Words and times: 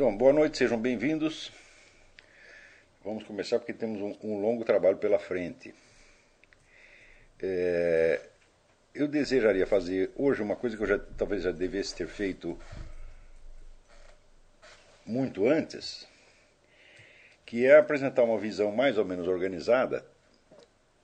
Então, 0.00 0.16
boa 0.16 0.32
noite, 0.32 0.56
sejam 0.56 0.80
bem-vindos. 0.80 1.52
Vamos 3.04 3.22
começar 3.24 3.58
porque 3.58 3.74
temos 3.74 4.00
um, 4.00 4.16
um 4.26 4.40
longo 4.40 4.64
trabalho 4.64 4.96
pela 4.96 5.18
frente. 5.18 5.74
É, 7.38 8.18
eu 8.94 9.06
desejaria 9.06 9.66
fazer 9.66 10.10
hoje 10.16 10.40
uma 10.40 10.56
coisa 10.56 10.74
que 10.74 10.82
eu 10.82 10.86
já, 10.86 10.98
talvez 10.98 11.42
já 11.42 11.52
devesse 11.52 11.94
ter 11.94 12.06
feito 12.06 12.58
muito 15.04 15.46
antes, 15.46 16.08
que 17.44 17.66
é 17.66 17.76
apresentar 17.76 18.22
uma 18.22 18.38
visão 18.38 18.72
mais 18.72 18.96
ou 18.96 19.04
menos 19.04 19.28
organizada 19.28 20.02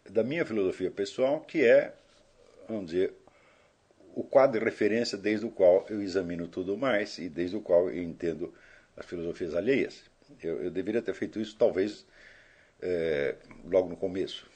da 0.09 0.25
minha 0.25 0.47
filosofia 0.47 0.91
pessoal, 0.91 1.43
que 1.43 1.63
é, 1.63 1.93
vamos 2.67 2.87
dizer, 2.87 3.13
o 4.15 4.25
quadro 4.25 4.59
de 4.59 4.65
referência 4.65 5.19
desde 5.19 5.45
o 5.45 5.51
qual 5.51 5.85
eu 5.91 6.01
examino 6.01 6.49
tudo 6.49 6.79
mais 6.79 7.19
e 7.19 7.29
desde 7.29 7.57
o 7.57 7.61
qual 7.61 7.91
eu 7.91 8.03
entendo 8.03 8.55
as 8.97 9.07
filosofias 9.07 9.55
alheias. 9.55 10.03
Eu, 10.43 10.63
eu 10.65 10.71
deveria 10.71 11.03
ter 11.03 11.15
feito 11.15 11.41
isso 11.41 11.57
talvez 11.57 12.07
é, 12.81 13.37
logo 13.65 13.89
no 13.89 13.97
começo, 13.97 14.49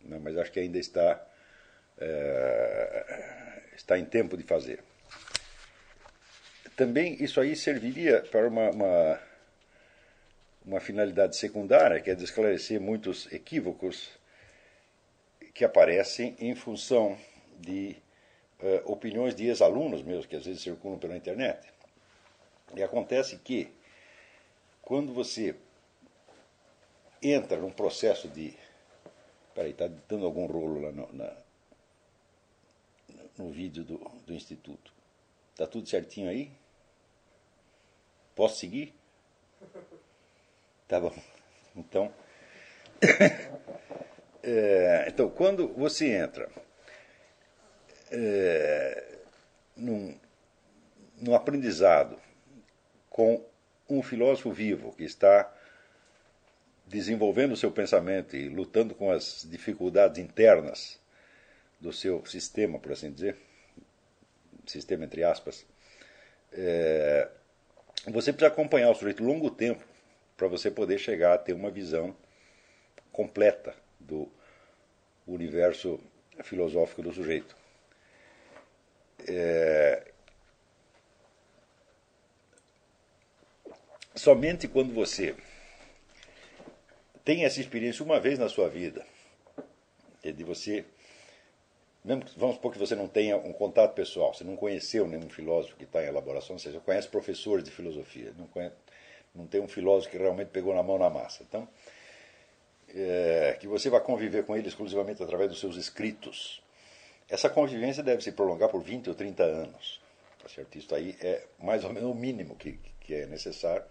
né? 0.00 0.18
mas 0.22 0.36
acho 0.36 0.50
que 0.50 0.60
ainda 0.60 0.78
está, 0.78 1.24
é, 1.98 3.62
está 3.74 3.98
em 3.98 4.04
tempo 4.04 4.36
de 4.36 4.42
fazer. 4.42 4.82
Também 6.76 7.22
isso 7.22 7.40
aí 7.40 7.54
serviria 7.54 8.22
para 8.22 8.48
uma, 8.48 8.70
uma, 8.70 9.20
uma 10.64 10.80
finalidade 10.80 11.36
secundária, 11.36 12.00
que 12.00 12.10
é 12.10 12.14
de 12.14 12.24
esclarecer 12.24 12.80
muitos 12.80 13.30
equívocos 13.32 14.10
que 15.52 15.64
aparecem 15.64 16.34
em 16.38 16.54
função 16.54 17.18
de 17.58 17.94
uh, 18.60 18.90
opiniões 18.90 19.34
de 19.34 19.46
ex-alunos 19.46 20.02
meus, 20.02 20.24
que 20.24 20.34
às 20.34 20.46
vezes 20.46 20.62
circulam 20.62 20.98
pela 20.98 21.16
internet. 21.16 21.60
E 22.74 22.82
acontece 22.82 23.36
que, 23.38 23.70
quando 24.80 25.12
você 25.12 25.54
entra 27.22 27.56
num 27.58 27.70
processo 27.70 28.28
de. 28.28 28.54
Peraí, 29.54 29.70
está 29.72 29.88
dando 30.08 30.24
algum 30.24 30.46
rolo 30.46 30.80
lá 30.80 30.92
no, 30.92 31.12
na, 31.12 31.36
no 33.36 33.50
vídeo 33.50 33.84
do, 33.84 33.98
do 34.26 34.32
Instituto. 34.32 34.92
Está 35.52 35.66
tudo 35.66 35.88
certinho 35.88 36.30
aí? 36.30 36.50
Posso 38.34 38.58
seguir? 38.58 38.94
Tá 40.88 41.00
bom. 41.00 41.14
Então. 41.74 42.12
é, 44.44 45.06
então, 45.08 45.30
quando 45.30 45.68
você 45.68 46.14
entra 46.14 46.50
é, 48.10 49.18
num, 49.74 50.14
num 51.16 51.34
aprendizado 51.34 52.20
com 53.12 53.44
um 53.88 54.02
filósofo 54.02 54.50
vivo 54.50 54.92
que 54.92 55.04
está 55.04 55.52
desenvolvendo 56.86 57.52
o 57.52 57.56
seu 57.56 57.70
pensamento 57.70 58.34
e 58.34 58.48
lutando 58.48 58.94
com 58.94 59.10
as 59.10 59.46
dificuldades 59.48 60.18
internas 60.18 60.98
do 61.78 61.92
seu 61.92 62.24
sistema, 62.24 62.78
por 62.78 62.92
assim 62.92 63.12
dizer, 63.12 63.36
sistema 64.66 65.04
entre 65.04 65.22
aspas, 65.22 65.66
é, 66.52 67.28
você 68.06 68.32
precisa 68.32 68.52
acompanhar 68.52 68.90
o 68.90 68.94
sujeito 68.94 69.22
longo 69.22 69.50
tempo 69.50 69.84
para 70.36 70.48
você 70.48 70.70
poder 70.70 70.98
chegar 70.98 71.34
a 71.34 71.38
ter 71.38 71.52
uma 71.52 71.70
visão 71.70 72.16
completa 73.12 73.74
do 74.00 74.28
universo 75.26 76.00
filosófico 76.42 77.02
do 77.02 77.12
sujeito. 77.12 77.54
É, 79.26 80.11
somente 84.14 84.68
quando 84.68 84.92
você 84.92 85.34
tem 87.24 87.44
essa 87.44 87.60
experiência 87.60 88.04
uma 88.04 88.18
vez 88.18 88.38
na 88.38 88.48
sua 88.48 88.68
vida, 88.68 89.04
de 90.22 90.44
você, 90.44 90.84
mesmo 92.04 92.24
vamos 92.36 92.56
supor 92.56 92.72
que 92.72 92.78
você 92.78 92.94
não 92.94 93.08
tenha 93.08 93.36
um 93.36 93.52
contato 93.52 93.94
pessoal, 93.94 94.34
você 94.34 94.44
não 94.44 94.56
conheceu 94.56 95.06
nenhum 95.06 95.28
filósofo 95.28 95.76
que 95.76 95.84
está 95.84 96.02
em 96.02 96.08
elaboração, 96.08 96.58
você 96.58 96.70
conhece 96.80 97.08
professores 97.08 97.64
de 97.64 97.70
filosofia, 97.70 98.32
não, 98.36 98.46
conhece, 98.46 98.74
não 99.34 99.46
tem 99.46 99.60
um 99.60 99.68
filósofo 99.68 100.10
que 100.10 100.18
realmente 100.18 100.48
pegou 100.48 100.74
na 100.74 100.82
mão 100.82 100.98
na 100.98 101.10
massa. 101.10 101.42
Então, 101.42 101.68
é, 102.94 103.56
que 103.58 103.66
você 103.66 103.88
vai 103.88 104.00
conviver 104.00 104.44
com 104.44 104.56
ele 104.56 104.68
exclusivamente 104.68 105.22
através 105.22 105.48
dos 105.48 105.58
seus 105.58 105.76
escritos. 105.76 106.62
Essa 107.28 107.48
convivência 107.48 108.02
deve 108.02 108.22
se 108.22 108.32
prolongar 108.32 108.68
por 108.68 108.82
20 108.82 109.08
ou 109.08 109.14
30 109.14 109.42
anos. 109.42 110.00
Tá 110.42 110.48
certo? 110.48 110.76
Isso 110.76 110.94
aí 110.94 111.16
é 111.20 111.46
mais 111.58 111.84
ou 111.84 111.92
menos 111.92 112.10
o 112.10 112.14
mínimo 112.14 112.54
que, 112.56 112.78
que 113.00 113.14
é 113.14 113.26
necessário 113.26 113.84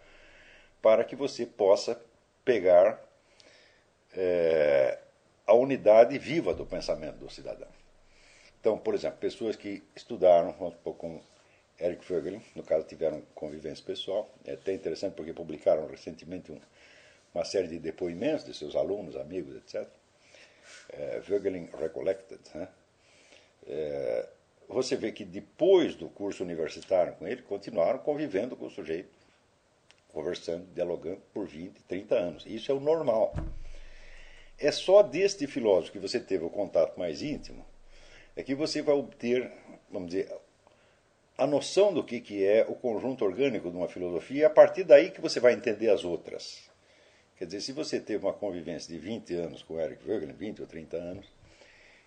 para 0.82 1.04
que 1.04 1.16
você 1.16 1.46
possa 1.46 2.00
pegar 2.44 3.00
é, 4.16 5.00
a 5.46 5.54
unidade 5.54 6.18
viva 6.18 6.54
do 6.54 6.66
pensamento 6.66 7.18
do 7.18 7.30
cidadão. 7.30 7.68
Então, 8.60 8.78
por 8.78 8.94
exemplo, 8.94 9.18
pessoas 9.20 9.56
que 9.56 9.84
estudaram, 9.96 10.54
com 10.54 11.22
Eric 11.80 12.06
Fögelin, 12.06 12.42
no 12.56 12.64
caso 12.64 12.86
tiveram 12.86 13.22
convivência 13.34 13.84
pessoal, 13.84 14.30
é 14.46 14.54
até 14.54 14.74
interessante 14.74 15.16
porque 15.16 15.34
publicaram 15.34 15.88
recentemente 15.88 16.52
um, 16.52 16.60
uma 17.34 17.44
série 17.44 17.68
de 17.68 17.80
depoimentos 17.80 18.46
de 18.46 18.54
seus 18.54 18.76
alunos, 18.76 19.16
amigos, 19.16 19.56
etc. 19.56 19.88
É, 20.90 21.22
Recollected. 21.80 22.40
Né? 22.54 22.68
É, 23.68 24.30
você 24.70 24.96
vê 24.96 25.12
que 25.12 25.26
depois 25.26 25.96
do 25.96 26.08
curso 26.08 26.44
universitário 26.44 27.14
com 27.14 27.28
ele, 27.28 27.42
continuaram 27.42 28.00
convivendo 28.00 28.56
com 28.56 28.68
o 28.68 28.70
sujeito, 28.70 29.10
conversando, 30.12 30.66
dialogando 30.74 31.22
por 31.34 31.48
20, 31.48 31.82
30 31.84 32.16
anos. 32.16 32.46
Isso 32.46 32.72
é 32.72 32.76
o 32.76 32.80
normal. 32.80 33.34
É 34.58 34.72
só 34.72 35.02
deste 35.02 35.48
filósofo 35.48 35.94
que 35.94 36.00
você 36.00 36.20
teve 36.20 36.44
o 36.46 36.50
contato 36.50 36.98
mais 37.00 37.22
íntimo, 37.22 37.66
é 38.36 38.44
que 38.44 38.54
você 38.54 38.82
vai 38.82 38.96
obter, 38.96 39.52
vamos 39.90 40.12
dizer, 40.12 40.32
a 41.38 41.48
noção 41.48 41.92
do 41.94 42.04
que, 42.04 42.20
que 42.20 42.46
é 42.46 42.66
o 42.68 42.76
conjunto 42.76 43.26
orgânico 43.26 43.72
de 43.72 43.76
uma 43.76 43.88
filosofia, 43.88 44.42
e 44.42 44.46
a 44.46 44.50
partir 44.50 44.84
daí 44.84 45.10
que 45.10 45.20
você 45.20 45.40
vai 45.40 45.54
entender 45.54 45.90
as 45.90 46.04
outras. 46.04 46.70
Quer 47.38 47.46
dizer, 47.46 47.62
se 47.62 47.72
você 47.72 48.00
teve 48.00 48.24
uma 48.24 48.34
convivência 48.34 48.94
de 48.94 49.00
20 49.00 49.34
anos 49.34 49.64
com 49.64 49.80
Eric 49.80 50.06
Voegelin, 50.06 50.34
20 50.34 50.62
ou 50.62 50.68
30 50.68 50.98
anos, 50.98 51.26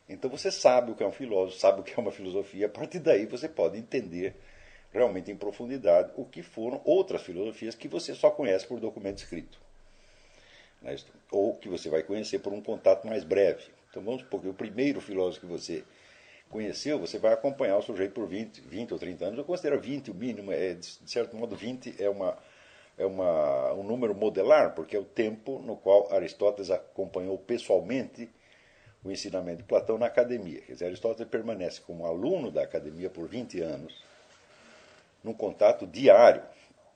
então 0.08 0.30
você 0.30 0.50
sabe 0.50 0.92
o 0.92 0.94
que 0.94 1.02
é 1.02 1.06
um 1.06 1.12
filósofo, 1.12 1.58
sabe 1.58 1.80
o 1.80 1.82
que 1.82 1.92
é 1.92 1.96
uma 2.00 2.12
filosofia, 2.12 2.66
a 2.66 2.68
partir 2.68 3.00
daí 3.00 3.26
você 3.26 3.48
pode 3.48 3.76
entender 3.76 4.36
realmente 4.94 5.30
em 5.30 5.36
profundidade 5.36 6.12
o 6.16 6.24
que 6.24 6.40
foram 6.40 6.80
outras 6.84 7.20
filosofias 7.22 7.74
que 7.74 7.88
você 7.88 8.14
só 8.14 8.30
conhece 8.30 8.64
por 8.66 8.78
documento 8.78 9.18
escrito. 9.18 9.60
Né? 10.80 10.96
Ou 11.32 11.56
que 11.56 11.68
você 11.68 11.90
vai 11.90 12.04
conhecer 12.04 12.38
por 12.38 12.52
um 12.52 12.62
contato 12.62 13.04
mais 13.06 13.24
breve. 13.24 13.64
Então 13.90 14.02
vamos 14.02 14.22
supor 14.22 14.40
que 14.40 14.48
o 14.48 14.54
primeiro 14.54 15.00
filósofo 15.00 15.46
que 15.46 15.52
você 15.52 15.84
conheceu, 16.48 17.00
você 17.00 17.18
vai 17.18 17.32
acompanhar 17.32 17.76
o 17.76 17.82
sujeito 17.82 18.12
por 18.12 18.28
20, 18.28 18.60
20 18.60 18.92
ou 18.92 18.98
30 18.98 19.24
anos. 19.24 19.38
Eu 19.38 19.44
considero 19.44 19.80
20 19.80 20.12
o 20.12 20.14
mínimo, 20.14 20.52
é, 20.52 20.74
de 20.74 21.10
certo 21.10 21.36
modo 21.36 21.56
20 21.56 22.00
é 22.00 22.08
uma 22.08 22.38
é 22.96 23.04
uma, 23.04 23.72
um 23.72 23.82
número 23.82 24.14
modelar, 24.14 24.72
porque 24.72 24.96
é 24.96 25.00
o 25.00 25.04
tempo 25.04 25.58
no 25.58 25.76
qual 25.76 26.12
Aristóteles 26.12 26.70
acompanhou 26.70 27.36
pessoalmente 27.36 28.30
o 29.02 29.10
ensinamento 29.10 29.58
de 29.58 29.64
Platão 29.64 29.98
na 29.98 30.06
academia. 30.06 30.60
Quer 30.60 30.74
dizer, 30.74 30.84
Aristóteles 30.86 31.28
permanece 31.28 31.80
como 31.80 32.06
aluno 32.06 32.52
da 32.52 32.62
academia 32.62 33.10
por 33.10 33.26
20 33.26 33.60
anos, 33.60 34.00
num 35.24 35.32
contato 35.32 35.86
diário 35.86 36.42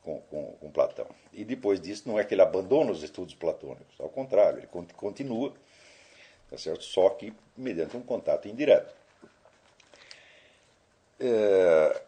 com, 0.02 0.20
com, 0.20 0.52
com, 0.52 0.70
Platão. 0.70 1.06
E 1.32 1.44
depois 1.44 1.80
disso, 1.80 2.06
não 2.06 2.18
é 2.18 2.24
que 2.24 2.34
ele 2.34 2.42
abandona 2.42 2.92
os 2.92 3.02
estudos 3.02 3.34
platônicos, 3.34 3.98
ao 3.98 4.08
contrário, 4.08 4.58
ele 4.58 4.68
continua, 4.94 5.52
tá 6.50 6.58
certo? 6.58 6.84
só 6.84 7.08
que 7.10 7.34
mediante 7.56 7.96
um 7.96 8.02
contato 8.02 8.46
indireto. 8.46 8.94
É, 11.18 12.02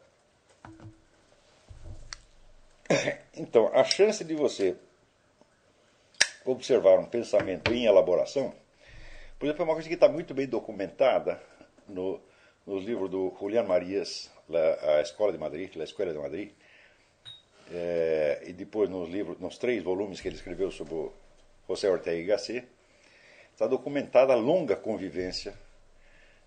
então, 3.35 3.71
a 3.75 3.85
chance 3.85 4.25
de 4.25 4.35
você 4.35 4.77
observar 6.45 6.99
um 6.99 7.07
pensamento 7.07 7.73
em 7.73 7.87
elaboração, 7.87 8.53
por 9.39 9.47
exemplo, 9.47 9.63
é 9.63 9.65
uma 9.65 9.75
coisa 9.75 9.89
que 9.89 9.95
está 9.95 10.09
muito 10.09 10.35
bem 10.35 10.47
documentada 10.47 11.41
no, 11.89 12.21
nos 12.67 12.85
livros 12.85 13.11
do 13.11 13.35
Julián 13.39 13.65
Marias, 13.65 14.31
A 14.57 15.01
Escola 15.01 15.33
de 15.33 15.39
Madrid, 15.39 15.75
La 15.77 15.85
Escola 15.85 16.13
de 16.13 16.19
Madrid, 16.19 16.51
é, 17.73 18.43
e 18.47 18.53
depois 18.53 18.91
nos 18.91 19.09
livros, 19.09 19.39
nos 19.39 19.59
três 19.59 19.83
volumes 19.83 20.21
que 20.21 20.29
ele 20.29 20.37
escreveu 20.37 20.71
sobre 20.71 20.95
o 20.95 21.13
José 21.69 21.89
Ortega 21.89 22.19
y 22.19 22.27
Gasset, 22.27 22.67
está 23.53 23.67
documentada 23.67 24.33
a 24.33 24.37
longa 24.37 24.77
convivência 24.77 25.55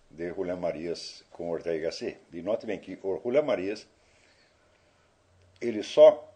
de 0.09 0.31
Julián 0.33 0.59
Marias 0.59 1.23
com 1.31 1.49
Ortega 1.49 1.77
y 1.77 1.81
Gasset. 1.81 2.17
E 2.33 2.41
note 2.41 2.65
bem 2.65 2.79
que 2.79 2.99
o 3.03 3.21
Julián 3.23 3.43
Marias 3.43 3.87
ele 5.61 5.81
só 5.81 6.29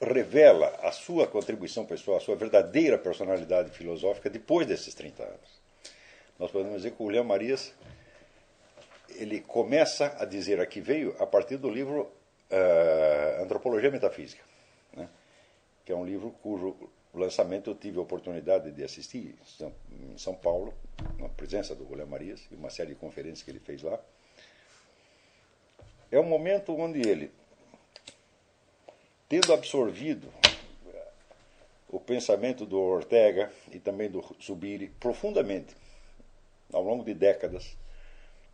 revela 0.00 0.68
a 0.82 0.92
sua 0.92 1.26
contribuição 1.26 1.84
pessoal, 1.84 2.16
a 2.16 2.20
sua 2.20 2.36
verdadeira 2.36 2.96
personalidade 2.96 3.70
filosófica 3.70 4.30
depois 4.30 4.66
desses 4.66 4.94
30 4.94 5.22
anos. 5.22 5.60
Nós 6.38 6.50
podemos 6.50 6.78
dizer 6.78 6.92
que 6.92 7.02
o 7.02 7.06
William 7.06 7.24
Marias 7.24 7.74
ele 9.16 9.40
começa 9.40 10.16
a 10.18 10.24
dizer 10.24 10.60
a 10.60 10.66
que 10.66 10.80
veio 10.80 11.14
a 11.18 11.26
partir 11.26 11.56
do 11.56 11.70
livro 11.70 12.02
uh, 12.50 13.42
Antropologia 13.42 13.90
Metafísica, 13.90 14.42
né? 14.96 15.08
que 15.84 15.92
é 15.92 15.96
um 15.96 16.04
livro 16.04 16.30
cujo 16.42 16.76
lançamento 17.12 17.70
eu 17.70 17.74
tive 17.74 17.98
a 17.98 18.02
oportunidade 18.02 18.70
de 18.70 18.84
assistir 18.84 19.36
em 19.90 20.16
São 20.16 20.34
Paulo, 20.34 20.72
na 21.18 21.28
presença 21.28 21.74
do 21.74 21.88
William 21.88 22.06
Marias 22.06 22.40
e 22.50 22.54
uma 22.54 22.70
série 22.70 22.90
de 22.90 22.94
conferências 22.94 23.42
que 23.42 23.50
ele 23.50 23.58
fez 23.58 23.82
lá. 23.82 23.98
É 26.10 26.18
um 26.18 26.24
momento 26.24 26.76
onde 26.76 27.00
ele, 27.06 27.30
tendo 29.28 29.52
absorvido 29.52 30.28
o 31.88 31.98
pensamento 31.98 32.64
do 32.64 32.78
Ortega 32.80 33.52
e 33.72 33.78
também 33.78 34.08
do 34.08 34.24
Subiri 34.38 34.88
profundamente, 35.00 35.74
ao 36.72 36.82
longo 36.82 37.04
de 37.04 37.14
décadas, 37.14 37.76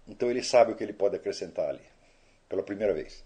então 0.06 0.31
ele 0.31 0.43
sabe 0.43 0.73
o 0.73 0.76
que 0.76 0.85
ele 0.85 0.93
pode 0.93 1.17
acrescentar 1.17 1.69
ali, 1.69 1.85
pela 2.49 2.62
primeira 2.62 2.94
vez. 2.94 3.25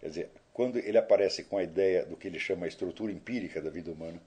Quer 0.00 0.08
dizer, 0.08 0.30
quando 0.52 0.78
ele 0.78 0.98
aparece 0.98 1.44
com 1.44 1.58
a 1.58 1.62
ideia 1.62 2.04
do 2.04 2.16
que 2.16 2.26
ele 2.26 2.38
chama 2.38 2.64
a 2.64 2.68
estrutura 2.68 3.12
empírica 3.12 3.60
da 3.60 3.70
vida 3.70 3.90
humana, 3.90 4.20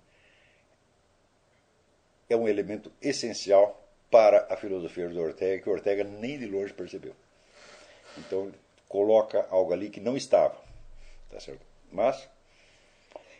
é 2.29 2.35
um 2.35 2.47
elemento 2.47 2.91
essencial 3.01 3.79
para 4.09 4.47
a 4.53 4.55
filosofia 4.55 5.09
do 5.09 5.19
Ortega, 5.19 5.63
que 5.63 5.69
Ortega 5.69 6.03
nem 6.03 6.37
de 6.37 6.45
longe 6.45 6.73
percebeu. 6.73 7.15
Então, 8.17 8.51
coloca 8.87 9.47
algo 9.49 9.73
ali 9.73 9.89
que 9.89 9.99
não 9.99 10.15
estava. 10.15 10.55
Tá 11.29 11.39
certo? 11.39 11.65
Mas 11.91 12.29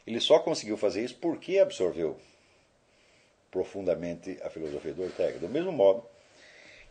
ele 0.06 0.20
só 0.20 0.40
conseguiu 0.40 0.76
fazer 0.78 1.04
isso 1.04 1.16
porque 1.18 1.60
absorveu 1.60 2.20
profundamente 3.52 4.40
a 4.42 4.50
filosofia 4.50 4.94
do 4.94 5.04
Ortega. 5.04 5.38
Do 5.38 5.48
mesmo 5.48 5.72
modo 5.72 6.04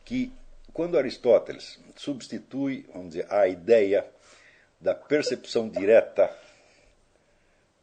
que, 0.04 0.32
quando 0.72 0.96
Aristóteles 0.96 1.78
substitui, 1.96 2.86
vamos 2.92 3.10
dizer, 3.10 3.26
a 3.30 3.46
ideia 3.46 4.06
da 4.80 4.94
percepção 4.94 5.68
direta, 5.68 6.34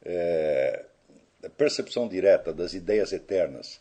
é, 0.04 0.86
da 1.40 1.50
percepção 1.50 2.08
direta 2.08 2.52
das 2.54 2.74
ideias 2.74 3.14
eternas, 3.14 3.80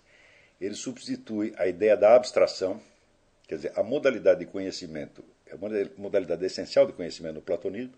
ele 0.60 0.74
substitui 0.74 1.54
a 1.56 1.66
ideia 1.66 1.96
da 1.96 2.14
abstração, 2.14 2.80
quer 3.46 3.56
dizer, 3.56 3.72
a 3.76 3.82
modalidade 3.82 4.40
de 4.40 4.46
conhecimento, 4.46 5.24
a 5.50 5.56
modalidade 6.00 6.44
essencial 6.44 6.86
de 6.86 6.92
conhecimento 6.92 7.36
no 7.36 7.42
platonismo 7.42 7.94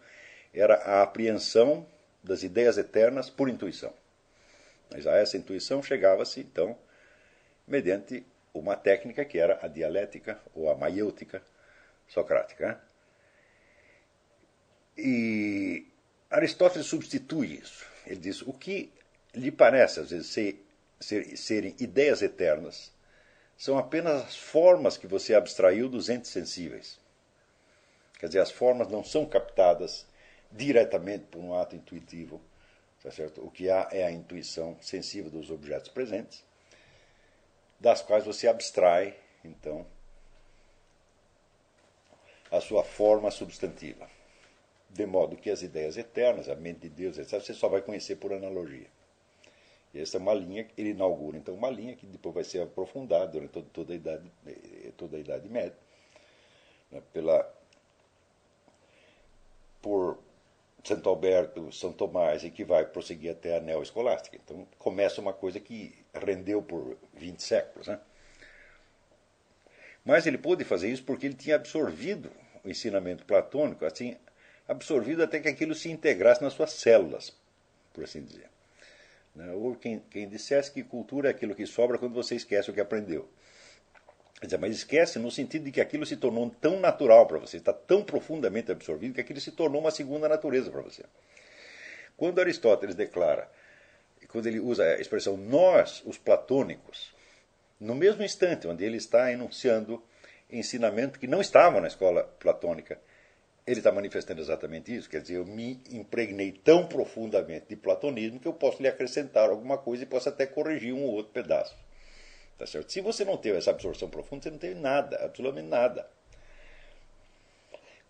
era 0.54 0.74
a 0.76 1.02
apreensão 1.02 1.86
das 2.22 2.42
ideias 2.42 2.78
eternas 2.78 3.28
por 3.28 3.48
intuição. 3.48 3.92
Mas 4.90 5.06
a 5.06 5.16
essa 5.16 5.36
intuição 5.36 5.82
chegava-se, 5.82 6.40
então, 6.40 6.76
mediante 7.66 8.24
uma 8.52 8.76
técnica 8.76 9.24
que 9.24 9.38
era 9.38 9.58
a 9.62 9.68
dialética 9.68 10.40
ou 10.54 10.70
a 10.70 10.76
maiêutica 10.76 11.42
socrática. 12.08 12.68
Né? 12.68 12.80
E 14.96 15.86
Aristóteles 16.30 16.86
substitui 16.86 17.58
isso. 17.60 17.86
Ele 18.06 18.20
diz: 18.20 18.42
o 18.42 18.52
que 18.52 18.92
lhe 19.34 19.50
parece, 19.50 20.00
às 20.00 20.10
vezes, 20.10 20.26
ser, 20.28 20.66
ser, 20.98 21.36
serem 21.36 21.74
ideias 21.78 22.22
eternas 22.22 22.92
são 23.56 23.76
apenas 23.76 24.22
as 24.22 24.36
formas 24.36 24.96
que 24.96 25.06
você 25.06 25.34
abstraiu 25.34 25.88
dos 25.88 26.08
entes 26.08 26.30
sensíveis. 26.30 26.98
Quer 28.18 28.26
dizer, 28.26 28.40
as 28.40 28.50
formas 28.50 28.88
não 28.88 29.04
são 29.04 29.26
captadas 29.26 30.06
diretamente 30.50 31.24
por 31.30 31.40
um 31.40 31.54
ato 31.54 31.76
intuitivo. 31.76 32.40
Tá 33.02 33.10
certo? 33.10 33.42
O 33.44 33.50
que 33.50 33.70
há 33.70 33.88
é 33.90 34.04
a 34.04 34.10
intuição 34.10 34.76
sensível 34.80 35.30
dos 35.30 35.50
objetos 35.50 35.88
presentes, 35.88 36.44
das 37.80 38.02
quais 38.02 38.24
você 38.24 38.46
abstrai, 38.46 39.16
então, 39.44 39.86
a 42.50 42.60
sua 42.60 42.84
forma 42.84 43.30
substantiva 43.30 44.08
de 44.92 45.06
modo 45.06 45.36
que 45.36 45.50
as 45.50 45.62
ideias 45.62 45.96
eternas, 45.96 46.48
a 46.48 46.54
mente 46.54 46.80
de 46.80 46.88
Deus, 46.88 47.18
etc., 47.18 47.40
você 47.40 47.54
só 47.54 47.68
vai 47.68 47.80
conhecer 47.80 48.16
por 48.16 48.32
analogia. 48.32 48.88
E 49.94 50.00
essa 50.00 50.16
é 50.16 50.20
uma 50.20 50.34
linha 50.34 50.68
ele 50.76 50.90
inaugura, 50.90 51.38
então, 51.38 51.54
uma 51.54 51.70
linha 51.70 51.96
que 51.96 52.06
depois 52.06 52.34
vai 52.34 52.44
ser 52.44 52.62
aprofundada 52.62 53.26
durante 53.28 53.50
toda, 53.50 53.66
toda 53.72 53.92
a, 53.92 53.96
idade, 53.96 54.32
eh, 54.46 54.92
toda 54.96 55.16
a 55.16 55.20
Idade 55.20 55.48
Média, 55.48 55.76
né, 56.90 57.02
pela, 57.12 57.48
por 59.80 60.18
Santo 60.84 61.08
Alberto, 61.08 61.72
São 61.72 61.92
Tomás, 61.92 62.44
e 62.44 62.50
que 62.50 62.64
vai 62.64 62.84
prosseguir 62.84 63.32
até 63.32 63.56
a 63.56 63.60
neoescolástica. 63.60 64.36
Então, 64.36 64.66
começa 64.78 65.20
uma 65.20 65.32
coisa 65.32 65.58
que 65.58 65.99
rendeu 66.14 66.62
por 66.62 66.96
20 67.14 67.42
séculos. 67.42 67.88
Né? 67.88 67.98
Mas 70.04 70.26
ele 70.26 70.38
pôde 70.38 70.64
fazer 70.64 70.88
isso 70.90 71.04
porque 71.04 71.26
ele 71.26 71.34
tinha 71.34 71.56
absorvido 71.56 72.30
o 72.64 72.68
ensinamento 72.68 73.24
platônico, 73.24 73.84
assim, 73.84 74.16
absorvido 74.66 75.22
até 75.22 75.40
que 75.40 75.48
aquilo 75.48 75.74
se 75.74 75.90
integrasse 75.90 76.42
nas 76.42 76.52
suas 76.52 76.72
células, 76.72 77.36
por 77.92 78.04
assim 78.04 78.22
dizer. 78.22 78.48
Né? 79.34 79.52
Ou 79.52 79.74
quem, 79.76 80.00
quem 80.10 80.28
dissesse 80.28 80.72
que 80.72 80.82
cultura 80.82 81.28
é 81.28 81.30
aquilo 81.30 81.54
que 81.54 81.66
sobra 81.66 81.98
quando 81.98 82.14
você 82.14 82.34
esquece 82.34 82.70
o 82.70 82.74
que 82.74 82.80
aprendeu. 82.80 83.28
Mas 84.58 84.76
esquece 84.76 85.18
no 85.18 85.30
sentido 85.30 85.64
de 85.64 85.72
que 85.72 85.80
aquilo 85.80 86.06
se 86.06 86.16
tornou 86.16 86.48
tão 86.48 86.80
natural 86.80 87.26
para 87.26 87.38
você, 87.38 87.58
está 87.58 87.74
tão 87.74 88.02
profundamente 88.02 88.72
absorvido 88.72 89.14
que 89.14 89.20
aquilo 89.20 89.40
se 89.40 89.52
tornou 89.52 89.82
uma 89.82 89.90
segunda 89.90 90.28
natureza 90.28 90.70
para 90.70 90.80
você. 90.80 91.04
Quando 92.16 92.40
Aristóteles 92.40 92.94
declara, 92.94 93.50
quando 94.30 94.46
ele 94.46 94.60
usa 94.60 94.84
a 94.84 95.00
expressão 95.00 95.36
nós, 95.36 96.02
os 96.06 96.16
platônicos, 96.18 97.12
no 97.78 97.94
mesmo 97.94 98.22
instante 98.22 98.66
onde 98.66 98.84
ele 98.84 98.96
está 98.96 99.32
enunciando 99.32 100.02
ensinamento 100.50 101.18
que 101.18 101.26
não 101.26 101.40
estavam 101.40 101.80
na 101.80 101.88
escola 101.88 102.24
platônica, 102.38 102.98
ele 103.66 103.80
está 103.80 103.92
manifestando 103.92 104.40
exatamente 104.40 104.94
isso. 104.94 105.08
Quer 105.08 105.20
dizer, 105.20 105.36
eu 105.36 105.44
me 105.44 105.80
impregnei 105.90 106.52
tão 106.52 106.86
profundamente 106.86 107.66
de 107.68 107.76
platonismo 107.76 108.40
que 108.40 108.48
eu 108.48 108.52
posso 108.52 108.82
lhe 108.82 108.88
acrescentar 108.88 109.48
alguma 109.48 109.78
coisa 109.78 110.02
e 110.02 110.06
posso 110.06 110.28
até 110.28 110.46
corrigir 110.46 110.92
um 110.92 111.04
ou 111.04 111.14
outro 111.14 111.32
pedaço. 111.32 111.76
Tá 112.58 112.66
certo? 112.66 112.92
Se 112.92 113.00
você 113.00 113.24
não 113.24 113.36
teve 113.36 113.58
essa 113.58 113.70
absorção 113.70 114.10
profunda, 114.10 114.42
você 114.42 114.50
não 114.50 114.58
teve 114.58 114.74
nada, 114.74 115.24
absolutamente 115.24 115.68
nada. 115.68 116.08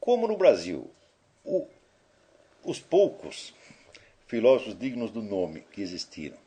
Como 0.01 0.27
no 0.27 0.37
Brasil, 0.37 0.91
o, 1.45 1.69
os 2.65 2.81
poucos 2.81 3.55
filósofos 4.31 4.79
dignos 4.79 5.11
do 5.11 5.21
nome 5.21 5.65
que 5.73 5.83
existiram 5.83 6.39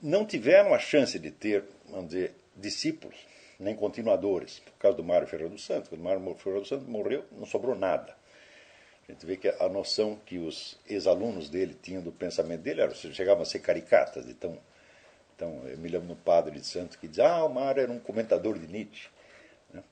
não 0.00 0.24
tiveram 0.24 0.72
a 0.72 0.78
chance 0.78 1.18
de 1.18 1.30
ter, 1.30 1.64
vamos 1.90 2.08
dizer, 2.08 2.34
discípulos 2.56 3.14
nem 3.60 3.76
continuadores. 3.76 4.58
Por 4.58 4.72
causa 4.78 4.96
do 4.96 5.04
Mário 5.04 5.28
Ferreira 5.28 5.52
dos 5.52 5.64
Santos, 5.64 5.90
quando 5.90 6.00
o 6.00 6.04
Mário 6.04 6.34
Ferreira 6.36 6.60
dos 6.60 6.68
Santos 6.68 6.88
morreu, 6.88 7.24
não 7.30 7.46
sobrou 7.46 7.76
nada. 7.76 8.16
A 9.06 9.12
gente 9.12 9.26
vê 9.26 9.36
que 9.36 9.48
a 9.48 9.68
noção 9.68 10.18
que 10.24 10.38
os 10.38 10.78
ex-alunos 10.88 11.50
dele 11.50 11.76
tinham 11.80 12.02
do 12.02 12.10
pensamento 12.10 12.62
dele 12.62 12.80
era, 12.80 12.94
chegavam 12.94 13.42
a 13.42 13.46
ser 13.46 13.58
caricatas. 13.58 14.26
Então, 14.26 14.58
então 15.36 15.62
eu 15.68 15.76
me 15.76 15.88
lembro 15.88 16.08
no 16.08 16.16
padre 16.16 16.58
de 16.58 16.66
Santos 16.66 16.96
que 16.96 17.06
diz: 17.06 17.18
Ah, 17.18 17.44
o 17.44 17.52
Mário 17.52 17.82
era 17.82 17.92
um 17.92 18.00
comentador 18.00 18.58
de 18.58 18.66
Nietzsche. 18.66 19.08
Né? 19.72 19.82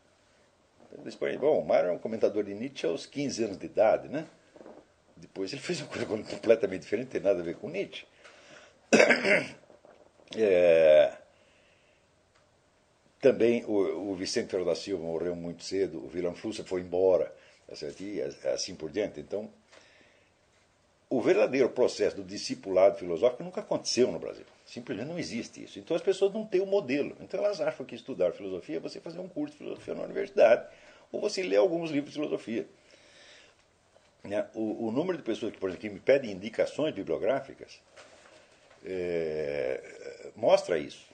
Depois, 1.05 1.37
bom, 1.37 1.61
o 1.61 1.65
Mário 1.65 1.89
era 1.89 1.95
um 1.95 1.99
comentador 1.99 2.43
de 2.43 2.55
Nietzsche 2.55 2.87
aos 2.87 3.05
15 3.05 3.45
anos 3.45 3.59
de 3.59 3.67
idade. 3.67 4.09
Né? 4.09 4.27
Depois 5.21 5.53
ele 5.53 5.63
fez 5.63 5.81
uma 5.81 5.89
coisa 5.89 6.07
completamente 6.07 6.83
diferente, 6.83 7.07
não 7.07 7.13
tem 7.13 7.21
nada 7.21 7.41
a 7.41 7.45
ver 7.45 7.57
com 7.57 7.69
Nietzsche. 7.69 8.07
É, 10.37 11.13
também 13.21 13.65
o, 13.65 14.11
o 14.11 14.15
Vicente 14.15 14.49
Ferro 14.49 14.65
da 14.65 14.75
Silva 14.75 15.03
morreu 15.03 15.35
muito 15.35 15.65
cedo, 15.65 16.05
o 16.05 16.09
Vilão 16.09 16.35
Flusser 16.35 16.65
foi 16.65 16.81
embora, 16.81 17.35
tá 17.67 18.53
assim 18.53 18.75
por 18.77 18.91
diante. 18.91 19.19
Então, 19.19 19.51
o 21.11 21.21
verdadeiro 21.21 21.69
processo 21.69 22.17
do 22.17 22.23
discipulado 22.23 22.97
filosófico 22.97 23.43
nunca 23.43 23.61
aconteceu 23.61 24.13
no 24.13 24.19
Brasil. 24.21 24.45
Simplesmente 24.65 25.09
não 25.09 25.19
existe 25.19 25.65
isso. 25.65 25.81
Então 25.81 25.97
as 25.97 26.03
pessoas 26.03 26.33
não 26.33 26.47
têm 26.47 26.61
o 26.61 26.65
um 26.65 26.69
modelo. 26.69 27.17
Então 27.21 27.41
elas 27.41 27.61
acham 27.61 27.85
que 27.85 27.97
estudar 27.97 28.33
filosofia 28.33 28.77
é 28.77 28.81
você 28.81 29.01
fazer 29.01 29.19
um 29.19 29.29
curso 29.29 29.53
de 29.53 29.59
filosofia 29.59 29.95
na 29.95 30.05
universidade 30.05 30.69
ou 31.11 31.21
você 31.21 31.43
ler 31.43 31.57
alguns 31.57 31.91
livros 31.91 32.13
de 32.15 32.21
filosofia. 32.21 32.69
Né? 34.25 34.47
O, 34.55 34.89
o 34.89 34.93
número 34.93 35.17
de 35.17 35.25
pessoas 35.25 35.53
que, 35.53 35.59
por 35.59 35.69
exemplo, 35.71 35.89
que 35.89 35.95
me 35.95 36.01
pedem 36.01 36.33
indicações 36.33 36.95
bibliográficas 36.95 37.81
é, 38.85 40.31
mostra 40.37 40.79
isso. 40.79 41.07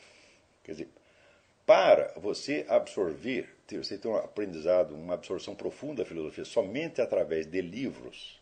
Quer 0.65 0.73
dizer, 0.73 0.89
para 1.65 2.13
você 2.17 2.65
absorver, 2.69 3.49
você 3.71 3.99
ter 3.99 4.09
um 4.09 4.17
aprendizado, 4.17 4.95
uma 4.95 5.15
absorção 5.15 5.55
profunda 5.55 6.03
da 6.03 6.09
filosofia 6.09 6.45
somente 6.45 7.01
através 7.01 7.47
de 7.47 7.61
livros, 7.61 8.41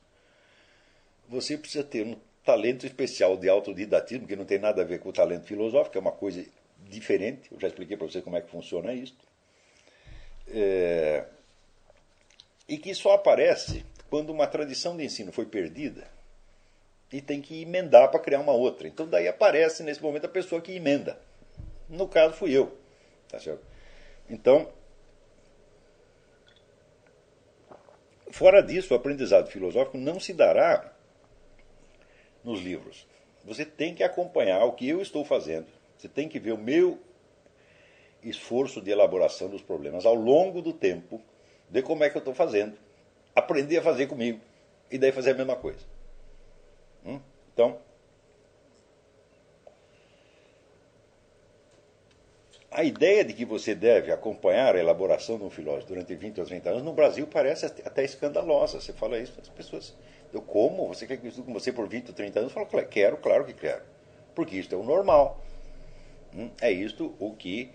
você 1.29 1.57
precisa 1.57 1.83
ter 1.83 2.05
um 2.05 2.17
talento 2.45 2.85
especial 2.85 3.37
de 3.37 3.49
autodidatismo, 3.49 4.27
que 4.27 4.37
não 4.37 4.45
tem 4.45 4.59
nada 4.59 4.83
a 4.83 4.85
ver 4.85 5.01
com 5.01 5.09
o 5.09 5.13
talento 5.13 5.47
filosófico, 5.47 5.97
é 5.97 6.01
uma 6.01 6.13
coisa 6.13 6.45
diferente. 6.87 7.51
Eu 7.51 7.59
já 7.59 7.69
expliquei 7.69 7.97
para 7.97 8.07
você 8.07 8.21
como 8.21 8.37
é 8.37 8.43
que 8.43 8.51
funciona 8.51 8.93
isso. 8.93 9.17
É, 10.49 11.25
e 12.69 12.77
que 12.77 12.95
só 12.95 13.13
aparece 13.13 13.85
quando 14.11 14.31
uma 14.31 14.47
tradição 14.47 14.97
de 14.97 15.05
ensino 15.05 15.33
foi 15.33 15.47
perdida 15.47 16.07
e 17.13 17.21
tem 17.21 17.41
que 17.41 17.63
emendar 17.63 18.11
para 18.11 18.21
criar 18.21 18.41
uma 18.41 18.53
outra. 18.53 18.89
Então 18.89 19.09
daí 19.09 19.29
aparece 19.29 19.83
nesse 19.83 20.03
momento 20.03 20.27
a 20.27 20.29
pessoa 20.29 20.61
que 20.61 20.73
emenda. 20.73 21.19
No 21.89 22.09
caso 22.09 22.35
fui 22.35 22.53
eu. 22.53 22.77
Tá 23.29 23.39
certo? 23.39 23.65
Então, 24.29 24.69
fora 28.31 28.63
disso, 28.63 28.95
o 28.95 28.97
aprendizado 28.97 29.49
filosófico 29.49 29.99
não 29.99 30.19
se 30.19 30.33
dará 30.33 30.93
nos 32.43 32.61
livros. 32.61 33.07
Você 33.45 33.65
tem 33.65 33.95
que 33.95 34.03
acompanhar 34.03 34.65
o 34.65 34.73
que 34.73 34.89
eu 34.89 35.01
estou 35.01 35.25
fazendo. 35.25 35.67
Você 35.97 36.09
tem 36.09 36.29
que 36.29 36.39
ver 36.39 36.53
o 36.53 36.59
meu 36.59 36.99
esforço 38.23 38.81
de 38.81 38.91
elaboração 38.91 39.49
dos 39.49 39.63
problemas 39.63 40.07
ao 40.07 40.15
longo 40.15 40.63
do 40.63 40.73
tempo, 40.73 41.21
ver 41.69 41.83
como 41.83 42.05
é 42.05 42.11
que 42.11 42.17
eu 42.17 42.21
estou 42.21 42.35
fazendo, 42.35 42.77
aprender 43.35 43.79
a 43.79 43.83
fazer 43.83 44.07
comigo 44.07 44.41
e 44.91 44.99
daí 44.99 45.13
fazer 45.13 45.31
a 45.31 45.35
mesma 45.35 45.57
coisa. 45.57 45.81
Hum? 47.05 47.21
Então, 47.53 47.79
a 52.71 52.83
ideia 52.83 53.25
de 53.25 53.33
que 53.33 53.45
você 53.45 53.75
deve 53.75 54.11
acompanhar 54.11 54.75
a 54.75 54.79
elaboração 54.79 55.39
de 55.39 55.45
um 55.45 55.51
filósofo 55.51 55.87
durante 55.87 56.15
20 56.15 56.41
ou 56.41 56.47
30 56.47 56.71
anos, 56.71 56.83
no 56.83 56.93
Brasil 56.93 57.27
parece 57.27 57.67
até 57.67 58.05
escandalosa. 58.05 58.81
Você 58.81 58.93
fala 58.93 59.19
isso, 59.19 59.39
as 59.41 59.49
pessoas. 59.49 59.95
Eu 60.33 60.43
como? 60.43 60.89
Você 60.89 61.07
quer 61.07 61.17
que 61.17 61.25
eu 61.25 61.29
estude 61.29 61.47
com 61.47 61.53
você 61.53 61.73
por 61.73 61.89
20 61.89 62.09
ou 62.09 62.15
30 62.15 62.41
anos? 62.41 62.53
Eu 62.57 62.67
falo, 62.67 62.87
quero, 62.89 63.17
claro 63.19 63.45
que 63.45 63.53
quero. 63.53 63.83
Porque 64.35 64.57
isso 64.57 64.75
é 64.75 64.77
o 64.77 64.83
normal. 64.83 65.41
Hum? 66.35 66.51
É 66.61 66.73
isto 66.73 67.15
o 67.21 67.33
que, 67.33 67.71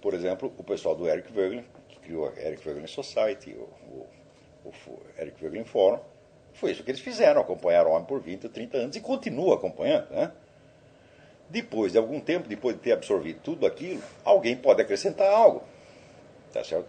por 0.00 0.14
exemplo, 0.14 0.52
o 0.56 0.62
pessoal 0.62 0.94
do 0.94 1.08
Eric 1.08 1.32
Voegelin, 1.32 1.64
que 1.88 1.98
criou 1.98 2.28
a 2.28 2.40
Eric 2.40 2.62
Voegelin 2.62 2.86
Society, 2.86 3.50
o, 3.50 3.62
o 3.62 4.06
Eric 5.18 5.40
Voegelin 5.40 5.64
Forum, 5.64 6.00
foi 6.54 6.70
isso 6.70 6.84
que 6.84 6.90
eles 6.90 7.00
fizeram, 7.00 7.40
acompanharam 7.40 7.90
o 7.90 7.94
homem 7.94 8.06
por 8.06 8.20
20 8.20 8.44
ou 8.44 8.50
30 8.50 8.76
anos 8.76 8.96
e 8.96 9.00
continuam 9.00 9.52
acompanhando. 9.52 10.08
Né? 10.10 10.30
Depois 11.48 11.92
de 11.92 11.98
algum 11.98 12.20
tempo, 12.20 12.48
depois 12.48 12.76
de 12.76 12.82
ter 12.82 12.92
absorvido 12.92 13.40
tudo 13.42 13.66
aquilo, 13.66 14.02
alguém 14.24 14.56
pode 14.56 14.80
acrescentar 14.80 15.28
algo. 15.28 15.62
Tá 16.52 16.62
certo? 16.62 16.88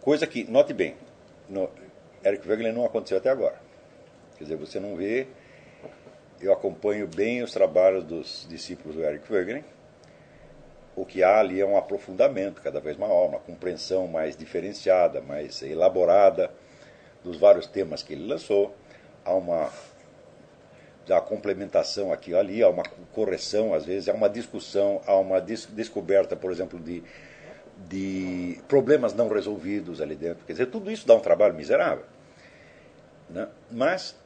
Coisa 0.00 0.26
que, 0.26 0.44
note 0.44 0.72
bem, 0.72 0.96
no 1.48 1.70
Eric 2.24 2.46
Wegener 2.48 2.72
não 2.72 2.84
aconteceu 2.84 3.18
até 3.18 3.30
agora. 3.30 3.60
Quer 4.36 4.44
dizer, 4.44 4.56
você 4.56 4.80
não 4.80 4.96
vê. 4.96 5.26
Eu 6.40 6.52
acompanho 6.52 7.08
bem 7.08 7.42
os 7.42 7.52
trabalhos 7.52 8.04
dos 8.04 8.46
discípulos 8.48 8.96
do 8.96 9.02
Eric 9.02 9.32
Wegener. 9.32 9.64
O 10.98 11.06
que 11.06 11.22
há 11.22 11.38
ali 11.38 11.60
é 11.60 11.64
um 11.64 11.76
aprofundamento 11.76 12.60
cada 12.60 12.80
vez 12.80 12.96
maior, 12.96 13.28
uma 13.28 13.38
compreensão 13.38 14.08
mais 14.08 14.36
diferenciada, 14.36 15.20
mais 15.20 15.62
elaborada 15.62 16.50
dos 17.22 17.38
vários 17.38 17.68
temas 17.68 18.02
que 18.02 18.14
ele 18.14 18.26
lançou. 18.26 18.74
Há 19.24 19.32
uma 19.32 19.70
há 21.08 21.20
complementação 21.20 22.12
aqui 22.12 22.34
ali, 22.34 22.64
há 22.64 22.68
uma 22.68 22.82
correção, 23.12 23.72
às 23.74 23.86
vezes, 23.86 24.08
há 24.08 24.12
uma 24.12 24.28
discussão, 24.28 25.00
há 25.06 25.14
uma 25.14 25.40
des 25.40 25.66
descoberta, 25.66 26.34
por 26.34 26.50
exemplo, 26.50 26.80
de, 26.80 27.04
de 27.88 28.60
problemas 28.66 29.14
não 29.14 29.28
resolvidos 29.28 30.00
ali 30.00 30.16
dentro. 30.16 30.44
Quer 30.46 30.54
dizer, 30.54 30.66
tudo 30.66 30.90
isso 30.90 31.06
dá 31.06 31.14
um 31.14 31.20
trabalho 31.20 31.54
miserável. 31.54 32.06
Né? 33.30 33.46
Mas 33.70 34.16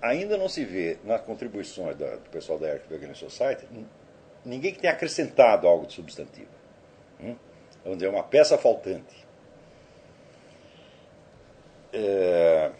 ainda 0.00 0.38
não 0.38 0.48
se 0.48 0.64
vê 0.64 0.96
nas 1.04 1.20
contribuições 1.20 1.94
do 1.94 2.06
pessoal 2.30 2.58
da 2.58 2.68
Eric 2.68 2.86
Society 3.14 3.66
ninguém 4.44 4.72
que 4.72 4.80
tenha 4.80 4.92
acrescentado 4.92 5.66
algo 5.66 5.86
de 5.86 5.92
substantivo. 5.92 6.50
Hum? 7.20 7.36
Vamos 7.82 7.98
dizer, 7.98 8.10
uma 8.10 8.22
peça 8.22 8.56
faltante. 8.58 9.26
É 11.92 12.70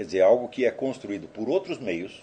quer 0.00 0.06
dizer, 0.06 0.22
algo 0.22 0.48
que 0.48 0.64
é 0.64 0.70
construído 0.70 1.28
por 1.28 1.46
outros 1.48 1.78
meios, 1.78 2.22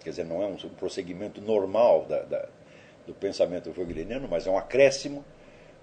quer 0.00 0.10
dizer, 0.10 0.24
não 0.24 0.42
é 0.42 0.46
um 0.46 0.56
prosseguimento 0.56 1.40
normal 1.40 2.06
da, 2.06 2.22
da, 2.22 2.48
do 3.06 3.14
pensamento 3.14 3.70
vogeliniano, 3.70 4.26
mas 4.28 4.44
é 4.44 4.50
um 4.50 4.58
acréscimo 4.58 5.24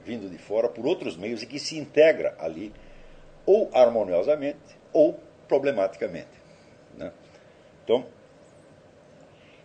vindo 0.03 0.29
de 0.29 0.37
fora 0.37 0.67
por 0.67 0.85
outros 0.85 1.15
meios 1.15 1.41
e 1.41 1.47
que 1.47 1.57
se 1.57 1.77
integra 1.77 2.35
ali, 2.37 2.73
ou 3.45 3.69
harmoniosamente, 3.73 4.77
ou 4.91 5.17
problematicamente. 5.47 6.27
Né? 6.97 7.13
Então, 7.85 8.05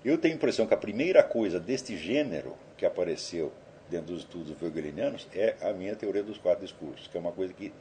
eu 0.04 0.16
tenho 0.16 0.35
a 0.35 0.37
impressão 0.37 0.66
que 0.66 0.75
a 0.75 0.78
primeira 0.78 1.23
coisa 1.23 1.61
deste 1.61 1.97
gênero 1.97 2.57
que 2.76 2.87
apareceu 2.87 3.52
dentro 3.88 4.14
dos 4.14 4.21
estudos 4.21 4.50
vogelinianos 4.52 5.28
é 5.35 5.57
a 5.61 5.73
minha 5.73 5.95
teoria 5.95 6.23
dos 6.23 6.38
quatro 6.38 6.64
discursos, 6.64 7.09
que 7.09 7.16
é 7.16 7.21
uma 7.21 7.33
coisa 7.33 7.52
que 7.52 7.73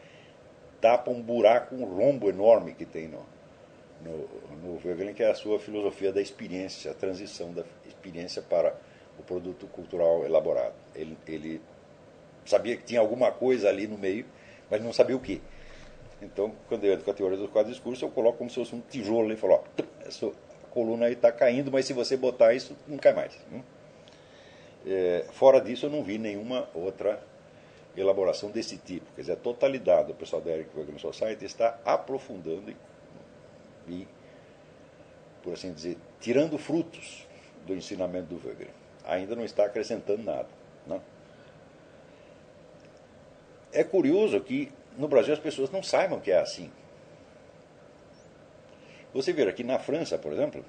tapa 0.82 1.12
um 1.12 1.22
buraco, 1.22 1.76
um 1.76 1.86
rombo 1.86 2.30
enorme 2.30 2.74
que 2.74 2.86
tem 2.86 3.08
no, 3.08 3.26
no, 4.02 4.76
no 4.76 5.14
que 5.14 5.24
é 5.24 5.30
a 5.30 5.36
sua 5.36 5.60
filosofia 5.60 6.12
da 6.12 6.22
experiência, 6.22 6.92
a 6.92 6.94
transição 6.94 7.54
da 7.54 7.64
experiência 7.88 8.42
para 8.42 8.76
o 9.18 9.24
produto 9.24 9.68
cultural 9.68 10.26
elaborado. 10.26 10.74
Ele, 10.96 11.18
ele 11.28 11.62
sabia 12.46 12.76
que 12.76 12.84
tinha 12.84 13.00
alguma 13.00 13.32
coisa 13.32 13.70
ali 13.70 13.88
no 13.88 13.98
meio, 13.98 14.26
mas 14.70 14.82
não 14.82 14.92
sabia 14.92 15.16
o 15.16 15.20
que. 15.20 15.42
Então, 16.22 16.54
quando 16.68 16.84
eu 16.84 16.94
entro 16.94 17.06
com 17.06 17.12
a 17.12 17.14
teoria 17.14 17.38
dos 17.38 17.50
quatro 17.50 17.72
discursos, 17.72 18.02
eu 18.02 18.10
coloco 18.10 18.40
como 18.40 18.50
se 18.50 18.56
fosse 18.58 18.76
um 18.76 18.82
tijolo 18.82 19.32
e 19.32 19.38
falo, 19.38 19.54
ó, 19.54 19.64
coluna 20.72 21.06
aí 21.06 21.14
está 21.14 21.32
caindo, 21.32 21.72
mas 21.72 21.86
se 21.86 21.94
você 21.94 22.16
botar 22.16 22.54
isso, 22.54 22.76
não 22.88 22.98
cai 22.98 23.14
mais. 23.14 23.38
Hum? 23.52 23.62
É, 24.86 25.26
fora 25.32 25.60
disso, 25.60 25.86
eu 25.86 25.90
não 25.90 26.04
vi 26.04 26.18
nenhuma 26.18 26.70
outra 26.74 27.22
elaboração 27.96 28.50
desse 28.50 28.78
tipo. 28.78 29.06
Quer 29.16 29.22
dizer, 29.22 29.34
a 29.34 29.38
totalidade 29.38 30.08
do 30.08 30.14
pessoal 30.14 30.42
da 30.42 30.52
Eric 30.52 30.70
Wagner 30.76 31.00
Society 31.00 31.46
está 31.46 31.80
aprofundando 31.86 32.72
e, 32.72 32.76
e, 33.92 34.08
por 35.44 35.54
assim 35.54 35.74
dizer, 35.74 35.98
tirando 36.20 36.58
frutos 36.58 37.28
do 37.66 37.76
ensinamento 37.76 38.34
do 38.34 38.48
Wegener. 38.48 38.74
Ainda 39.06 39.36
não 39.36 39.44
está 39.44 39.66
acrescentando 39.66 40.24
nada. 40.24 40.48
Né? 40.86 41.00
É 43.72 43.84
curioso 43.84 44.40
que 44.42 44.72
no 44.98 45.08
Brasil 45.08 45.34
as 45.34 45.40
pessoas 45.40 45.70
não 45.72 45.84
saibam 45.84 46.20
que 46.20 46.32
é 46.32 46.40
assim. 46.40 46.72
Você 49.14 49.34
vê 49.34 49.44
aqui 49.44 49.64
na 49.64 49.80
França, 49.80 50.18
por 50.18 50.32
exemplo, 50.32 50.64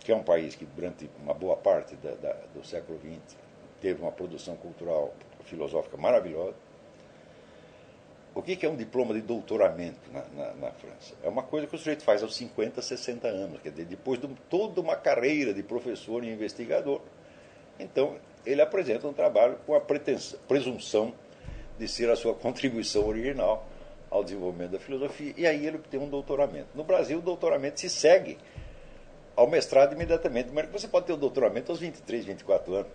que 0.00 0.12
é 0.12 0.16
um 0.16 0.22
país 0.22 0.54
que 0.54 0.66
durante 0.66 1.08
uma 1.22 1.32
boa 1.32 1.56
parte 1.56 1.96
da, 1.96 2.10
da, 2.12 2.32
do 2.54 2.64
século 2.64 2.98
XX 2.98 3.36
teve 3.80 4.02
uma 4.02 4.12
produção 4.12 4.56
cultural 4.56 5.14
filosófica 5.44 5.96
maravilhosa. 5.96 6.56
O 8.34 8.42
que 8.42 8.64
é 8.64 8.68
um 8.68 8.76
diploma 8.76 9.12
de 9.12 9.22
doutoramento 9.22 9.98
na, 10.12 10.22
na, 10.34 10.54
na, 10.54 10.70
França? 10.72 11.14
É 11.22 11.28
uma 11.28 11.42
coisa 11.42 11.66
que 11.66 11.74
o 11.74 11.78
sujeito 11.78 12.04
faz 12.04 12.22
aos 12.22 12.36
50, 12.36 12.80
60 12.80 13.26
anos, 13.26 13.60
quer 13.60 13.70
dizer, 13.70 13.86
depois 13.86 14.20
de 14.20 14.28
toda 14.48 14.80
uma 14.80 14.94
carreira 14.94 15.52
de 15.52 15.62
professor 15.62 16.22
e 16.22 16.30
investigador. 16.30 17.00
Então, 17.78 18.16
ele 18.46 18.62
apresenta 18.62 19.08
um 19.08 19.12
trabalho 19.12 19.58
com 19.66 19.74
a 19.74 19.80
presunção 19.80 21.12
de 21.78 21.88
ser 21.88 22.08
a 22.08 22.14
sua 22.14 22.34
contribuição 22.36 23.06
original 23.06 23.66
ao 24.10 24.24
desenvolvimento 24.24 24.72
da 24.72 24.78
filosofia, 24.80 25.32
e 25.36 25.46
aí 25.46 25.66
ele 25.66 25.78
tem 25.78 26.00
um 26.00 26.08
doutoramento. 26.08 26.68
No 26.74 26.82
Brasil, 26.82 27.18
o 27.18 27.22
doutoramento 27.22 27.78
se 27.78 27.88
segue 27.88 28.36
ao 29.36 29.46
mestrado 29.46 29.92
imediatamente, 29.92 30.50
mas 30.52 30.68
você 30.68 30.88
pode 30.88 31.06
ter 31.06 31.12
o 31.12 31.16
doutoramento 31.16 31.70
aos 31.70 31.80
23, 31.80 32.24
24 32.24 32.74
anos. 32.74 32.92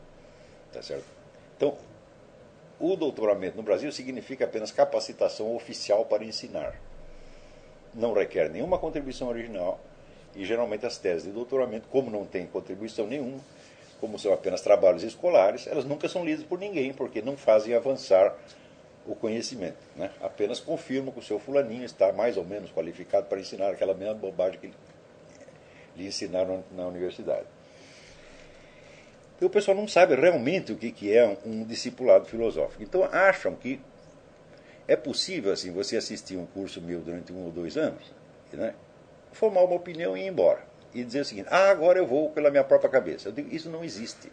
Tá 0.74 0.82
certo? 0.82 1.06
Então, 1.56 1.78
o 2.80 2.96
doutoramento 2.98 3.56
no 3.56 3.64
Brasil 3.64 3.92
significa 3.92 4.44
apenas 4.44 4.72
capacitação 4.72 5.56
oficial 5.56 6.06
para 6.06 6.26
ensinar. 6.26 6.76
Não 7.94 8.14
requer 8.14 8.50
nenhuma 8.50 8.78
contribuição 8.78 9.30
original 9.30 9.80
e 10.36 10.44
geralmente 10.44 10.86
as 10.86 10.98
teses 10.98 11.24
de 11.24 11.32
doutoramento, 11.32 11.88
como 11.88 12.12
não 12.12 12.26
tem 12.26 12.46
contribuição 12.46 13.08
nenhuma, 13.08 13.40
como 14.02 14.20
são 14.20 14.34
apenas 14.34 14.62
trabalhos 14.62 15.04
escolares, 15.04 15.66
elas 15.66 15.86
nunca 15.86 16.10
são 16.10 16.26
lidas 16.26 16.44
por 16.44 16.60
ninguém, 16.60 16.92
porque 16.92 17.22
não 17.22 17.38
fazem 17.38 17.74
avançar 17.74 18.36
o 19.08 19.16
conhecimento. 19.16 19.78
Né? 19.96 20.10
Apenas 20.22 20.60
confirmam 20.60 21.12
que 21.12 21.20
o 21.20 21.24
seu 21.24 21.40
fulaninho 21.40 21.84
está 21.84 22.12
mais 22.12 22.38
ou 22.38 22.46
menos 22.46 22.72
qualificado 22.72 23.28
para 23.28 23.40
ensinar 23.40 23.70
aquela 23.70 23.94
mesma 23.94 24.16
bobagem 24.16 24.60
que 24.60 24.72
lhe 25.96 26.08
ensinaram 26.08 26.64
na 26.72 26.88
universidade. 26.88 27.46
Então 29.36 29.48
o 29.48 29.52
pessoal 29.52 29.76
não 29.76 29.88
sabe 29.88 30.16
realmente 30.16 30.72
o 30.72 30.78
que, 30.78 31.14
é 31.14 31.26
um, 31.26 31.38
um 31.46 31.64
discipulado 31.64 32.26
filosófico. 32.26 32.82
Então 32.82 33.04
acham 33.04 33.54
que 33.56 33.80
é 34.88 34.96
possível 34.96 35.52
assim 35.52 35.72
você 35.72 35.98
assistir 35.98 36.38
um 36.38 36.46
curso 36.46 36.82
meu 36.82 37.02
durante 37.02 37.34
um 37.34 37.46
ou 37.46 37.52
dois 37.52 37.76
anos, 37.76 38.14
né, 38.54 38.74
formar 39.32 39.64
uma 39.64 39.76
opinião 39.76 40.16
e 40.16 40.22
ir 40.22 40.28
embora. 40.28 40.64
E 40.94 41.04
dizer 41.04 41.22
o 41.22 41.26
seguinte, 41.26 41.48
ah, 41.52 41.70
agora 41.70 42.00
eu 42.00 42.08
vou 42.08 42.30
pela 42.30 42.50
minha 42.50 42.64
própria 42.64 42.90
cabeça. 42.90 43.28
Eu 43.28 43.34
digo, 43.34 43.54
isso 43.54 43.70
não 43.70 43.84
existe. 43.84 44.32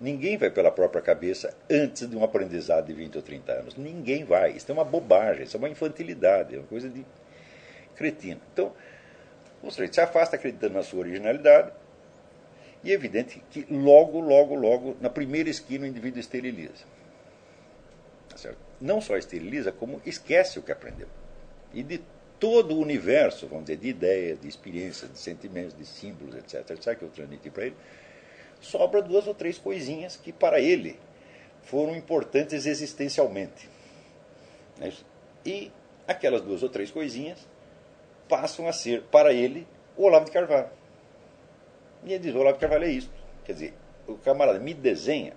Ninguém 0.00 0.36
vai 0.36 0.50
pela 0.50 0.70
própria 0.70 1.00
cabeça 1.00 1.56
antes 1.70 2.08
de 2.08 2.16
um 2.16 2.22
aprendizado 2.22 2.86
de 2.86 2.92
20 2.92 3.16
ou 3.16 3.22
30 3.22 3.52
anos. 3.52 3.76
Ninguém 3.76 4.24
vai. 4.24 4.52
Isso 4.52 4.70
é 4.70 4.74
uma 4.74 4.84
bobagem, 4.84 5.44
isso 5.44 5.56
é 5.56 5.58
uma 5.58 5.68
infantilidade, 5.68 6.54
é 6.54 6.58
uma 6.58 6.66
coisa 6.66 6.88
de 6.88 7.04
cretina. 7.94 8.40
Então, 8.52 8.72
o 9.62 9.70
sujeito 9.70 9.94
se 9.94 10.00
afasta 10.00 10.36
acreditando 10.36 10.74
na 10.74 10.82
sua 10.82 11.00
originalidade, 11.00 11.72
e 12.84 12.90
é 12.92 12.94
evidente 12.94 13.42
que 13.50 13.66
logo, 13.70 14.20
logo, 14.20 14.54
logo, 14.54 14.96
na 15.00 15.10
primeira 15.10 15.48
esquina, 15.48 15.84
o 15.84 15.88
indivíduo 15.88 16.20
esteriliza. 16.20 16.84
Tá? 18.28 18.54
Não 18.80 19.00
só 19.00 19.16
esteriliza, 19.16 19.72
como 19.72 20.00
esquece 20.04 20.58
o 20.58 20.62
que 20.62 20.70
aprendeu. 20.70 21.08
E 21.72 21.82
de 21.82 22.00
todo 22.38 22.76
o 22.76 22.80
universo, 22.80 23.48
vamos 23.48 23.64
dizer, 23.64 23.78
de 23.78 23.88
ideias, 23.88 24.40
de 24.40 24.46
experiências, 24.46 25.10
de 25.10 25.18
sentimentos, 25.18 25.76
de 25.76 25.86
símbolos, 25.86 26.36
etc., 26.36 26.70
etc., 26.70 26.96
que 26.98 27.02
eu 27.02 27.08
transmiti 27.08 27.50
para 27.50 27.66
ele, 27.66 27.76
sobra 28.60 29.02
duas 29.02 29.26
ou 29.26 29.34
três 29.34 29.58
coisinhas 29.58 30.16
que 30.16 30.32
para 30.32 30.60
ele 30.60 30.98
foram 31.62 31.96
importantes 31.96 32.66
existencialmente. 32.66 33.68
É 34.80 34.90
e 35.44 35.70
aquelas 36.06 36.42
duas 36.42 36.62
ou 36.62 36.68
três 36.68 36.90
coisinhas 36.90 37.38
passam 38.28 38.66
a 38.66 38.72
ser, 38.72 39.02
para 39.04 39.32
ele, 39.32 39.66
o 39.96 40.04
Olavo 40.04 40.24
de 40.24 40.32
Carvalho. 40.32 40.70
E 42.04 42.12
ele 42.12 42.18
diz: 42.18 42.34
o 42.34 42.38
Olavo 42.38 42.54
de 42.54 42.60
Carvalho 42.60 42.84
é 42.84 42.90
isso. 42.90 43.10
Quer 43.44 43.52
dizer, 43.52 43.74
o 44.06 44.16
camarada 44.16 44.58
me 44.58 44.74
desenha 44.74 45.34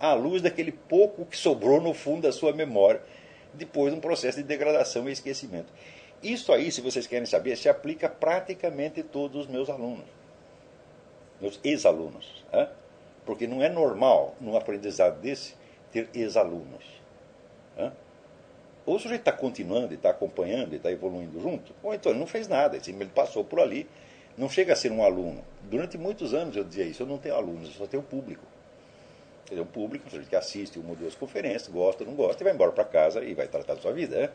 à 0.00 0.14
luz 0.14 0.42
daquele 0.42 0.72
pouco 0.72 1.24
que 1.24 1.36
sobrou 1.36 1.80
no 1.80 1.94
fundo 1.94 2.22
da 2.22 2.32
sua 2.32 2.52
memória, 2.52 3.00
depois 3.54 3.92
de 3.92 3.98
um 3.98 4.00
processo 4.00 4.38
de 4.38 4.44
degradação 4.44 5.08
e 5.08 5.12
esquecimento. 5.12 5.72
Isso 6.22 6.52
aí, 6.52 6.70
se 6.70 6.80
vocês 6.80 7.06
querem 7.06 7.26
saber, 7.26 7.56
se 7.56 7.68
aplica 7.68 8.08
praticamente 8.08 9.00
a 9.00 9.04
todos 9.04 9.42
os 9.42 9.46
meus 9.48 9.68
alunos, 9.68 10.04
meus 11.42 11.60
ex-alunos. 11.64 12.42
Né? 12.52 12.68
Porque 13.26 13.46
não 13.46 13.62
é 13.62 13.68
normal, 13.68 14.34
num 14.40 14.56
aprendizado 14.56 15.20
desse, 15.20 15.54
ter 15.90 16.08
ex-alunos. 16.14 16.84
Né? 17.76 17.92
Ou 18.86 18.96
o 18.96 18.98
sujeito 18.98 19.20
está 19.20 19.32
continuando 19.32 19.94
está 19.94 20.10
acompanhando 20.10 20.74
está 20.74 20.90
evoluindo 20.90 21.40
junto, 21.40 21.72
ou 21.82 21.94
então 21.94 22.10
ele 22.10 22.18
não 22.18 22.26
fez 22.26 22.48
nada, 22.48 22.76
ele 22.76 23.06
passou 23.06 23.44
por 23.44 23.60
ali, 23.60 23.88
não 24.36 24.48
chega 24.48 24.72
a 24.72 24.76
ser 24.76 24.90
um 24.90 25.04
aluno. 25.04 25.44
Durante 25.62 25.98
muitos 25.98 26.34
anos 26.34 26.56
eu 26.56 26.64
dizia 26.64 26.84
isso, 26.84 27.02
eu 27.02 27.06
não 27.06 27.18
tenho 27.18 27.34
alunos, 27.34 27.68
eu 27.68 27.74
só 27.74 27.86
tenho 27.86 28.02
público. 28.02 28.44
Quer 29.44 29.54
dizer, 29.54 29.62
um 29.62 29.66
público, 29.70 30.06
um 30.06 30.10
sujeito 30.10 30.28
que 30.28 30.36
assiste 30.36 30.78
uma 30.78 30.90
ou 30.90 30.96
duas 30.96 31.14
conferências, 31.14 31.68
gosta, 31.68 32.04
não 32.04 32.14
gosta, 32.14 32.42
e 32.42 32.44
vai 32.44 32.54
embora 32.54 32.72
para 32.72 32.84
casa 32.84 33.22
e 33.22 33.34
vai 33.34 33.46
tratar 33.46 33.74
da 33.74 33.80
sua 33.80 33.92
vida. 33.92 34.18
Né? 34.18 34.30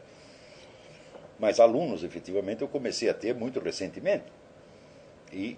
Mas 1.39 1.59
alunos, 1.59 2.03
efetivamente, 2.03 2.61
eu 2.61 2.67
comecei 2.67 3.09
a 3.09 3.13
ter 3.13 3.33
muito 3.33 3.59
recentemente. 3.59 4.25
E 5.33 5.57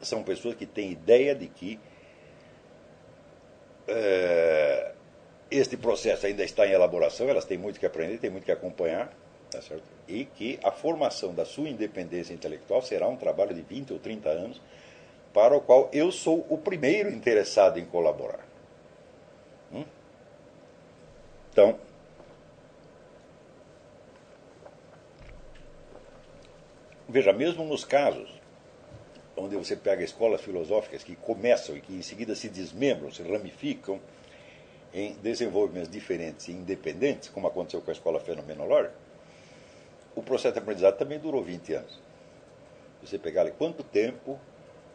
são 0.00 0.22
pessoas 0.22 0.54
que 0.54 0.66
têm 0.66 0.92
ideia 0.92 1.34
de 1.34 1.46
que 1.48 1.80
é, 3.86 4.92
este 5.50 5.76
processo 5.76 6.26
ainda 6.26 6.42
está 6.42 6.66
em 6.66 6.72
elaboração, 6.72 7.28
elas 7.28 7.44
têm 7.44 7.58
muito 7.58 7.78
que 7.78 7.86
aprender, 7.86 8.18
têm 8.18 8.30
muito 8.30 8.44
que 8.44 8.52
acompanhar, 8.52 9.12
tá 9.50 9.60
certo? 9.62 9.84
e 10.08 10.24
que 10.24 10.58
a 10.62 10.70
formação 10.70 11.34
da 11.34 11.44
sua 11.44 11.68
independência 11.68 12.34
intelectual 12.34 12.82
será 12.82 13.08
um 13.08 13.16
trabalho 13.16 13.54
de 13.54 13.62
20 13.62 13.92
ou 13.92 13.98
30 13.98 14.28
anos, 14.28 14.60
para 15.32 15.56
o 15.56 15.60
qual 15.60 15.88
eu 15.92 16.12
sou 16.12 16.46
o 16.48 16.58
primeiro 16.58 17.10
interessado 17.10 17.78
em 17.78 17.84
colaborar. 17.84 18.46
Hum? 19.72 19.84
Então, 21.50 21.78
veja, 27.08 27.32
mesmo 27.32 27.64
nos 27.64 27.84
casos 27.84 28.43
onde 29.36 29.56
você 29.56 29.76
pega 29.76 30.02
escolas 30.02 30.40
filosóficas 30.40 31.02
que 31.02 31.16
começam 31.16 31.76
e 31.76 31.80
que 31.80 31.92
em 31.92 32.02
seguida 32.02 32.34
se 32.34 32.48
desmembram, 32.48 33.10
se 33.10 33.22
ramificam 33.22 34.00
em 34.92 35.14
desenvolvimentos 35.14 35.90
diferentes 35.90 36.48
e 36.48 36.52
independentes, 36.52 37.28
como 37.28 37.48
aconteceu 37.48 37.80
com 37.80 37.90
a 37.90 37.92
escola 37.92 38.20
fenomenológica, 38.20 38.94
o 40.14 40.22
processo 40.22 40.52
de 40.54 40.60
aprendizado 40.60 40.96
também 40.96 41.18
durou 41.18 41.42
20 41.42 41.74
anos. 41.74 42.00
Você 43.02 43.18
pegar 43.18 43.42
ali 43.42 43.50
quanto 43.50 43.82
tempo 43.82 44.38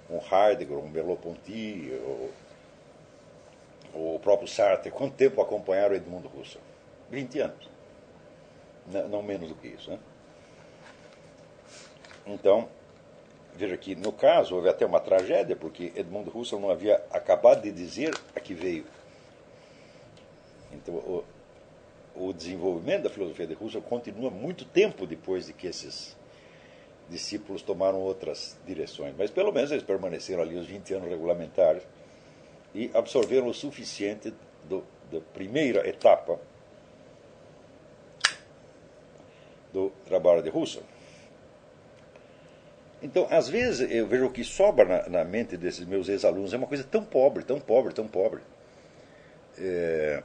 um 0.10 0.18
Heidegger, 0.18 0.78
um 0.78 0.88
Merleau-Ponty, 0.88 1.92
ou, 2.04 2.32
o 3.94 4.20
próprio 4.20 4.48
Sartre, 4.48 4.92
quanto 4.92 5.16
tempo 5.16 5.42
acompanharam 5.42 5.96
Edmundo 5.96 6.30
Husserl? 6.30 6.64
20 7.10 7.40
anos. 7.40 7.70
Não, 8.88 9.08
não 9.10 9.24
menos 9.24 9.50
do 9.50 9.56
que 9.56 9.68
isso. 9.68 9.92
Né? 9.92 10.00
Então, 12.26 12.70
veja 13.60 13.76
que 13.76 13.94
no 13.94 14.14
caso 14.14 14.56
houve 14.56 14.70
até 14.70 14.86
uma 14.86 15.02
tragédia, 15.02 15.54
porque 15.54 15.92
Edmundo 15.96 16.32
Husserl 16.36 16.62
não 16.62 16.70
havia 16.70 16.96
acabado 17.12 17.62
de 17.62 17.72
dizer 17.72 18.18
a 18.34 18.40
que 18.40 18.54
veio. 18.54 18.86
Então, 20.72 20.96
o, 20.96 21.26
o 22.16 22.32
desenvolvimento 22.32 23.04
da 23.04 23.10
filosofia 23.10 23.46
de 23.46 23.58
Husserl 23.60 23.84
continua 23.84 24.30
muito 24.32 24.64
tempo 24.64 25.06
depois 25.06 25.48
de 25.48 25.54
que 25.54 25.68
esses 25.68 26.16
discípulos 27.10 27.62
tomaram 27.62 28.00
outras 28.00 28.58
direções. 28.66 29.14
Mas 29.18 29.30
pelo 29.30 29.52
menos 29.52 29.72
eles 29.72 29.84
permaneceram 29.84 30.42
ali 30.42 30.56
os 30.56 30.66
20 30.66 30.94
anos 30.94 31.10
regulamentares 31.10 31.84
e 32.74 32.90
absorveram 32.94 33.48
o 33.48 33.54
suficiente 33.54 34.34
do, 34.70 34.86
da 35.12 35.20
primeira 35.34 35.86
etapa 35.88 36.40
do 39.74 39.92
trabalho 40.06 40.42
de 40.42 40.50
Husserl. 40.50 40.86
Então, 43.02 43.28
às 43.30 43.48
vezes, 43.48 43.90
eu 43.90 44.06
vejo 44.08 44.26
o 44.26 44.32
que 44.32 44.44
sobra 44.44 44.86
na, 44.86 45.10
na 45.10 45.24
mente 45.24 45.56
desses 45.56 45.86
meus 45.86 46.10
ex-alunos 46.10 46.54
é 46.54 46.58
uma 46.58 46.68
coisa 46.68 46.84
tão 46.84 47.04
pobre, 47.04 47.44
tão 47.44 47.60
pobre, 47.60 47.94
tão 47.94 48.08
pobre. 48.08 48.42
É, 49.58 50.22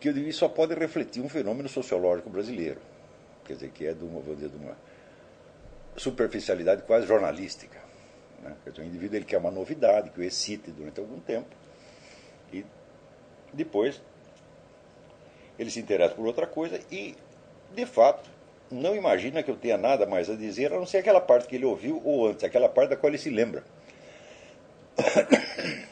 que 0.00 0.08
eu 0.08 0.12
diria 0.12 0.32
só 0.32 0.48
pode 0.48 0.74
refletir 0.74 1.20
um 1.22 1.28
fenômeno 1.28 1.68
sociológico 1.68 2.30
brasileiro, 2.30 2.80
quer 3.44 3.52
dizer, 3.54 3.70
que 3.70 3.86
é 3.86 3.92
de 3.92 4.02
uma, 4.02 4.22
dizer, 4.34 4.48
de 4.48 4.56
uma 4.56 4.76
superficialidade 5.96 6.82
quase 6.82 7.06
jornalística. 7.06 7.78
Né? 8.42 8.56
Quer 8.64 8.70
dizer, 8.70 8.82
o 8.82 8.86
indivíduo 8.86 9.16
ele 9.16 9.26
quer 9.26 9.36
uma 9.36 9.50
novidade, 9.50 10.10
que 10.10 10.20
o 10.20 10.24
excite 10.24 10.70
durante 10.70 10.98
algum 10.98 11.20
tempo, 11.20 11.54
e 12.52 12.64
depois 13.52 14.00
ele 15.58 15.70
se 15.70 15.78
interessa 15.78 16.14
por 16.14 16.26
outra 16.26 16.46
coisa 16.46 16.80
e, 16.90 17.14
de 17.74 17.84
fato, 17.84 18.30
não 18.70 18.94
imagina 18.94 19.42
que 19.42 19.50
eu 19.50 19.56
tenha 19.56 19.76
nada 19.76 20.06
mais 20.06 20.30
a 20.30 20.34
dizer, 20.34 20.72
a 20.72 20.76
não 20.76 20.86
ser 20.86 20.98
aquela 20.98 21.20
parte 21.20 21.48
que 21.48 21.56
ele 21.56 21.64
ouviu 21.64 22.00
ou 22.04 22.28
antes, 22.28 22.44
aquela 22.44 22.68
parte 22.68 22.90
da 22.90 22.96
qual 22.96 23.10
ele 23.10 23.18
se 23.18 23.30
lembra. 23.30 23.64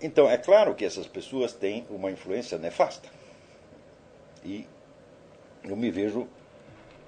Então, 0.00 0.30
é 0.30 0.38
claro 0.38 0.74
que 0.74 0.84
essas 0.84 1.06
pessoas 1.08 1.52
têm 1.52 1.84
uma 1.90 2.10
influência 2.10 2.56
nefasta. 2.56 3.08
E 4.44 4.64
eu 5.64 5.74
me 5.74 5.90
vejo 5.90 6.28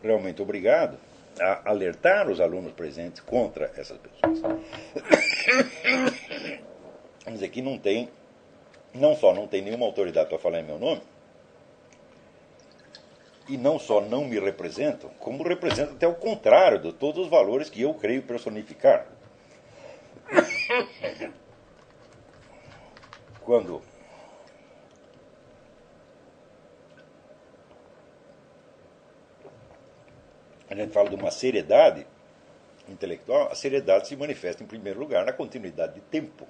realmente 0.03 0.43
obrigado 0.43 0.99
a 1.41 1.71
alertar 1.71 2.29
os 2.29 2.41
alunos 2.41 2.73
presentes 2.73 3.21
contra 3.21 3.71
essas 3.77 3.97
pessoas. 3.99 4.41
Dizer 7.31 7.49
que 7.51 7.63
não 7.63 7.79
tem, 7.79 8.11
não 8.93 9.15
só 9.15 9.33
não 9.33 9.47
tem 9.47 9.63
nenhuma 9.63 9.87
autoridade 9.87 10.29
para 10.29 10.39
falar 10.39 10.59
em 10.59 10.65
meu 10.65 10.81
nome, 10.81 11.01
e 13.51 13.59
não 13.59 13.81
só 13.81 14.01
não 14.01 14.25
me 14.25 14.39
representam, 14.39 15.11
como 15.19 15.43
representam 15.43 15.97
até 15.97 16.07
o 16.07 16.15
contrário 16.15 16.79
de 16.79 16.93
todos 16.93 17.25
os 17.25 17.29
valores 17.29 17.69
que 17.69 17.83
eu 17.83 17.93
creio 17.93 18.23
personificar 18.23 19.09
quando 23.43 23.83
a 30.71 30.75
gente 30.77 30.93
fala 30.93 31.09
de 31.09 31.17
uma 31.17 31.33
seriedade 31.33 32.07
intelectual, 32.89 33.51
a 33.51 33.57
seriedade 33.57 34.07
se 34.07 34.15
manifesta, 34.15 34.63
em 34.63 34.67
primeiro 34.67 35.01
lugar, 35.01 35.27
na 35.27 35.33
continuidade 35.33 35.95
de 35.95 36.01
tempo. 36.03 36.47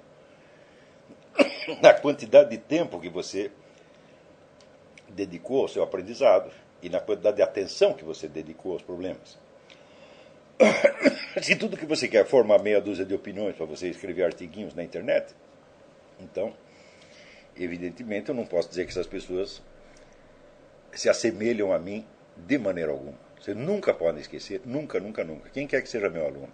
Na 1.81 1.95
quantidade 1.95 2.51
de 2.51 2.59
tempo 2.59 3.01
que 3.01 3.09
você 3.09 3.51
dedicou 5.09 5.63
ao 5.63 5.69
seu 5.69 5.83
aprendizado 5.83 6.51
e 6.83 6.89
na 6.89 7.01
quantidade 7.01 7.37
de 7.37 7.43
atenção 7.43 7.95
que 7.95 8.05
você 8.05 8.29
dedicou 8.29 8.73
aos 8.73 8.83
problemas. 8.83 9.39
Se 11.43 11.57
tudo 11.57 11.77
que 11.77 11.87
você 11.87 12.09
quer 12.09 12.27
formar 12.27 12.63
meia 12.63 12.81
dúzia 12.81 13.05
de 13.05 13.15
opiniões 13.15 13.57
para 13.57 13.67
você 13.67 13.89
escrever 13.89 14.25
artiguinhos 14.25 14.75
na 14.75 14.83
internet, 14.83 15.35
então 16.19 16.55
evidentemente, 17.57 18.29
eu 18.29 18.35
não 18.35 18.47
posso 18.47 18.69
dizer 18.69 18.85
que 18.85 18.91
essas 18.91 19.07
pessoas 19.07 19.63
se 20.93 21.09
assemelham 21.09 21.73
a 21.73 21.79
mim 21.79 22.05
de 22.37 22.59
maneira 22.59 22.91
alguma. 22.91 23.19
Você 23.41 23.55
nunca 23.55 23.95
pode 23.95 24.21
esquecer, 24.21 24.61
nunca, 24.65 25.01
nunca, 25.01 25.25
nunca. 25.25 25.51
Quem 25.51 25.67
quer 25.67 25.83
que 25.83 25.89
seja 25.89 26.11
meu 26.11 26.27
aluno. 26.27 26.53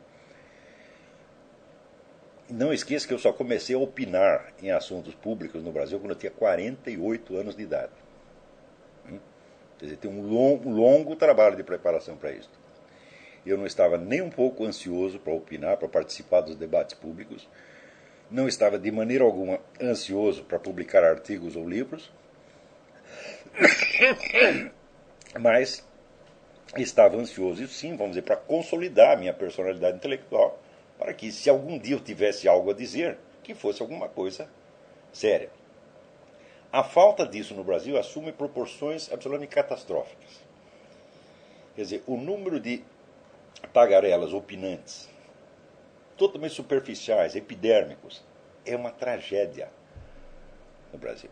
Não 2.48 2.72
esqueça 2.72 3.08
que 3.08 3.14
eu 3.14 3.18
só 3.18 3.32
comecei 3.32 3.74
a 3.74 3.78
opinar 3.78 4.52
em 4.62 4.70
assuntos 4.70 5.14
públicos 5.14 5.64
no 5.64 5.72
Brasil 5.72 5.98
quando 5.98 6.12
eu 6.12 6.18
tinha 6.18 6.30
48 6.30 7.36
anos 7.36 7.56
de 7.56 7.62
idade. 7.64 7.92
Quer 9.78 9.86
dizer, 9.86 9.96
tem 9.98 10.10
um 10.10 10.22
longo, 10.22 10.70
longo 10.70 11.16
trabalho 11.16 11.56
de 11.56 11.62
preparação 11.62 12.16
para 12.16 12.32
isso. 12.32 12.50
Eu 13.44 13.56
não 13.56 13.66
estava 13.66 13.96
nem 13.96 14.22
um 14.22 14.30
pouco 14.30 14.64
ansioso 14.64 15.18
para 15.18 15.32
opinar, 15.32 15.76
para 15.76 15.88
participar 15.88 16.40
dos 16.40 16.56
debates 16.56 16.94
públicos 16.94 17.46
não 18.30 18.48
estava 18.48 18.78
de 18.78 18.90
maneira 18.90 19.24
alguma 19.24 19.60
ansioso 19.80 20.44
para 20.44 20.58
publicar 20.58 21.04
artigos 21.04 21.56
ou 21.56 21.68
livros, 21.68 22.10
mas 25.38 25.86
estava 26.76 27.16
ansioso, 27.16 27.62
e 27.62 27.68
sim, 27.68 27.96
vamos 27.96 28.12
dizer, 28.12 28.22
para 28.22 28.36
consolidar 28.36 29.12
a 29.12 29.16
minha 29.16 29.32
personalidade 29.32 29.96
intelectual, 29.96 30.60
para 30.98 31.14
que, 31.14 31.30
se 31.30 31.48
algum 31.48 31.78
dia 31.78 31.94
eu 31.94 32.00
tivesse 32.00 32.48
algo 32.48 32.70
a 32.70 32.74
dizer, 32.74 33.16
que 33.42 33.54
fosse 33.54 33.80
alguma 33.80 34.08
coisa 34.08 34.48
séria. 35.12 35.50
A 36.72 36.82
falta 36.82 37.26
disso 37.26 37.54
no 37.54 37.64
Brasil 37.64 37.96
assume 37.96 38.32
proporções 38.32 39.10
absolutamente 39.12 39.54
catastróficas. 39.54 40.44
Quer 41.74 41.82
dizer, 41.82 42.04
o 42.06 42.16
número 42.16 42.58
de 42.58 42.82
tagarelas 43.72 44.32
opinantes 44.32 45.08
totalmente 46.16 46.54
superficiais, 46.54 47.36
epidérmicos, 47.36 48.24
é 48.64 48.74
uma 48.74 48.90
tragédia 48.90 49.70
no 50.92 50.98
Brasil. 50.98 51.30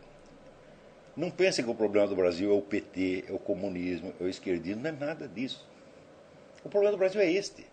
Não 1.15 1.31
pensem 1.31 1.63
que 1.63 1.71
o 1.71 1.75
problema 1.75 2.07
do 2.07 2.15
Brasil 2.15 2.51
é 2.51 2.53
o 2.53 2.61
PT, 2.61 3.25
é 3.27 3.33
o 3.33 3.39
comunismo, 3.39 4.13
é 4.19 4.23
o 4.23 4.29
esquerdismo, 4.29 4.81
não 4.81 4.89
é 4.89 4.93
nada 4.93 5.27
disso. 5.27 5.67
O 6.63 6.69
problema 6.69 6.91
do 6.91 6.97
Brasil 6.97 7.21
é 7.21 7.31
este. 7.31 7.65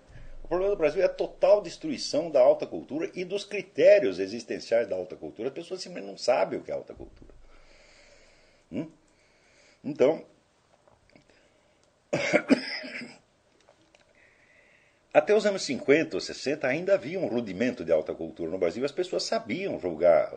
O 0.44 0.48
problema 0.48 0.74
do 0.74 0.78
Brasil 0.78 1.02
é 1.02 1.06
a 1.06 1.08
total 1.08 1.60
destruição 1.60 2.30
da 2.30 2.40
alta 2.40 2.66
cultura 2.66 3.10
e 3.14 3.24
dos 3.24 3.44
critérios 3.44 4.18
existenciais 4.18 4.88
da 4.88 4.96
alta 4.96 5.16
cultura. 5.16 5.48
As 5.48 5.54
pessoas 5.54 5.80
simplesmente 5.80 6.10
não 6.10 6.18
sabem 6.18 6.58
o 6.58 6.62
que 6.62 6.70
é 6.70 6.74
alta 6.74 6.94
cultura. 6.94 7.31
Hum? 8.72 8.90
Então, 9.84 10.24
até 15.12 15.34
os 15.34 15.44
anos 15.44 15.62
50 15.62 16.16
ou 16.16 16.20
60 16.20 16.66
ainda 16.66 16.94
havia 16.94 17.20
um 17.20 17.26
rudimento 17.26 17.84
de 17.84 17.92
alta 17.92 18.14
cultura 18.14 18.50
no 18.50 18.58
Brasil. 18.58 18.84
As 18.84 18.92
pessoas 18.92 19.24
sabiam 19.24 19.78
julgar 19.78 20.32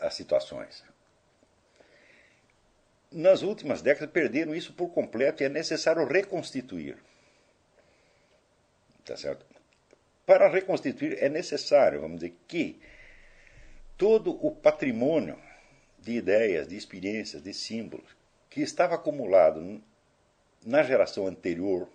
as 0.00 0.14
situações 0.14 0.84
nas 3.10 3.42
últimas 3.42 3.82
décadas 3.82 4.12
perderam 4.12 4.54
isso 4.54 4.72
por 4.72 4.90
completo 4.90 5.42
e 5.42 5.46
é 5.46 5.48
necessário 5.48 6.06
reconstituir. 6.06 6.96
Tá 9.04 9.16
certo? 9.16 9.46
Para 10.26 10.48
reconstituir 10.48 11.22
é 11.22 11.28
necessário, 11.28 12.00
vamos 12.00 12.20
dizer, 12.20 12.36
que 12.46 12.78
todo 13.96 14.38
o 14.44 14.54
patrimônio 14.54 15.38
de 16.08 16.16
ideias, 16.16 16.66
de 16.66 16.74
experiências, 16.74 17.42
de 17.42 17.52
símbolos 17.52 18.16
que 18.48 18.62
estava 18.62 18.94
acumulado 18.94 19.82
na 20.64 20.82
geração 20.82 21.26
anterior, 21.26 21.86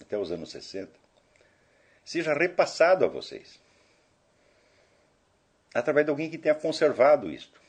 até 0.00 0.16
os 0.16 0.32
anos 0.32 0.50
60, 0.50 0.90
seja 2.02 2.32
repassado 2.32 3.04
a 3.04 3.08
vocês. 3.08 3.60
Através 5.74 6.06
de 6.06 6.10
alguém 6.10 6.30
que 6.30 6.38
tenha 6.38 6.54
conservado 6.54 7.30
isto. 7.30 7.60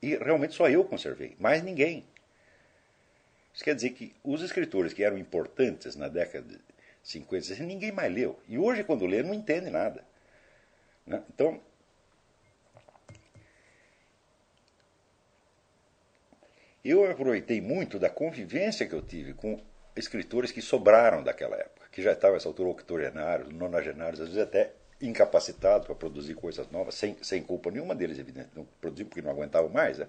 E 0.00 0.14
realmente 0.14 0.54
só 0.54 0.68
eu 0.68 0.84
conservei, 0.84 1.34
mais 1.40 1.62
ninguém. 1.64 2.06
Isso 3.52 3.64
quer 3.64 3.74
dizer 3.74 3.90
que 3.90 4.14
os 4.22 4.40
escritores 4.40 4.92
que 4.92 5.02
eram 5.02 5.18
importantes 5.18 5.96
na 5.96 6.06
década 6.06 6.46
de 6.46 6.60
50, 7.02 7.44
60, 7.44 7.66
ninguém 7.66 7.90
mais 7.90 8.14
leu. 8.14 8.40
E 8.48 8.56
hoje, 8.56 8.84
quando 8.84 9.04
lê, 9.04 9.20
não 9.20 9.34
entende 9.34 9.68
nada. 9.68 10.04
Né? 11.04 11.22
Então, 11.28 11.60
eu 16.84 17.10
aproveitei 17.10 17.60
muito 17.60 17.98
da 17.98 18.08
convivência 18.08 18.86
que 18.86 18.94
eu 18.94 19.02
tive 19.02 19.34
com 19.34 19.60
escritores 19.96 20.52
que 20.52 20.62
sobraram 20.62 21.22
daquela 21.22 21.56
época, 21.56 21.88
que 21.92 22.02
já 22.02 22.12
estavam, 22.12 22.36
essa 22.36 22.48
altura, 22.48 22.70
octogenários, 22.70 23.52
nonagenários, 23.52 24.20
às 24.20 24.28
vezes 24.28 24.42
até 24.42 24.72
incapacitados 25.00 25.86
para 25.86 25.94
produzir 25.94 26.34
coisas 26.34 26.70
novas, 26.70 26.94
sem, 26.94 27.16
sem 27.22 27.42
culpa 27.42 27.70
nenhuma 27.70 27.94
deles, 27.94 28.18
evidente. 28.18 28.50
Não 28.54 28.66
produziam 28.80 29.08
porque 29.08 29.22
não 29.22 29.30
aguentavam 29.30 29.70
mais. 29.70 29.98
Né? 29.98 30.06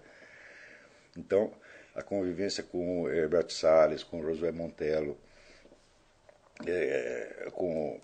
Então, 1.17 1.51
a 1.95 2.01
convivência 2.01 2.63
com 2.63 3.09
Herberto 3.09 3.53
Salles, 3.53 4.03
com 4.03 4.21
Josué 4.21 4.51
Montello, 4.51 5.17
é, 6.65 7.47
com 7.53 7.99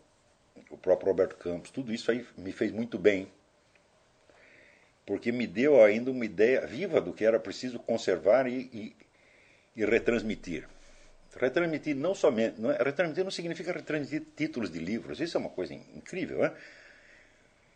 o 0.70 0.78
próprio 0.78 1.10
Roberto 1.10 1.36
Campos, 1.36 1.72
tudo 1.72 1.94
isso 1.94 2.10
aí 2.12 2.26
me 2.38 2.52
fez 2.52 2.72
muito 2.72 2.98
bem, 2.98 3.32
porque 5.08 5.32
me 5.32 5.48
deu 5.48 5.82
ainda 5.82 6.12
uma 6.12 6.26
ideia 6.26 6.68
viva 6.68 7.00
do 7.00 7.14
que 7.14 7.24
era 7.24 7.40
preciso 7.40 7.80
conservar 7.80 8.46
e, 8.46 8.70
e, 8.74 8.96
e 9.74 9.86
retransmitir. 9.86 10.68
Retransmitir 11.34 11.96
não 11.96 12.14
somente. 12.14 12.60
Não 12.60 12.70
é, 12.70 12.78
retransmitir 12.78 13.24
não 13.24 13.32
significa 13.32 13.72
retransmitir 13.72 14.28
títulos 14.36 14.70
de 14.70 14.80
livros, 14.80 15.22
isso 15.22 15.38
é 15.38 15.40
uma 15.40 15.50
coisa 15.50 15.74
incrível. 15.74 16.40
Né? 16.40 16.52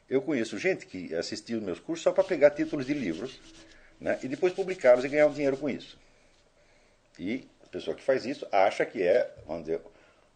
Eu 0.10 0.22
conheço 0.22 0.58
gente 0.58 0.86
que 0.86 1.16
assistiu 1.16 1.62
meus 1.62 1.80
cursos 1.80 2.04
só 2.04 2.12
para 2.12 2.26
pegar 2.26 2.50
títulos 2.50 2.86
de 2.86 2.94
livros 2.94 3.40
né, 3.98 4.20
e 4.22 4.28
depois 4.28 4.52
publicá-los 4.52 5.06
e 5.06 5.08
ganhar 5.08 5.28
um 5.28 5.34
dinheiro 5.34 5.56
com 5.56 5.70
isso. 5.70 5.98
E 7.18 7.48
a 7.64 7.68
pessoa 7.70 7.96
que 7.96 8.04
faz 8.04 8.26
isso 8.26 8.46
acha 8.52 8.86
que 8.86 9.02
é, 9.02 9.34
vamos 9.48 9.64
dizer, 9.64 9.80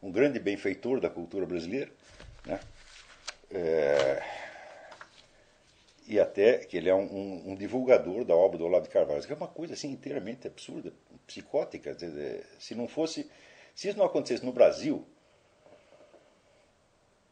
um 0.02 0.10
grande 0.10 0.40
benfeitor 0.40 1.02
da 1.02 1.10
cultura 1.10 1.46
brasileira. 1.46 1.92
Né? 2.46 2.58
É, 3.52 4.45
e 6.08 6.20
até 6.20 6.60
que 6.60 6.78
ele 6.78 6.90
é 6.90 6.94
um, 6.94 7.04
um, 7.04 7.52
um, 7.52 7.56
divulgador 7.56 8.24
da 8.24 8.36
obra 8.36 8.58
do 8.58 8.66
Olavo 8.66 8.84
de 8.84 8.90
Carvalho, 8.90 9.22
que 9.24 9.34
é 9.34 9.36
uma 9.36 9.48
coisa 9.48 9.74
assim 9.74 9.92
inteiramente 9.92 10.48
absurda, 10.48 10.94
psicótica. 11.26 11.96
Se 12.60 12.76
não 12.76 12.88
fosse, 12.88 13.30
se 13.74 13.90
isso 13.90 13.98
não 13.98 14.06
acontecesse 14.06 14.46
no 14.46 14.52
Brasil, 14.52 15.06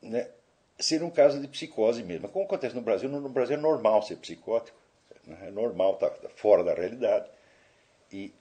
né, 0.02 0.30
seria 0.80 1.06
um 1.06 1.12
caso 1.12 1.40
de 1.40 1.48
psicose 1.48 2.04
mesmo. 2.04 2.28
Como 2.30 2.46
acontece 2.46 2.76
no 2.76 2.82
Brasil, 2.82 3.10
no 3.10 3.30
Brasil 3.30 3.58
é 3.58 3.60
normal 3.60 4.02
ser 4.02 4.16
psicótico, 4.18 4.78
né, 5.26 5.38
é 5.48 5.52
normal 5.52 5.94
estar 5.94 6.10
tá 6.10 6.30
fora 6.30 6.64
da 6.64 6.74
realidade 6.74 7.30
e 8.12 8.34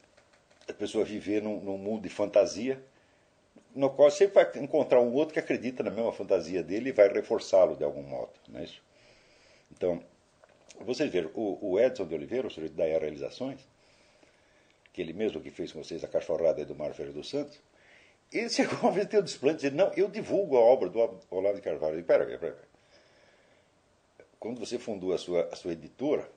a 0.68 0.72
pessoa 0.72 1.04
viver 1.04 1.42
num, 1.42 1.60
num 1.60 1.76
mundo 1.76 2.02
de 2.02 2.08
fantasia 2.08 2.82
no 3.74 3.90
qual 3.90 4.10
sempre 4.10 4.34
vai 4.34 4.62
encontrar 4.62 5.00
um 5.00 5.12
outro 5.14 5.32
que 5.32 5.40
acredita 5.40 5.82
na 5.82 5.90
mesma 5.90 6.12
fantasia 6.12 6.62
dele 6.62 6.90
e 6.90 6.92
vai 6.92 7.08
reforçá-lo 7.08 7.76
de 7.76 7.84
algum 7.84 8.02
modo. 8.02 8.30
Não 8.48 8.60
é 8.60 8.64
isso? 8.64 8.82
Então, 9.70 10.02
vocês 10.80 11.10
viram, 11.10 11.30
o, 11.34 11.72
o 11.72 11.80
Edson 11.80 12.06
de 12.06 12.14
Oliveira, 12.14 12.46
o 12.46 12.50
sujeito 12.50 12.74
da 12.74 12.84
Realizações, 12.84 13.60
aquele 14.90 15.12
mesmo 15.12 15.40
que 15.40 15.50
fez 15.50 15.72
com 15.72 15.82
vocês 15.82 16.02
a 16.04 16.08
cachorrada 16.08 16.64
do 16.64 16.74
Mar 16.74 16.92
Ferreira 16.92 17.12
dos 17.12 17.28
Santos, 17.28 17.60
ele 18.32 18.48
chegou 18.50 18.78
uma 18.80 18.92
vez 18.92 19.06
ter 19.06 19.22
desplante 19.22 19.60
de 19.60 19.70
dizer, 19.70 19.76
não, 19.76 19.92
eu 19.94 20.08
divulgo 20.08 20.56
a 20.56 20.60
obra 20.60 20.88
do 20.88 20.98
Olavo 21.30 21.56
de 21.56 21.62
Carvalho. 21.62 21.94
Eu 21.94 21.96
disse, 21.96 22.06
pera, 22.06 22.24
pera, 22.24 22.38
pera. 22.38 22.72
Quando 24.38 24.58
você 24.58 24.78
fundou 24.78 25.12
a 25.12 25.18
sua, 25.18 25.48
a 25.52 25.56
sua 25.56 25.72
editora, 25.72 26.28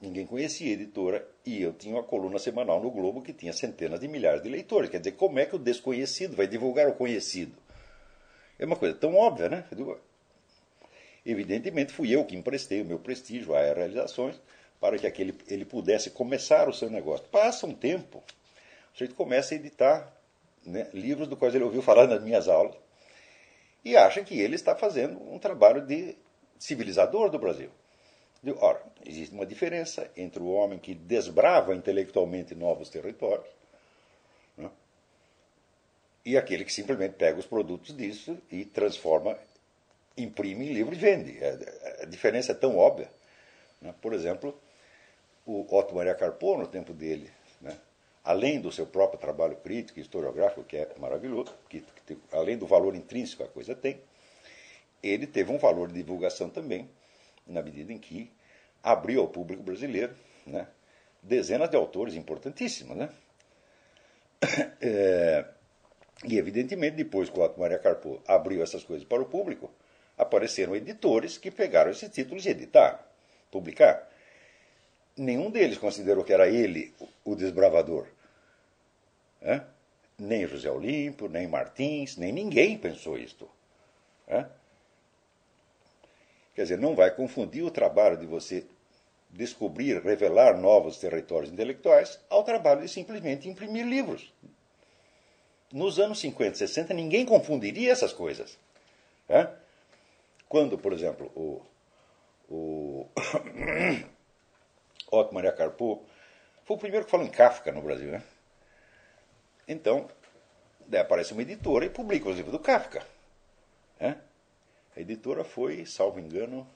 ninguém 0.00 0.26
conhecia 0.26 0.70
a 0.70 0.72
editora 0.72 1.28
e 1.44 1.60
eu 1.60 1.72
tinha 1.72 1.94
uma 1.94 2.02
coluna 2.02 2.38
semanal 2.38 2.80
no 2.80 2.90
Globo 2.90 3.20
que 3.20 3.32
tinha 3.32 3.52
centenas 3.52 4.00
de 4.00 4.08
milhares 4.08 4.42
de 4.42 4.48
leitores. 4.48 4.88
Quer 4.88 4.98
dizer, 4.98 5.12
como 5.12 5.38
é 5.38 5.44
que 5.44 5.54
o 5.54 5.58
desconhecido 5.58 6.36
vai 6.36 6.46
divulgar 6.46 6.88
o 6.88 6.94
conhecido? 6.94 7.54
É 8.58 8.64
uma 8.64 8.76
coisa 8.76 8.94
tão 8.94 9.14
óbvia, 9.14 9.48
né? 9.48 9.64
Evidentemente, 11.28 11.92
fui 11.92 12.10
eu 12.10 12.24
que 12.24 12.34
emprestei 12.34 12.80
o 12.80 12.86
meu 12.86 12.98
prestígio 12.98 13.54
a 13.54 13.60
realizações 13.60 14.40
para 14.80 14.96
que 14.98 15.06
aquele, 15.06 15.34
ele 15.46 15.66
pudesse 15.66 16.08
começar 16.08 16.66
o 16.70 16.72
seu 16.72 16.88
negócio. 16.88 17.26
Passa 17.28 17.66
um 17.66 17.74
tempo, 17.74 18.18
o 18.18 18.92
sujeito 18.92 19.14
começa 19.14 19.52
a 19.52 19.56
editar 19.56 20.10
né, 20.64 20.88
livros 20.94 21.28
do 21.28 21.36
quais 21.36 21.54
ele 21.54 21.64
ouviu 21.64 21.82
falar 21.82 22.06
nas 22.06 22.22
minhas 22.22 22.48
aulas 22.48 22.74
e 23.84 23.94
acha 23.94 24.24
que 24.24 24.40
ele 24.40 24.54
está 24.54 24.74
fazendo 24.74 25.20
um 25.30 25.38
trabalho 25.38 25.84
de 25.84 26.16
civilizador 26.58 27.28
do 27.28 27.38
Brasil. 27.38 27.70
Ora, 28.60 28.82
existe 29.04 29.34
uma 29.34 29.44
diferença 29.44 30.10
entre 30.16 30.42
o 30.42 30.48
homem 30.48 30.78
que 30.78 30.94
desbrava 30.94 31.74
intelectualmente 31.74 32.54
novos 32.54 32.88
territórios 32.88 33.48
né, 34.56 34.70
e 36.24 36.38
aquele 36.38 36.64
que 36.64 36.72
simplesmente 36.72 37.16
pega 37.16 37.38
os 37.38 37.44
produtos 37.44 37.94
disso 37.94 38.38
e 38.50 38.64
transforma 38.64 39.36
imprime 40.22 40.72
livro 40.72 40.94
e 40.94 40.98
vende. 40.98 41.38
A, 42.02 42.04
diferença 42.06 42.52
é 42.52 42.54
tão 42.54 42.76
óbvia. 42.76 43.10
Né? 43.80 43.94
Por 44.00 44.12
exemplo, 44.12 44.58
o 45.46 45.66
Otto 45.74 45.94
Maria 45.94 46.14
Carpo, 46.14 46.56
no 46.56 46.66
tempo 46.66 46.92
dele, 46.92 47.30
né? 47.60 47.76
além 48.24 48.60
do 48.60 48.70
seu 48.70 48.86
próprio 48.86 49.18
trabalho 49.18 49.56
crítico 49.56 49.98
e 49.98 50.02
historiográfico, 50.02 50.64
que 50.64 50.76
é 50.76 50.88
maravilhoso, 50.98 51.54
que, 51.68 51.84
que, 52.06 52.18
além 52.32 52.56
do 52.58 52.66
valor 52.66 52.94
intrínseco 52.94 53.42
que 53.42 53.48
a 53.48 53.52
coisa 53.52 53.74
tem, 53.74 54.00
ele 55.02 55.26
teve 55.26 55.52
um 55.52 55.58
valor 55.58 55.88
de 55.88 55.94
divulgação 55.94 56.50
também, 56.50 56.88
na 57.46 57.62
medida 57.62 57.92
em 57.92 57.98
que 57.98 58.30
abriu 58.82 59.20
ao 59.20 59.28
público 59.28 59.62
brasileiro 59.62 60.14
né? 60.46 60.66
dezenas 61.22 61.68
de 61.70 61.76
autores 61.76 62.14
importantíssimos. 62.14 62.96
Né? 62.96 63.08
É, 64.80 65.44
e, 66.24 66.38
evidentemente, 66.38 66.96
depois 66.96 67.28
que 67.28 67.38
o 67.38 67.42
Otto 67.42 67.58
Maria 67.58 67.78
Carpo 67.78 68.20
abriu 68.26 68.62
essas 68.62 68.84
coisas 68.84 69.06
para 69.06 69.20
o 69.20 69.26
público, 69.26 69.70
apareceram 70.18 70.74
editores 70.76 71.38
que 71.38 71.50
pegaram 71.50 71.90
esses 71.90 72.10
títulos 72.10 72.44
e 72.44 72.50
editaram, 72.50 72.98
publicaram. 73.50 74.02
Nenhum 75.16 75.50
deles 75.50 75.78
considerou 75.78 76.24
que 76.24 76.32
era 76.32 76.48
ele 76.48 76.94
o 77.24 77.34
desbravador. 77.34 78.06
Nem 80.18 80.46
José 80.46 80.70
Olímpio, 80.70 81.28
nem 81.28 81.46
Martins, 81.46 82.16
nem 82.16 82.32
ninguém 82.32 82.76
pensou 82.76 83.16
isto. 83.16 83.48
Quer 86.54 86.62
dizer, 86.62 86.78
não 86.78 86.94
vai 86.94 87.10
confundir 87.14 87.62
o 87.62 87.70
trabalho 87.70 88.16
de 88.16 88.26
você 88.26 88.66
descobrir, 89.30 90.02
revelar 90.02 90.56
novos 90.58 90.98
territórios 90.98 91.52
intelectuais 91.52 92.18
ao 92.28 92.42
trabalho 92.42 92.80
de 92.80 92.88
simplesmente 92.88 93.48
imprimir 93.48 93.86
livros. 93.86 94.32
Nos 95.72 95.98
anos 95.98 96.18
50, 96.20 96.56
60, 96.56 96.94
ninguém 96.94 97.26
confundiria 97.26 97.92
essas 97.92 98.12
coisas. 98.12 98.58
É? 99.28 99.48
Quando, 100.48 100.78
por 100.78 100.92
exemplo, 100.92 101.30
o, 101.34 101.62
o 102.48 103.08
Maria 105.32 105.52
Carpo 105.52 106.04
foi 106.64 106.76
o 106.76 106.80
primeiro 106.80 107.04
que 107.04 107.10
falou 107.10 107.26
em 107.26 107.30
Kafka 107.30 107.70
no 107.72 107.82
Brasil, 107.82 108.10
né? 108.10 108.22
Então, 109.66 110.08
daí 110.86 111.00
aparece 111.00 111.32
uma 111.32 111.42
editora 111.42 111.84
e 111.84 111.90
publica 111.90 112.28
os 112.28 112.36
livros 112.36 112.52
do 112.52 112.58
Kafka. 112.58 113.06
Né? 114.00 114.18
A 114.96 115.00
editora 115.00 115.44
foi, 115.44 115.84
salvo 115.84 116.18
engano, 116.18 116.66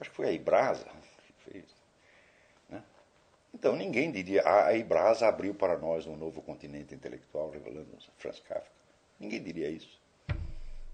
acho 0.00 0.10
que 0.10 0.16
foi 0.16 0.28
a 0.28 0.32
Ibrasa 0.32 0.86
que 1.26 1.50
fez. 1.50 1.64
Né? 2.70 2.82
Então 3.52 3.76
ninguém 3.76 4.10
diria, 4.10 4.42
ah, 4.42 4.68
a 4.68 4.74
Ibrasa 4.74 5.28
abriu 5.28 5.54
para 5.54 5.76
nós 5.76 6.06
um 6.06 6.16
novo 6.16 6.40
continente 6.40 6.94
intelectual, 6.94 7.50
revelando 7.50 7.98
Franz 8.16 8.40
Kafka. 8.40 8.70
Ninguém 9.20 9.42
diria 9.42 9.68
isso. 9.68 9.97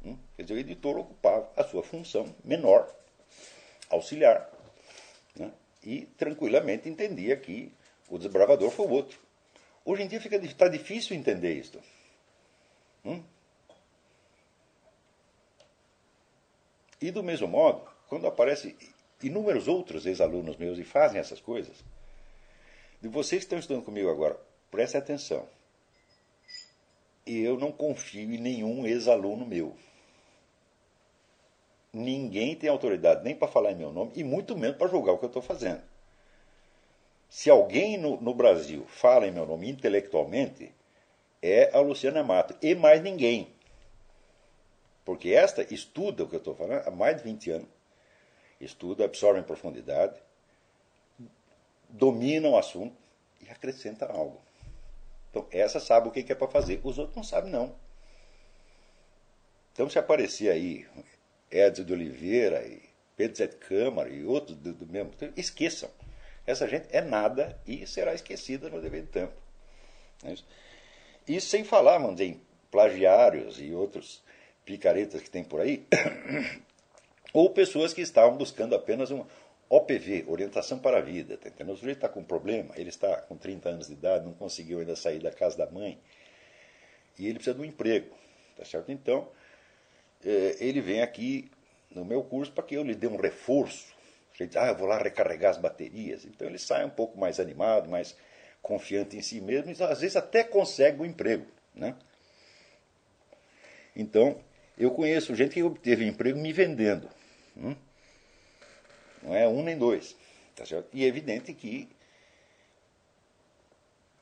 Hum? 0.04 0.18
Quer 0.36 0.42
dizer, 0.42 0.54
o 0.54 0.58
editor 0.58 0.98
ocupava 0.98 1.50
a 1.56 1.64
sua 1.64 1.82
função 1.82 2.34
menor, 2.44 2.92
auxiliar, 3.88 4.50
né? 5.34 5.50
e 5.82 6.02
tranquilamente 6.18 6.88
entendia 6.88 7.36
que 7.36 7.72
o 8.08 8.18
desbravador 8.18 8.70
foi 8.70 8.86
o 8.86 8.90
outro. 8.90 9.18
Hoje 9.84 10.02
em 10.02 10.08
dia 10.08 10.20
fica 10.20 10.36
está 10.36 10.68
difícil 10.68 11.16
entender 11.16 11.54
isso. 11.54 11.80
Hum? 13.04 13.22
E 17.00 17.10
do 17.10 17.22
mesmo 17.22 17.46
modo, 17.46 17.86
quando 18.08 18.26
aparecem 18.26 18.76
inúmeros 19.22 19.68
outros 19.68 20.06
ex-alunos 20.06 20.56
meus 20.56 20.78
e 20.78 20.84
fazem 20.84 21.20
essas 21.20 21.40
coisas, 21.40 21.84
de 23.00 23.08
vocês 23.08 23.40
que 23.40 23.46
estão 23.46 23.58
estudando 23.58 23.84
comigo 23.84 24.08
agora, 24.10 24.38
prestem 24.70 24.98
atenção. 24.98 25.46
Eu 27.26 27.58
não 27.58 27.72
confio 27.72 28.32
em 28.32 28.38
nenhum 28.38 28.86
ex-aluno 28.86 29.44
meu. 29.46 29.76
Ninguém 31.94 32.56
tem 32.56 32.68
autoridade 32.68 33.22
nem 33.22 33.36
para 33.36 33.46
falar 33.46 33.70
em 33.70 33.76
meu 33.76 33.92
nome 33.92 34.10
e 34.16 34.24
muito 34.24 34.56
menos 34.56 34.76
para 34.76 34.88
julgar 34.88 35.12
o 35.12 35.18
que 35.18 35.24
eu 35.24 35.28
estou 35.28 35.40
fazendo. 35.40 35.80
Se 37.30 37.48
alguém 37.48 37.96
no, 37.96 38.20
no, 38.20 38.34
Brasil 38.34 38.84
fala 38.88 39.26
em 39.26 39.30
meu 39.30 39.46
nome 39.46 39.70
intelectualmente, 39.70 40.74
é 41.40 41.70
a 41.76 41.80
Luciana 41.80 42.24
Mato. 42.24 42.56
E 42.60 42.74
mais 42.74 43.00
ninguém. 43.00 43.48
Porque 45.04 45.30
esta 45.30 45.62
estuda 45.72 46.24
o 46.24 46.28
que 46.28 46.34
eu 46.34 46.38
estou 46.38 46.54
falando 46.54 46.86
há 46.86 46.90
mais 46.90 47.16
de 47.16 47.22
20 47.22 47.50
anos. 47.50 47.68
Estuda, 48.60 49.04
absorve 49.04 49.40
em 49.40 49.44
profundidade, 49.44 50.18
domina 51.88 52.48
o 52.48 52.56
assunto 52.56 52.96
e 53.40 53.50
acrescenta 53.50 54.06
algo. 54.06 54.40
Então, 55.30 55.46
essa 55.50 55.78
sabe 55.78 56.08
o 56.08 56.10
que 56.10 56.32
é 56.32 56.34
para 56.34 56.48
fazer. 56.48 56.80
Os 56.82 56.98
outros 56.98 57.16
não 57.16 57.24
sabem, 57.24 57.50
não. 57.50 57.74
Então, 59.72 59.90
se 59.90 59.98
aparecer 59.98 60.50
aí 60.50 60.86
Edson 61.56 61.84
de 61.84 61.92
Oliveira 61.92 62.66
e 62.66 62.82
Pedro 63.16 63.36
Zé 63.36 63.46
de 63.46 63.56
Câmara 63.56 64.08
e 64.08 64.24
outros 64.24 64.56
do, 64.56 64.72
do 64.72 64.86
mesmo 64.86 65.10
tempo, 65.10 65.32
esqueçam. 65.36 65.88
Essa 66.46 66.68
gente 66.68 66.86
é 66.90 67.00
nada 67.00 67.58
e 67.66 67.86
será 67.86 68.12
esquecida 68.12 68.68
no 68.68 68.80
devido 68.80 69.08
tempo. 69.08 69.32
É 70.24 70.34
isso 71.26 71.48
sem 71.48 71.64
falar, 71.64 71.98
vamos 71.98 72.16
dizer, 72.16 72.30
em 72.30 72.40
plagiários 72.70 73.60
e 73.60 73.72
outros 73.72 74.22
picaretas 74.64 75.22
que 75.22 75.30
tem 75.30 75.44
por 75.44 75.60
aí, 75.60 75.86
ou 77.32 77.50
pessoas 77.50 77.94
que 77.94 78.00
estavam 78.00 78.36
buscando 78.36 78.74
apenas 78.74 79.10
um 79.10 79.24
OPV, 79.68 80.24
orientação 80.26 80.78
para 80.78 80.98
a 80.98 81.00
vida. 81.00 81.36
Tá? 81.38 81.50
O 81.64 81.76
sujeito 81.76 81.98
está 81.98 82.08
com 82.08 82.20
um 82.20 82.24
problema, 82.24 82.74
ele 82.76 82.88
está 82.88 83.16
com 83.22 83.36
30 83.36 83.68
anos 83.68 83.86
de 83.86 83.94
idade, 83.94 84.24
não 84.24 84.34
conseguiu 84.34 84.80
ainda 84.80 84.96
sair 84.96 85.20
da 85.20 85.30
casa 85.30 85.56
da 85.56 85.70
mãe, 85.70 85.98
e 87.18 87.26
ele 87.26 87.34
precisa 87.34 87.54
de 87.54 87.62
um 87.62 87.64
emprego. 87.64 88.14
Tá 88.56 88.64
certo? 88.64 88.92
Então, 88.92 89.28
ele 90.24 90.80
vem 90.80 91.02
aqui 91.02 91.50
no 91.90 92.04
meu 92.04 92.22
curso 92.22 92.52
para 92.52 92.64
que 92.64 92.74
eu 92.74 92.82
lhe 92.82 92.94
dê 92.94 93.06
um 93.06 93.16
reforço 93.16 93.94
gente, 94.34 94.58
ah, 94.58 94.66
eu 94.66 94.76
vou 94.76 94.86
lá 94.86 94.98
recarregar 94.98 95.50
as 95.50 95.58
baterias. 95.58 96.24
Então 96.24 96.46
ele 96.46 96.58
sai 96.58 96.84
um 96.84 96.90
pouco 96.90 97.18
mais 97.18 97.40
animado, 97.40 97.88
mais 97.88 98.16
confiante 98.60 99.16
em 99.16 99.22
si 99.22 99.40
mesmo, 99.40 99.70
e 99.70 99.82
às 99.82 100.00
vezes 100.00 100.16
até 100.16 100.42
consegue 100.42 101.00
um 101.00 101.06
emprego. 101.06 101.46
Né? 101.74 101.94
Então, 103.94 104.40
eu 104.76 104.90
conheço 104.90 105.34
gente 105.34 105.54
que 105.54 105.62
obteve 105.62 106.06
emprego 106.06 106.38
me 106.38 106.52
vendendo. 106.52 107.08
Hum? 107.56 107.76
Não 109.22 109.34
é 109.34 109.46
um 109.46 109.62
nem 109.62 109.78
dois. 109.78 110.16
Tá 110.56 110.64
certo? 110.64 110.88
E 110.92 111.04
é 111.04 111.08
evidente 111.08 111.52
que 111.52 111.88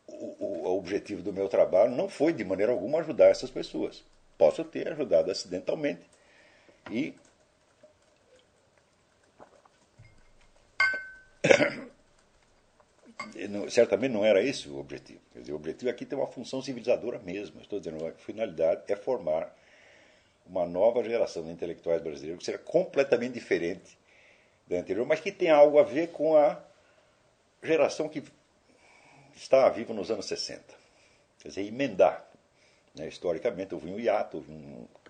o, 0.06 0.64
o, 0.66 0.78
objetivo 0.78 1.22
do 1.22 1.32
meu 1.32 1.48
trabalho 1.48 1.94
não 1.94 2.08
foi 2.08 2.32
de 2.32 2.44
maneira 2.44 2.72
alguma 2.72 3.00
ajudar 3.00 3.28
essas 3.28 3.50
pessoas. 3.50 4.04
Posso 4.42 4.64
ter 4.64 4.88
ajudado 4.88 5.30
acidentalmente 5.30 6.02
e 6.90 7.14
certamente 13.70 14.10
não 14.10 14.24
era 14.24 14.42
esse 14.42 14.68
o 14.68 14.80
objetivo. 14.80 15.20
Dizer, 15.32 15.52
o 15.52 15.54
objetivo 15.54 15.92
aqui 15.92 16.04
tem 16.04 16.18
uma 16.18 16.26
função 16.26 16.60
civilizadora 16.60 17.20
mesmo. 17.20 17.60
Estou 17.60 17.78
dizendo, 17.78 18.04
a 18.04 18.10
finalidade 18.14 18.82
é 18.88 18.96
formar 18.96 19.56
uma 20.44 20.66
nova 20.66 21.04
geração 21.04 21.44
de 21.44 21.50
intelectuais 21.50 22.02
brasileiros 22.02 22.40
que 22.40 22.46
seja 22.46 22.58
completamente 22.58 23.34
diferente 23.34 23.96
da 24.66 24.78
anterior, 24.78 25.06
mas 25.06 25.20
que 25.20 25.30
tenha 25.30 25.54
algo 25.54 25.78
a 25.78 25.84
ver 25.84 26.10
com 26.10 26.36
a 26.36 26.60
geração 27.62 28.08
que 28.08 28.24
estava 29.36 29.70
viva 29.70 29.94
nos 29.94 30.10
anos 30.10 30.26
60. 30.26 30.64
Quer 31.38 31.48
dizer, 31.48 31.64
emendar. 31.64 32.31
Né? 32.94 33.08
Historicamente, 33.08 33.74
houve 33.74 33.90
um 33.90 33.98
hiato, 33.98 34.38
houve 34.38 34.52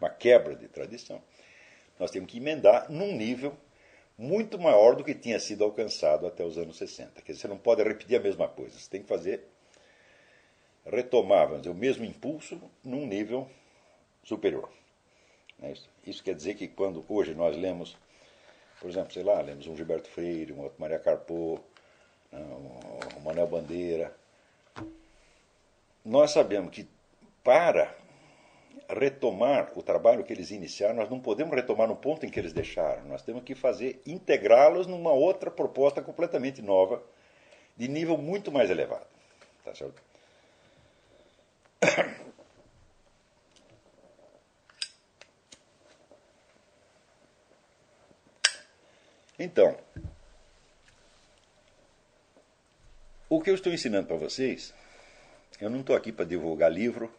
uma 0.01 0.11
quebra 0.11 0.55
de 0.55 0.68
tradição. 0.68 1.23
Nós 1.99 2.11
temos 2.11 2.31
que 2.31 2.38
emendar 2.38 2.90
num 2.90 3.16
nível 3.16 3.57
muito 4.16 4.59
maior 4.59 4.95
do 4.95 5.05
que 5.05 5.14
tinha 5.14 5.38
sido 5.40 5.64
alcançado 5.64 6.27
até 6.27 6.45
os 6.45 6.59
anos 6.59 6.77
60. 6.77 7.23
Quer 7.23 7.33
dizer, 7.33 7.42
você 7.42 7.49
não 7.49 7.59
pode 7.59 7.83
repetir 7.83 8.18
a 8.18 8.23
mesma 8.23 8.49
coisa, 8.49 8.79
você 8.79 8.88
tem 8.88 9.03
que 9.03 9.09
fazer, 9.09 9.45
retomar 10.87 11.47
vamos 11.47 11.62
dizer, 11.62 11.71
o 11.71 11.79
mesmo 11.79 12.05
impulso 12.05 12.61
num 12.85 13.07
nível 13.07 13.49
superior. 14.25 14.71
É 15.62 15.75
isso. 16.07 16.23
quer 16.23 16.35
dizer 16.35 16.55
que 16.55 16.66
quando 16.66 17.05
hoje 17.09 17.35
nós 17.35 17.57
lemos, 17.57 17.97
por 18.81 18.90
exemplo, 18.90 19.12
sei 19.12 19.23
lá, 19.23 19.40
lemos 19.40 19.66
um 19.66 19.77
Gilberto 19.77 20.09
Freire, 20.09 20.53
um 20.53 20.61
outro 20.61 20.81
Maria 20.81 20.99
Carpô, 20.99 21.61
né, 22.31 22.40
um 23.16 23.21
Manuel 23.21 23.47
Bandeira, 23.47 24.14
nós 26.05 26.33
sabemos 26.33 26.75
que 26.75 26.88
para 27.43 27.95
retomar 28.89 29.71
o 29.77 29.83
trabalho 29.83 30.25
que 30.25 30.33
eles 30.33 30.51
iniciaram, 30.51 30.95
nós 30.95 31.11
não 31.11 31.21
podemos 31.21 31.55
retomar 31.55 31.89
no 31.89 31.97
ponto 31.97 32.27
em 32.27 32.31
que 32.31 32.39
eles 32.39 32.53
deixaram. 32.53 33.05
Nós 33.05 33.23
temos 33.23 33.43
que 33.43 33.55
fazer 33.55 34.03
integrá-los 34.07 34.87
numa 34.87 35.13
outra 35.13 35.51
proposta 35.51 36.03
completamente 36.03 36.61
nova, 36.63 37.03
de 37.77 37.89
nível 37.89 38.17
muito 38.19 38.53
mais 38.53 38.71
elevado. 38.71 39.07
Tá 39.65 39.75
certo? 39.75 40.03
Então, 49.39 49.77
o 53.29 53.41
que 53.41 53.51
eu 53.51 53.55
estou 53.55 53.73
ensinando 53.73 54.07
para 54.07 54.17
vocês, 54.17 54.73
eu 55.61 55.69
não 55.69 55.81
estou 55.81 55.97
aqui 55.97 56.13
para 56.13 56.25
divulgar 56.25 56.71
livro, 56.71 57.13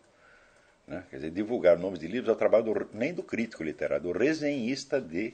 né? 0.87 1.03
Quer 1.09 1.17
dizer, 1.17 1.31
divulgar 1.31 1.77
nomes 1.77 1.99
de 1.99 2.07
livros 2.07 2.29
é 2.29 2.33
o 2.33 2.37
trabalho 2.37 2.63
do, 2.65 2.89
nem 2.93 3.13
do 3.13 3.23
crítico 3.23 3.63
literário, 3.63 4.03
do 4.03 4.11
resenhista 4.11 4.99
de 4.99 5.33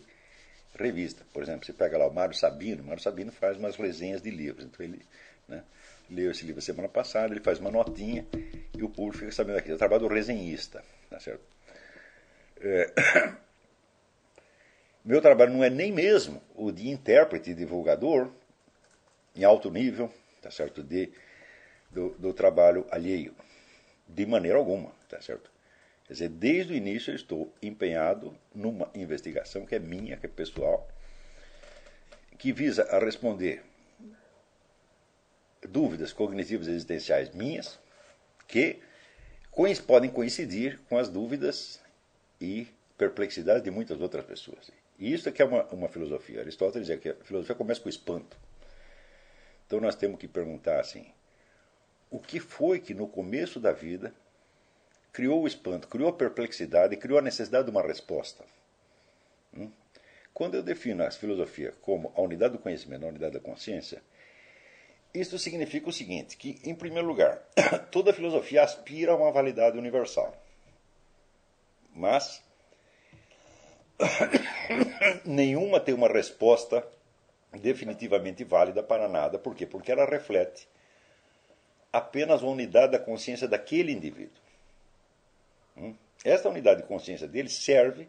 revista. 0.77 1.23
Por 1.33 1.41
exemplo, 1.43 1.65
você 1.65 1.73
pega 1.73 1.97
lá 1.97 2.07
o 2.07 2.13
Mário 2.13 2.35
Sabino, 2.35 2.83
o 2.83 2.85
Mário 2.85 3.01
Sabino 3.01 3.31
faz 3.31 3.57
umas 3.57 3.75
resenhas 3.75 4.21
de 4.21 4.29
livros. 4.29 4.65
Então 4.65 4.85
ele 4.85 5.01
né, 5.47 5.63
leu 6.09 6.31
esse 6.31 6.45
livro 6.45 6.61
semana 6.61 6.87
passada, 6.87 7.33
ele 7.33 7.41
faz 7.41 7.59
uma 7.59 7.71
notinha 7.71 8.25
e 8.77 8.83
o 8.83 8.89
público 8.89 9.19
fica 9.19 9.31
sabendo 9.31 9.57
aqui. 9.57 9.71
É 9.71 9.73
o 9.73 9.77
trabalho 9.77 10.03
do 10.03 10.13
resenhista. 10.13 10.83
Tá 11.09 11.19
certo? 11.19 11.41
É, 12.61 12.93
meu 15.03 15.21
trabalho 15.21 15.53
não 15.53 15.63
é 15.63 15.69
nem 15.69 15.91
mesmo 15.91 16.41
o 16.55 16.71
de 16.71 16.89
intérprete 16.89 17.51
e 17.51 17.55
divulgador 17.55 18.31
em 19.35 19.43
alto 19.43 19.71
nível, 19.71 20.13
tá 20.41 20.51
certo? 20.51 20.83
De, 20.83 21.11
do, 21.89 22.09
do 22.11 22.33
trabalho 22.33 22.85
alheio. 22.91 23.33
De 24.07 24.25
maneira 24.25 24.57
alguma, 24.57 24.91
tá 25.09 25.21
certo? 25.21 25.51
Quer 26.05 26.13
dizer, 26.13 26.29
desde 26.29 26.73
o 26.73 26.75
início 26.75 27.11
eu 27.11 27.15
estou 27.15 27.53
empenhado 27.61 28.35
numa 28.53 28.89
investigação 28.95 29.65
que 29.65 29.75
é 29.75 29.79
minha, 29.79 30.17
que 30.17 30.25
é 30.25 30.29
pessoal, 30.29 30.87
que 32.37 32.53
visa 32.53 32.83
a 32.83 32.99
responder 32.99 33.63
dúvidas 35.67 36.13
cognitivas 36.13 36.67
existenciais 36.67 37.31
minhas, 37.31 37.77
que 38.47 38.79
podem 39.85 40.09
coincidir 40.09 40.79
com 40.87 40.97
as 40.97 41.09
dúvidas 41.09 41.81
e 42.39 42.67
perplexidades 42.97 43.63
de 43.63 43.69
muitas 43.69 43.99
outras 43.99 44.25
pessoas. 44.25 44.71
E 44.97 45.13
isso 45.13 45.27
é 45.27 45.31
que 45.31 45.41
é 45.41 45.45
uma, 45.45 45.63
uma 45.65 45.89
filosofia. 45.89 46.41
Aristóteles 46.41 46.87
dizia 46.87 46.99
que 46.99 47.09
a 47.09 47.25
filosofia 47.25 47.55
começa 47.55 47.81
com 47.81 47.87
o 47.87 47.89
espanto. 47.89 48.37
Então 49.67 49.79
nós 49.79 49.95
temos 49.95 50.19
que 50.19 50.27
perguntar 50.27 50.79
assim: 50.79 51.05
o 52.09 52.19
que 52.19 52.39
foi 52.39 52.79
que 52.79 52.93
no 52.93 53.07
começo 53.07 53.59
da 53.59 53.71
vida 53.71 54.13
criou 55.19 55.43
o 55.43 55.47
espanto, 55.47 55.89
criou 55.89 56.07
a 56.07 56.13
perplexidade, 56.13 56.95
criou 56.95 57.19
a 57.19 57.21
necessidade 57.21 57.65
de 57.65 57.71
uma 57.71 57.81
resposta. 57.81 58.45
Hum? 59.53 59.69
Quando 60.33 60.55
eu 60.55 60.63
defino 60.63 61.03
a 61.03 61.11
filosofia 61.11 61.73
como 61.81 62.13
a 62.15 62.21
unidade 62.21 62.53
do 62.53 62.59
conhecimento, 62.59 63.03
a 63.03 63.09
unidade 63.09 63.33
da 63.33 63.41
consciência, 63.41 64.01
isso 65.13 65.37
significa 65.37 65.89
o 65.89 65.91
seguinte, 65.91 66.37
que, 66.37 66.61
em 66.63 66.73
primeiro 66.73 67.05
lugar, 67.05 67.37
toda 67.91 68.13
filosofia 68.13 68.63
aspira 68.63 69.11
a 69.11 69.15
uma 69.17 69.29
validade 69.29 69.77
universal. 69.77 70.33
Mas 71.93 72.41
nenhuma 75.25 75.81
tem 75.81 75.93
uma 75.93 76.07
resposta 76.07 76.87
definitivamente 77.51 78.45
válida 78.45 78.81
para 78.81 79.09
nada. 79.09 79.37
Por 79.37 79.53
quê? 79.53 79.65
Porque 79.65 79.91
ela 79.91 80.05
reflete 80.05 80.65
apenas 81.91 82.41
a 82.41 82.47
unidade 82.47 82.93
da 82.93 82.99
consciência 82.99 83.49
daquele 83.49 83.91
indivíduo. 83.91 84.47
Esta 86.23 86.49
unidade 86.49 86.81
de 86.81 86.87
consciência 86.87 87.27
dele 87.27 87.49
serve 87.49 88.07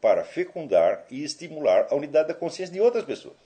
para 0.00 0.24
fecundar 0.24 1.04
e 1.10 1.22
estimular 1.22 1.86
a 1.90 1.94
unidade 1.94 2.28
da 2.28 2.34
consciência 2.34 2.72
de 2.72 2.80
outras 2.80 3.04
pessoas. 3.04 3.36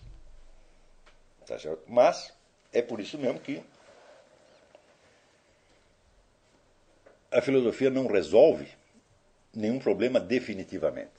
Tá 1.46 1.56
Mas 1.86 2.32
é 2.72 2.80
por 2.80 3.00
isso 3.00 3.18
mesmo 3.18 3.38
que 3.40 3.62
a 7.30 7.42
filosofia 7.42 7.90
não 7.90 8.06
resolve 8.06 8.68
nenhum 9.52 9.78
problema 9.78 10.20
definitivamente. 10.20 11.10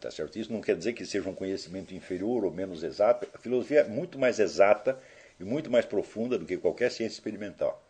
Tá 0.00 0.10
certo? 0.10 0.38
Isso 0.38 0.52
não 0.52 0.60
quer 0.60 0.76
dizer 0.76 0.92
que 0.92 1.06
seja 1.06 1.30
um 1.30 1.34
conhecimento 1.34 1.94
inferior 1.94 2.44
ou 2.44 2.50
menos 2.50 2.82
exato. 2.82 3.26
A 3.32 3.38
filosofia 3.38 3.80
é 3.80 3.88
muito 3.88 4.18
mais 4.18 4.38
exata 4.38 5.00
e 5.40 5.44
muito 5.44 5.70
mais 5.70 5.86
profunda 5.86 6.36
do 6.36 6.44
que 6.44 6.58
qualquer 6.58 6.90
ciência 6.90 7.14
experimental. 7.14 7.82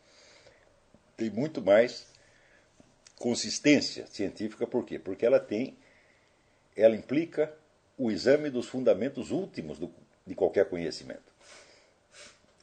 Tem 1.16 1.30
muito 1.30 1.60
mais 1.60 2.06
consistência 3.18 4.06
científica, 4.06 4.66
por 4.66 4.84
quê? 4.84 4.98
Porque 4.98 5.24
ela 5.24 5.40
tem, 5.40 5.76
ela 6.76 6.96
implica 6.96 7.54
o 7.96 8.10
exame 8.10 8.50
dos 8.50 8.66
fundamentos 8.66 9.30
últimos 9.30 9.78
do, 9.78 9.92
de 10.26 10.34
qualquer 10.34 10.68
conhecimento. 10.68 11.32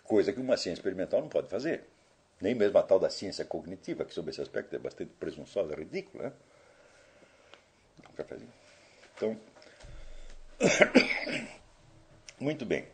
Coisa 0.03 0.33
que 0.33 0.39
uma 0.39 0.57
ciência 0.57 0.79
experimental 0.79 1.21
não 1.21 1.29
pode 1.29 1.47
fazer. 1.47 1.83
Nem 2.41 2.55
mesmo 2.55 2.77
a 2.77 2.83
tal 2.83 2.99
da 2.99 3.09
ciência 3.09 3.45
cognitiva, 3.45 4.03
que 4.03 4.13
sob 4.13 4.29
esse 4.29 4.41
aspecto 4.41 4.75
é 4.75 4.79
bastante 4.79 5.11
presunçosa, 5.19 5.75
ridícula. 5.75 6.23
Né? 6.23 6.33
Um 8.09 8.13
cafezinho. 8.13 8.51
Então, 9.15 9.37
muito 12.39 12.65
bem. 12.65 12.87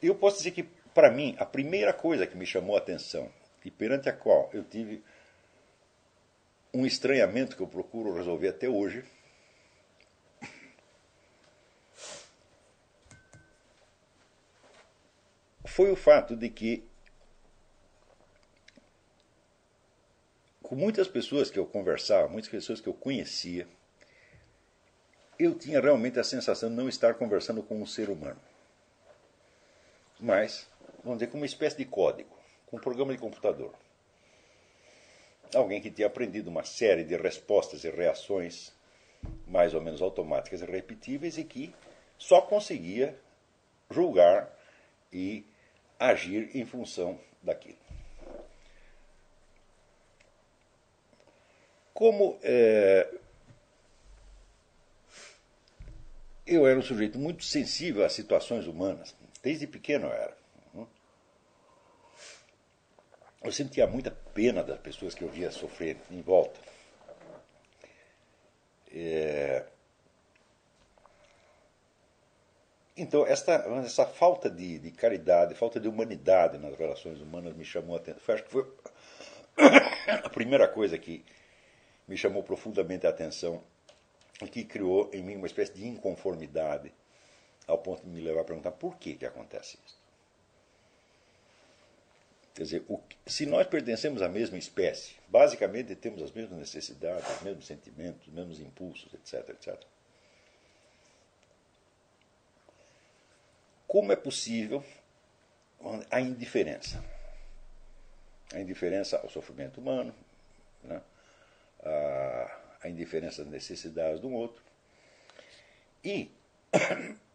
Eu 0.00 0.14
posso 0.14 0.38
dizer 0.38 0.52
que, 0.52 0.62
para 0.94 1.10
mim, 1.10 1.36
a 1.38 1.44
primeira 1.44 1.92
coisa 1.92 2.26
que 2.26 2.36
me 2.36 2.46
chamou 2.46 2.76
a 2.76 2.78
atenção 2.78 3.30
e 3.64 3.70
perante 3.70 4.08
a 4.08 4.12
qual 4.12 4.48
eu 4.54 4.64
tive 4.64 5.02
um 6.72 6.86
estranhamento 6.86 7.56
que 7.56 7.62
eu 7.62 7.66
procuro 7.66 8.14
resolver 8.14 8.48
até 8.48 8.68
hoje 8.68 9.04
foi 15.66 15.90
o 15.90 15.96
fato 15.96 16.36
de 16.36 16.48
que 16.48 16.88
com 20.62 20.76
muitas 20.76 21.08
pessoas 21.08 21.50
que 21.50 21.58
eu 21.58 21.66
conversava, 21.66 22.28
muitas 22.28 22.50
pessoas 22.50 22.80
que 22.80 22.88
eu 22.88 22.94
conhecia, 22.94 23.66
eu 25.36 25.54
tinha 25.58 25.80
realmente 25.80 26.20
a 26.20 26.24
sensação 26.24 26.68
de 26.68 26.76
não 26.76 26.88
estar 26.88 27.14
conversando 27.14 27.62
com 27.62 27.80
um 27.80 27.86
ser 27.86 28.08
humano. 28.08 28.40
Mas, 30.20 30.68
vamos 31.02 31.18
dizer, 31.18 31.32
com 31.32 31.38
uma 31.38 31.46
espécie 31.46 31.76
de 31.76 31.84
código, 31.86 32.38
com 32.66 32.76
um 32.76 32.80
programa 32.80 33.12
de 33.12 33.18
computador. 33.18 33.74
Alguém 35.54 35.80
que 35.80 35.90
tinha 35.90 36.06
aprendido 36.06 36.48
uma 36.48 36.64
série 36.64 37.04
de 37.04 37.16
respostas 37.16 37.84
e 37.84 37.90
reações 37.90 38.72
mais 39.46 39.74
ou 39.74 39.80
menos 39.80 40.00
automáticas 40.00 40.62
e 40.62 40.64
repetíveis 40.64 41.36
e 41.36 41.44
que 41.44 41.74
só 42.16 42.40
conseguia 42.40 43.18
julgar 43.90 44.50
e 45.12 45.44
agir 45.98 46.54
em 46.54 46.64
função 46.64 47.18
daquilo. 47.42 47.78
Como 51.92 52.38
é, 52.42 53.12
eu 56.46 56.66
era 56.66 56.78
um 56.78 56.82
sujeito 56.82 57.18
muito 57.18 57.44
sensível 57.44 58.04
às 58.04 58.12
situações 58.12 58.66
humanas, 58.66 59.14
desde 59.42 59.66
pequeno 59.66 60.06
eu 60.06 60.12
era. 60.12 60.40
Eu 63.42 63.50
sentia 63.50 63.86
muita 63.86 64.10
pena 64.34 64.62
das 64.62 64.78
pessoas 64.78 65.14
que 65.14 65.22
eu 65.22 65.28
via 65.28 65.50
sofrer 65.50 65.96
em 66.10 66.20
volta. 66.20 66.60
É... 68.92 69.64
Então, 72.96 73.26
esta, 73.26 73.52
essa 73.84 74.04
falta 74.04 74.50
de, 74.50 74.78
de, 74.78 74.90
caridade, 74.90 75.54
falta 75.54 75.80
de 75.80 75.88
humanidade 75.88 76.58
nas 76.58 76.76
relações 76.76 77.20
humanas 77.20 77.54
me 77.54 77.64
chamou 77.64 77.96
a 77.96 77.98
atenção. 77.98 78.34
Acho 78.34 78.44
que 78.44 78.50
foi 78.50 78.66
a 80.22 80.28
primeira 80.28 80.68
coisa 80.68 80.98
que 80.98 81.24
me 82.06 82.16
chamou 82.16 82.42
profundamente 82.42 83.06
a 83.06 83.10
atenção 83.10 83.62
e 84.42 84.48
que 84.48 84.64
criou 84.64 85.08
em 85.12 85.22
mim 85.22 85.36
uma 85.36 85.46
espécie 85.46 85.72
de 85.72 85.86
inconformidade 85.86 86.92
ao 87.66 87.78
ponto 87.78 88.02
de 88.02 88.08
me 88.08 88.20
levar 88.20 88.40
a 88.40 88.44
perguntar 88.44 88.72
por 88.72 88.96
que, 88.96 89.14
que 89.14 89.24
acontece 89.24 89.78
isso. 89.86 89.99
Quer 92.54 92.62
dizer, 92.64 92.84
o, 92.88 93.00
se 93.26 93.46
nós 93.46 93.66
pertencemos 93.66 94.22
à 94.22 94.28
mesma 94.28 94.58
espécie, 94.58 95.14
basicamente 95.28 95.94
temos 95.94 96.22
as 96.22 96.32
mesmas 96.32 96.58
necessidades, 96.58 97.28
os 97.36 97.42
mesmos 97.42 97.66
sentimentos, 97.66 98.26
os 98.26 98.32
mesmos 98.32 98.60
impulsos, 98.60 99.12
etc, 99.14 99.50
etc. 99.50 99.80
Como 103.86 104.12
é 104.12 104.16
possível 104.16 104.84
a 106.10 106.20
indiferença? 106.20 107.02
A 108.52 108.60
indiferença 108.60 109.18
ao 109.18 109.30
sofrimento 109.30 109.80
humano, 109.80 110.14
né? 110.82 111.00
a, 111.82 112.60
a 112.82 112.88
indiferença 112.88 113.42
às 113.42 113.48
necessidades 113.48 114.20
do 114.20 114.30
outro. 114.30 114.62
E 116.04 116.30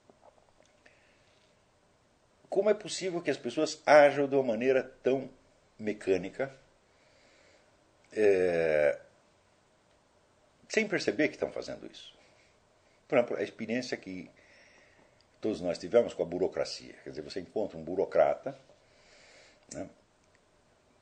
como 2.55 2.69
é 2.69 2.73
possível 2.73 3.21
que 3.21 3.29
as 3.29 3.35
pessoas 3.35 3.83
ajam 3.85 4.29
de 4.29 4.33
uma 4.33 4.41
maneira 4.41 4.81
tão 5.03 5.29
mecânica, 5.77 6.55
é, 8.13 8.97
sem 10.69 10.87
perceber 10.87 11.27
que 11.27 11.33
estão 11.33 11.51
fazendo 11.51 11.85
isso? 11.85 12.17
Por 13.09 13.17
exemplo, 13.17 13.35
a 13.35 13.43
experiência 13.43 13.97
que 13.97 14.31
todos 15.41 15.59
nós 15.59 15.77
tivemos 15.77 16.13
com 16.13 16.23
a 16.23 16.25
burocracia. 16.25 16.93
Quer 17.03 17.09
dizer, 17.09 17.23
você 17.23 17.41
encontra 17.41 17.77
um 17.77 17.83
burocrata 17.83 18.57
né, 19.73 19.89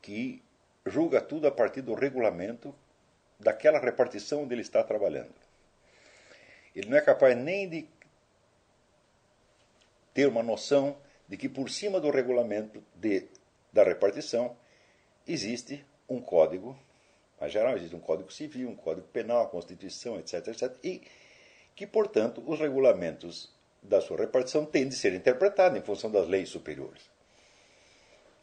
que 0.02 0.42
julga 0.88 1.22
tudo 1.22 1.46
a 1.46 1.52
partir 1.52 1.82
do 1.82 1.94
regulamento 1.94 2.74
daquela 3.40 3.78
repartição 3.78 4.42
onde 4.42 4.56
ele 4.56 4.64
está 4.64 4.84
trabalhando. 4.84 5.36
Ele 6.76 6.90
não 6.90 6.98
é 6.98 7.02
capaz 7.02 7.38
nem 7.38 7.70
de 7.70 7.88
ter 10.16 10.26
uma 10.26 10.42
noção 10.42 10.98
de 11.34 11.38
que 11.38 11.50
por 11.50 11.68
cima 11.68 12.00
do 12.00 12.12
regulamento 12.12 12.84
de, 12.94 13.28
da 13.72 13.84
repartição 13.84 14.56
existe 15.28 15.84
um 16.08 16.22
código, 16.22 16.78
a 17.42 17.48
geral 17.48 17.76
existe 17.76 17.96
um 17.96 18.00
código 18.00 18.32
civil, 18.32 18.70
um 18.70 18.76
código 18.76 19.08
penal, 19.08 19.42
a 19.42 19.48
Constituição, 19.48 20.20
etc, 20.20 20.50
etc, 20.50 20.78
e 20.84 21.02
que, 21.76 21.88
portanto, 21.88 22.44
os 22.46 22.60
regulamentos 22.60 23.52
da 23.82 24.00
sua 24.00 24.16
repartição 24.16 24.64
têm 24.64 24.88
de 24.88 24.96
ser 24.96 25.12
interpretados 25.16 25.76
em 25.76 25.82
função 25.82 26.12
das 26.12 26.28
leis 26.28 26.50
superiores. 26.50 27.10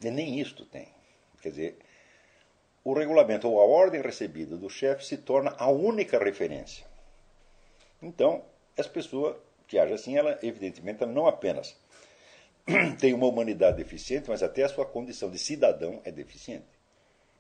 E 0.03 0.11
nem 0.11 0.41
isto 0.41 0.67
tem. 0.67 0.89
Quer 1.41 1.51
dizer, 1.51 1.79
o 2.83 2.93
regulamento 2.93 3.49
ou 3.49 3.61
a 3.61 3.65
ordem 3.65 4.03
recebida 4.03 4.57
do 4.57 4.69
chefe 4.69 5.07
se 5.07 5.19
torna 5.19 5.55
a 5.57 5.71
única 5.71 6.19
referência. 6.19 6.85
Então, 8.03 8.45
essa 8.77 8.89
pessoa 8.89 9.41
que 9.69 9.79
age 9.79 9.93
assim, 9.93 10.17
ela 10.17 10.37
evidentemente 10.43 11.07
não 11.07 11.29
apenas 11.29 11.79
tem 12.99 13.13
uma 13.15 13.27
humanidade 13.27 13.77
deficiente, 13.77 14.29
mas 14.29 14.43
até 14.43 14.65
a 14.65 14.69
sua 14.69 14.87
condição 14.87 15.31
de 15.31 15.39
cidadão 15.39 16.01
é 16.05 16.11
deficiente. 16.11 16.67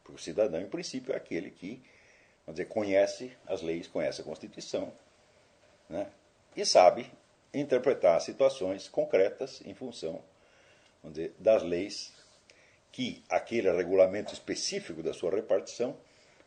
Porque 0.03 0.21
o 0.21 0.23
cidadão, 0.23 0.61
em 0.61 0.69
princípio, 0.69 1.13
é 1.13 1.17
aquele 1.17 1.51
que 1.51 1.83
vamos 2.47 2.57
dizer, 2.57 2.67
conhece 2.67 3.33
as 3.47 3.63
leis, 3.63 3.87
conhece 3.87 4.21
a 4.21 4.25
Constituição 4.25 4.93
né? 5.89 6.09
e 6.57 6.65
sabe 6.67 7.11
interpretar 7.53 8.21
situações 8.21 8.89
concretas 8.89 9.63
em 9.65 9.75
função 9.75 10.23
dizer, 11.05 11.35
das 11.39 11.63
leis 11.63 12.13
que 12.93 13.23
aquele 13.29 13.71
regulamento 13.71 14.33
específico 14.33 15.03
da 15.03 15.15
sua 15.15 15.31
repartição 15.31 15.97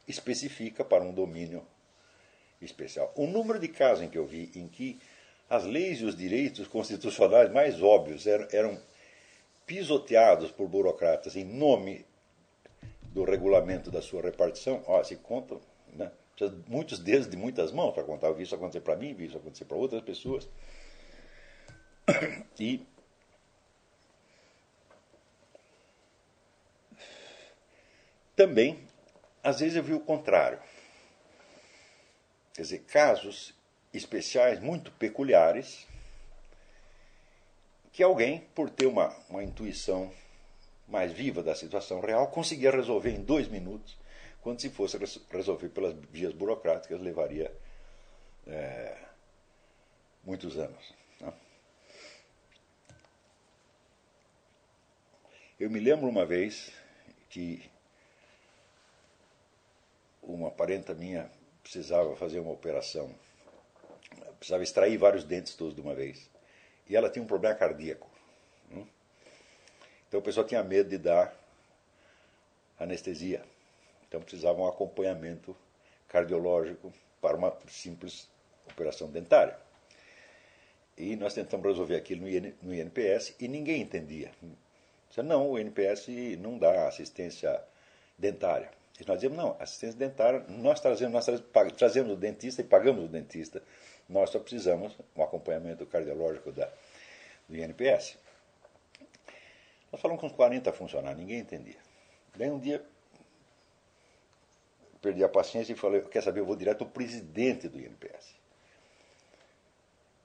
especifica 0.07 0.83
para 0.83 1.03
um 1.03 1.13
domínio 1.13 1.65
especial. 2.61 3.13
O 3.15 3.25
número 3.25 3.59
de 3.59 3.69
casos 3.69 4.03
em 4.03 4.09
que 4.09 4.17
eu 4.17 4.25
vi 4.25 4.51
em 4.55 4.67
que 4.67 4.99
as 5.49 5.65
leis 5.65 5.99
e 5.99 6.05
os 6.05 6.15
direitos 6.15 6.67
constitucionais 6.67 7.51
mais 7.51 7.81
óbvios 7.81 8.25
eram, 8.25 8.47
eram 8.51 8.79
pisoteados 9.65 10.51
por 10.51 10.67
burocratas 10.67 11.35
em 11.35 11.43
nome 11.43 12.05
do 13.03 13.23
regulamento 13.23 13.91
da 13.91 14.01
sua 14.01 14.23
repartição, 14.23 14.83
ó, 14.87 15.03
se 15.03 15.15
contam, 15.17 15.61
né? 15.93 16.11
muitos 16.67 16.99
dedos 16.99 17.29
de 17.29 17.37
muitas 17.37 17.71
mãos 17.71 17.93
para 17.93 18.03
contar. 18.03 18.27
Eu 18.27 18.33
vi 18.33 18.43
isso 18.43 18.55
acontecer 18.55 18.81
para 18.81 18.95
mim, 18.95 19.13
vi 19.13 19.25
isso 19.25 19.37
acontecer 19.37 19.65
para 19.65 19.77
outras 19.77 20.01
pessoas. 20.01 20.49
E 22.59 22.85
Também, 28.35 28.87
às 29.43 29.59
vezes 29.59 29.75
eu 29.75 29.83
vi 29.83 29.93
o 29.93 29.99
contrário. 29.99 30.59
Quer 32.53 32.63
dizer, 32.63 32.79
casos 32.79 33.53
especiais 33.93 34.59
muito 34.59 34.91
peculiares 34.93 35.87
que 37.91 38.01
alguém, 38.01 38.41
por 38.55 38.69
ter 38.69 38.87
uma, 38.87 39.15
uma 39.29 39.43
intuição 39.43 40.11
mais 40.87 41.13
viva 41.13 41.43
da 41.43 41.55
situação 41.55 42.01
real, 42.01 42.27
conseguia 42.27 42.71
resolver 42.71 43.11
em 43.11 43.23
dois 43.23 43.47
minutos, 43.47 43.95
quando 44.41 44.59
se 44.59 44.69
fosse 44.69 44.97
resolver 45.31 45.69
pelas 45.69 45.95
vias 46.11 46.33
burocráticas 46.33 46.99
levaria 46.99 47.55
é, 48.47 48.97
muitos 50.23 50.57
anos. 50.57 50.93
Né? 51.21 51.33
Eu 55.59 55.69
me 55.69 55.79
lembro 55.79 56.09
uma 56.09 56.25
vez 56.25 56.73
que 57.29 57.63
uma 60.21 60.49
parenta 60.49 60.93
minha 60.93 61.29
precisava 61.61 62.15
fazer 62.15 62.39
uma 62.39 62.51
operação, 62.51 63.13
precisava 64.43 64.61
extrair 64.61 64.97
vários 64.97 65.23
dentes 65.23 65.55
todos 65.55 65.73
de 65.73 65.79
uma 65.79 65.95
vez. 65.95 66.29
E 66.89 66.97
ela 66.97 67.09
tinha 67.09 67.23
um 67.23 67.27
problema 67.27 67.55
cardíaco. 67.55 68.09
Hum? 68.69 68.85
Então 70.05 70.19
o 70.19 70.23
pessoal 70.23 70.45
tinha 70.45 70.61
medo 70.61 70.89
de 70.89 70.97
dar 70.97 71.33
anestesia. 72.77 73.41
Então 74.05 74.19
precisava 74.19 74.59
um 74.59 74.67
acompanhamento 74.67 75.55
cardiológico 76.09 76.91
para 77.21 77.37
uma 77.37 77.57
simples 77.69 78.27
operação 78.69 79.09
dentária. 79.09 79.57
E 80.97 81.15
nós 81.15 81.33
tentamos 81.33 81.65
resolver 81.65 81.95
aquilo 81.95 82.27
no 82.61 82.73
INPS 82.73 83.35
e 83.39 83.47
ninguém 83.47 83.81
entendia. 83.81 84.29
Disse, 85.07 85.23
não, 85.23 85.51
o 85.51 85.57
INPS 85.57 86.07
não 86.37 86.57
dá 86.57 86.89
assistência 86.89 87.63
dentária. 88.17 88.69
E 88.99 89.07
nós 89.07 89.17
dizemos, 89.17 89.37
não, 89.37 89.55
assistência 89.59 89.97
dentária, 89.97 90.45
nós 90.49 90.81
trazemos, 90.81 91.25
nós 91.25 91.41
trazemos 91.77 92.11
o 92.11 92.15
dentista 92.17 92.61
e 92.61 92.65
pagamos 92.65 93.05
o 93.05 93.07
dentista. 93.07 93.63
Nós 94.13 94.29
só 94.29 94.39
precisamos 94.39 94.95
um 95.15 95.23
acompanhamento 95.23 95.87
cardiológico 95.87 96.51
da, 96.51 96.69
do 97.49 97.57
INPS. 97.57 98.15
Nós 99.91 99.99
falamos 99.99 100.21
com 100.21 100.27
uns 100.27 100.33
40 100.33 100.71
funcionários, 100.71 101.19
ninguém 101.19 101.39
entendia. 101.39 101.77
Daí 102.35 102.49
um 102.51 102.59
dia 102.59 102.83
perdi 105.01 105.23
a 105.23 105.29
paciência 105.29 105.73
e 105.73 105.75
falei, 105.75 106.01
quer 106.01 106.21
saber, 106.21 106.41
eu 106.41 106.45
vou 106.45 106.55
direto 106.55 106.83
ao 106.83 106.89
presidente 106.89 107.67
do 107.67 107.79
INPS. 107.79 108.35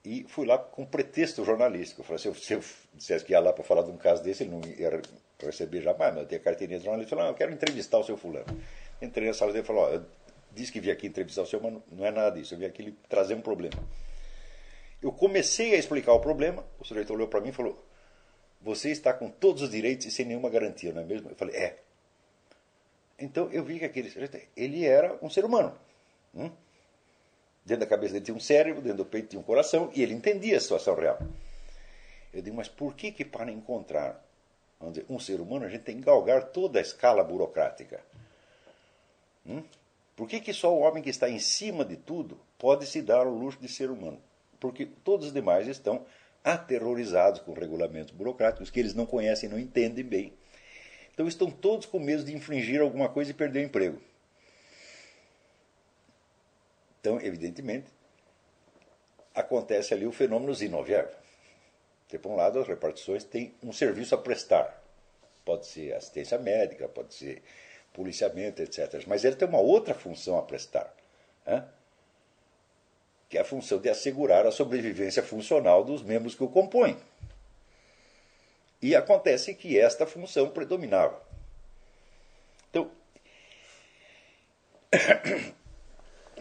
E 0.04 0.24
fui 0.28 0.46
lá 0.46 0.58
com 0.58 0.84
pretexto 0.86 1.42
jornalístico. 1.44 2.02
Eu 2.02 2.04
falei, 2.04 2.18
se 2.18 2.28
eu, 2.28 2.34
se 2.34 2.52
eu 2.52 2.60
dissesse 2.94 3.24
que 3.24 3.32
ia 3.32 3.40
lá 3.40 3.52
para 3.52 3.64
falar 3.64 3.82
de 3.82 3.90
um 3.90 3.96
caso 3.96 4.22
desse, 4.22 4.44
ele 4.44 4.50
não 4.50 4.60
ia 4.64 5.00
receber 5.40 5.80
jamais, 5.80 6.14
mas 6.14 6.22
eu 6.22 6.28
tinha 6.28 6.40
carteirinha 6.40 6.78
de 6.78 6.84
jornalista. 6.84 7.14
Eu 7.14 7.18
falei, 7.18 7.32
eu 7.32 7.36
quero 7.36 7.52
entrevistar 7.52 7.98
o 7.98 8.04
seu 8.04 8.16
fulano. 8.16 8.46
Entrei 9.00 9.26
na 9.26 9.34
sala 9.34 9.52
dele 9.52 9.64
e 9.64 9.66
falei, 9.66 9.82
ó, 9.82 10.00
disse 10.52 10.72
que 10.72 10.80
vim 10.80 10.90
aqui 10.90 11.06
entrevistar 11.06 11.42
o 11.42 11.46
seu, 11.46 11.60
mas 11.60 11.74
não 11.90 12.04
é 12.04 12.10
nada 12.10 12.30
disso. 12.38 12.54
Eu 12.54 12.58
vim 12.58 12.66
aqui 12.66 12.94
trazer 13.08 13.34
um 13.34 13.40
problema. 13.40 13.76
Eu 15.00 15.12
comecei 15.12 15.74
a 15.74 15.78
explicar 15.78 16.12
o 16.12 16.20
problema, 16.20 16.64
o 16.78 16.84
sujeito 16.84 17.12
olhou 17.12 17.28
para 17.28 17.40
mim 17.40 17.50
e 17.50 17.52
falou, 17.52 17.84
você 18.60 18.90
está 18.90 19.12
com 19.12 19.30
todos 19.30 19.62
os 19.62 19.70
direitos 19.70 20.06
e 20.06 20.10
sem 20.10 20.26
nenhuma 20.26 20.50
garantia, 20.50 20.92
não 20.92 21.02
é 21.02 21.04
mesmo? 21.04 21.30
Eu 21.30 21.36
falei, 21.36 21.56
é. 21.56 21.78
Então 23.18 23.50
eu 23.52 23.64
vi 23.64 23.78
que 23.78 23.84
aquele 23.84 24.10
sujeito, 24.10 24.38
ele 24.56 24.84
era 24.84 25.16
um 25.22 25.30
ser 25.30 25.44
humano. 25.44 25.76
Hum? 26.34 26.50
Dentro 27.64 27.80
da 27.80 27.86
cabeça 27.86 28.14
dele 28.14 28.24
tinha 28.24 28.36
um 28.36 28.40
cérebro, 28.40 28.80
dentro 28.80 28.98
do 28.98 29.04
peito 29.04 29.28
tinha 29.28 29.40
um 29.40 29.44
coração, 29.44 29.90
e 29.94 30.02
ele 30.02 30.14
entendia 30.14 30.56
a 30.56 30.60
situação 30.60 30.94
real. 30.94 31.18
Eu 32.32 32.42
digo, 32.42 32.56
mas 32.56 32.68
por 32.68 32.94
que 32.94 33.12
que 33.12 33.24
para 33.24 33.50
encontrar 33.50 34.24
dizer, 34.90 35.06
um 35.08 35.18
ser 35.18 35.40
humano 35.40 35.64
a 35.64 35.68
gente 35.68 35.82
tem 35.82 35.96
que 35.96 36.02
galgar 36.02 36.50
toda 36.50 36.78
a 36.78 36.82
escala 36.82 37.22
burocrática? 37.22 38.00
Hum? 39.46 39.62
Por 40.18 40.26
que, 40.26 40.40
que 40.40 40.52
só 40.52 40.74
o 40.74 40.80
homem 40.80 41.00
que 41.00 41.10
está 41.10 41.30
em 41.30 41.38
cima 41.38 41.84
de 41.84 41.96
tudo 41.96 42.40
pode 42.58 42.84
se 42.86 43.00
dar 43.00 43.24
o 43.24 43.38
luxo 43.38 43.60
de 43.60 43.68
ser 43.68 43.88
humano? 43.88 44.20
Porque 44.58 44.84
todos 44.84 45.28
os 45.28 45.32
demais 45.32 45.68
estão 45.68 46.04
aterrorizados 46.42 47.40
com 47.40 47.52
regulamentos 47.52 48.12
burocráticos 48.12 48.68
que 48.68 48.80
eles 48.80 48.94
não 48.94 49.06
conhecem, 49.06 49.48
não 49.48 49.60
entendem 49.60 50.04
bem. 50.04 50.32
Então 51.14 51.28
estão 51.28 51.48
todos 51.48 51.86
com 51.86 52.00
medo 52.00 52.24
de 52.24 52.34
infringir 52.34 52.80
alguma 52.80 53.08
coisa 53.08 53.30
e 53.30 53.34
perder 53.34 53.60
o 53.60 53.66
emprego. 53.66 54.02
Então, 57.00 57.20
evidentemente, 57.20 57.86
acontece 59.32 59.94
ali 59.94 60.04
o 60.04 60.10
fenômeno 60.10 60.52
Zinoviev. 60.52 61.10
Porque, 62.00 62.18
por 62.18 62.32
um 62.32 62.34
lado, 62.34 62.58
as 62.58 62.66
repartições 62.66 63.22
têm 63.22 63.54
um 63.62 63.72
serviço 63.72 64.16
a 64.16 64.18
prestar. 64.18 64.82
Pode 65.44 65.64
ser 65.66 65.94
assistência 65.94 66.36
médica, 66.38 66.88
pode 66.88 67.14
ser 67.14 67.40
policiamento, 67.92 68.62
etc. 68.62 69.04
Mas 69.06 69.24
ele 69.24 69.36
tem 69.36 69.48
uma 69.48 69.60
outra 69.60 69.94
função 69.94 70.38
a 70.38 70.42
prestar, 70.42 70.94
né? 71.46 71.66
que 73.28 73.36
é 73.36 73.40
a 73.40 73.44
função 73.44 73.78
de 73.78 73.88
assegurar 73.88 74.46
a 74.46 74.50
sobrevivência 74.50 75.22
funcional 75.22 75.84
dos 75.84 76.02
membros 76.02 76.34
que 76.34 76.42
o 76.42 76.48
compõem. 76.48 76.98
E 78.80 78.94
acontece 78.94 79.54
que 79.54 79.78
esta 79.78 80.06
função 80.06 80.50
predominava. 80.50 81.20
Então, 82.70 82.90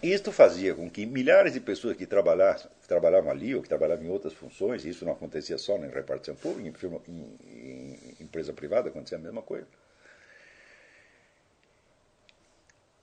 Isto 0.02 0.32
fazia 0.32 0.76
com 0.76 0.90
que 0.90 1.06
milhares 1.06 1.54
de 1.54 1.60
pessoas 1.60 1.98
que 1.98 2.06
trabalhavam, 2.06 2.70
que 2.82 2.88
trabalhavam 2.88 3.32
ali 3.32 3.56
ou 3.56 3.64
que 3.64 3.68
trabalhavam 3.68 4.06
em 4.06 4.10
outras 4.10 4.34
funções, 4.34 4.86
isso 4.86 5.04
não 5.04 5.14
acontecia 5.14 5.58
só 5.58 5.78
na 5.78 5.88
repartição 5.88 6.36
pública, 6.36 6.88
em, 7.08 7.12
em, 7.12 8.00
em 8.20 8.24
empresa 8.24 8.54
privada 8.54 8.90
acontecia 8.90 9.18
a 9.18 9.22
mesma 9.22 9.42
coisa. 9.42 9.68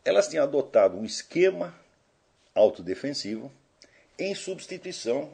Elas 0.05 0.29
tinham 0.29 0.45
adotado 0.45 0.97
um 0.97 1.05
esquema 1.05 1.75
autodefensivo 2.55 3.51
em 4.19 4.35
substituição 4.35 5.31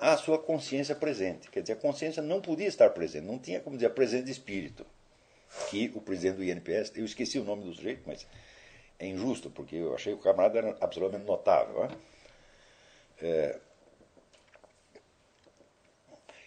à 0.00 0.16
sua 0.16 0.38
consciência 0.38 0.94
presente. 0.94 1.50
Quer 1.50 1.62
dizer, 1.62 1.74
a 1.74 1.76
consciência 1.76 2.22
não 2.22 2.40
podia 2.40 2.66
estar 2.66 2.90
presente, 2.90 3.26
não 3.26 3.38
tinha 3.38 3.60
como 3.60 3.76
dizer 3.76 3.90
presente 3.90 4.24
de 4.24 4.32
espírito. 4.32 4.86
Que 5.70 5.90
o 5.94 6.00
presidente 6.00 6.36
do 6.36 6.44
INPS, 6.44 6.92
eu 6.94 7.04
esqueci 7.04 7.38
o 7.38 7.44
nome 7.44 7.64
do 7.64 7.72
sujeito, 7.72 8.02
mas 8.06 8.26
é 8.98 9.06
injusto, 9.06 9.50
porque 9.50 9.76
eu 9.76 9.94
achei 9.94 10.12
que 10.12 10.20
o 10.20 10.22
camarada 10.22 10.58
era 10.58 10.76
absolutamente 10.80 11.26
notável. 11.26 11.88
Né? 11.88 11.96
É, 13.22 13.58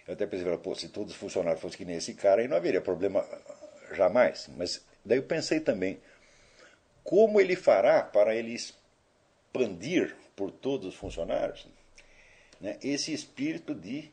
eu 0.08 0.14
até 0.14 0.28
pensei, 0.28 0.58
pô, 0.58 0.76
se 0.76 0.90
todos 0.90 1.14
os 1.14 1.18
funcionários 1.18 1.62
fossem 1.62 1.78
que 1.78 1.86
nem 1.86 1.96
esse 1.96 2.14
cara, 2.14 2.42
aí 2.42 2.48
não 2.48 2.58
haveria 2.58 2.82
problema 2.82 3.26
jamais. 3.94 4.50
Mas 4.58 4.86
daí 5.06 5.18
eu 5.18 5.24
pensei 5.24 5.60
também, 5.60 6.00
como 7.04 7.40
ele 7.40 7.56
fará 7.56 8.04
para 8.04 8.36
ele 8.36 8.54
expandir 8.54 10.16
por 10.36 10.52
todos 10.52 10.88
os 10.88 10.96
funcionários 10.96 11.68
né, 12.60 12.78
esse 12.82 13.14
espírito 13.14 13.74
de 13.74 14.12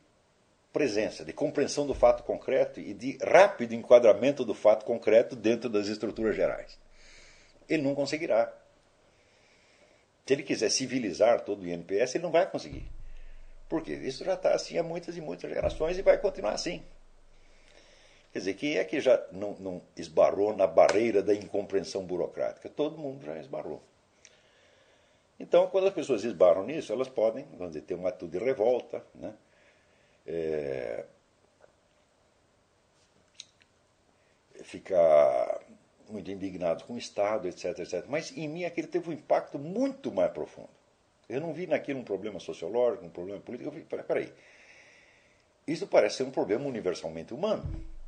presença, 0.73 1.25
de 1.25 1.33
compreensão 1.33 1.87
do 1.87 1.93
fato 1.93 2.23
concreto 2.23 2.79
e 2.79 2.93
de 2.93 3.17
rápido 3.23 3.73
enquadramento 3.73 4.45
do 4.45 4.53
fato 4.53 4.85
concreto 4.85 5.35
dentro 5.35 5.69
das 5.69 5.87
estruturas 5.87 6.35
gerais 6.35 6.77
ele 7.69 7.83
não 7.83 7.93
conseguirá. 7.93 8.51
Se 10.25 10.33
ele 10.33 10.43
quiser 10.43 10.69
civilizar 10.69 11.41
todo 11.41 11.61
o 11.63 11.67
INPS, 11.67 12.15
ele 12.15 12.23
não 12.23 12.31
vai 12.31 12.49
conseguir. 12.49 12.85
Porque 13.67 13.93
isso 13.93 14.25
já 14.25 14.33
está 14.33 14.53
assim 14.53 14.77
há 14.77 14.83
muitas 14.83 15.15
e 15.15 15.21
muitas 15.21 15.49
gerações 15.49 15.97
e 15.97 16.01
vai 16.01 16.17
continuar 16.17 16.53
assim. 16.53 16.83
Quer 18.39 18.43
dizer, 18.43 18.53
quem 18.53 18.77
é 18.77 18.85
que 18.85 19.01
já 19.01 19.21
não, 19.33 19.53
não 19.59 19.81
esbarrou 19.97 20.55
na 20.55 20.65
barreira 20.65 21.21
da 21.21 21.35
incompreensão 21.35 22.05
burocrática? 22.05 22.69
Todo 22.69 22.97
mundo 22.97 23.25
já 23.25 23.37
esbarrou. 23.37 23.83
Então, 25.37 25.67
quando 25.67 25.87
as 25.87 25.93
pessoas 25.93 26.23
esbarram 26.23 26.63
nisso, 26.65 26.93
elas 26.93 27.09
podem, 27.09 27.43
vamos 27.57 27.73
dizer, 27.73 27.81
ter 27.81 27.95
uma 27.95 28.07
atitude 28.07 28.39
de 28.39 28.45
revolta, 28.45 29.03
né? 29.13 29.33
É, 30.25 31.05
ficar 34.63 35.59
muito 36.09 36.31
indignados 36.31 36.85
com 36.85 36.93
o 36.93 36.97
Estado, 36.97 37.45
etc, 37.45 37.77
etc. 37.79 38.05
Mas 38.07 38.31
em 38.37 38.47
mim 38.47 38.63
aquilo 38.63 38.87
teve 38.87 39.09
um 39.09 39.13
impacto 39.13 39.59
muito 39.59 40.13
mais 40.13 40.31
profundo. 40.31 40.69
Eu 41.27 41.41
não 41.41 41.53
vi 41.53 41.67
naquilo 41.67 41.99
um 41.99 42.05
problema 42.05 42.39
sociológico, 42.39 43.05
um 43.05 43.09
problema 43.09 43.41
político. 43.41 43.67
Eu 43.69 43.73
vi, 43.73 43.81
peraí, 43.81 44.31
isso 45.67 45.85
parece 45.87 46.15
ser 46.15 46.23
um 46.23 46.31
problema 46.31 46.65
universalmente 46.65 47.33
humano. 47.33 47.98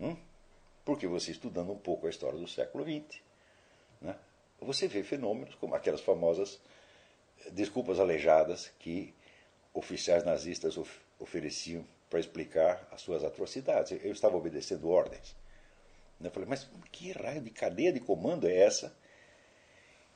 Hum? 0.00 0.16
Porque 0.84 1.06
você 1.06 1.30
estudando 1.30 1.72
um 1.72 1.78
pouco 1.78 2.06
a 2.06 2.10
história 2.10 2.38
do 2.38 2.48
século 2.48 2.84
XX, 2.84 3.20
né, 4.00 4.16
você 4.60 4.88
vê 4.88 5.02
fenômenos 5.02 5.54
como 5.56 5.74
aquelas 5.74 6.00
famosas 6.00 6.60
desculpas 7.52 8.00
aleijadas 8.00 8.70
que 8.78 9.14
oficiais 9.72 10.24
nazistas 10.24 10.76
of 10.76 10.90
ofereciam 11.18 11.84
para 12.08 12.18
explicar 12.18 12.88
as 12.90 13.02
suas 13.02 13.22
atrocidades. 13.22 13.92
Eu 14.02 14.10
estava 14.10 14.36
obedecendo 14.36 14.88
ordens. 14.88 15.36
Eu 16.20 16.30
falei, 16.30 16.48
mas 16.48 16.68
que 16.90 17.12
raio 17.12 17.40
de 17.40 17.50
cadeia 17.50 17.92
de 17.92 18.00
comando 18.00 18.48
é 18.48 18.56
essa 18.56 18.94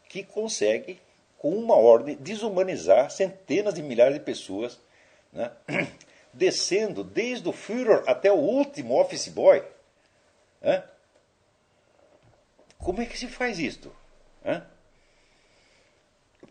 que 0.09 0.22
consegue, 0.22 1.01
com 1.39 1.51
uma 1.51 1.76
ordem, 1.76 2.16
desumanizar 2.16 3.11
centenas 3.11 3.74
de 3.74 3.82
milhares 3.82 4.14
de 4.14 4.20
pessoas, 4.20 4.80
né? 5.32 5.53
descendo 6.32 7.05
desde 7.05 7.49
o 7.49 7.53
Führer 7.53 8.03
até 8.07 8.32
o 8.32 8.37
último 8.37 9.01
office 9.01 9.28
boy? 9.28 9.62
Né? 10.65 10.83
Como 12.79 13.01
é 13.03 13.07
que 13.07 13.19
se 13.19 13.29
faz 13.29 13.59
isto? 13.59 13.95
Né? 14.43 14.67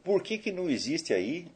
Por 0.04 0.22
que, 0.22 0.38
que 0.38 0.52
não 0.52 0.70
existe 0.70 1.14
aí 1.14 1.52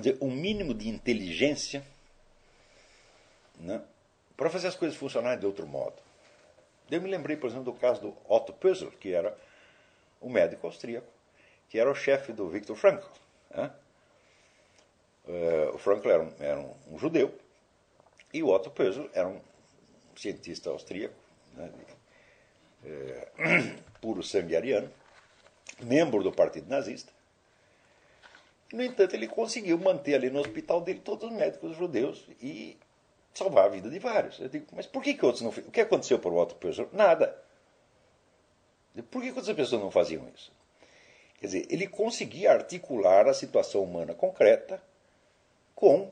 dizer, 0.00 0.18
um 0.20 0.30
mínimo 0.30 0.74
de 0.74 0.88
inteligência 0.88 1.84
né, 3.60 3.82
para 4.36 4.50
fazer 4.50 4.68
as 4.68 4.74
coisas 4.74 4.96
funcionarem 4.96 5.38
de 5.38 5.46
outro 5.46 5.66
modo. 5.66 5.96
Eu 6.90 7.00
me 7.00 7.08
lembrei, 7.08 7.36
por 7.36 7.48
exemplo, 7.48 7.72
do 7.72 7.78
caso 7.78 8.00
do 8.00 8.16
Otto 8.28 8.52
Pösel, 8.52 8.90
que 8.92 9.12
era 9.12 9.36
um 10.20 10.28
médico 10.28 10.66
austríaco, 10.66 11.06
que 11.68 11.78
era 11.78 11.90
o 11.90 11.94
chefe 11.94 12.32
do 12.32 12.48
Viktor 12.48 12.76
Frankl. 12.76 13.06
Né? 13.50 13.70
O 15.72 15.78
Frankl 15.78 16.10
era, 16.10 16.22
um, 16.22 16.32
era 16.38 16.60
um, 16.60 16.98
judeu 16.98 17.34
e 18.32 18.42
o 18.42 18.48
Otto 18.48 18.70
Pösel 18.70 19.08
era 19.14 19.26
um 19.26 19.40
cientista 20.16 20.70
austríaco, 20.70 21.14
né, 21.54 21.70
de, 22.82 22.88
uh, 22.88 23.82
puro 24.00 24.22
sangue 24.22 24.56
ariano, 24.56 24.90
membro 25.82 26.22
do 26.22 26.32
Partido 26.32 26.68
Nazista. 26.68 27.12
No 28.72 28.82
entanto, 28.82 29.14
ele 29.14 29.28
conseguiu 29.28 29.78
manter 29.78 30.14
ali 30.14 30.30
no 30.30 30.40
hospital 30.40 30.80
dele 30.80 31.00
todos 31.00 31.30
os 31.30 31.36
médicos 31.36 31.76
judeus 31.76 32.26
e 32.42 32.76
salvar 33.32 33.66
a 33.66 33.68
vida 33.68 33.88
de 33.88 33.98
vários. 33.98 34.40
Eu 34.40 34.48
digo, 34.48 34.66
mas 34.72 34.86
por 34.86 35.02
que, 35.02 35.14
que 35.14 35.24
outros 35.24 35.42
não 35.42 35.50
O 35.50 35.70
que 35.70 35.80
aconteceu 35.80 36.18
por 36.18 36.32
Otto 36.32 36.54
Pösel? 36.56 36.88
Nada. 36.92 37.40
Por 39.10 39.22
que, 39.22 39.32
que 39.32 39.38
outras 39.38 39.56
pessoas 39.56 39.82
não 39.82 39.90
faziam 39.90 40.28
isso? 40.34 40.52
Quer 41.38 41.46
dizer, 41.46 41.66
ele 41.68 41.86
conseguia 41.86 42.52
articular 42.52 43.28
a 43.28 43.34
situação 43.34 43.82
humana 43.82 44.14
concreta 44.14 44.82
com 45.74 46.10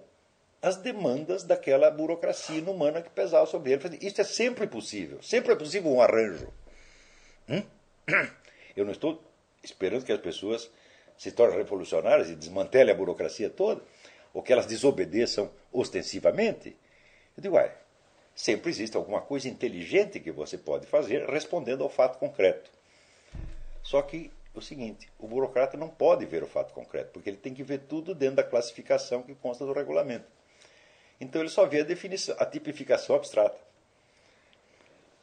as 0.63 0.77
demandas 0.77 1.43
daquela 1.43 1.91
burocracia 1.91 2.57
inumana 2.57 3.03
que 3.03 3.11
pesava 3.11 3.47
sobre 3.47 3.73
ele. 3.73 3.99
Isso 4.01 4.21
é 4.21 4.25
sempre 4.25 4.69
possível. 4.69 5.21
Sempre 5.21 5.53
é 5.53 5.57
possível 5.57 5.91
um 5.91 6.01
arranjo. 6.01 6.47
Hum? 7.49 7.65
Eu 8.77 8.85
não 8.85 8.93
estou 8.93 9.21
esperando 9.63 10.05
que 10.05 10.13
as 10.13 10.21
pessoas 10.21 10.71
se 11.19 11.33
tornem 11.33 11.59
revolucionárias 11.59 12.31
e 12.31 12.37
desmantelem 12.37 12.95
a 12.95 12.97
burocracia 12.97 13.51
toda, 13.51 13.83
ou 14.33 14.43
que 14.43 14.53
elas 14.53 14.67
desobedeçam 14.67 15.51
ostensivamente. 15.73 16.77
Eu 17.37 17.43
digo, 17.43 17.57
ué, 17.57 17.75
sempre 18.35 18.71
existe 18.71 18.97
alguma 18.97 19.21
coisa 19.21 19.49
inteligente 19.49 20.21
que 20.21 20.31
você 20.31 20.57
pode 20.57 20.87
fazer 20.87 21.29
respondendo 21.29 21.83
ao 21.83 21.91
fato 21.91 22.19
concreto. 22.19 22.71
Só 23.83 24.01
que 24.01 24.31
o 24.55 24.61
seguinte, 24.61 25.11
o 25.19 25.27
burocrata 25.27 25.77
não 25.77 25.89
pode 25.89 26.25
ver 26.25 26.43
o 26.43 26.47
fato 26.47 26.73
concreto, 26.73 27.11
porque 27.13 27.31
ele 27.31 27.37
tem 27.37 27.53
que 27.53 27.63
ver 27.63 27.81
tudo 27.81 28.15
dentro 28.15 28.37
da 28.37 28.45
classificação 28.45 29.23
que 29.23 29.35
consta 29.35 29.67
do 29.67 29.73
regulamento. 29.73 30.27
Então 31.23 31.41
ele 31.41 31.49
só 31.49 31.65
vê 31.67 31.83
a 31.83 31.85
definição, 31.85 32.35
a 32.37 32.45
tipificação 32.45 33.15
abstrata. 33.15 33.57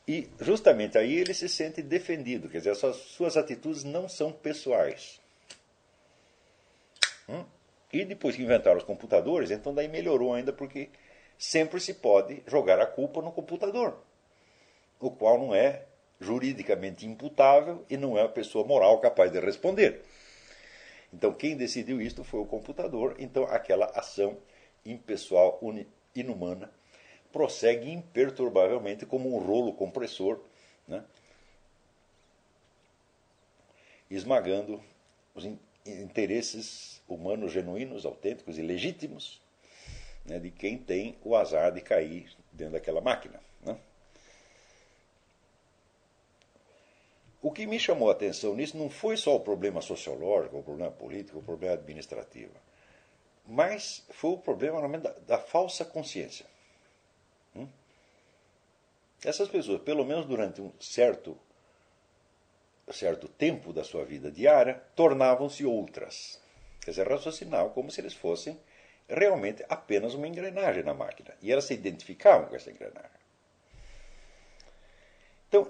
E 0.08 0.30
justamente 0.39 0.97
aí 0.97 1.14
ele 1.14 1.34
se 1.34 1.50
sente 1.50 1.82
defendido, 1.82 2.47
quer 2.47 2.60
dizer, 2.60 2.72
as 2.72 2.95
suas 2.95 3.36
atitudes 3.36 3.84
não 3.84 4.08
são 4.08 4.32
pessoais. 4.32 5.20
Hum? 7.28 7.43
E 7.91 8.06
depois 8.06 8.34
que 8.38 8.41
inventaram 8.41 8.78
os 8.78 8.84
computadores, 8.86 9.52
então 9.52 9.74
daí 9.74 9.89
melhorou 9.89 10.34
ainda, 10.34 10.54
porque 10.54 10.89
sempre 11.38 11.82
se 11.82 11.95
pode 11.95 12.41
jogar 12.47 12.80
a 12.80 12.86
culpa 12.86 13.22
no 13.22 13.34
computador, 13.34 14.02
o 15.02 15.12
qual 15.12 15.38
não 15.38 15.54
é 15.54 15.84
juridicamente 16.18 17.06
imputável 17.06 17.86
e 17.89 17.97
não 17.97 18.18
é 18.18 18.24
a 18.24 18.30
pessoa 18.30 18.66
moral 18.66 19.00
capaz 19.00 19.34
de 19.34 19.39
responder. 19.41 20.02
Então, 21.14 21.34
quem 21.34 21.58
decidiu 21.58 22.02
isto 22.02 22.24
foi 22.24 22.39
o 22.39 22.45
computador, 22.45 23.16
então 23.20 23.43
aquela 23.43 23.88
ação 23.88 24.38
impessoal, 24.86 25.59
inumana, 26.15 26.71
prossegue 27.32 27.91
imperturbavelmente 27.91 29.05
como 29.05 29.36
um 29.36 29.39
rolo 29.39 29.73
compressor, 29.73 30.39
né? 30.88 31.03
esmagando 34.09 34.82
os 35.36 35.45
interesses 35.86 37.01
humanos 37.07 37.51
genuínos, 37.51 38.05
autênticos 38.05 38.57
e 38.57 38.61
legítimos 38.61 39.41
né, 40.25 40.39
de 40.39 40.51
quem 40.51 40.77
tem 40.77 41.17
o 41.23 41.36
azar 41.36 41.71
de 41.71 41.82
cair 41.82 42.32
dentro 42.51 42.73
daquela 42.73 43.01
máquina. 43.01 43.39
Né? 43.61 43.77
O 47.41 47.51
que 47.51 47.65
me 47.65 47.80
chamou 47.80 48.09
a 48.09 48.11
atenção 48.11 48.55
nisso 48.55 48.77
não 48.77 48.89
foi 48.89 49.15
só 49.15 49.36
o 49.36 49.39
problema 49.39 49.82
sociológico, 49.82 50.57
o 50.57 50.63
problema 50.63 50.91
político, 50.91 51.39
o 51.39 51.43
problema 51.43 51.75
administrativo, 51.75 52.53
mas 53.50 54.06
foi 54.12 54.30
o 54.30 54.38
problema 54.38 54.88
da, 55.00 55.12
da 55.12 55.39
falsa 55.39 55.84
consciência. 55.84 56.45
Hum? 57.56 57.68
Essas 59.26 59.50
pessoas, 59.50 59.82
pelo 59.82 60.06
menos 60.06 60.28
durante 60.28 60.62
um 60.62 60.72
certo, 60.80 61.36
certo 62.91 63.28
tempo 63.28 63.74
da 63.74 63.84
sua 63.84 64.06
vida 64.06 64.30
diária, 64.30 64.84
tornavam-se 64.95 65.66
outras. 65.66 66.39
Quer 66.80 66.91
dizer, 66.91 67.10
raciocinavam 67.10 67.74
como 67.74 67.89
se 67.89 68.00
eles 68.00 68.14
fossem 68.14 68.58
realmente 69.08 69.66
apenas 69.68 70.14
uma 70.14 70.28
engrenagem 70.28 70.84
na 70.84 70.93
máquina. 70.93 71.36
E 71.41 71.52
elas 71.52 71.66
se 71.66 71.74
identificavam 71.74 72.47
com 72.47 72.56
essa 72.56 72.70
engrenagem. 72.70 73.20
Então, 75.47 75.68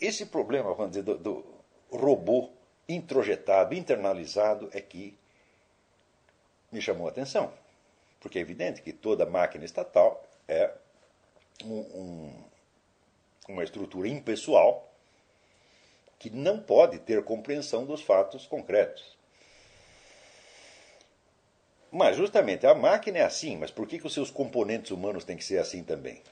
esse 0.00 0.24
problema, 0.24 0.72
vamos 0.72 0.92
dizer, 0.92 1.02
do, 1.02 1.18
do 1.18 1.44
robô 1.90 2.50
introjetado, 2.88 3.74
internalizado, 3.74 4.70
é 4.72 4.80
que 4.80 5.18
me 6.70 6.80
chamou 6.80 7.06
a 7.06 7.10
atenção. 7.10 7.52
Porque 8.20 8.38
é 8.38 8.42
evidente 8.42 8.82
que 8.82 8.92
toda 8.92 9.26
máquina 9.26 9.64
estatal 9.64 10.26
é 10.46 10.70
um, 11.64 11.78
um, 11.78 12.44
uma 13.48 13.64
estrutura 13.64 14.08
impessoal 14.08 14.88
que 16.18 16.30
não 16.30 16.58
pode 16.60 16.98
ter 16.98 17.22
compreensão 17.22 17.84
dos 17.84 18.02
fatos 18.02 18.46
concretos. 18.46 19.16
Mas 21.90 22.16
justamente 22.16 22.66
a 22.66 22.74
máquina 22.74 23.18
é 23.18 23.22
assim, 23.22 23.56
mas 23.56 23.70
por 23.70 23.86
que, 23.86 23.98
que 23.98 24.06
os 24.06 24.12
seus 24.12 24.30
componentes 24.30 24.90
humanos 24.90 25.24
têm 25.24 25.36
que 25.36 25.44
ser 25.44 25.58
assim 25.58 25.82
também? 25.82 26.22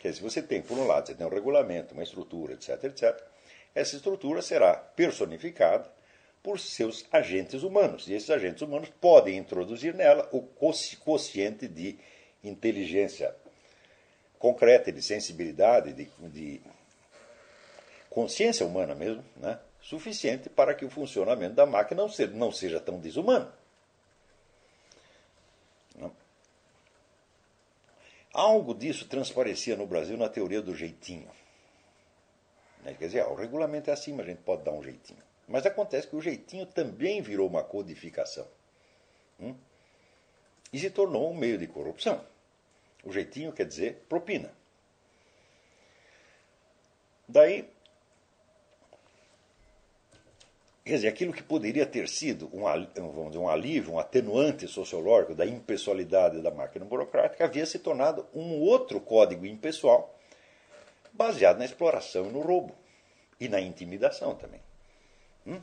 Quer 0.00 0.10
dizer, 0.10 0.22
você 0.22 0.42
tem, 0.42 0.60
por 0.60 0.76
um 0.76 0.86
lado, 0.86 1.06
você 1.06 1.14
tem 1.14 1.26
um 1.26 1.30
regulamento, 1.30 1.94
uma 1.94 2.02
estrutura, 2.02 2.54
etc, 2.54 2.84
etc. 2.84 3.22
Essa 3.74 3.96
estrutura 3.96 4.42
será 4.42 4.74
personificada 4.74 5.90
por 6.42 6.58
seus 6.58 7.06
agentes 7.12 7.62
humanos. 7.62 8.08
E 8.08 8.14
esses 8.14 8.30
agentes 8.30 8.62
humanos 8.62 8.88
podem 9.00 9.38
introduzir 9.38 9.94
nela 9.94 10.28
o 10.32 10.42
quociente 10.42 11.68
de 11.68 11.98
inteligência 12.42 13.34
concreta, 14.38 14.90
de 14.90 15.00
sensibilidade, 15.00 15.92
de, 15.92 16.10
de 16.28 16.60
consciência 18.10 18.66
humana 18.66 18.94
mesmo, 18.94 19.24
né? 19.36 19.58
suficiente 19.80 20.48
para 20.48 20.74
que 20.74 20.84
o 20.84 20.90
funcionamento 20.90 21.54
da 21.54 21.66
máquina 21.66 22.02
não 22.02 22.08
seja, 22.08 22.32
não 22.32 22.50
seja 22.50 22.80
tão 22.80 22.98
desumano. 22.98 23.52
Algo 28.32 28.74
disso 28.74 29.06
transparecia 29.06 29.76
no 29.76 29.86
Brasil 29.86 30.16
na 30.16 30.28
teoria 30.28 30.62
do 30.62 30.74
jeitinho. 30.74 31.28
Né? 32.82 32.94
Quer 32.98 33.06
dizer, 33.06 33.20
ah, 33.20 33.28
o 33.28 33.34
regulamento 33.34 33.90
é 33.90 33.92
assim, 33.92 34.12
mas 34.12 34.26
a 34.26 34.30
gente 34.30 34.42
pode 34.42 34.62
dar 34.62 34.72
um 34.72 34.82
jeitinho. 34.82 35.22
Mas 35.52 35.66
acontece 35.66 36.08
que 36.08 36.16
o 36.16 36.20
jeitinho 36.22 36.64
também 36.64 37.20
virou 37.20 37.46
uma 37.46 37.62
codificação. 37.62 38.48
Hum? 39.38 39.54
E 40.72 40.78
se 40.78 40.88
tornou 40.88 41.30
um 41.30 41.36
meio 41.36 41.58
de 41.58 41.66
corrupção. 41.66 42.24
O 43.04 43.12
jeitinho 43.12 43.52
quer 43.52 43.66
dizer 43.66 44.06
propina. 44.08 44.50
Daí 47.28 47.68
Quer 50.84 50.94
dizer, 50.94 51.08
aquilo 51.08 51.34
que 51.34 51.42
poderia 51.42 51.86
ter 51.86 52.08
sido 52.08 52.46
um, 52.46 52.62
vamos 52.62 53.26
dizer, 53.26 53.38
um 53.38 53.48
alívio, 53.48 53.92
um 53.92 53.98
atenuante 53.98 54.66
sociológico 54.66 55.34
da 55.34 55.46
impessoalidade 55.46 56.40
da 56.40 56.50
máquina 56.50 56.84
burocrática, 56.84 57.44
havia 57.44 57.66
se 57.66 57.78
tornado 57.78 58.26
um 58.34 58.58
outro 58.58 58.98
código 59.00 59.46
impessoal 59.46 60.18
baseado 61.12 61.58
na 61.58 61.66
exploração 61.66 62.26
e 62.26 62.32
no 62.32 62.40
roubo. 62.40 62.74
E 63.38 63.48
na 63.48 63.60
intimidação 63.60 64.34
também. 64.34 64.60
Hum? 65.46 65.60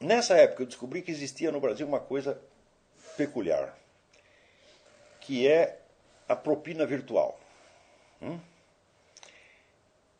Nessa 0.00 0.34
época 0.34 0.62
eu 0.62 0.66
descobri 0.66 1.02
que 1.02 1.10
existia 1.10 1.52
no 1.52 1.60
Brasil 1.60 1.86
uma 1.86 2.00
coisa 2.00 2.40
peculiar, 3.18 3.78
que 5.20 5.46
é 5.46 5.78
a 6.26 6.34
propina 6.34 6.86
virtual. 6.86 7.38
Hum? 8.22 8.40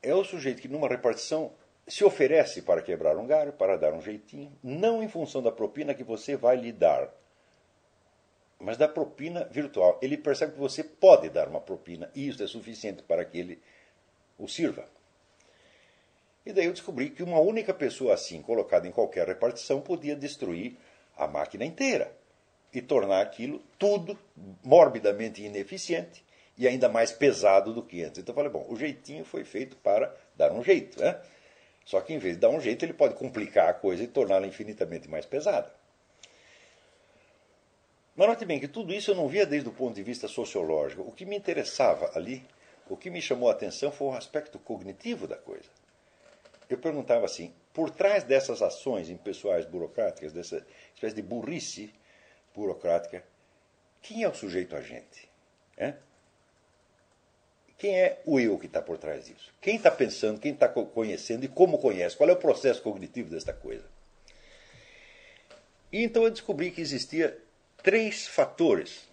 É 0.03 0.15
o 0.15 0.23
sujeito 0.23 0.61
que 0.61 0.69
numa 0.69 0.87
repartição 0.87 1.53
se 1.89 2.05
oferece 2.05 2.61
para 2.61 2.83
quebrar 2.83 3.17
um 3.17 3.27
galho, 3.27 3.55
para 3.55 3.79
dar 3.79 3.95
um 3.95 4.03
jeitinho, 4.03 4.53
não 4.63 5.03
em 5.03 5.09
função 5.09 5.43
da 5.43 5.51
propina 5.51 5.95
que 5.95 6.05
você 6.05 6.37
vai 6.37 6.57
lhe 6.57 6.73
dar, 6.73 7.09
mas 8.59 8.77
da 8.77 8.87
propina 8.87 9.45
virtual. 9.45 9.99
Ele 10.03 10.19
percebe 10.19 10.53
que 10.53 10.59
você 10.59 10.85
pode 10.85 11.31
dar 11.31 11.49
uma 11.49 11.61
propina 11.61 12.11
e 12.15 12.29
isso 12.29 12.43
é 12.43 12.47
suficiente 12.47 13.03
para 13.03 13.25
que 13.25 13.39
ele 13.39 13.63
o 14.39 14.47
sirva. 14.47 14.87
E 16.45 16.53
daí 16.53 16.67
eu 16.67 16.73
descobri 16.73 17.11
que 17.11 17.23
uma 17.23 17.39
única 17.39 17.75
pessoa 17.75 18.15
assim, 18.15 18.41
colocada 18.43 18.89
em 18.89 18.93
qualquer 18.93 19.27
repartição, 19.27 19.81
podia 19.81 20.17
destruir 20.17 20.77
a 21.17 21.27
máquina 21.27 21.65
inteira 21.65 22.17
e 22.73 22.81
tornar 22.81 23.21
aquilo 23.21 23.63
tudo 23.79 24.19
morbidamente 24.65 25.43
ineficiente 25.43 26.25
e 26.57 26.67
ainda 26.67 26.89
mais 26.89 27.13
pesado 27.13 27.73
do 27.75 27.83
que 27.83 28.03
antes. 28.03 28.19
Então 28.19 28.33
eu 28.33 28.37
falei, 28.37 28.51
bom, 28.51 28.67
o 28.69 28.77
jeitinho 28.77 29.25
foi 29.25 29.45
feito 29.45 29.77
para 29.77 30.15
dar 30.37 30.53
um 30.53 30.63
jeito, 30.63 31.01
né? 31.01 31.21
Só 31.85 32.01
que 32.01 32.13
em 32.13 32.19
vez 32.19 32.35
de 32.35 32.41
dar 32.41 32.51
um 32.51 32.61
jeito, 32.61 32.85
ele 32.85 32.93
pode 32.93 33.15
complicar 33.15 33.69
a 33.69 33.75
coisa 33.75 34.03
e 34.03 34.07
torná-la 34.07 34.47
infinitamente 34.47 35.09
mais 35.09 35.27
pesada. 35.27 35.73
Mas 38.15 38.29
note 38.29 38.45
bem 38.45 38.61
que 38.61 38.69
tudo 38.69 38.93
isso 38.93 39.11
eu 39.11 39.15
não 39.15 39.27
via 39.27 39.47
desde 39.47 39.69
o 39.69 39.73
ponto 39.73 39.95
de 39.95 40.03
vista 40.03 40.29
sociológico. 40.29 41.03
O 41.03 41.13
que 41.13 41.25
me 41.25 41.37
interessava 41.37 42.11
ali, 42.15 42.45
o 42.89 42.97
que 42.97 43.09
me 43.09 43.23
chamou 43.23 43.49
a 43.49 43.53
atenção 43.53 43.91
foi 43.91 44.09
o 44.09 44.13
aspecto 44.13 44.59
cognitivo 44.59 45.27
da 45.27 45.37
coisa. 45.37 45.80
Eu 46.71 46.79
perguntava 46.79 47.27
assim: 47.27 47.53
por 47.75 47.91
trás 47.91 48.23
dessas 48.23 48.63
ações 48.63 49.11
impessoais 49.11 49.67
burocráticas, 49.67 50.33
dessa 50.33 50.65
espécie 50.95 51.17
de 51.17 51.23
burrice 51.23 51.93
burocrática, 52.55 53.25
quem 54.01 54.23
é 54.23 54.29
o 54.29 54.35
sujeito 54.35 54.77
agente? 54.77 55.29
É? 55.77 55.95
Quem 57.77 57.99
é 57.99 58.23
o 58.25 58.39
eu 58.39 58.59
que 58.59 58.67
está 58.67 58.81
por 58.81 58.99
trás 58.99 59.27
disso? 59.27 59.53
Quem 59.61 59.77
está 59.77 59.91
pensando, 59.91 60.39
quem 60.39 60.53
está 60.53 60.69
conhecendo 60.69 61.45
e 61.45 61.49
como 61.49 61.79
conhece? 61.79 62.17
Qual 62.17 62.29
é 62.29 62.33
o 62.33 62.37
processo 62.37 62.83
cognitivo 62.83 63.31
desta 63.31 63.53
coisa? 63.53 63.87
E 65.91 66.05
então 66.05 66.23
eu 66.23 66.31
descobri 66.31 66.71
que 66.71 66.81
existia 66.81 67.37
três 67.83 68.27
fatores 68.27 69.09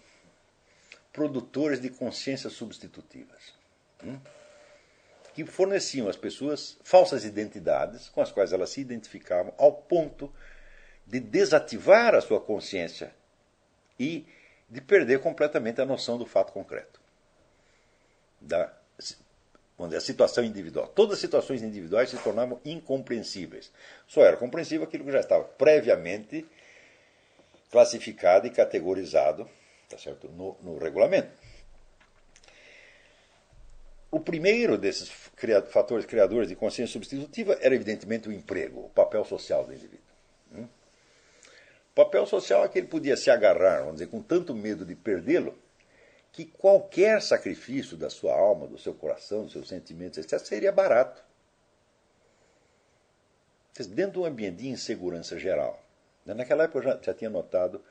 produtores 1.12 1.80
de 1.80 1.90
consciências 1.90 2.52
substitutivas. 2.52 3.54
Hum? 4.04 4.20
Que 5.38 5.46
forneciam 5.46 6.08
às 6.08 6.16
pessoas 6.16 6.76
falsas 6.82 7.24
identidades 7.24 8.08
com 8.08 8.20
as 8.20 8.32
quais 8.32 8.52
elas 8.52 8.70
se 8.70 8.80
identificavam 8.80 9.54
ao 9.56 9.72
ponto 9.72 10.32
de 11.06 11.20
desativar 11.20 12.12
a 12.12 12.20
sua 12.20 12.40
consciência 12.40 13.14
e 14.00 14.26
de 14.68 14.80
perder 14.80 15.20
completamente 15.20 15.80
a 15.80 15.86
noção 15.86 16.18
do 16.18 16.26
fato 16.26 16.52
concreto 16.52 17.00
da 18.40 18.72
dizer, 19.78 19.96
a 19.96 20.00
situação 20.00 20.42
individual. 20.42 20.88
Todas 20.88 21.14
as 21.14 21.20
situações 21.20 21.62
individuais 21.62 22.10
se 22.10 22.18
tornavam 22.18 22.60
incompreensíveis. 22.64 23.70
Só 24.08 24.22
era 24.22 24.36
compreensível 24.36 24.88
aquilo 24.88 25.04
que 25.04 25.12
já 25.12 25.20
estava 25.20 25.44
previamente 25.44 26.44
classificado 27.70 28.48
e 28.48 28.50
categorizado 28.50 29.48
tá 29.88 29.96
certo? 29.96 30.28
No, 30.28 30.56
no 30.62 30.78
regulamento. 30.78 31.30
O 34.10 34.18
primeiro 34.18 34.78
desses 34.78 35.10
fatores 35.70 36.06
criadores 36.06 36.48
de 36.48 36.56
consciência 36.56 36.92
substitutiva 36.92 37.58
era, 37.60 37.74
evidentemente, 37.74 38.28
o 38.28 38.32
emprego, 38.32 38.86
o 38.86 38.90
papel 38.90 39.24
social 39.24 39.64
do 39.64 39.72
indivíduo. 39.72 40.00
Hum? 40.52 40.68
O 41.92 41.94
papel 41.94 42.24
social 42.24 42.64
é 42.64 42.68
que 42.68 42.78
ele 42.78 42.86
podia 42.86 43.16
se 43.16 43.30
agarrar, 43.30 43.80
vamos 43.80 43.94
dizer, 43.94 44.06
com 44.06 44.22
tanto 44.22 44.54
medo 44.54 44.84
de 44.86 44.94
perdê-lo, 44.94 45.58
que 46.32 46.44
qualquer 46.44 47.20
sacrifício 47.20 47.96
da 47.96 48.08
sua 48.08 48.34
alma, 48.34 48.66
do 48.66 48.78
seu 48.78 48.94
coração, 48.94 49.42
dos 49.42 49.52
seus 49.52 49.68
sentimentos, 49.68 50.18
etc., 50.18 50.38
seria 50.38 50.72
barato. 50.72 51.22
Dentro 53.90 54.12
de 54.12 54.18
um 54.20 54.24
ambiente 54.24 54.56
de 54.56 54.68
insegurança 54.68 55.38
geral. 55.38 55.82
Né, 56.24 56.34
naquela 56.34 56.64
época 56.64 56.78
eu 56.78 56.82
já, 56.82 56.98
já 57.00 57.14
tinha 57.14 57.30
notado 57.30 57.82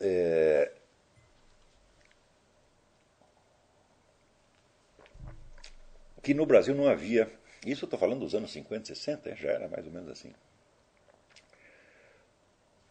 é, 0.00 0.72
que 6.22 6.32
no 6.32 6.46
Brasil 6.46 6.74
não 6.74 6.88
havia, 6.88 7.30
isso 7.66 7.84
eu 7.84 7.86
estou 7.86 7.98
falando 7.98 8.20
dos 8.20 8.34
anos 8.34 8.52
50, 8.52 8.86
60, 8.86 9.34
já 9.36 9.50
era 9.50 9.68
mais 9.68 9.84
ou 9.86 9.92
menos 9.92 10.10
assim. 10.10 10.32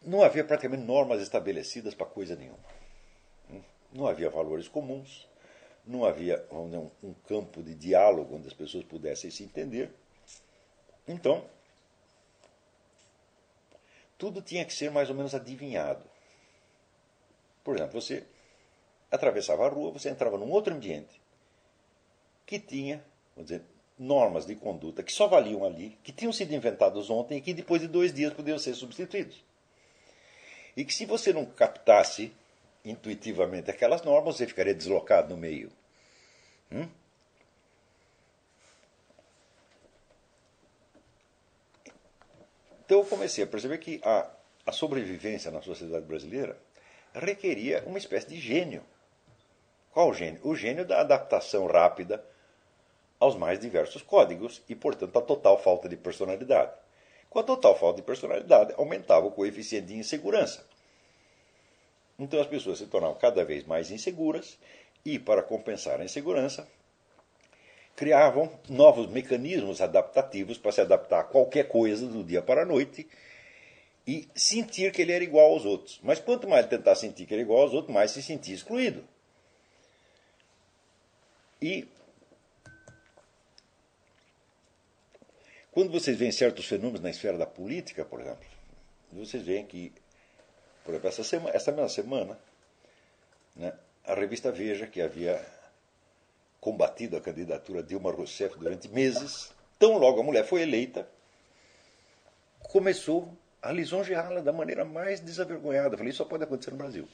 Não 0.02 0.24
havia 0.24 0.44
praticamente 0.44 0.84
normas 0.84 1.22
estabelecidas 1.22 1.94
para 1.94 2.08
coisa 2.08 2.36
nenhuma. 2.36 2.60
Não 3.94 4.08
havia 4.08 4.30
valores 4.30 4.68
comuns, 4.68 5.28
não 5.86 6.06
havia 6.06 6.38
dizer, 6.38 6.92
um, 7.04 7.14
campo 7.28 7.62
de 7.62 7.76
diálogo 7.76 8.36
onde 8.36 8.48
as 8.48 8.54
pessoas 8.54 8.84
pudessem 8.84 9.30
se 9.30 9.44
entender. 9.44 9.94
Então, 11.08 11.46
tudo 14.18 14.42
tinha 14.42 14.66
que 14.66 14.74
ser 14.74 14.92
mais 14.92 15.10
ou 15.10 15.16
menos 15.16 15.34
adivinhado. 15.34 16.04
Por 17.64 17.76
exemplo, 17.76 18.00
você 18.00 18.26
atravessava 19.10 19.66
a 19.66 19.70
rua, 19.70 19.92
você 19.92 20.10
entrava 20.10 20.38
num 20.38 20.50
outro 20.50 20.74
ambiente 20.74 21.22
que 22.46 22.60
tinha, 22.60 23.04
dizer, 23.44 23.64
normas 23.98 24.46
de 24.46 24.56
conduta 24.56 25.04
que 25.04 25.12
só 25.12 25.28
valiam 25.28 25.64
ali, 25.64 25.98
que 26.04 26.12
tinham 26.12 26.34
sido 26.34 26.54
inventados 26.54 27.10
ontem 27.10 27.38
e 27.38 27.42
que 27.42 27.54
depois 27.54 27.82
de 27.82 27.88
dois 27.88 28.14
dias 28.14 28.34
podiam 28.34 28.58
ser 28.58 28.74
substituídos. 28.74 29.44
E 30.76 30.84
que 30.84 30.94
se 30.94 31.06
você 31.06 31.32
não 31.32 31.46
captasse 31.46 32.34
intuitivamente 32.84 33.70
aquelas 33.70 34.02
normas, 34.02 34.38
você 34.38 34.48
ficaria 34.48 34.74
deslocado 34.74 35.30
no 35.30 35.38
meio. 35.38 35.72
Hum? 36.72 36.88
Então 42.86 43.00
eu 43.00 43.06
comecei 43.06 43.44
a 43.44 43.48
perceber 43.48 43.78
que 43.78 44.02
a, 44.04 44.30
a 44.66 44.72
sobrevivência 44.72 45.52
na 45.52 45.62
sociedade 45.62 46.06
brasileira 46.06 46.58
requeria 47.14 47.84
uma 47.86 47.98
espécie 47.98 48.28
de 48.28 48.38
gênio. 48.38 48.84
Qual 49.92 50.14
gênio? 50.14 50.42
O 50.44 50.56
gênio 50.56 50.86
da 50.86 51.02
adaptação 51.02 51.68
rápida 51.68 52.24
aos 53.22 53.36
mais 53.36 53.60
diversos 53.60 54.02
códigos 54.02 54.62
e, 54.68 54.76
portanto, 54.76 55.18
a 55.18 55.22
total 55.22 55.58
falta 55.62 55.88
de 55.88 55.96
personalidade. 55.96 56.74
Com 57.30 57.40
a 57.40 57.44
total 57.44 57.78
falta 57.78 57.98
de 57.98 58.02
personalidade, 58.02 58.74
aumentava 58.76 59.28
o 59.28 59.32
coeficiente 59.32 59.88
de 59.88 59.96
insegurança. 59.96 60.66
Então 62.20 62.42
as 62.42 62.48
pessoas 62.48 62.80
se 62.80 62.88
tornavam 62.88 63.16
cada 63.18 63.46
vez 63.46 63.64
mais 63.64 63.92
inseguras 63.92 64.58
e, 65.06 65.18
para 65.18 65.42
compensar 65.44 66.02
a 66.02 66.04
insegurança, 66.04 66.68
criavam 67.96 68.52
novos 68.68 69.08
mecanismos 69.08 69.82
adaptativos 69.82 70.58
para 70.58 70.72
se 70.72 70.82
adaptar 70.82 71.20
a 71.20 71.24
qualquer 71.24 71.68
coisa 71.68 72.08
do 72.08 72.24
dia 72.24 72.42
para 72.42 72.64
a 72.64 72.66
noite 72.66 73.08
e 74.06 74.28
sentir 74.36 74.92
que 74.92 75.04
ele 75.04 75.12
era 75.12 75.24
igual 75.24 75.52
aos 75.54 75.64
outros. 75.64 76.00
Mas 76.04 76.20
quanto 76.20 76.50
mais 76.50 76.66
tentar 76.66 76.96
sentir 76.96 77.26
que 77.28 77.34
era 77.34 77.42
igual 77.42 77.62
aos 77.62 77.74
outros, 77.74 77.94
mais 77.94 78.12
se 78.12 78.22
sentia 78.22 78.56
excluído. 78.56 79.04
E 81.62 81.88
quando 85.72 85.92
vocês 85.92 86.18
veem 86.18 86.32
certos 86.32 86.66
fenômenos 86.66 87.02
na 87.02 87.10
esfera 87.10 87.38
da 87.38 87.46
política, 87.46 88.06
por 88.06 88.20
exemplo, 88.22 88.46
vocês 89.12 89.44
veem 89.44 89.66
que 89.66 89.94
por 90.84 90.92
exemplo, 90.92 91.10
essa, 91.10 91.24
semana, 91.24 91.56
essa 91.56 91.72
mesma 91.72 91.90
semana, 91.90 92.40
né, 93.56 93.74
a 94.06 94.14
revista 94.14 94.52
Veja, 94.52 94.88
que 94.88 95.02
havia 95.02 95.44
combatido 96.60 97.18
a 97.18 97.22
candidatura 97.22 97.82
de 97.82 97.90
Dilma 97.90 98.12
Rousseff 98.12 98.58
durante 98.58 98.88
meses, 98.88 99.52
tão 99.78 99.98
logo 99.98 100.22
a 100.22 100.24
mulher 100.24 100.46
foi 100.46 100.62
eleita, 100.62 101.08
começou 102.60 103.32
a 103.62 103.72
lisonjeá-la 103.72 104.42
da 104.42 104.52
maneira 104.52 104.84
mais 104.84 105.20
desavergonhada. 105.20 105.98
Falei, 105.98 106.10
isso 106.10 106.18
só 106.18 106.26
pode 106.26 106.44
acontecer 106.44 106.72
no 106.72 106.78
Brasil. 106.78 107.08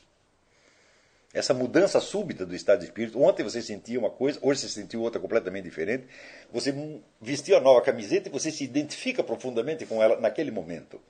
Essa 1.33 1.53
mudança 1.53 1.99
súbita 1.99 2.45
do 2.45 2.55
estado 2.55 2.79
de 2.79 2.85
espírito. 2.85 3.21
Ontem 3.21 3.43
você 3.43 3.61
sentia 3.61 3.99
uma 3.99 4.09
coisa, 4.09 4.39
hoje 4.41 4.61
você 4.61 4.69
sentiu 4.69 5.01
outra 5.01 5.19
completamente 5.19 5.65
diferente. 5.65 6.07
Você 6.51 6.73
vestiu 7.21 7.57
a 7.57 7.61
nova 7.61 7.81
camiseta 7.81 8.29
e 8.29 8.31
você 8.31 8.49
se 8.49 8.63
identifica 8.63 9.23
profundamente 9.23 9.85
com 9.85 10.01
ela 10.01 10.19
naquele 10.19 10.51
momento. 10.51 11.01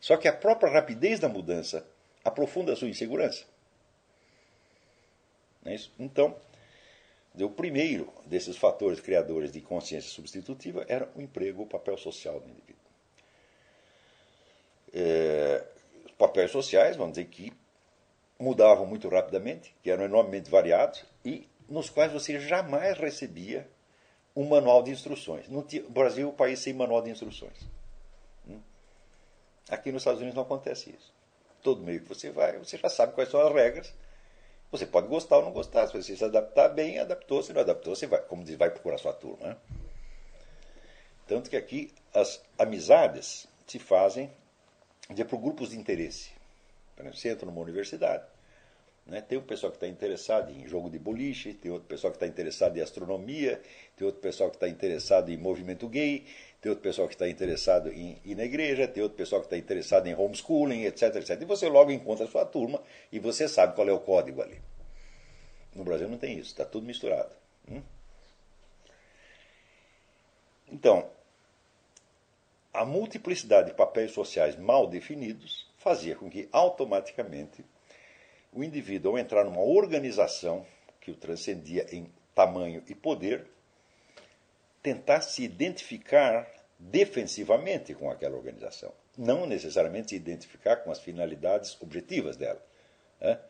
Só 0.00 0.16
que 0.16 0.26
a 0.26 0.32
própria 0.32 0.72
rapidez 0.72 1.20
da 1.20 1.28
mudança 1.28 1.86
aprofunda 2.24 2.72
a 2.72 2.76
sua 2.76 2.88
insegurança. 2.88 3.44
Não 5.62 5.72
é 5.72 5.74
isso? 5.74 5.92
Então, 5.98 6.34
o 7.38 7.50
primeiro 7.50 8.12
desses 8.26 8.56
fatores 8.56 9.00
criadores 9.00 9.52
de 9.52 9.60
consciência 9.60 10.10
substitutiva 10.10 10.84
era 10.88 11.08
o 11.14 11.20
emprego, 11.20 11.62
o 11.62 11.66
papel 11.66 11.96
social 11.96 12.40
do 12.40 12.48
indivíduo. 12.48 12.78
É, 14.92 15.64
papéis 16.16 16.50
sociais, 16.50 16.96
vamos 16.96 17.12
dizer 17.12 17.28
que 17.28 17.52
mudavam 18.38 18.86
muito 18.86 19.08
rapidamente, 19.08 19.74
que 19.82 19.90
eram 19.90 20.04
enormemente 20.04 20.50
variados 20.50 21.04
e 21.24 21.48
nos 21.68 21.90
quais 21.90 22.12
você 22.12 22.38
jamais 22.38 22.98
recebia 22.98 23.68
um 24.34 24.44
manual 24.44 24.82
de 24.82 24.90
instruções. 24.90 25.48
No 25.48 25.66
Brasil 25.88 26.28
é 26.28 26.30
o 26.30 26.34
país 26.34 26.60
sem 26.60 26.72
manual 26.72 27.02
de 27.02 27.10
instruções. 27.10 27.58
Hum? 28.48 28.60
Aqui 29.68 29.90
nos 29.90 30.02
Estados 30.02 30.20
Unidos 30.20 30.36
não 30.36 30.44
acontece 30.44 30.90
isso 30.90 31.18
todo 31.62 31.82
meio 31.82 32.00
que 32.00 32.08
você 32.08 32.30
vai, 32.30 32.58
você 32.58 32.76
já 32.78 32.88
sabe 32.88 33.12
quais 33.12 33.30
são 33.30 33.40
as 33.46 33.52
regras. 33.52 33.92
Você 34.70 34.84
pode 34.86 35.08
gostar 35.08 35.38
ou 35.38 35.44
não 35.44 35.52
gostar. 35.52 35.86
Se 35.86 35.94
você 35.94 36.16
se 36.16 36.24
adaptar 36.24 36.68
bem, 36.68 36.98
adaptou. 36.98 37.42
Se 37.42 37.52
não 37.52 37.62
adaptou, 37.62 37.96
você 37.96 38.06
vai, 38.06 38.20
como 38.20 38.44
diz, 38.44 38.56
vai 38.56 38.70
procurar 38.70 38.98
sua 38.98 39.14
turma. 39.14 39.48
Né? 39.48 39.56
Tanto 41.26 41.48
que 41.48 41.56
aqui 41.56 41.92
as 42.14 42.42
amizades 42.58 43.46
se 43.66 43.78
fazem 43.78 44.30
por 45.28 45.38
grupos 45.38 45.70
de 45.70 45.78
interesse. 45.78 46.30
Exemplo, 47.00 47.16
você 47.18 47.28
entra 47.28 47.46
numa 47.46 47.60
universidade, 47.60 48.24
né? 49.06 49.20
tem 49.20 49.38
um 49.38 49.42
pessoal 49.42 49.70
que 49.70 49.76
está 49.76 49.86
interessado 49.86 50.50
em 50.50 50.66
jogo 50.66 50.90
de 50.90 50.98
boliche, 50.98 51.54
tem 51.54 51.70
outro 51.70 51.86
pessoal 51.88 52.10
que 52.10 52.16
está 52.16 52.26
interessado 52.26 52.76
em 52.76 52.80
astronomia, 52.80 53.60
tem 53.96 54.04
outro 54.04 54.20
pessoal 54.20 54.50
que 54.50 54.56
está 54.56 54.68
interessado 54.68 55.30
em 55.30 55.36
movimento 55.36 55.88
gay, 55.88 56.26
tem 56.60 56.70
outro 56.70 56.82
pessoal 56.82 57.06
que 57.06 57.14
está 57.14 57.28
interessado 57.28 57.92
em 57.92 58.20
ir 58.24 58.34
na 58.34 58.44
igreja, 58.44 58.88
tem 58.88 59.02
outro 59.02 59.16
pessoal 59.16 59.40
que 59.40 59.46
está 59.46 59.56
interessado 59.56 60.08
em 60.08 60.14
homeschooling, 60.14 60.84
etc, 60.84 61.16
etc. 61.16 61.40
E 61.40 61.44
você 61.44 61.68
logo 61.68 61.92
encontra 61.92 62.26
a 62.26 62.28
sua 62.28 62.44
turma 62.44 62.82
e 63.12 63.18
você 63.18 63.48
sabe 63.48 63.74
qual 63.74 63.88
é 63.88 63.92
o 63.92 64.00
código 64.00 64.42
ali. 64.42 64.60
No 65.74 65.84
Brasil 65.84 66.08
não 66.08 66.18
tem 66.18 66.36
isso, 66.36 66.50
está 66.50 66.64
tudo 66.64 66.84
misturado. 66.84 67.34
Hum? 67.70 67.82
Então, 70.70 71.08
a 72.74 72.84
multiplicidade 72.84 73.68
de 73.68 73.74
papéis 73.74 74.10
sociais 74.10 74.56
mal 74.56 74.86
definidos 74.86 75.67
fazia 75.88 76.14
com 76.14 76.28
que 76.28 76.46
automaticamente 76.52 77.64
o 78.52 78.62
indivíduo, 78.62 79.12
ao 79.12 79.18
entrar 79.18 79.42
numa 79.42 79.62
organização 79.62 80.66
que 81.00 81.10
o 81.10 81.14
transcendia 81.14 81.86
em 81.90 82.12
tamanho 82.34 82.82
e 82.86 82.94
poder, 82.94 83.46
tentar 84.82 85.22
se 85.22 85.42
identificar 85.42 86.46
defensivamente 86.78 87.94
com 87.94 88.10
aquela 88.10 88.36
organização, 88.36 88.92
não 89.16 89.46
necessariamente 89.46 90.10
se 90.10 90.16
identificar 90.16 90.76
com 90.76 90.90
as 90.90 91.00
finalidades 91.00 91.80
objetivas 91.80 92.36
dela, 92.36 92.62
né? 93.18 93.40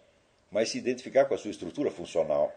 mas 0.48 0.70
se 0.70 0.78
identificar 0.78 1.24
com 1.24 1.34
a 1.34 1.38
sua 1.38 1.50
estrutura 1.50 1.90
funcional 1.90 2.54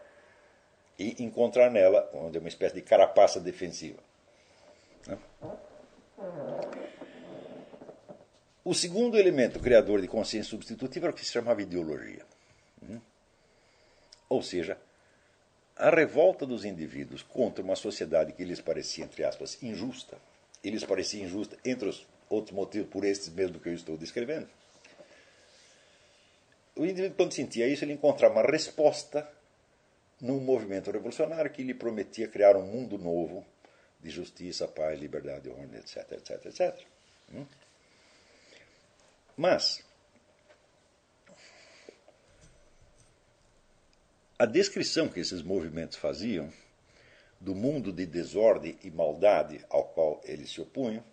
e 0.96 1.24
encontrar 1.24 1.70
nela 1.70 2.08
onde 2.14 2.36
é 2.36 2.40
uma 2.40 2.48
espécie 2.48 2.76
de 2.76 2.82
carapaça 2.82 3.40
defensiva. 3.40 3.98
Né? 5.08 5.18
O 8.64 8.74
segundo 8.74 9.18
elemento 9.18 9.58
criador 9.58 10.00
de 10.00 10.06
consciência 10.06 10.50
substitutiva 10.50 11.06
era 11.06 11.12
o 11.12 11.16
que 11.16 11.24
se 11.24 11.32
chamava 11.32 11.62
ideologia. 11.62 12.24
Hum? 12.82 13.00
Ou 14.28 14.42
seja, 14.42 14.78
a 15.76 15.90
revolta 15.90 16.46
dos 16.46 16.64
indivíduos 16.64 17.22
contra 17.22 17.64
uma 17.64 17.74
sociedade 17.74 18.32
que 18.32 18.44
lhes 18.44 18.60
parecia, 18.60 19.04
entre 19.04 19.24
aspas, 19.24 19.60
injusta, 19.62 20.16
e 20.62 20.70
lhes 20.70 20.84
parecia 20.84 21.24
injusta, 21.24 21.58
entre 21.64 21.88
os 21.88 22.06
outros 22.30 22.54
motivos, 22.54 22.88
por 22.88 23.04
estes 23.04 23.28
mesmo 23.30 23.58
que 23.58 23.68
eu 23.68 23.74
estou 23.74 23.96
descrevendo. 23.96 24.48
O 26.76 26.84
indivíduo, 26.84 27.16
quando 27.16 27.32
sentia 27.32 27.66
isso, 27.66 27.84
ele 27.84 27.92
encontrava 27.94 28.34
uma 28.34 28.50
resposta 28.50 29.28
num 30.20 30.38
movimento 30.38 30.90
revolucionário 30.90 31.50
que 31.50 31.64
lhe 31.64 31.74
prometia 31.74 32.28
criar 32.28 32.56
um 32.56 32.64
mundo 32.64 32.96
novo 32.96 33.44
de 34.00 34.08
justiça, 34.08 34.68
paz, 34.68 34.98
liberdade, 34.98 35.50
ordem, 35.50 35.80
etc, 35.80 36.12
etc, 36.12 36.46
etc. 36.46 36.86
Mas 39.36 39.82
a 44.38 44.46
descrição 44.46 45.08
que 45.08 45.20
esses 45.20 45.42
movimentos 45.42 45.96
faziam 45.96 46.52
do 47.40 47.54
mundo 47.54 47.92
de 47.92 48.06
desordem 48.06 48.78
e 48.82 48.90
maldade 48.90 49.64
ao 49.68 49.84
qual 49.84 50.20
eles 50.24 50.50
se 50.50 50.60
opunham 50.60 51.04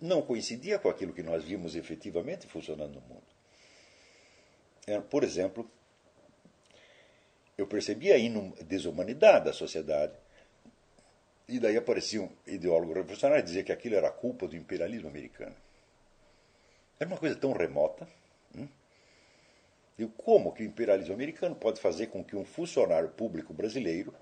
não 0.00 0.22
coincidia 0.22 0.78
com 0.78 0.88
aquilo 0.88 1.12
que 1.12 1.22
nós 1.22 1.44
vimos 1.44 1.74
efetivamente 1.74 2.46
funcionando 2.46 2.94
no 2.94 3.00
mundo. 3.02 3.26
É, 4.86 5.00
por 5.00 5.24
exemplo, 5.24 5.68
eu 7.58 7.66
percebia 7.66 8.14
a 8.14 8.64
desumanidade 8.64 9.46
da 9.46 9.52
sociedade. 9.52 10.14
E 11.48 11.58
daí 11.58 11.76
aparecia 11.76 12.22
um 12.22 12.30
ideólogo 12.46 12.92
revolucionário 12.92 13.44
dizer 13.44 13.64
que 13.64 13.72
aquilo 13.72 13.96
era 13.96 14.10
culpa 14.10 14.46
do 14.46 14.56
imperialismo 14.56 15.08
americano. 15.08 15.56
Era 16.98 17.08
uma 17.08 17.16
coisa 17.18 17.36
tão 17.36 17.52
remota. 17.52 18.08
Hum? 18.54 18.68
E 19.98 20.06
como 20.06 20.52
que 20.52 20.62
o 20.62 20.66
imperialismo 20.66 21.14
americano 21.14 21.54
pode 21.54 21.80
fazer 21.80 22.08
com 22.08 22.24
que 22.24 22.36
um 22.36 22.44
funcionário 22.44 23.08
público 23.10 23.52
brasileiro, 23.52 24.14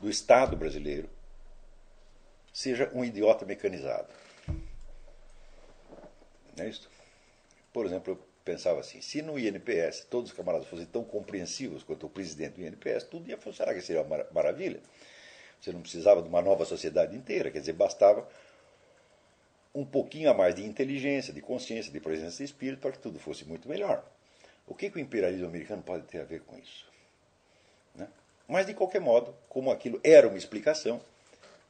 do 0.00 0.08
Estado 0.08 0.56
brasileiro, 0.56 1.08
seja 2.52 2.90
um 2.94 3.04
idiota 3.04 3.44
mecanizado? 3.44 4.08
Não 6.56 6.64
é 6.64 6.68
isso? 6.68 6.88
Por 7.72 7.86
exemplo, 7.86 8.14
eu 8.14 8.28
pensava 8.44 8.80
assim: 8.80 9.00
se 9.00 9.22
no 9.22 9.38
INPS 9.38 10.06
todos 10.08 10.30
os 10.30 10.36
camaradas 10.36 10.66
fossem 10.66 10.86
tão 10.86 11.04
compreensivos 11.04 11.82
quanto 11.82 12.06
o 12.06 12.10
presidente 12.10 12.54
do 12.54 12.66
INPS, 12.66 13.04
tudo 13.04 13.28
ia 13.28 13.36
funcionar, 13.36 13.74
que 13.74 13.80
seria 13.80 14.02
uma 14.02 14.26
maravilha. 14.32 14.80
Você 15.60 15.72
não 15.72 15.80
precisava 15.80 16.22
de 16.22 16.28
uma 16.28 16.40
nova 16.40 16.64
sociedade 16.64 17.16
inteira, 17.16 17.50
quer 17.50 17.60
dizer, 17.60 17.72
bastava 17.72 18.28
um 19.78 19.84
pouquinho 19.84 20.28
a 20.28 20.34
mais 20.34 20.56
de 20.56 20.64
inteligência, 20.64 21.32
de 21.32 21.40
consciência, 21.40 21.92
de 21.92 22.00
presença 22.00 22.38
de 22.38 22.44
espírito 22.44 22.80
para 22.80 22.90
que 22.90 22.98
tudo 22.98 23.20
fosse 23.20 23.44
muito 23.44 23.68
melhor. 23.68 24.04
O 24.66 24.74
que, 24.74 24.90
que 24.90 24.96
o 24.96 25.00
imperialismo 25.00 25.46
americano 25.46 25.82
pode 25.82 26.04
ter 26.06 26.20
a 26.20 26.24
ver 26.24 26.40
com 26.40 26.58
isso? 26.58 26.84
Né? 27.94 28.08
Mas, 28.48 28.66
de 28.66 28.74
qualquer 28.74 29.00
modo, 29.00 29.32
como 29.48 29.70
aquilo 29.70 30.00
era 30.02 30.26
uma 30.26 30.36
explicação 30.36 31.00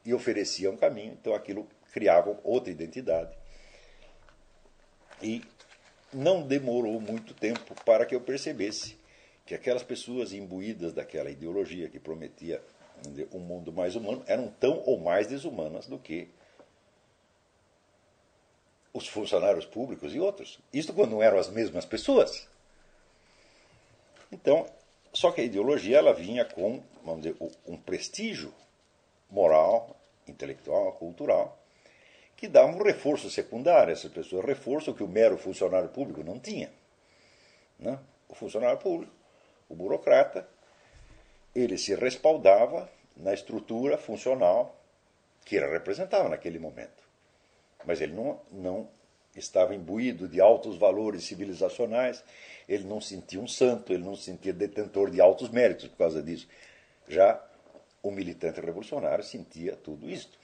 e 0.07 0.15
oferecia 0.15 0.71
um 0.71 0.77
caminho, 0.77 1.13
então 1.21 1.35
aquilo 1.35 1.69
criava 1.93 2.41
outra 2.43 2.73
identidade. 2.73 3.37
E 5.23 5.45
não 6.11 6.47
demorou 6.47 6.99
muito 7.03 7.35
tempo 7.35 7.75
para 7.85 8.07
que 8.07 8.15
eu 8.15 8.23
percebesse 8.23 8.97
que 9.45 9.55
aquelas 9.55 9.83
pessoas 9.83 10.33
imbuídas 10.33 10.95
daquela 10.95 11.31
ideologia 11.31 11.91
que 11.91 12.01
prometia 12.01 12.63
um 13.35 13.39
mundo 13.39 13.71
mais 13.71 13.95
humano 13.97 14.25
eram 14.27 14.49
tão 14.49 14.83
ou 14.87 14.99
mais 14.99 15.27
desumanas 15.27 15.87
do 15.87 15.99
que 15.99 16.31
os 18.93 19.07
funcionários 19.07 19.67
públicos 19.67 20.15
e 20.15 20.21
outros. 20.21 20.59
Isto 20.73 20.93
quando 20.93 21.13
não 21.13 21.23
eram 21.23 21.39
as 21.39 21.49
mesmas 21.49 21.85
pessoas. 21.85 22.49
Então, 24.31 24.67
só 25.13 25.31
que 25.31 25.41
a 25.41 25.45
ideologia 25.45 25.99
ela 25.99 26.13
vinha 26.13 26.45
com, 26.45 26.83
vamos 27.05 27.23
dizer, 27.23 27.37
um 27.67 27.77
prestígio 27.77 28.53
moral, 29.31 29.97
intelectual, 30.27 30.93
cultural, 30.93 31.59
que 32.37 32.47
dava 32.47 32.69
um 32.69 32.83
reforço 32.83 33.29
secundário 33.31 33.91
a 33.91 33.93
essas 33.93 34.13
pessoas, 34.13 34.45
reforço 34.45 34.95
que 34.95 35.03
o 35.03 35.09
mero 35.09 35.37
funcionário 35.37 35.89
público 35.89 36.23
não 36.23 36.39
tinha. 36.39 36.71
Né? 37.79 37.99
O 38.29 38.35
funcionário 38.35 38.79
público, 38.79 39.13
o 39.69 39.75
burocrata, 39.75 40.49
ele 41.55 41.77
se 41.77 41.95
respaldava 41.95 42.89
na 43.17 43.35
estrutura 43.35 43.99
funcional 43.99 44.77
que 45.45 45.57
ele 45.57 45.67
representava 45.67 46.29
naquele 46.29 46.59
momento. 46.59 47.08
Mas 47.89 48.03
ele 48.03 48.13
não, 48.13 48.39
não 48.53 48.91
estava 49.35 49.75
imbuído 49.75 50.29
de 50.29 50.43
altos 50.43 50.77
valores 50.77 51.25
civilizacionais, 51.25 52.23
ele 52.69 52.85
não 52.85 53.01
sentia 53.01 53.41
um 53.41 53.49
santo, 53.49 53.95
ele 53.95 54.05
não 54.05 54.15
se 54.15 54.25
sentia 54.25 54.53
detentor 54.53 55.11
de 55.11 55.23
altos 55.23 55.49
méritos 55.49 55.89
por 55.89 55.97
causa 55.97 56.23
disso. 56.23 56.47
Já 57.09 57.43
o 58.03 58.11
militante 58.11 58.61
revolucionário 58.61 59.25
sentia 59.25 59.75
tudo 59.75 60.11
isto. 60.11 60.39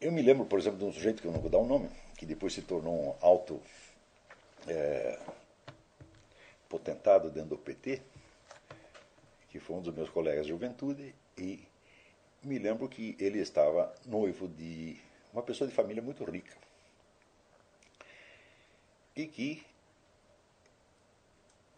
Eu 0.00 0.10
me 0.10 0.22
lembro, 0.22 0.46
por 0.46 0.58
exemplo, 0.58 0.78
de 0.78 0.86
um 0.86 0.92
sujeito 0.92 1.20
que 1.20 1.28
eu 1.28 1.32
não 1.32 1.40
vou 1.40 1.50
dar 1.50 1.58
o 1.58 1.64
um 1.64 1.66
nome, 1.66 1.90
que 2.16 2.24
depois 2.24 2.54
se 2.54 2.62
tornou 2.62 3.10
um 3.10 3.14
alto 3.20 3.60
é, 4.66 5.18
potentado 6.66 7.30
dentro 7.30 7.50
do 7.50 7.58
PT, 7.58 8.00
que 9.50 9.60
foi 9.60 9.76
um 9.76 9.82
dos 9.82 9.94
meus 9.94 10.08
colegas 10.08 10.46
de 10.46 10.48
juventude, 10.50 11.14
e 11.42 11.68
me 12.42 12.58
lembro 12.58 12.88
que 12.88 13.16
ele 13.18 13.40
estava 13.40 13.92
noivo 14.06 14.46
de 14.48 14.96
uma 15.32 15.42
pessoa 15.42 15.68
de 15.68 15.74
família 15.74 16.02
muito 16.02 16.24
rica. 16.24 16.56
E 19.16 19.26
que 19.26 19.64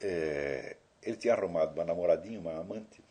é, 0.00 0.76
ele 1.02 1.16
tinha 1.16 1.34
arrumado 1.34 1.74
uma 1.74 1.84
namoradinha, 1.84 2.38
uma 2.38 2.58
amante, 2.58 3.02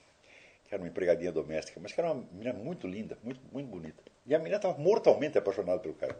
que 0.65 0.73
era 0.73 0.81
uma 0.81 0.87
empregadinha 0.89 1.31
doméstica, 1.31 1.79
mas 1.79 1.91
que 1.91 1.99
era 1.99 2.11
uma 2.11 2.23
menina 2.31 2.53
muito 2.53 2.87
linda, 2.87 3.17
muito, 3.23 3.41
muito 3.51 3.67
bonita. 3.67 4.03
E 4.25 4.33
a 4.33 4.37
menina 4.37 4.57
estava 4.57 4.77
mortalmente 4.77 5.37
apaixonada 5.37 5.79
pelo 5.79 5.95
cara. 5.95 6.17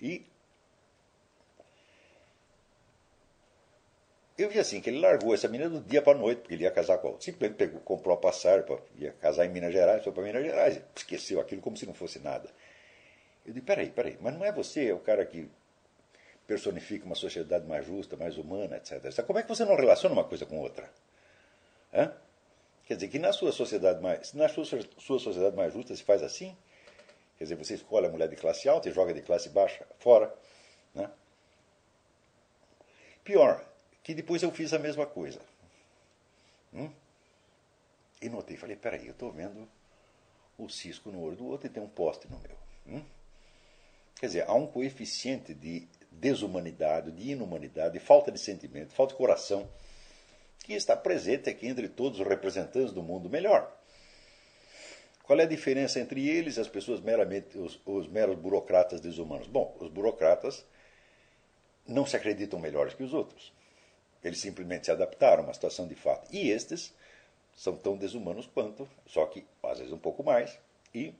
E 0.00 0.24
eu 4.38 4.48
vi 4.48 4.58
assim, 4.58 4.80
que 4.80 4.90
ele 4.90 5.00
largou 5.00 5.34
essa 5.34 5.48
menina 5.48 5.70
do 5.70 5.80
dia 5.80 6.02
para 6.02 6.12
a 6.12 6.20
noite, 6.20 6.40
porque 6.40 6.54
ele 6.54 6.64
ia 6.64 6.70
casar 6.70 6.98
com 6.98 7.08
ela. 7.08 7.20
Simplesmente 7.20 7.56
pegou, 7.56 7.80
comprou 7.80 8.14
a 8.14 8.18
passagem, 8.18 8.64
para, 8.66 8.78
ia 8.96 9.12
casar 9.12 9.46
em 9.46 9.50
Minas 9.50 9.72
Gerais, 9.72 10.02
foi 10.02 10.12
para 10.12 10.22
Minas 10.22 10.44
Gerais. 10.44 10.80
Esqueceu 10.96 11.40
aquilo 11.40 11.60
como 11.60 11.76
se 11.76 11.86
não 11.86 11.94
fosse 11.94 12.18
nada. 12.18 12.48
Eu 13.44 13.52
disse, 13.52 13.64
peraí, 13.64 13.90
peraí, 13.90 14.18
mas 14.20 14.34
não 14.34 14.44
é 14.44 14.52
você, 14.52 14.88
é 14.88 14.94
o 14.94 15.00
cara 15.00 15.24
que 15.26 15.50
personifica 16.46 17.04
uma 17.04 17.14
sociedade 17.14 17.66
mais 17.66 17.86
justa, 17.86 18.16
mais 18.16 18.36
humana, 18.38 18.76
etc. 18.76 19.24
Como 19.24 19.38
é 19.38 19.42
que 19.42 19.48
você 19.48 19.64
não 19.64 19.76
relaciona 19.76 20.14
uma 20.14 20.24
coisa 20.24 20.46
com 20.46 20.58
outra? 20.60 20.90
Hã? 21.92 22.12
Quer 22.84 22.94
dizer, 22.94 23.08
que 23.08 23.18
na 23.18 23.32
sua 23.32 23.52
sociedade 23.52 24.02
mais, 24.02 24.32
na 24.32 24.48
sua, 24.48 24.64
sua 24.64 25.18
sociedade 25.18 25.56
mais 25.56 25.72
justa 25.72 25.94
se 25.94 26.02
faz 26.02 26.22
assim, 26.22 26.56
Quer 27.42 27.46
dizer, 27.46 27.56
você 27.56 27.74
escolhe 27.74 28.06
a 28.06 28.08
mulher 28.08 28.28
de 28.28 28.36
classe 28.36 28.68
alta 28.68 28.88
e 28.88 28.92
joga 28.92 29.12
de 29.12 29.20
classe 29.20 29.48
baixa 29.48 29.84
fora. 29.98 30.32
Né? 30.94 31.10
Pior, 33.24 33.64
que 34.02 34.14
depois 34.14 34.42
eu 34.42 34.50
fiz 34.50 34.72
a 34.72 34.78
mesma 34.78 35.06
coisa. 35.06 35.40
Hum? 36.72 36.90
E 38.20 38.28
notei, 38.28 38.56
falei, 38.56 38.76
peraí, 38.76 39.06
eu 39.06 39.12
estou 39.12 39.32
vendo 39.32 39.68
o 40.58 40.68
cisco 40.68 41.10
no 41.10 41.20
olho 41.20 41.36
do 41.36 41.46
outro 41.46 41.66
e 41.66 41.70
tem 41.70 41.82
um 41.82 41.88
poste 41.88 42.28
no 42.30 42.38
meu. 42.38 42.56
Hum? 42.86 43.04
Quer 44.18 44.26
dizer, 44.26 44.44
há 44.48 44.54
um 44.54 44.66
coeficiente 44.66 45.52
de 45.54 45.88
desumanidade, 46.10 47.10
de 47.10 47.30
inumanidade, 47.30 47.94
de 47.94 47.98
falta 47.98 48.30
de 48.30 48.38
sentimento, 48.38 48.92
falta 48.92 49.12
de 49.14 49.18
coração, 49.18 49.68
que 50.60 50.74
está 50.74 50.96
presente 50.96 51.50
aqui 51.50 51.66
entre 51.66 51.88
todos 51.88 52.20
os 52.20 52.26
representantes 52.26 52.92
do 52.92 53.02
mundo 53.02 53.28
melhor. 53.28 53.76
Qual 55.24 55.38
é 55.38 55.42
a 55.42 55.46
diferença 55.46 55.98
entre 55.98 56.28
eles 56.28 56.56
e 56.56 56.60
as 56.60 56.68
pessoas 56.68 57.00
meramente, 57.00 57.56
os, 57.58 57.80
os 57.86 58.06
meros 58.06 58.36
burocratas 58.36 59.00
desumanos? 59.00 59.46
Bom, 59.46 59.76
os 59.80 59.88
burocratas 59.88 60.64
não 61.86 62.06
se 62.06 62.16
acreditam 62.16 62.60
melhores 62.60 62.94
que 62.94 63.02
os 63.02 63.12
outros. 63.12 63.52
Eles 64.22 64.40
simplesmente 64.40 64.86
se 64.86 64.90
adaptaram 64.90 65.42
a 65.42 65.46
uma 65.46 65.54
situação 65.54 65.86
de 65.86 65.94
fato. 65.94 66.28
E 66.32 66.50
estes 66.50 66.92
são 67.56 67.76
tão 67.76 67.96
desumanos 67.96 68.46
quanto, 68.46 68.88
só 69.06 69.26
que 69.26 69.44
às 69.62 69.78
vezes 69.78 69.92
um 69.92 69.98
pouco 69.98 70.22
mais, 70.22 70.58
e 70.94 71.14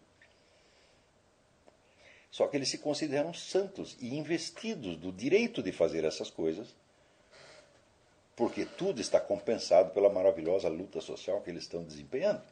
Só 2.32 2.48
que 2.48 2.56
eles 2.56 2.70
se 2.70 2.78
consideram 2.78 3.34
santos 3.34 3.94
e 4.00 4.16
investidos 4.16 4.96
do 4.96 5.12
direito 5.12 5.62
de 5.62 5.70
fazer 5.70 6.02
essas 6.02 6.30
coisas, 6.30 6.74
porque 8.34 8.64
tudo 8.64 9.02
está 9.02 9.20
compensado 9.20 9.90
pela 9.90 10.08
maravilhosa 10.08 10.66
luta 10.70 11.02
social 11.02 11.42
que 11.42 11.50
eles 11.50 11.64
estão 11.64 11.84
desempenhando. 11.84 12.42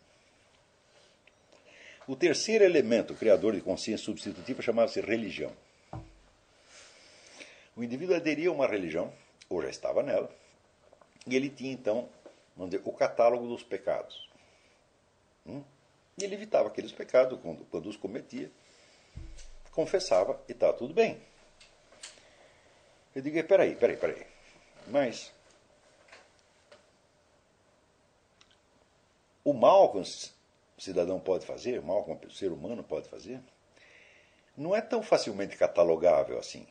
O 2.07 2.15
terceiro 2.15 2.63
elemento 2.63 3.15
criador 3.15 3.55
de 3.55 3.63
consciência 3.63 4.05
substitutiva 4.05 4.61
chamava-se 4.61 5.01
religião. 5.01 5.53
O 7.75 7.83
indivíduo 7.83 8.15
aderia 8.15 8.51
a 8.51 8.53
uma 8.53 8.67
religião, 8.67 9.11
ou 9.49 9.63
já 9.63 9.71
estava 9.71 10.03
nela, 10.03 10.31
e 11.27 11.37
ele 11.37 11.51
tinha 11.51 11.73
então, 11.73 12.09
dizer, 12.57 12.83
o 12.85 12.93
catálogo 12.93 13.47
dos 13.47 13.63
pecados. 13.63 14.29
Hum? 15.47 15.63
E 16.19 16.25
ele 16.25 16.35
evitava 16.35 16.69
aqueles 16.69 16.93
pecados 16.93 17.39
quando, 17.41 17.65
quando 17.67 17.89
os 17.89 17.97
cometia, 17.97 18.51
confessava 19.73 20.41
e 20.49 20.53
estava 20.53 20.73
tudo 20.73 20.93
bem. 20.93 21.21
Eu 23.15 23.23
digo, 23.23 23.43
peraí, 23.45 23.75
peraí, 23.75 23.97
peraí. 23.97 24.27
Mas 24.87 25.33
o 29.45 29.53
mal 29.53 29.91
que 29.91 29.99
um 29.99 30.05
cidadão 30.79 31.19
pode 31.19 31.47
fazer, 31.47 31.81
o 31.81 31.83
mal 31.83 32.05
que 32.05 32.27
um 32.27 32.31
ser 32.31 32.53
humano 32.53 32.83
pode 32.85 33.09
fazer, 33.09 33.41
não 34.57 34.77
é 34.77 34.81
tão 34.81 35.03
facilmente 35.03 35.57
catalogável 35.57 36.39
assim 36.39 36.67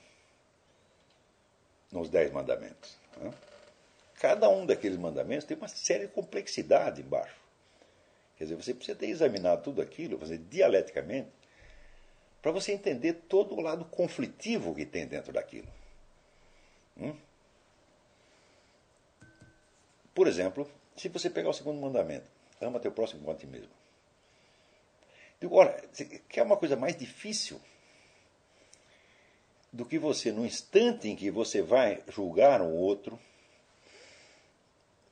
nos 1.91 2.09
Dez 2.09 2.31
Mandamentos. 2.31 2.97
Né? 3.17 3.33
Cada 4.19 4.49
um 4.49 4.65
daqueles 4.65 4.97
mandamentos 4.97 5.45
tem 5.45 5.55
uma 5.55 5.69
série 5.69 6.07
de 6.07 6.13
complexidade 6.13 7.01
embaixo. 7.01 7.39
Quer 8.37 8.43
dizer, 8.43 8.55
você 8.55 8.73
precisa 8.73 8.97
ter 8.97 9.07
examinado 9.07 9.63
tudo 9.63 9.81
aquilo, 9.81 10.19
fazer 10.19 10.37
dialeticamente, 10.37 11.29
para 12.41 12.51
você 12.51 12.73
entender 12.73 13.13
todo 13.13 13.55
o 13.55 13.61
lado 13.61 13.85
conflitivo 13.85 14.75
que 14.75 14.85
tem 14.85 15.07
dentro 15.07 15.31
daquilo. 15.31 15.67
Hum? 16.97 17.15
Por 20.13 20.27
exemplo, 20.27 20.69
se 20.97 21.07
você 21.07 21.29
pegar 21.29 21.49
o 21.49 21.53
segundo 21.53 21.79
mandamento, 21.79 22.25
ama 22.59 22.79
teu 22.79 22.91
próximo 22.91 23.21
como 23.21 23.31
a 23.31 23.39
ti 23.39 23.47
mesmo. 23.47 23.71
Digo, 25.39 25.55
olha, 25.55 25.81
quer 26.27 26.43
uma 26.43 26.57
coisa 26.57 26.75
mais 26.75 26.97
difícil 26.97 27.61
do 29.71 29.85
que 29.85 29.97
você, 29.97 30.29
no 30.29 30.45
instante 30.45 31.07
em 31.07 31.15
que 31.15 31.31
você 31.31 31.61
vai 31.61 32.03
julgar 32.09 32.61
um 32.61 32.73
outro, 32.73 33.17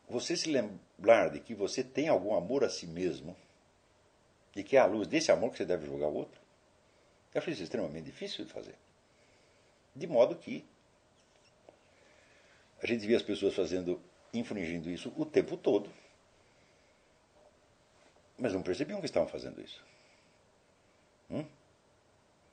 você 0.07 0.37
se 0.37 0.49
lembrar 0.49 1.29
de 1.29 1.39
que 1.39 1.53
você 1.53 1.83
tem 1.83 2.07
algum 2.07 2.35
amor 2.35 2.63
a 2.63 2.69
si 2.69 2.87
mesmo 2.87 3.35
e 4.55 4.63
que 4.63 4.77
é 4.77 4.79
à 4.79 4.85
luz 4.85 5.07
desse 5.07 5.31
amor 5.31 5.51
que 5.51 5.57
você 5.57 5.65
deve 5.65 5.85
julgar 5.85 6.07
o 6.07 6.15
outro, 6.15 6.39
eu 7.33 7.39
acho 7.39 7.49
isso 7.51 7.63
extremamente 7.63 8.05
difícil 8.05 8.45
de 8.45 8.51
fazer. 8.51 8.75
De 9.95 10.07
modo 10.07 10.35
que 10.35 10.65
a 12.81 12.87
gente 12.87 13.05
vê 13.05 13.15
as 13.15 13.21
pessoas 13.21 13.53
fazendo, 13.53 14.01
infringindo 14.33 14.89
isso 14.89 15.11
o 15.17 15.25
tempo 15.25 15.57
todo, 15.57 15.89
mas 18.37 18.53
não 18.53 18.61
percebiam 18.61 18.99
que 18.99 19.05
estavam 19.05 19.27
fazendo 19.27 19.61
isso. 19.61 19.83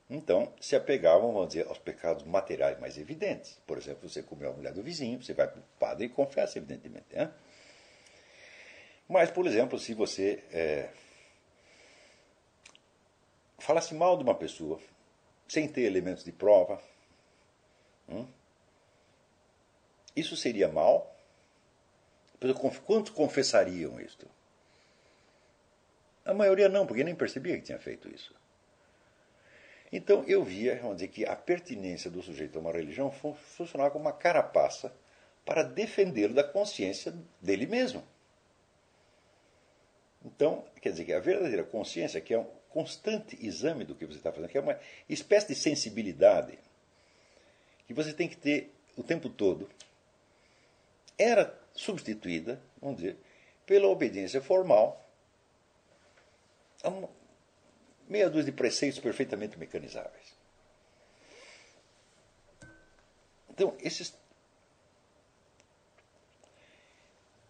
Então, 0.09 0.53
se 0.61 0.75
apegavam, 0.75 1.33
vamos 1.33 1.49
dizer, 1.49 1.67
aos 1.67 1.79
pecados 1.79 2.23
materiais 2.23 2.79
mais 2.79 2.97
evidentes. 2.97 3.59
Por 3.65 3.77
exemplo, 3.77 4.07
você 4.07 4.21
comeu 4.21 4.51
a 4.51 4.53
mulher 4.53 4.71
do 4.71 4.83
vizinho, 4.83 5.21
você 5.21 5.33
vai 5.33 5.47
para 5.47 5.59
o 5.59 5.63
padre 5.79 6.05
e 6.05 6.09
confessa, 6.09 6.59
evidentemente. 6.59 7.07
Né? 7.11 7.31
Mas, 9.07 9.31
por 9.31 9.47
exemplo, 9.47 9.79
se 9.79 9.93
você 9.93 10.43
é, 10.51 10.89
falasse 13.57 13.95
mal 13.95 14.15
de 14.15 14.23
uma 14.23 14.35
pessoa, 14.35 14.79
sem 15.47 15.67
ter 15.67 15.81
elementos 15.81 16.23
de 16.23 16.31
prova, 16.31 16.81
hum, 18.07 18.27
isso 20.15 20.37
seria 20.37 20.67
mal? 20.67 21.13
Quantos 22.85 23.11
confessariam 23.11 23.99
isto? 23.99 24.29
A 26.23 26.33
maioria 26.33 26.69
não, 26.69 26.85
porque 26.85 27.03
nem 27.03 27.15
percebia 27.15 27.57
que 27.57 27.63
tinha 27.63 27.79
feito 27.79 28.07
isso. 28.07 28.33
Então 29.95 30.25
eu 30.27 30.43
via, 30.43 30.77
vamos 30.81 30.97
dizer, 30.97 31.07
que 31.07 31.25
a 31.25 31.37
pertinência 31.37 32.11
do 32.11 32.21
sujeito 32.21 32.57
a 32.57 32.61
uma 32.61 32.73
religião 32.73 33.09
funcionava 33.09 33.91
como 33.91 34.03
uma 34.03 34.11
carapaça 34.11 34.93
para 35.45 35.63
defendê-lo 35.63 36.33
da 36.33 36.43
consciência 36.43 37.13
dele 37.41 37.65
mesmo. 37.65 38.03
Então, 40.25 40.65
quer 40.81 40.89
dizer 40.89 41.05
que 41.05 41.13
a 41.13 41.19
verdadeira 41.21 41.63
consciência, 41.63 42.19
que 42.19 42.33
é 42.33 42.39
um 42.39 42.47
constante 42.67 43.37
exame 43.39 43.85
do 43.85 43.95
que 43.95 44.05
você 44.05 44.17
está 44.17 44.33
fazendo, 44.33 44.49
que 44.49 44.57
é 44.57 44.61
uma 44.61 44.77
espécie 45.07 45.47
de 45.47 45.55
sensibilidade 45.55 46.59
que 47.87 47.93
você 47.93 48.11
tem 48.11 48.27
que 48.27 48.35
ter 48.35 48.73
o 48.97 49.03
tempo 49.03 49.29
todo, 49.29 49.69
era 51.17 51.57
substituída, 51.73 52.61
vamos 52.81 52.97
dizer, 52.97 53.15
pela 53.65 53.87
obediência 53.87 54.41
formal 54.41 55.01
meia 58.07 58.29
dúzia 58.29 58.45
de 58.45 58.51
preceitos 58.51 58.99
perfeitamente 58.99 59.57
mecanizáveis. 59.57 60.35
Então, 63.49 63.75
esses, 63.79 64.13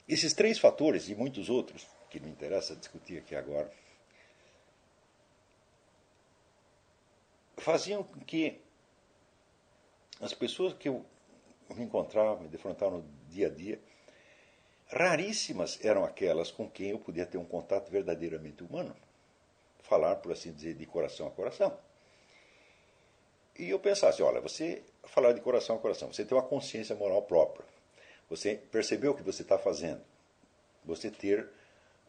esses 0.07 0.33
três 0.33 0.59
fatores 0.59 1.09
e 1.09 1.15
muitos 1.15 1.49
outros, 1.49 1.87
que 2.09 2.19
não 2.19 2.29
interessa 2.29 2.75
discutir 2.75 3.17
aqui 3.17 3.35
agora, 3.35 3.71
faziam 7.57 8.03
com 8.03 8.19
que 8.19 8.61
as 10.21 10.33
pessoas 10.33 10.73
que 10.73 10.87
eu 10.87 11.05
me 11.75 11.83
encontrava, 11.83 12.39
me 12.39 12.47
defrontava 12.47 12.97
no 12.97 13.09
dia 13.27 13.47
a 13.47 13.49
dia, 13.49 13.81
raríssimas 14.87 15.83
eram 15.83 16.05
aquelas 16.05 16.51
com 16.51 16.69
quem 16.69 16.91
eu 16.91 16.99
podia 16.99 17.25
ter 17.25 17.39
um 17.39 17.45
contato 17.45 17.89
verdadeiramente 17.89 18.63
humano 18.63 18.95
falar, 19.85 20.15
por 20.17 20.31
assim 20.31 20.51
dizer, 20.51 20.73
de 20.73 20.85
coração 20.85 21.27
a 21.27 21.31
coração. 21.31 21.77
E 23.57 23.69
eu 23.69 23.79
pensasse, 23.79 24.21
olha, 24.21 24.41
você 24.41 24.83
falar 25.05 25.31
de 25.31 25.39
coração 25.39 25.77
a 25.77 25.79
coração, 25.79 26.11
você 26.11 26.25
tem 26.25 26.37
uma 26.37 26.43
consciência 26.43 26.95
moral 26.95 27.21
própria, 27.21 27.65
você 28.29 28.55
percebeu 28.55 29.11
o 29.11 29.15
que 29.15 29.23
você 29.23 29.43
está 29.43 29.57
fazendo, 29.57 30.01
você 30.83 31.09
ter 31.09 31.47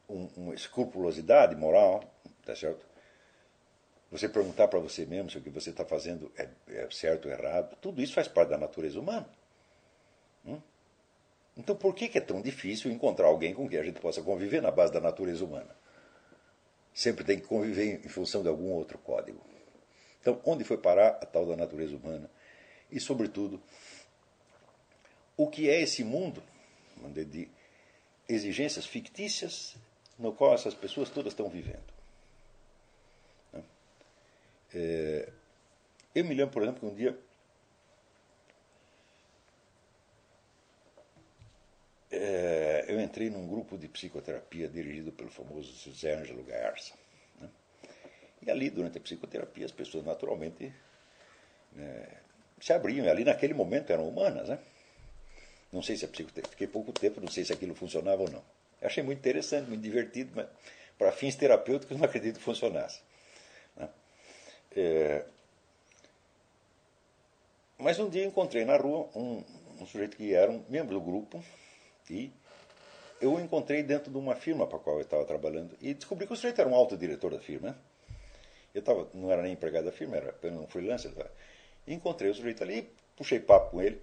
um, 0.09 0.29
uma 0.37 0.55
escrupulosidade 0.55 1.55
moral, 1.55 2.03
tá 2.45 2.57
certo? 2.57 2.85
Você 4.11 4.29
perguntar 4.29 4.68
para 4.68 4.79
você 4.79 5.05
mesmo 5.05 5.31
se 5.31 5.39
o 5.39 5.43
que 5.43 5.51
você 5.51 5.70
está 5.70 5.85
fazendo 5.85 6.33
é, 6.37 6.49
é, 6.68 6.89
certo 6.91 7.27
ou 7.27 7.33
errado, 7.33 7.77
tudo 7.81 8.01
isso 8.01 8.14
faz 8.14 8.29
parte 8.29 8.51
da 8.51 8.59
natureza 8.59 8.99
humana. 8.99 9.29
Hum? 10.45 10.61
Então, 11.57 11.74
por 11.74 11.95
que, 11.95 12.09
que 12.09 12.18
é 12.18 12.20
tão 12.20 12.41
difícil 12.41 12.91
encontrar 12.91 13.27
alguém 13.27 13.55
com 13.55 13.68
quem 13.68 13.79
a 13.79 13.83
gente 13.83 14.01
possa 14.01 14.22
conviver 14.22 14.61
na 14.61 14.70
base 14.70 14.93
da 14.93 15.01
natureza 15.01 15.45
humana? 15.45 15.74
Sempre 16.97 17.24
tem 17.24 17.38
que 17.38 17.47
conviver 17.47 18.01
em 18.03 18.09
função 18.09 18.42
de 18.42 18.49
algum 18.49 18.70
outro 18.72 18.97
código. 18.97 19.38
Então, 20.18 20.40
onde 20.47 20.64
foi 20.64 20.78
parar 20.78 21.09
a 21.09 21.26
tal 21.26 21.44
da 21.44 21.55
natureza 21.55 21.94
humana? 21.94 22.30
E, 22.90 22.99
sobretudo, 22.99 23.62
o 25.36 25.47
que 25.47 25.68
é 25.68 25.78
esse 25.82 26.03
mundo 26.03 26.42
de 27.30 27.51
exigências 28.26 28.86
fictícias 28.86 29.76
no 30.18 30.32
qual 30.32 30.55
essas 30.55 30.72
pessoas 30.72 31.11
todas 31.11 31.34
estão 31.34 31.51
vivendo? 31.51 31.84
Né? 33.53 33.62
É, 34.74 35.28
eu 36.14 36.24
me 36.24 36.34
lembro, 36.34 36.55
por 36.55 36.62
exemplo, 36.62 36.80
que 36.80 36.86
um 36.86 36.94
dia 36.94 37.16
é, 42.16 42.84
eu 42.88 43.00
entrei 43.00 43.30
num 43.30 43.46
grupo 43.46 43.76
de 43.78 43.88
psicoterapia 43.88 44.68
dirigido 44.68 45.12
pelo 45.12 45.30
famoso 45.30 45.72
José 45.72 46.14
Ângelo 46.14 46.42
Gaersa. 46.44 46.94
Né? 47.40 47.48
E 48.42 48.50
ali, 48.50 48.70
durante 48.70 48.98
a 48.98 49.00
psicoterapia, 49.00 49.66
as 49.66 49.72
pessoas 49.72 50.04
naturalmente 50.04 50.72
né, 51.72 52.08
se 52.60 52.72
abriam. 52.72 53.08
Ali, 53.08 53.24
naquele 53.24 53.54
momento, 53.54 53.92
eram 53.92 54.08
humanas. 54.08 54.48
Né? 54.48 54.58
Não 55.72 55.82
sei 55.82 55.96
se 55.96 56.04
a 56.04 56.08
psicoterapia. 56.08 56.50
Fiquei 56.50 56.66
pouco 56.66 56.92
tempo, 56.92 57.20
não 57.20 57.28
sei 57.28 57.44
se 57.44 57.52
aquilo 57.52 57.74
funcionava 57.74 58.22
ou 58.22 58.30
não. 58.30 58.42
Eu 58.80 58.88
achei 58.88 59.02
muito 59.02 59.18
interessante, 59.18 59.68
muito 59.68 59.82
divertido, 59.82 60.32
mas 60.34 60.46
para 60.98 61.12
fins 61.12 61.36
terapêuticos 61.36 61.96
não 61.98 62.04
acredito 62.04 62.38
que 62.38 62.44
funcionasse. 62.44 63.00
Né? 63.76 63.88
É, 64.76 65.24
mas 67.78 67.98
um 67.98 68.08
dia 68.08 68.24
encontrei 68.24 68.64
na 68.64 68.76
rua 68.76 69.08
um, 69.14 69.44
um 69.80 69.86
sujeito 69.86 70.16
que 70.16 70.34
era 70.34 70.50
um 70.50 70.64
membro 70.68 70.94
do 70.94 71.00
grupo, 71.00 71.42
e 72.11 72.32
eu 73.20 73.34
o 73.34 73.40
encontrei 73.40 73.82
dentro 73.82 74.11
de 74.11 74.18
uma 74.18 74.34
firma 74.34 74.66
para 74.66 74.76
a 74.76 74.80
qual 74.80 74.96
eu 74.96 75.02
estava 75.02 75.24
trabalhando 75.24 75.76
e 75.80 75.94
descobri 75.94 76.26
que 76.26 76.32
o 76.32 76.36
sujeito 76.36 76.61
era 76.61 76.68
um 76.68 76.74
alto 76.74 76.96
diretor 76.96 77.30
da 77.30 77.40
firma. 77.40 77.76
Eu 78.74 78.82
tava, 78.82 79.09
não 79.14 79.30
era 79.30 79.42
nem 79.42 79.52
empregado 79.52 79.84
da 79.84 79.92
firma, 79.92 80.16
era 80.16 80.30
apenas 80.30 80.61
um 80.61 80.66
freelancer. 80.66 81.12
Tá? 81.12 81.26
Encontrei 81.86 82.30
o 82.30 82.34
sujeito 82.34 82.62
ali, 82.62 82.90
puxei 83.16 83.40
papo 83.40 83.70
com 83.70 83.82
ele 83.82 84.00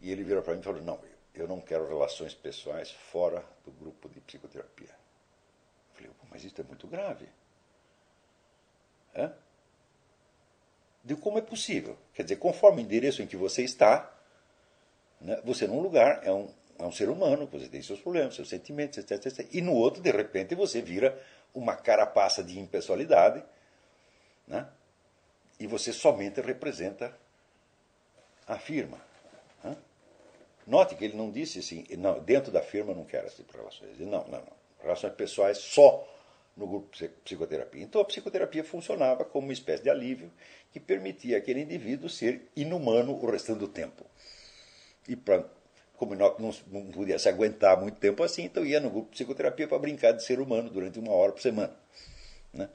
e 0.00 0.10
ele 0.12 0.22
virou 0.22 0.42
para 0.42 0.54
mim 0.54 0.60
e 0.60 0.62
falou: 0.62 0.82
Não, 0.82 1.00
eu 1.34 1.48
não 1.48 1.60
quero 1.60 1.88
relações 1.88 2.34
pessoais 2.34 2.90
fora 2.90 3.44
do 3.64 3.72
grupo 3.72 4.08
de 4.08 4.20
psicoterapia. 4.20 4.88
Eu 4.88 5.94
falei: 5.94 6.10
Mas 6.30 6.44
isso 6.44 6.60
é 6.60 6.64
muito 6.64 6.86
grave. 6.86 7.26
É? 9.14 9.30
de 11.06 11.14
como 11.14 11.38
é 11.38 11.40
possível. 11.40 11.96
Quer 12.12 12.24
dizer, 12.24 12.36
conforme 12.36 12.82
o 12.82 12.84
endereço 12.84 13.22
em 13.22 13.28
que 13.28 13.36
você 13.36 13.62
está, 13.62 14.12
né, 15.20 15.40
você 15.44 15.68
num 15.68 15.80
lugar 15.80 16.20
é 16.24 16.32
um, 16.32 16.52
é 16.78 16.82
um 16.84 16.92
ser 16.92 17.08
humano, 17.08 17.46
você 17.46 17.68
tem 17.68 17.80
seus 17.82 18.00
problemas, 18.00 18.34
seus 18.34 18.48
sentimentos, 18.48 18.98
etc, 18.98 19.26
etc. 19.26 19.48
E 19.52 19.60
no 19.60 19.72
outro, 19.72 20.02
de 20.02 20.10
repente, 20.10 20.54
você 20.54 20.82
vira 20.82 21.20
uma 21.54 21.74
carapaça 21.74 22.42
de 22.42 22.58
impessoalidade, 22.58 23.42
né? 24.46 24.68
e 25.58 25.66
você 25.66 25.92
somente 25.92 26.40
representa 26.40 27.16
a 28.46 28.58
firma. 28.58 29.00
Né? 29.64 29.76
Note 30.66 30.94
que 30.94 31.04
ele 31.04 31.16
não 31.16 31.30
disse 31.30 31.60
assim, 31.60 31.86
não, 31.96 32.20
dentro 32.20 32.52
da 32.52 32.62
firma 32.62 32.94
não 32.94 33.04
quero 33.04 33.26
esse 33.26 33.36
tipo 33.36 33.56
relações. 33.56 33.98
Não, 33.98 34.06
não, 34.06 34.28
não. 34.28 34.56
Relações 34.80 35.14
pessoais 35.14 35.58
só 35.58 36.06
no 36.56 36.66
grupo 36.66 36.96
de 36.96 37.08
psicoterapia. 37.08 37.82
Então 37.82 38.00
a 38.00 38.04
psicoterapia 38.04 38.64
funcionava 38.64 39.24
como 39.24 39.46
uma 39.46 39.52
espécie 39.52 39.82
de 39.82 39.90
alívio 39.90 40.30
que 40.72 40.80
permitia 40.80 41.38
aquele 41.38 41.60
indivíduo 41.60 42.08
ser 42.08 42.50
inumano 42.54 43.12
o 43.12 43.30
restante 43.30 43.58
do 43.58 43.68
tempo. 43.68 44.04
E 45.08 45.16
pra, 45.16 45.44
como 45.96 46.14
não, 46.14 46.34
não, 46.38 46.86
podia 46.92 47.18
se 47.18 47.28
aguentar 47.28 47.80
muito 47.80 47.98
tempo 47.98 48.22
assim, 48.22 48.44
então 48.44 48.64
ia 48.64 48.80
no 48.80 48.90
grupo 48.90 49.10
de 49.10 49.16
psicoterapia 49.16 49.66
para 49.66 49.78
brincar 49.78 50.12
de 50.12 50.22
ser 50.22 50.40
humano 50.40 50.70
durante 50.70 50.98
uma 50.98 51.12
hora 51.12 51.32
por 51.32 51.40
semana. 51.40 51.74
Né? 52.52 52.68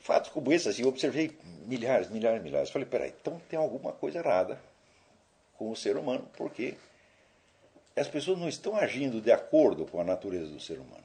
Fatos 0.00 0.30
como 0.30 0.52
esse, 0.52 0.68
assim, 0.68 0.82
eu 0.82 0.88
observei 0.88 1.38
milhares, 1.66 2.08
milhares, 2.08 2.42
milhares. 2.42 2.70
Falei, 2.70 2.88
peraí, 2.88 3.14
então 3.20 3.40
tem 3.48 3.58
alguma 3.58 3.92
coisa 3.92 4.18
errada 4.18 4.58
com 5.56 5.70
o 5.70 5.76
ser 5.76 5.96
humano, 5.96 6.28
porque 6.36 6.74
as 7.94 8.08
pessoas 8.08 8.38
não 8.38 8.48
estão 8.48 8.74
agindo 8.76 9.20
de 9.20 9.30
acordo 9.30 9.84
com 9.84 10.00
a 10.00 10.04
natureza 10.04 10.50
do 10.50 10.60
ser 10.60 10.78
humano. 10.78 11.04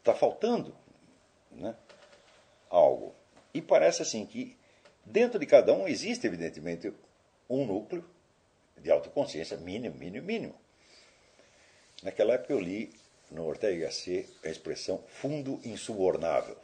Está 0.00 0.12
hum? 0.12 0.16
faltando 0.16 0.74
né, 1.52 1.76
algo. 2.68 3.14
E 3.54 3.62
parece 3.62 4.02
assim 4.02 4.26
que 4.26 4.56
dentro 5.04 5.38
de 5.38 5.46
cada 5.46 5.72
um 5.72 5.86
existe, 5.86 6.26
evidentemente, 6.26 6.92
um 7.48 7.66
núcleo 7.66 8.04
de 8.76 8.90
autoconsciência 8.90 9.56
mínimo, 9.56 9.96
mínimo, 9.96 10.26
mínimo. 10.26 10.54
Naquela 12.02 12.34
época 12.34 12.52
eu 12.52 12.60
li 12.60 12.90
no 13.30 13.46
Ortega 13.46 13.86
Gasset 13.86 14.28
a 14.44 14.48
expressão 14.48 15.02
fundo 15.08 15.60
insubornável. 15.64 16.56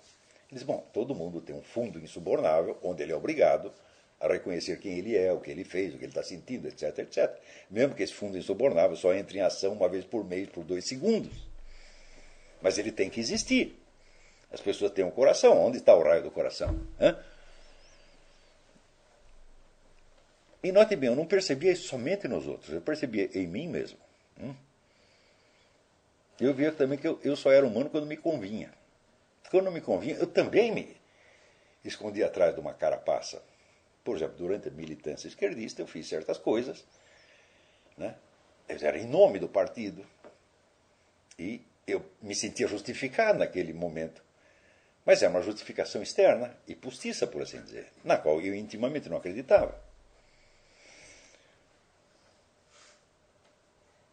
Ele 0.50 0.58
diz, 0.58 0.62
bom, 0.62 0.86
todo 0.92 1.14
mundo 1.14 1.40
tem 1.40 1.54
um 1.54 1.62
fundo 1.62 1.98
insubornável 1.98 2.78
onde 2.82 3.02
ele 3.02 3.12
é 3.12 3.16
obrigado 3.16 3.72
a 4.20 4.28
reconhecer 4.28 4.78
quem 4.78 4.98
ele 4.98 5.16
é, 5.16 5.32
o 5.32 5.40
que 5.40 5.50
ele 5.50 5.64
fez, 5.64 5.94
o 5.94 5.98
que 5.98 6.04
ele 6.04 6.12
está 6.12 6.22
sentindo, 6.22 6.68
etc, 6.68 6.98
etc. 7.00 7.30
Mesmo 7.68 7.94
que 7.94 8.02
esse 8.02 8.14
fundo 8.14 8.38
insubornável 8.38 8.96
só 8.96 9.12
entre 9.12 9.38
em 9.38 9.42
ação 9.42 9.72
uma 9.72 9.88
vez 9.88 10.04
por 10.04 10.24
mês, 10.24 10.48
por 10.48 10.64
dois 10.64 10.86
segundos. 10.86 11.32
Mas 12.62 12.78
ele 12.78 12.92
tem 12.92 13.10
que 13.10 13.20
existir. 13.20 13.78
As 14.50 14.60
pessoas 14.60 14.92
têm 14.92 15.04
um 15.04 15.10
coração. 15.10 15.58
Onde 15.58 15.78
está 15.78 15.94
o 15.94 16.02
raio 16.02 16.22
do 16.22 16.30
coração? 16.30 16.80
Hã? 16.98 17.18
E 20.64 20.72
note 20.72 20.96
bem, 20.96 21.10
eu 21.10 21.14
não 21.14 21.26
percebia 21.26 21.72
isso 21.72 21.86
somente 21.88 22.26
nos 22.26 22.48
outros, 22.48 22.72
eu 22.72 22.80
percebia 22.80 23.28
em 23.34 23.46
mim 23.46 23.68
mesmo. 23.68 23.98
Hum? 24.40 24.54
Eu 26.40 26.54
via 26.54 26.72
também 26.72 26.96
que 26.96 27.06
eu, 27.06 27.20
eu 27.22 27.36
só 27.36 27.52
era 27.52 27.66
humano 27.66 27.90
quando 27.90 28.06
me 28.06 28.16
convinha. 28.16 28.72
Quando 29.50 29.66
não 29.66 29.72
me 29.72 29.82
convinha, 29.82 30.16
eu 30.16 30.26
também 30.26 30.72
me 30.72 30.96
escondia 31.84 32.24
atrás 32.24 32.54
de 32.54 32.60
uma 32.60 32.72
carapaça. 32.72 33.42
Por 34.02 34.16
exemplo, 34.16 34.36
durante 34.38 34.68
a 34.68 34.70
militância 34.70 35.28
esquerdista, 35.28 35.82
eu 35.82 35.86
fiz 35.86 36.08
certas 36.08 36.38
coisas, 36.38 36.82
né? 37.98 38.14
era 38.66 38.98
em 38.98 39.06
nome 39.06 39.38
do 39.38 39.48
partido, 39.48 40.04
e 41.38 41.60
eu 41.86 42.02
me 42.22 42.34
sentia 42.34 42.66
justificado 42.66 43.38
naquele 43.38 43.74
momento. 43.74 44.24
Mas 45.04 45.22
é 45.22 45.28
uma 45.28 45.42
justificação 45.42 46.02
externa 46.02 46.56
e 46.66 46.74
postiça, 46.74 47.26
por 47.26 47.42
assim 47.42 47.60
dizer, 47.60 47.92
na 48.02 48.16
qual 48.16 48.40
eu 48.40 48.54
intimamente 48.54 49.10
não 49.10 49.18
acreditava. 49.18 49.83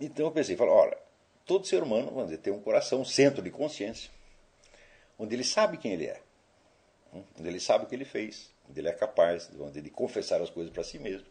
Então 0.02 0.26
eu 0.26 0.32
pensei, 0.32 0.58
falei, 0.58 0.74
olha, 0.74 0.98
todo 1.46 1.68
ser 1.68 1.84
humano, 1.84 2.08
vamos 2.08 2.26
dizer, 2.26 2.40
tem 2.40 2.52
um 2.52 2.60
coração, 2.60 3.02
um 3.02 3.06
centro 3.06 3.42
de 3.42 3.52
consciência, 3.52 4.10
onde 5.18 5.36
ele 5.36 5.44
sabe 5.44 5.78
quem 5.78 5.94
ele 5.94 6.08
é, 6.08 6.20
onde 7.14 7.48
ele 7.48 7.60
sabe 7.60 7.86
o 7.86 7.88
que 7.88 7.94
ele 7.94 8.04
fez, 8.04 8.50
onde 8.68 8.80
ele 8.80 8.90
é 8.90 8.94
capaz 8.94 9.48
de 9.48 9.90
confessar 9.92 10.42
as 10.42 10.50
coisas 10.50 10.74
para 10.74 10.84
si 10.84 10.98
mesmo. 10.98 11.28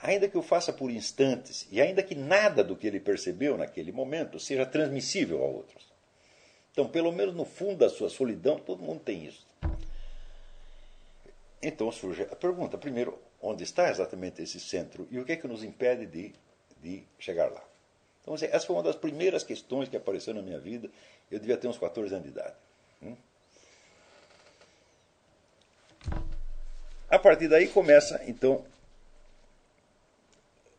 Ainda 0.00 0.28
que 0.28 0.38
o 0.38 0.42
faça 0.42 0.72
por 0.72 0.90
instantes, 0.90 1.68
e 1.70 1.80
ainda 1.80 2.02
que 2.02 2.14
nada 2.14 2.64
do 2.64 2.74
que 2.74 2.86
ele 2.86 3.00
percebeu 3.00 3.56
naquele 3.56 3.92
momento 3.92 4.40
seja 4.40 4.64
transmissível 4.64 5.42
a 5.42 5.46
outros. 5.46 5.92
Então, 6.72 6.88
pelo 6.88 7.12
menos 7.12 7.34
no 7.34 7.44
fundo 7.44 7.76
da 7.76 7.88
sua 7.88 8.08
solidão, 8.08 8.58
todo 8.58 8.82
mundo 8.82 9.00
tem 9.00 9.26
isso. 9.26 9.46
Então 11.62 11.90
surge 11.90 12.22
a 12.22 12.36
pergunta: 12.36 12.76
primeiro, 12.76 13.18
onde 13.40 13.62
está 13.64 13.90
exatamente 13.90 14.42
esse 14.42 14.60
centro 14.60 15.08
e 15.10 15.18
o 15.18 15.24
que 15.24 15.32
é 15.32 15.36
que 15.36 15.48
nos 15.48 15.64
impede 15.64 16.06
de, 16.06 16.34
de 16.82 17.04
chegar 17.18 17.50
lá? 17.50 17.73
Então, 18.24 18.34
essa 18.34 18.66
foi 18.66 18.74
uma 18.74 18.82
das 18.82 18.96
primeiras 18.96 19.44
questões 19.44 19.86
que 19.86 19.96
apareceu 19.96 20.32
na 20.32 20.40
minha 20.40 20.58
vida. 20.58 20.88
Eu 21.30 21.38
devia 21.38 21.58
ter 21.58 21.68
uns 21.68 21.76
14 21.76 22.14
anos 22.14 22.24
de 22.24 22.32
idade. 22.32 22.56
Hum? 23.02 23.16
A 27.10 27.18
partir 27.18 27.48
daí 27.48 27.68
começa, 27.68 28.20
então, 28.26 28.64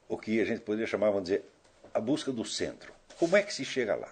o 0.10 0.18
que 0.18 0.42
a 0.42 0.46
gente 0.46 0.62
poderia 0.62 0.88
chamar, 0.88 1.12
vamos 1.12 1.26
dizer, 1.26 1.46
a 1.94 2.00
busca 2.00 2.32
do 2.32 2.44
centro. 2.44 2.92
Como 3.20 3.38
é 3.38 3.44
que 3.44 3.54
se 3.54 3.64
chega 3.64 3.96
lá? 3.96 4.12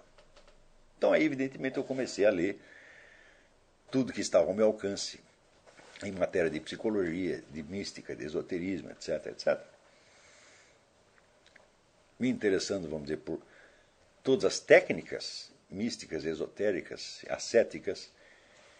Então, 0.96 1.12
aí, 1.12 1.24
evidentemente, 1.24 1.78
eu 1.78 1.84
comecei 1.84 2.26
a 2.26 2.30
ler 2.30 2.62
tudo 3.90 4.14
que 4.14 4.22
estava 4.22 4.46
ao 4.46 4.54
meu 4.54 4.68
alcance 4.68 5.20
em 6.04 6.12
matéria 6.12 6.52
de 6.52 6.60
psicologia, 6.60 7.44
de 7.50 7.64
mística, 7.64 8.16
de 8.16 8.26
esoterismo, 8.26 8.92
etc, 8.92 9.26
etc. 9.28 9.73
Me 12.24 12.30
interessando, 12.30 12.88
vamos 12.88 13.04
dizer, 13.04 13.18
por 13.18 13.42
todas 14.24 14.46
as 14.46 14.58
técnicas 14.58 15.52
místicas, 15.70 16.24
esotéricas, 16.24 17.26
ascéticas 17.28 18.10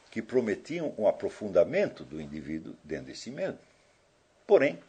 que 0.10 0.22
prometiam 0.22 0.96
um 0.98 1.10
aprofundamento 1.10 2.06
do 2.06 2.22
indivíduo 2.22 2.74
dentro 2.82 3.12
de 3.12 3.18
si 3.18 3.30
mesmo. 3.30 3.60
Porém, 4.48 4.80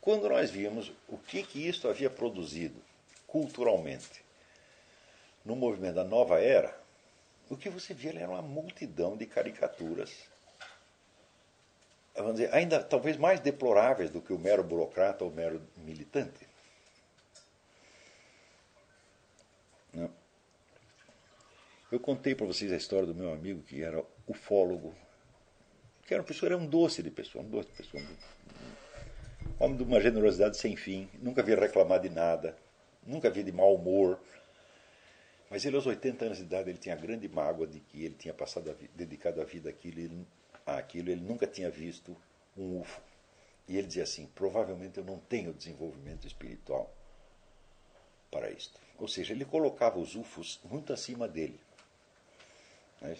quando 0.00 0.26
nós 0.26 0.50
vimos 0.50 0.90
o 1.06 1.18
que, 1.18 1.42
que 1.42 1.68
isso 1.68 1.86
havia 1.86 2.08
produzido 2.08 2.80
culturalmente 3.26 4.24
no 5.44 5.54
movimento 5.54 5.96
da 5.96 6.04
nova 6.04 6.40
era, 6.40 6.74
o 7.50 7.58
que 7.58 7.68
você 7.68 7.92
via 7.92 8.18
era 8.18 8.30
uma 8.30 8.40
multidão 8.40 9.18
de 9.18 9.26
caricaturas, 9.26 10.10
vamos 12.16 12.36
dizer, 12.36 12.54
ainda 12.54 12.82
talvez 12.82 13.18
mais 13.18 13.38
deploráveis 13.38 14.08
do 14.08 14.22
que 14.22 14.32
o 14.32 14.38
mero 14.38 14.64
burocrata 14.64 15.24
ou 15.24 15.30
o 15.30 15.34
mero 15.34 15.60
militante. 15.76 16.51
Eu 21.92 22.00
contei 22.00 22.34
para 22.34 22.46
vocês 22.46 22.72
a 22.72 22.76
história 22.76 23.06
do 23.06 23.14
meu 23.14 23.30
amigo 23.30 23.62
que 23.64 23.82
era 23.82 24.02
ufólogo, 24.26 24.94
que 26.06 26.14
era 26.14 26.22
uma 26.22 26.26
pessoa, 26.26 26.48
era 26.48 26.56
um 26.56 26.66
doce 26.66 27.02
de 27.02 27.10
pessoa, 27.10 27.44
um 27.44 27.50
doce 27.50 27.68
de 27.68 27.74
pessoa. 27.74 28.02
Um 29.60 29.64
homem 29.66 29.76
de 29.76 29.82
uma 29.82 30.00
generosidade 30.00 30.56
sem 30.56 30.74
fim, 30.74 31.06
nunca 31.20 31.42
havia 31.42 31.54
reclamar 31.54 32.00
de 32.00 32.08
nada, 32.08 32.56
nunca 33.06 33.28
havia 33.28 33.44
de 33.44 33.52
mau 33.52 33.74
humor. 33.74 34.18
Mas 35.50 35.66
ele, 35.66 35.76
aos 35.76 35.84
80 35.84 36.24
anos 36.24 36.38
de 36.38 36.44
idade, 36.44 36.70
ele 36.70 36.78
tinha 36.78 36.94
a 36.94 36.98
grande 36.98 37.28
mágoa 37.28 37.66
de 37.66 37.78
que 37.80 38.06
ele 38.06 38.14
tinha 38.14 38.32
passado 38.32 38.70
a 38.70 38.74
dedicado 38.96 39.42
a 39.42 39.44
vida 39.44 39.68
àquilo, 39.68 40.00
ele, 40.00 40.26
àquilo, 40.64 41.10
ele 41.10 41.20
nunca 41.20 41.46
tinha 41.46 41.68
visto 41.68 42.16
um 42.56 42.80
UFO. 42.80 43.02
E 43.68 43.76
ele 43.76 43.86
dizia 43.86 44.04
assim: 44.04 44.24
provavelmente 44.34 44.96
eu 44.96 45.04
não 45.04 45.18
tenho 45.18 45.52
desenvolvimento 45.52 46.26
espiritual 46.26 46.90
para 48.30 48.50
isto. 48.50 48.80
Ou 48.98 49.06
seja, 49.06 49.34
ele 49.34 49.44
colocava 49.44 49.98
os 49.98 50.16
UFOs 50.16 50.58
muito 50.64 50.90
acima 50.90 51.28
dele. 51.28 51.60
É? 53.02 53.16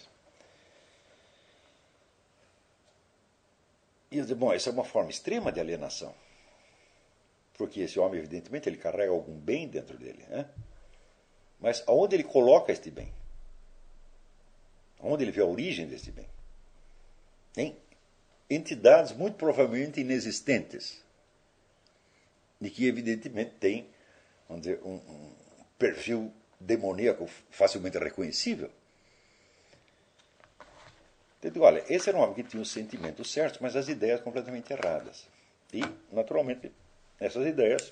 E 4.11 4.17
eu 4.17 4.23
disse, 4.23 4.35
bom, 4.35 4.53
essa 4.53 4.69
é 4.69 4.73
uma 4.73 4.83
forma 4.83 5.09
extrema 5.09 5.51
de 5.51 5.59
alienação. 5.59 6.13
Porque 7.57 7.81
esse 7.81 7.99
homem, 7.99 8.19
evidentemente, 8.19 8.69
ele 8.69 8.77
carrega 8.77 9.11
algum 9.11 9.37
bem 9.37 9.67
dentro 9.67 9.97
dele. 9.97 10.23
Né? 10.27 10.49
Mas 11.59 11.83
aonde 11.87 12.15
ele 12.15 12.23
coloca 12.23 12.71
este 12.71 12.91
bem? 12.91 13.13
Onde 14.99 15.23
ele 15.23 15.31
vê 15.31 15.41
a 15.41 15.45
origem 15.45 15.87
deste 15.87 16.11
bem? 16.11 16.27
Em 17.57 17.77
entidades 18.49 19.11
muito 19.11 19.35
provavelmente 19.35 19.99
inexistentes. 19.99 21.03
E 22.61 22.69
que, 22.69 22.87
evidentemente, 22.87 23.51
têm 23.59 23.93
vamos 24.47 24.63
dizer, 24.63 24.79
um, 24.83 24.95
um 24.95 25.35
perfil 25.77 26.31
demoníaco 26.59 27.27
facilmente 27.49 27.97
reconhecível. 27.97 28.69
Eu 31.43 31.51
digo, 31.51 31.65
olha, 31.65 31.83
esse 31.89 32.07
era 32.07 32.17
um 32.17 32.21
homem 32.21 32.35
que 32.35 32.43
tinha 32.43 32.61
os 32.61 32.71
sentimentos 32.71 33.31
certos, 33.31 33.59
mas 33.59 33.75
as 33.75 33.89
ideias 33.89 34.21
completamente 34.21 34.71
erradas. 34.71 35.27
E, 35.73 35.81
naturalmente, 36.09 36.71
essas 37.19 37.45
ideias 37.45 37.91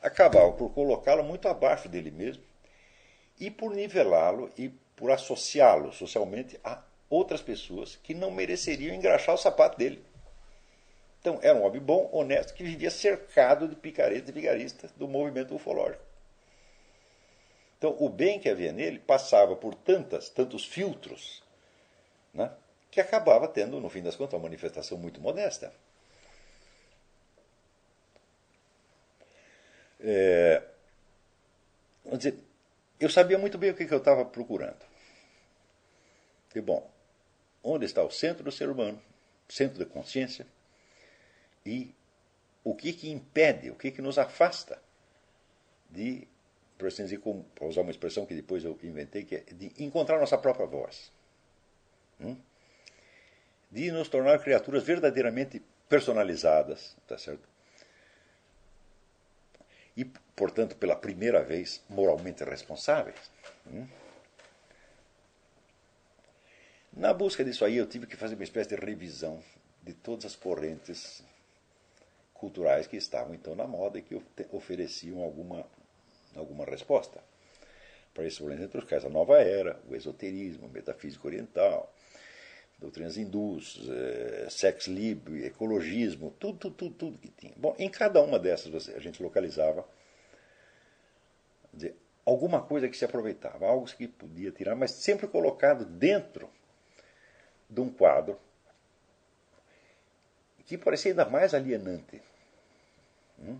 acabavam 0.00 0.52
por 0.52 0.70
colocá-lo 0.70 1.24
muito 1.24 1.48
abaixo 1.48 1.88
dele 1.88 2.12
mesmo 2.12 2.42
e 3.40 3.50
por 3.50 3.74
nivelá-lo 3.74 4.48
e 4.56 4.68
por 4.94 5.10
associá-lo 5.10 5.92
socialmente 5.92 6.58
a 6.62 6.80
outras 7.10 7.42
pessoas 7.42 7.96
que 7.96 8.14
não 8.14 8.30
mereceriam 8.30 8.94
engraxar 8.94 9.34
o 9.34 9.38
sapato 9.38 9.76
dele. 9.76 10.04
Então, 11.20 11.40
era 11.42 11.58
um 11.58 11.64
homem 11.64 11.80
bom, 11.80 12.08
honesto, 12.12 12.54
que 12.54 12.62
vivia 12.62 12.92
cercado 12.92 13.66
de 13.66 13.74
picaretas 13.74 14.28
e 14.28 14.32
vigaristas 14.32 14.92
do 14.92 15.08
movimento 15.08 15.52
ufológico. 15.52 16.07
Então, 17.78 17.96
o 18.00 18.08
bem 18.08 18.40
que 18.40 18.48
havia 18.48 18.72
nele 18.72 18.98
passava 18.98 19.54
por 19.54 19.72
tantas, 19.72 20.28
tantos 20.28 20.66
filtros, 20.66 21.42
né, 22.34 22.52
que 22.90 23.00
acabava 23.00 23.46
tendo, 23.46 23.80
no 23.80 23.88
fim 23.88 24.02
das 24.02 24.16
contas, 24.16 24.34
uma 24.34 24.42
manifestação 24.42 24.98
muito 24.98 25.20
modesta. 25.20 25.72
É, 30.00 30.62
vamos 32.04 32.18
dizer, 32.18 32.38
eu 32.98 33.08
sabia 33.08 33.38
muito 33.38 33.56
bem 33.56 33.70
o 33.70 33.74
que, 33.74 33.86
que 33.86 33.94
eu 33.94 33.98
estava 33.98 34.24
procurando. 34.24 34.84
E, 36.52 36.60
bom, 36.60 36.90
onde 37.62 37.84
está 37.84 38.02
o 38.02 38.10
centro 38.10 38.42
do 38.42 38.50
ser 38.50 38.68
humano, 38.68 39.00
centro 39.48 39.78
da 39.78 39.86
consciência, 39.86 40.44
e 41.64 41.94
o 42.64 42.74
que, 42.74 42.92
que 42.92 43.08
impede, 43.08 43.70
o 43.70 43.76
que, 43.76 43.92
que 43.92 44.02
nos 44.02 44.18
afasta 44.18 44.82
de 45.88 46.26
para 46.78 47.66
usar 47.66 47.80
uma 47.80 47.90
expressão 47.90 48.24
que 48.24 48.34
depois 48.34 48.64
eu 48.64 48.78
inventei, 48.82 49.24
que 49.24 49.36
é 49.36 49.40
de 49.52 49.72
encontrar 49.82 50.18
nossa 50.18 50.38
própria 50.38 50.66
voz. 50.66 51.10
Hum? 52.20 52.36
De 53.70 53.90
nos 53.90 54.08
tornar 54.08 54.38
criaturas 54.38 54.84
verdadeiramente 54.84 55.60
personalizadas, 55.88 56.96
tá 57.06 57.18
certo? 57.18 57.46
E, 59.96 60.04
portanto, 60.04 60.76
pela 60.76 60.94
primeira 60.94 61.42
vez, 61.42 61.82
moralmente 61.88 62.44
responsáveis. 62.44 63.30
Hum? 63.66 63.86
Na 66.92 67.12
busca 67.12 67.44
disso 67.44 67.64
aí, 67.64 67.76
eu 67.76 67.86
tive 67.86 68.06
que 68.06 68.16
fazer 68.16 68.36
uma 68.36 68.44
espécie 68.44 68.70
de 68.70 68.76
revisão 68.76 69.42
de 69.82 69.92
todas 69.92 70.24
as 70.24 70.36
correntes 70.36 71.22
culturais 72.32 72.86
que 72.86 72.96
estavam 72.96 73.34
então 73.34 73.54
na 73.54 73.66
moda 73.66 73.98
e 73.98 74.02
que 74.02 74.20
ofereciam 74.52 75.22
alguma 75.22 75.66
alguma 76.38 76.64
resposta 76.64 77.22
para 78.14 78.24
esses 78.24 78.38
problemas, 78.38 78.64
entre 78.64 78.78
os 78.78 78.84
quais 78.84 79.04
a 79.04 79.08
nova 79.08 79.38
era, 79.38 79.80
o 79.88 79.94
esoterismo, 79.94 80.66
a 80.66 80.68
metafísica 80.68 81.26
oriental, 81.26 81.94
doutrinas 82.78 83.16
hindus, 83.16 83.80
eh, 83.88 84.46
sex 84.50 84.86
lib, 84.86 85.44
ecologismo, 85.44 86.34
tudo, 86.38 86.58
tudo, 86.58 86.74
tudo, 86.74 86.94
tudo 86.94 87.18
que 87.18 87.28
tinha. 87.28 87.54
Bom, 87.56 87.74
em 87.78 87.88
cada 87.88 88.20
uma 88.22 88.38
dessas 88.38 88.88
a 88.88 88.98
gente 88.98 89.22
localizava 89.22 89.86
dizer, 91.72 91.96
alguma 92.24 92.60
coisa 92.62 92.88
que 92.88 92.96
se 92.96 93.04
aproveitava, 93.04 93.66
algo 93.66 93.86
que 93.86 94.08
podia 94.08 94.50
tirar, 94.50 94.74
mas 94.74 94.92
sempre 94.92 95.26
colocado 95.26 95.84
dentro 95.84 96.50
de 97.68 97.80
um 97.80 97.90
quadro 97.90 98.38
que 100.64 100.76
parecia 100.76 101.12
ainda 101.12 101.24
mais 101.24 101.54
alienante. 101.54 102.20
Hum? 103.38 103.58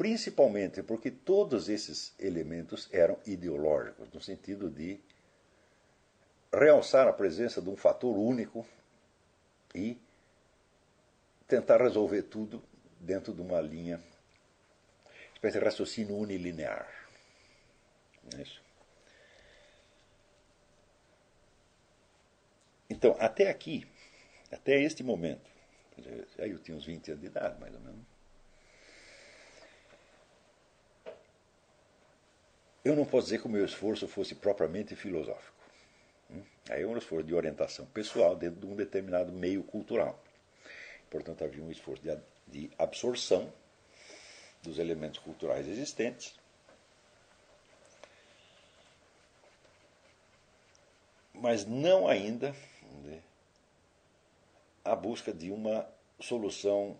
Principalmente 0.00 0.82
porque 0.82 1.10
todos 1.10 1.68
esses 1.68 2.14
elementos 2.18 2.88
eram 2.90 3.18
ideológicos, 3.26 4.10
no 4.10 4.18
sentido 4.18 4.70
de 4.70 4.98
realçar 6.50 7.06
a 7.06 7.12
presença 7.12 7.60
de 7.60 7.68
um 7.68 7.76
fator 7.76 8.16
único 8.16 8.66
e 9.74 9.98
tentar 11.46 11.82
resolver 11.82 12.22
tudo 12.22 12.64
dentro 12.98 13.34
de 13.34 13.42
uma 13.42 13.60
linha, 13.60 14.00
espécie 15.34 15.58
de 15.58 15.64
raciocínio 15.66 16.16
unilinear. 16.16 16.88
É 18.38 18.40
isso. 18.40 18.62
Então, 22.88 23.14
até 23.20 23.50
aqui, 23.50 23.86
até 24.50 24.80
este 24.80 25.02
momento, 25.02 25.50
aí 26.38 26.52
eu 26.52 26.58
tinha 26.58 26.74
uns 26.74 26.86
20 26.86 27.10
anos 27.10 27.20
de 27.20 27.26
idade, 27.26 27.60
mais 27.60 27.74
ou 27.74 27.80
menos, 27.80 28.09
eu 32.84 32.96
não 32.96 33.04
posso 33.04 33.26
dizer 33.26 33.40
que 33.40 33.46
o 33.46 33.50
meu 33.50 33.64
esforço 33.64 34.08
fosse 34.08 34.34
propriamente 34.34 34.96
filosófico. 34.96 35.56
Hum? 36.30 36.42
Aí 36.70 36.82
é 36.82 36.86
um 36.86 36.96
esforço 36.96 37.26
de 37.26 37.34
orientação 37.34 37.86
pessoal 37.86 38.34
dentro 38.34 38.60
de 38.60 38.66
um 38.66 38.74
determinado 38.74 39.32
meio 39.32 39.62
cultural. 39.62 40.22
Portanto, 41.10 41.44
havia 41.44 41.62
um 41.62 41.70
esforço 41.70 42.02
de, 42.02 42.16
de 42.46 42.70
absorção 42.78 43.52
dos 44.62 44.78
elementos 44.78 45.18
culturais 45.18 45.66
existentes. 45.66 46.38
Mas 51.34 51.64
não 51.64 52.06
ainda 52.06 52.54
né, 53.02 53.22
a 54.84 54.94
busca 54.94 55.32
de 55.32 55.50
uma 55.50 55.88
solução 56.20 56.98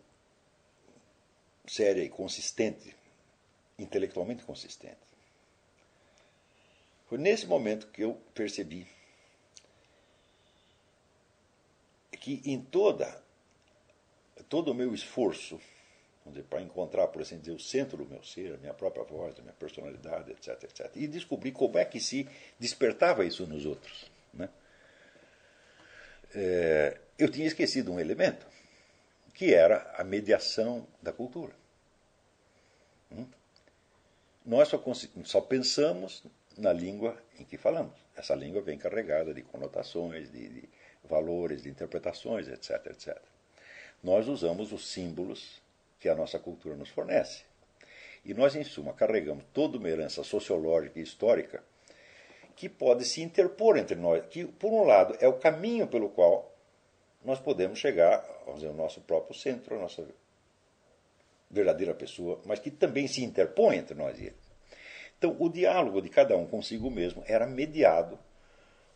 séria 1.66 2.02
e 2.02 2.08
consistente, 2.08 2.96
intelectualmente 3.78 4.44
consistente. 4.44 5.09
Foi 7.10 7.18
nesse 7.18 7.44
momento 7.44 7.88
que 7.88 8.04
eu 8.04 8.14
percebi 8.32 8.86
que 12.12 12.40
em 12.44 12.60
toda 12.60 13.20
todo 14.48 14.70
o 14.70 14.74
meu 14.74 14.94
esforço 14.94 15.60
para 16.48 16.62
encontrar, 16.62 17.08
por 17.08 17.20
assim 17.20 17.40
dizer, 17.40 17.50
o 17.50 17.58
centro 17.58 17.96
do 17.96 18.06
meu 18.06 18.22
ser, 18.22 18.54
a 18.54 18.58
minha 18.58 18.72
própria 18.72 19.02
voz, 19.02 19.36
a 19.36 19.42
minha 19.42 19.54
personalidade, 19.54 20.30
etc, 20.30 20.62
etc, 20.62 20.88
e 20.94 21.08
descobrir 21.08 21.50
como 21.50 21.78
é 21.78 21.84
que 21.84 21.98
se 21.98 22.28
despertava 22.60 23.24
isso 23.24 23.44
nos 23.44 23.66
outros. 23.66 24.08
Né? 24.32 24.48
É, 26.32 27.00
eu 27.18 27.28
tinha 27.28 27.48
esquecido 27.48 27.92
um 27.92 27.98
elemento, 27.98 28.46
que 29.34 29.52
era 29.52 29.92
a 29.96 30.04
mediação 30.04 30.86
da 31.02 31.12
cultura. 31.12 31.54
Hum? 33.10 33.26
Nós 34.46 34.68
só, 34.68 34.80
só 35.24 35.40
pensamos 35.40 36.22
na 36.56 36.72
língua 36.72 37.16
em 37.38 37.44
que 37.44 37.56
falamos. 37.56 37.98
Essa 38.16 38.34
língua 38.34 38.60
vem 38.60 38.78
carregada 38.78 39.32
de 39.32 39.42
conotações, 39.42 40.30
de, 40.30 40.48
de 40.48 40.68
valores, 41.04 41.62
de 41.62 41.68
interpretações, 41.68 42.48
etc, 42.48 42.86
etc. 42.86 43.18
Nós 44.02 44.28
usamos 44.28 44.72
os 44.72 44.88
símbolos 44.88 45.60
que 45.98 46.08
a 46.08 46.14
nossa 46.14 46.38
cultura 46.38 46.74
nos 46.76 46.88
fornece. 46.88 47.44
E 48.24 48.34
nós, 48.34 48.54
em 48.54 48.64
suma, 48.64 48.92
carregamos 48.92 49.44
toda 49.52 49.78
uma 49.78 49.88
herança 49.88 50.22
sociológica 50.22 50.98
e 50.98 51.02
histórica 51.02 51.62
que 52.54 52.68
pode 52.68 53.04
se 53.06 53.22
interpor 53.22 53.78
entre 53.78 53.96
nós, 53.96 54.26
que, 54.26 54.44
por 54.44 54.70
um 54.70 54.84
lado, 54.84 55.16
é 55.20 55.26
o 55.26 55.38
caminho 55.38 55.86
pelo 55.86 56.10
qual 56.10 56.54
nós 57.24 57.40
podemos 57.40 57.78
chegar 57.78 58.22
ao 58.46 58.58
nosso 58.74 59.00
próprio 59.02 59.34
centro, 59.34 59.76
a 59.76 59.78
nossa 59.78 60.06
verdadeira 61.50 61.94
pessoa, 61.94 62.40
mas 62.44 62.58
que 62.58 62.70
também 62.70 63.08
se 63.08 63.24
interpõe 63.24 63.76
entre 63.76 63.94
nós 63.94 64.18
e 64.18 64.26
ele. 64.26 64.49
Então, 65.20 65.36
o 65.38 65.50
diálogo 65.50 66.00
de 66.00 66.08
cada 66.08 66.34
um 66.34 66.46
consigo 66.46 66.90
mesmo 66.90 67.22
era 67.26 67.46
mediado 67.46 68.18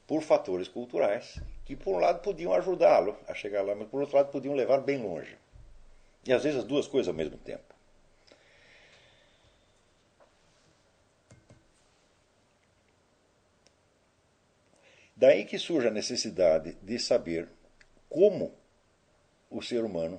por 0.07 0.23
fatores 0.23 0.69
culturais 0.69 1.39
que, 1.67 1.77
por 1.77 1.97
um 1.97 1.99
lado, 1.99 2.23
podiam 2.23 2.55
ajudá-lo 2.55 3.15
a 3.29 3.35
chegar 3.35 3.61
lá, 3.61 3.75
mas, 3.75 3.89
por 3.89 4.01
outro 4.01 4.17
lado, 4.17 4.33
podiam 4.33 4.55
levar 4.55 4.81
bem 4.81 5.03
longe. 5.03 5.37
E 6.27 6.33
às 6.33 6.43
vezes 6.43 6.61
as 6.61 6.65
duas 6.65 6.87
coisas 6.87 7.09
ao 7.09 7.15
mesmo 7.15 7.37
tempo. 7.37 7.75
Daí 15.15 15.45
que 15.45 15.59
surge 15.59 15.89
a 15.89 15.91
necessidade 15.91 16.73
de 16.83 16.99
saber 16.99 17.51
como 18.09 18.55
o 19.51 19.61
ser 19.61 19.85
humano 19.85 20.19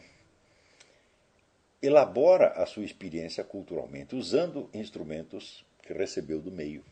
elabora 1.82 2.50
a 2.50 2.68
sua 2.68 2.86
experiência 2.86 3.44
culturalmente, 3.44 4.16
usando 4.16 4.70
instrumentos 4.72 5.66
que 5.86 5.94
recebeu 5.94 6.42
do 6.42 6.52
meio. 6.52 6.84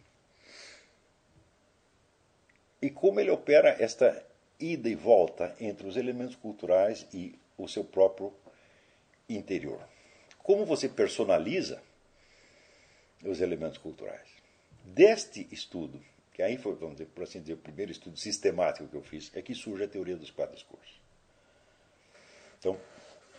E 2.81 2.89
como 2.89 3.19
ele 3.19 3.31
opera 3.31 3.69
esta 3.79 4.25
ida 4.59 4.87
e 4.87 4.95
volta 4.95 5.55
entre 5.59 5.87
os 5.87 5.97
elementos 5.97 6.35
culturais 6.35 7.05
e 7.13 7.37
o 7.57 7.67
seu 7.67 7.83
próprio 7.83 8.33
interior. 9.27 9.81
Como 10.39 10.65
você 10.65 10.87
personaliza 10.87 11.81
os 13.23 13.41
elementos 13.41 13.77
culturais. 13.77 14.27
Deste 14.83 15.47
estudo, 15.51 16.03
que 16.33 16.41
aí 16.41 16.57
foi, 16.57 16.75
vamos 16.75 16.95
dizer, 16.95 17.07
por 17.07 17.23
assim 17.23 17.39
dizer, 17.39 17.53
o 17.53 17.57
primeiro 17.57 17.91
estudo 17.91 18.17
sistemático 18.17 18.87
que 18.87 18.95
eu 18.95 19.01
fiz, 19.01 19.31
é 19.33 19.41
que 19.41 19.55
surge 19.55 19.85
a 19.85 19.87
teoria 19.87 20.17
dos 20.17 20.31
quatro 20.31 20.55
discursos. 20.55 21.01
Então, 22.59 22.77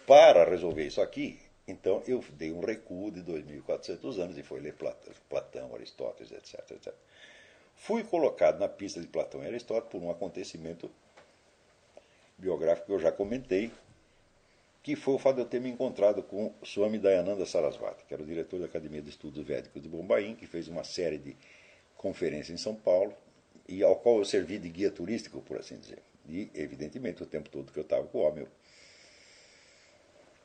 para 0.06 0.48
resolver 0.48 0.86
isso 0.86 1.00
aqui, 1.00 1.38
então 1.66 2.02
eu 2.06 2.22
dei 2.32 2.52
um 2.52 2.60
recuo 2.60 3.10
de 3.10 3.22
2.400 3.22 4.18
anos 4.18 4.38
e 4.38 4.42
fui 4.42 4.60
ler 4.60 4.74
Platão, 5.28 5.74
Aristóteles, 5.74 6.30
etc, 6.32 6.70
etc. 6.72 6.94
Fui 7.74 8.04
colocado 8.04 8.58
na 8.58 8.68
pista 8.68 9.00
de 9.00 9.06
Platão 9.06 9.42
e 9.42 9.46
Aristóteles 9.46 9.90
por 9.90 10.02
um 10.02 10.10
acontecimento 10.10 10.90
biográfico 12.36 12.86
que 12.86 12.92
eu 12.92 13.00
já 13.00 13.12
comentei, 13.12 13.70
que 14.82 14.94
foi 14.94 15.14
o 15.14 15.18
fato 15.18 15.36
de 15.36 15.42
eu 15.42 15.46
ter 15.46 15.60
me 15.60 15.70
encontrado 15.70 16.22
com 16.22 16.52
Swami 16.62 16.98
Dayananda 16.98 17.46
Sarasvati, 17.46 18.04
que 18.04 18.12
era 18.12 18.22
o 18.22 18.26
diretor 18.26 18.60
da 18.60 18.66
Academia 18.66 19.00
de 19.00 19.08
Estudos 19.08 19.44
Védicos 19.44 19.82
de 19.82 19.88
Bombaim, 19.88 20.34
que 20.34 20.46
fez 20.46 20.68
uma 20.68 20.84
série 20.84 21.18
de 21.18 21.36
conferências 21.96 22.50
em 22.50 22.62
São 22.62 22.74
Paulo, 22.74 23.14
e 23.66 23.82
ao 23.82 23.96
qual 23.96 24.18
eu 24.18 24.24
servi 24.26 24.58
de 24.58 24.68
guia 24.68 24.90
turístico, 24.90 25.40
por 25.40 25.56
assim 25.56 25.78
dizer. 25.78 26.02
E, 26.28 26.50
evidentemente, 26.54 27.22
o 27.22 27.26
tempo 27.26 27.48
todo 27.48 27.72
que 27.72 27.78
eu 27.78 27.82
estava 27.82 28.06
com 28.06 28.18
o 28.18 28.22
homem, 28.22 28.44
eu, 28.44 28.48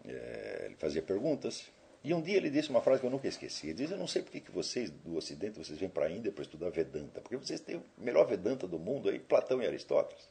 é, 0.10 0.64
ele 0.66 0.76
fazia 0.76 1.02
perguntas. 1.02 1.70
E 2.04 2.14
um 2.14 2.22
dia 2.22 2.38
ele 2.38 2.50
disse 2.50 2.70
uma 2.70 2.82
frase 2.82 3.02
que 3.02 3.08
eu 3.08 3.12
nunca 3.12 3.28
esqueci. 3.28 3.68
Ele 3.68 3.74
disse: 3.76 3.94
Eu 3.94 4.00
não 4.00 4.08
sei 4.08 4.22
por 4.22 4.32
que 4.32 4.52
vocês 4.52 4.90
do 4.90 5.18
Ocidente 5.18 5.58
vocês 5.58 5.78
vêm 5.78 5.90
para 5.90 6.06
a 6.06 6.12
Índia 6.12 6.32
para 6.32 6.44
estudar 6.44 6.70
Vedanta, 6.70 7.22
porque 7.22 7.36
vocês 7.36 7.60
têm 7.60 7.78
o 7.78 7.84
melhor 7.98 8.26
Vedanta 8.26 8.68
do 8.68 8.80
mundo 8.80 9.10
aí, 9.10 9.20
Platão 9.20 9.62
e 9.62 9.68
Aristóteles. 9.68 10.30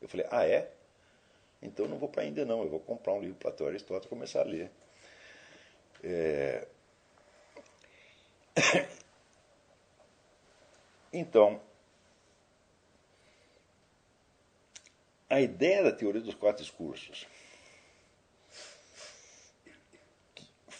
Eu 0.00 0.08
falei: 0.08 0.26
Ah, 0.30 0.46
é? 0.46 0.70
Então 1.62 1.86
eu 1.86 1.90
não 1.90 1.98
vou 1.98 2.08
para 2.08 2.22
a 2.22 2.26
Índia, 2.26 2.44
não. 2.44 2.62
Eu 2.62 2.68
vou 2.68 2.80
comprar 2.80 3.12
um 3.12 3.20
livro 3.20 3.36
Platão 3.36 3.66
e 3.66 3.70
Aristóteles 3.70 4.06
e 4.06 4.08
começar 4.08 4.40
a 4.40 4.44
ler. 4.44 4.70
É... 6.02 6.66
Então, 11.12 11.62
a 15.30 15.40
ideia 15.40 15.82
da 15.82 15.92
teoria 15.92 16.20
dos 16.20 16.34
quatro 16.34 16.62
discursos 16.62 17.26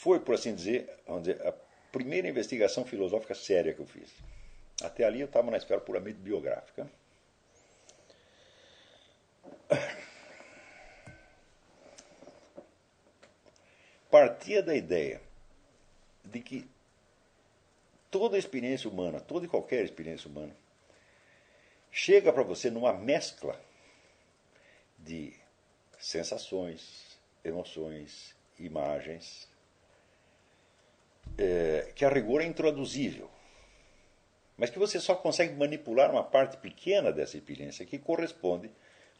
foi, 0.07 0.21
por 0.21 0.37
assim 0.37 0.55
dizer, 0.55 0.89
vamos 1.05 1.25
dizer, 1.25 1.45
a 1.45 1.53
primeira 1.91 2.29
investigação 2.29 2.85
filosófica 2.85 3.35
séria 3.35 3.75
que 3.75 3.81
eu 3.81 3.87
fiz. 3.87 4.09
Até 4.81 5.03
ali 5.03 5.21
eu 5.21 5.27
estava 5.27 5.51
na 5.51 5.57
esfera 5.57 5.81
puramente 5.81 6.21
biográfica. 6.21 6.89
Partia 14.09 14.63
da 14.63 14.77
ideia 14.77 15.21
de 16.25 16.39
que 16.39 16.71
toda 18.09 18.39
experiência 18.39 18.89
humana, 18.89 19.21
toda 19.21 19.47
e 19.47 19.49
qualquer 19.49 19.85
experiência 19.85 20.31
humana, 20.31 20.55
chega 21.91 22.33
para 22.33 22.45
você 22.45 22.71
numa 22.71 22.93
mescla 22.93 23.61
de 25.01 25.35
sensações, 25.99 27.19
emoções, 27.43 28.37
imagens, 28.57 29.49
é, 31.39 31.93
que 31.95 32.05
a 32.05 32.09
rigor 32.09 32.41
é 32.41 32.47
introduzível, 32.47 33.31
mas 34.57 34.71
que 34.71 34.79
você 34.79 34.99
só 34.99 35.15
consegue 35.15 35.55
manipular 35.55 36.11
uma 36.11 36.25
parte 36.25 36.57
pequena 36.57 37.13
dessa 37.13 37.37
experiência 37.37 37.85
que 37.85 37.99
corresponde 37.99 38.71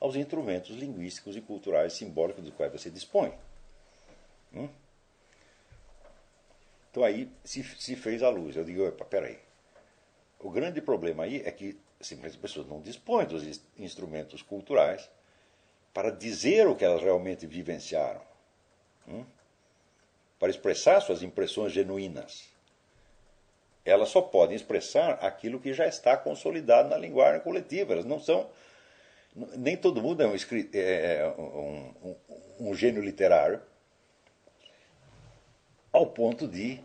aos 0.01 0.17
instrumentos 0.17 0.77
linguísticos 0.77 1.37
e 1.37 1.41
culturais 1.41 1.93
simbólicos 1.93 2.45
dos 2.45 2.55
quais 2.55 2.73
você 2.73 2.91
dispõe. 2.91 3.33
Hum? 4.55 4.69
Então 6.91 7.05
aí 7.05 7.31
se, 7.45 7.63
se 7.63 7.95
fez 7.97 8.23
a 8.23 8.31
luz. 8.31 8.57
Eu 8.57 8.65
digo, 8.65 8.87
opa, 8.87 9.05
peraí. 9.05 9.39
O 10.41 10.51
grande 10.51 10.81
problema 10.81 11.25
aí 11.25 11.43
é 11.45 11.51
que 11.51 11.79
simplesmente 12.01 12.37
as 12.37 12.43
pessoas 12.43 12.67
não 12.67 12.81
dispõem 12.81 13.27
dos 13.27 13.61
instrumentos 13.79 14.43
culturais 14.43 15.11
para 15.93 16.11
dizer 16.11 16.67
o 16.67 16.77
que 16.77 16.85
elas 16.85 17.03
realmente 17.03 17.47
vivenciaram, 17.47 18.21
hum? 19.09 19.25
Para 20.39 20.51
expressar 20.51 21.01
suas 21.01 21.23
impressões 21.23 21.73
genuínas. 21.73 22.49
Elas 23.85 24.09
só 24.09 24.21
podem 24.21 24.57
expressar 24.57 25.13
aquilo 25.25 25.61
que 25.61 25.73
já 25.73 25.87
está 25.87 26.17
consolidado 26.17 26.89
na 26.89 26.99
linguagem 26.99 27.41
coletiva. 27.41 27.93
Elas 27.93 28.05
não 28.05 28.19
são. 28.19 28.51
Nem 29.35 29.77
todo 29.77 30.03
mundo 30.03 30.23
é 30.23 30.27
um, 30.27 30.35
é, 30.35 31.17
é 31.19 31.35
um, 31.39 31.95
um, 32.03 32.17
um 32.71 32.75
gênio 32.75 33.03
literário 33.03 33.61
ao 35.93 36.07
ponto 36.07 36.49
de 36.49 36.81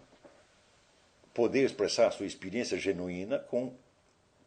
poder 1.34 1.64
expressar 1.66 2.12
sua 2.12 2.26
experiência 2.26 2.78
genuína 2.78 3.40
com 3.40 3.74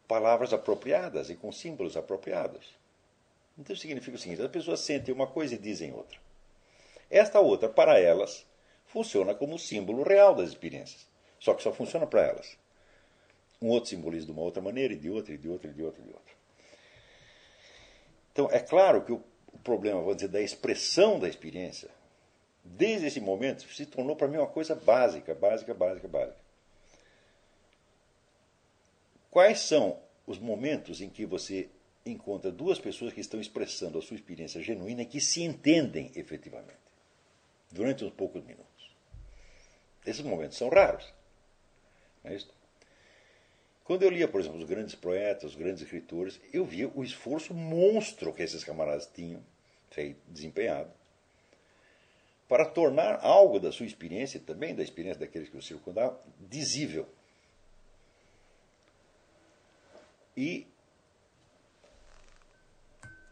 palavras 0.07 0.53
apropriadas 0.53 1.29
e 1.29 1.35
com 1.35 1.51
símbolos 1.51 1.97
apropriados. 1.97 2.73
Então 3.57 3.75
significa 3.75 4.15
o 4.15 4.19
seguinte: 4.19 4.41
as 4.41 4.51
pessoas 4.51 4.79
sentem 4.79 5.13
uma 5.13 5.27
coisa 5.27 5.55
e 5.55 5.57
dizem 5.57 5.93
outra. 5.93 6.17
Esta 7.09 7.39
outra, 7.39 7.69
para 7.69 7.99
elas, 7.99 8.45
funciona 8.95 9.35
como 9.35 9.59
símbolo 9.59 10.03
real 10.03 10.33
das 10.33 10.47
experiências. 10.47 11.05
Só 11.37 11.53
que 11.53 11.61
só 11.61 11.73
funciona 11.73 12.07
para 12.07 12.21
elas. 12.21 12.57
Um 13.61 13.67
outro 13.67 13.89
simboliza 13.89 14.25
de 14.25 14.31
uma 14.31 14.41
outra 14.41 14.61
maneira, 14.61 14.93
e 14.93 14.97
de 14.97 15.09
outra, 15.09 15.33
e 15.33 15.37
de 15.37 15.49
outra, 15.49 15.69
e 15.69 15.73
de 15.73 15.83
outra, 15.83 16.01
e 16.01 16.05
de 16.05 16.13
outra. 16.13 16.33
Então, 18.31 18.49
é 18.49 18.59
claro 18.59 19.03
que 19.03 19.11
o 19.11 19.21
problema, 19.61 19.99
vou 19.99 20.15
dizer, 20.15 20.29
da 20.29 20.39
expressão 20.39 21.19
da 21.19 21.27
experiência, 21.27 21.89
desde 22.63 23.07
esse 23.07 23.19
momento, 23.19 23.67
se 23.67 23.85
tornou 23.85 24.15
para 24.15 24.29
mim 24.29 24.37
uma 24.37 24.47
coisa 24.47 24.75
básica, 24.75 25.35
básica, 25.35 25.73
básica, 25.73 26.07
básica. 26.07 26.39
Quais 29.29 29.59
são 29.59 29.99
os 30.25 30.39
momentos 30.39 31.01
em 31.01 31.09
que 31.09 31.25
você 31.25 31.69
encontra 32.05 32.49
duas 32.49 32.79
pessoas 32.79 33.11
que 33.11 33.19
estão 33.19 33.41
expressando 33.41 33.97
a 33.97 34.01
sua 34.01 34.15
experiência 34.15 34.61
genuína 34.61 35.01
e 35.01 35.05
que 35.05 35.19
se 35.19 35.43
entendem 35.43 36.13
efetivamente, 36.15 36.79
durante 37.71 38.05
uns 38.05 38.13
poucos 38.13 38.41
minutos. 38.45 38.74
Esses 40.05 40.21
momentos 40.21 40.57
são 40.57 40.69
raros. 40.69 41.11
Não 42.23 42.31
é 42.31 42.35
isso? 42.35 42.53
Quando 43.83 44.03
eu 44.03 44.09
lia, 44.09 44.27
por 44.27 44.41
exemplo, 44.41 44.57
os 44.57 44.67
grandes 44.67 44.95
poetas, 44.95 45.51
os 45.51 45.55
grandes 45.55 45.83
escritores, 45.83 46.39
eu 46.51 46.65
via 46.65 46.89
o 46.95 47.03
esforço 47.03 47.53
monstro 47.53 48.33
que 48.33 48.41
esses 48.41 48.63
camaradas 48.63 49.07
tinham 49.13 49.43
feito, 49.91 50.19
desempenhado 50.27 50.91
para 52.47 52.65
tornar 52.65 53.19
algo 53.23 53.59
da 53.59 53.71
sua 53.71 53.85
experiência, 53.85 54.39
também 54.39 54.75
da 54.75 54.83
experiência 54.83 55.19
daqueles 55.19 55.49
que 55.49 55.57
o 55.57 55.61
circundavam, 55.61 56.19
dizível. 56.39 57.07
E 60.37 60.67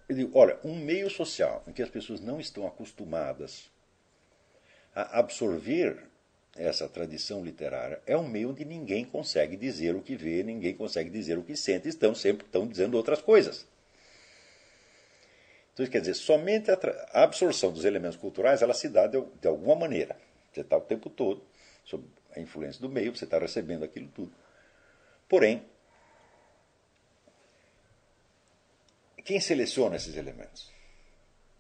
eu 0.10 0.16
digo, 0.16 0.38
olha, 0.38 0.60
um 0.64 0.76
meio 0.76 1.10
social 1.10 1.64
em 1.68 1.74
que 1.74 1.82
as 1.82 1.90
pessoas 1.90 2.20
não 2.20 2.40
estão 2.40 2.66
acostumadas 2.66 3.70
a 4.96 5.20
absorver 5.20 6.10
essa 6.56 6.88
tradição 6.88 7.44
literária 7.44 8.02
é 8.06 8.16
um 8.16 8.28
meio 8.28 8.52
onde 8.52 8.64
ninguém 8.64 9.04
consegue 9.04 9.58
dizer 9.58 9.96
o 9.96 10.02
que 10.02 10.16
vê, 10.16 10.44
ninguém 10.44 10.76
consegue 10.76 11.10
dizer 11.10 11.38
o 11.38 11.44
que 11.44 11.56
sente, 11.56 11.88
estão 11.88 12.14
sempre 12.14 12.46
estão 12.46 12.68
dizendo 12.68 12.96
outras 12.96 13.22
coisas. 13.22 13.68
Então, 15.74 15.86
quer 15.88 16.02
dizer, 16.02 16.14
somente 16.14 16.70
a 16.70 17.24
absorção 17.24 17.72
dos 17.72 17.84
elementos 17.84 18.18
culturais 18.18 18.62
ela 18.62 18.76
se 18.76 18.88
dá 18.88 19.08
de, 19.08 19.20
de 19.42 19.48
alguma 19.48 19.76
maneira. 19.76 20.16
Você 20.52 20.62
está 20.62 20.78
o 20.78 20.82
tempo 20.82 21.10
todo 21.10 21.44
sob 21.84 22.06
a 22.36 22.40
influência 22.40 22.80
do 22.80 22.90
meio, 22.90 23.16
você 23.16 23.26
está 23.26 23.40
recebendo 23.40 23.84
aquilo 23.84 24.08
tudo. 24.10 24.32
Porém, 25.28 25.66
Quem 29.24 29.40
seleciona 29.40 29.96
esses 29.96 30.18
elementos? 30.18 30.70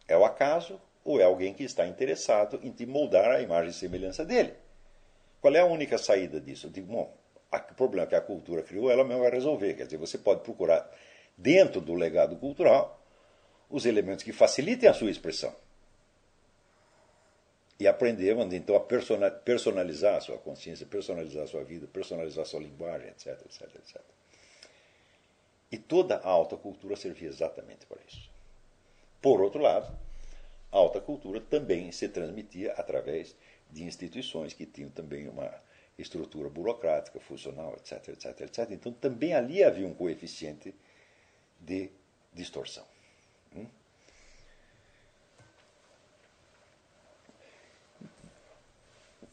É 0.05 0.17
o 0.17 0.25
acaso 0.25 0.81
ou 1.03 1.21
é 1.21 1.23
alguém 1.23 1.53
que 1.53 1.63
está 1.63 1.87
interessado 1.87 2.59
em 2.61 2.71
te 2.71 2.85
moldar 2.85 3.31
a 3.31 3.41
imagem 3.41 3.69
e 3.69 3.73
semelhança 3.73 4.25
dele? 4.25 4.53
Qual 5.43 5.53
é 5.53 5.59
a 5.59 5.65
única 5.65 5.97
saída 5.97 6.39
disso? 6.39 6.67
Eu 6.67 6.71
digo, 6.71 6.93
bom, 6.93 7.13
o 7.51 7.73
problema 7.75 8.07
que 8.07 8.15
a 8.15 8.21
cultura 8.21 8.63
criou, 8.63 8.89
ela 8.89 9.03
mesma 9.03 9.23
vai 9.23 9.31
resolver. 9.31 9.73
Quer 9.73 9.83
dizer, 9.83 9.97
você 9.97 10.17
pode 10.17 10.39
procurar 10.39 10.89
dentro 11.37 11.81
do 11.81 11.93
legado 11.93 12.37
cultural 12.37 12.97
os 13.69 13.85
elementos 13.85 14.23
que 14.23 14.31
facilitem 14.31 14.87
a 14.87 14.93
sua 14.93 15.11
expressão. 15.11 15.53
E 17.77 17.85
aprender, 17.85 18.37
então, 18.53 18.73
a 18.73 18.79
personalizar 18.79 20.15
a 20.15 20.21
sua 20.21 20.37
consciência, 20.37 20.85
personalizar 20.85 21.43
a 21.43 21.47
sua 21.47 21.65
vida, 21.65 21.87
personalizar 21.87 22.43
a 22.43 22.47
sua 22.47 22.61
linguagem, 22.61 23.09
etc, 23.09 23.37
etc, 23.45 23.63
etc. 23.75 24.01
E 25.69 25.77
toda 25.77 26.19
a 26.19 26.29
alta 26.29 26.55
cultura 26.55 26.95
servia 26.95 27.27
exatamente 27.27 27.85
para 27.85 27.99
isso. 28.07 28.31
Por 29.21 29.41
outro 29.41 29.61
lado, 29.61 29.93
a 30.71 30.77
alta 30.77 31.01
cultura 31.01 31.41
também 31.41 31.91
se 31.91 32.07
transmitia 32.07 32.71
através 32.77 33.35
de 33.73 33.83
instituições 33.83 34.53
que 34.53 34.65
tinham 34.65 34.89
também 34.89 35.27
uma 35.27 35.51
estrutura 35.97 36.49
burocrática, 36.49 37.19
funcional, 37.19 37.75
etc, 37.75 38.09
etc, 38.09 38.41
etc. 38.41 38.71
Então 38.71 38.91
também 38.91 39.33
ali 39.33 39.63
havia 39.63 39.87
um 39.87 39.93
coeficiente 39.93 40.73
de 41.59 41.89
distorção. 42.33 42.85
Hum? 43.55 43.67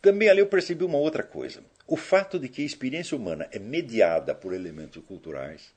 Também 0.01 0.29
ali 0.29 0.41
eu 0.41 0.47
percebi 0.47 0.85
uma 0.85 0.99
outra 0.99 1.23
coisa. 1.23 1.63
O 1.87 1.97
fato 1.97 2.39
de 2.39 2.49
que 2.49 2.63
a 2.63 2.65
experiência 2.65 3.17
humana 3.17 3.49
é 3.53 3.59
mediada 3.59 4.35
por 4.35 4.55
elementos 4.55 5.05
culturais 5.05 5.75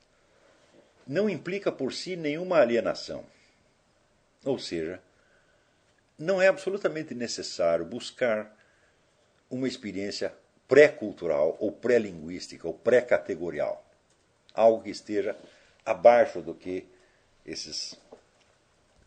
não 1.06 1.28
implica 1.28 1.70
por 1.70 1.92
si 1.92 2.16
nenhuma 2.16 2.58
alienação. 2.58 3.26
Ou 4.44 4.58
seja, 4.58 5.02
não 6.18 6.40
é 6.40 6.48
absolutamente 6.48 7.14
necessário 7.14 7.84
buscar 7.84 8.56
uma 9.50 9.68
experiência 9.68 10.34
pré-cultural 10.66 11.56
ou 11.60 11.70
pré-linguística 11.70 12.66
ou 12.66 12.74
pré-categorial. 12.74 13.84
Algo 14.52 14.82
que 14.82 14.90
esteja 14.90 15.36
abaixo 15.84 16.40
do 16.40 16.54
que 16.54 16.86
esses 17.44 17.98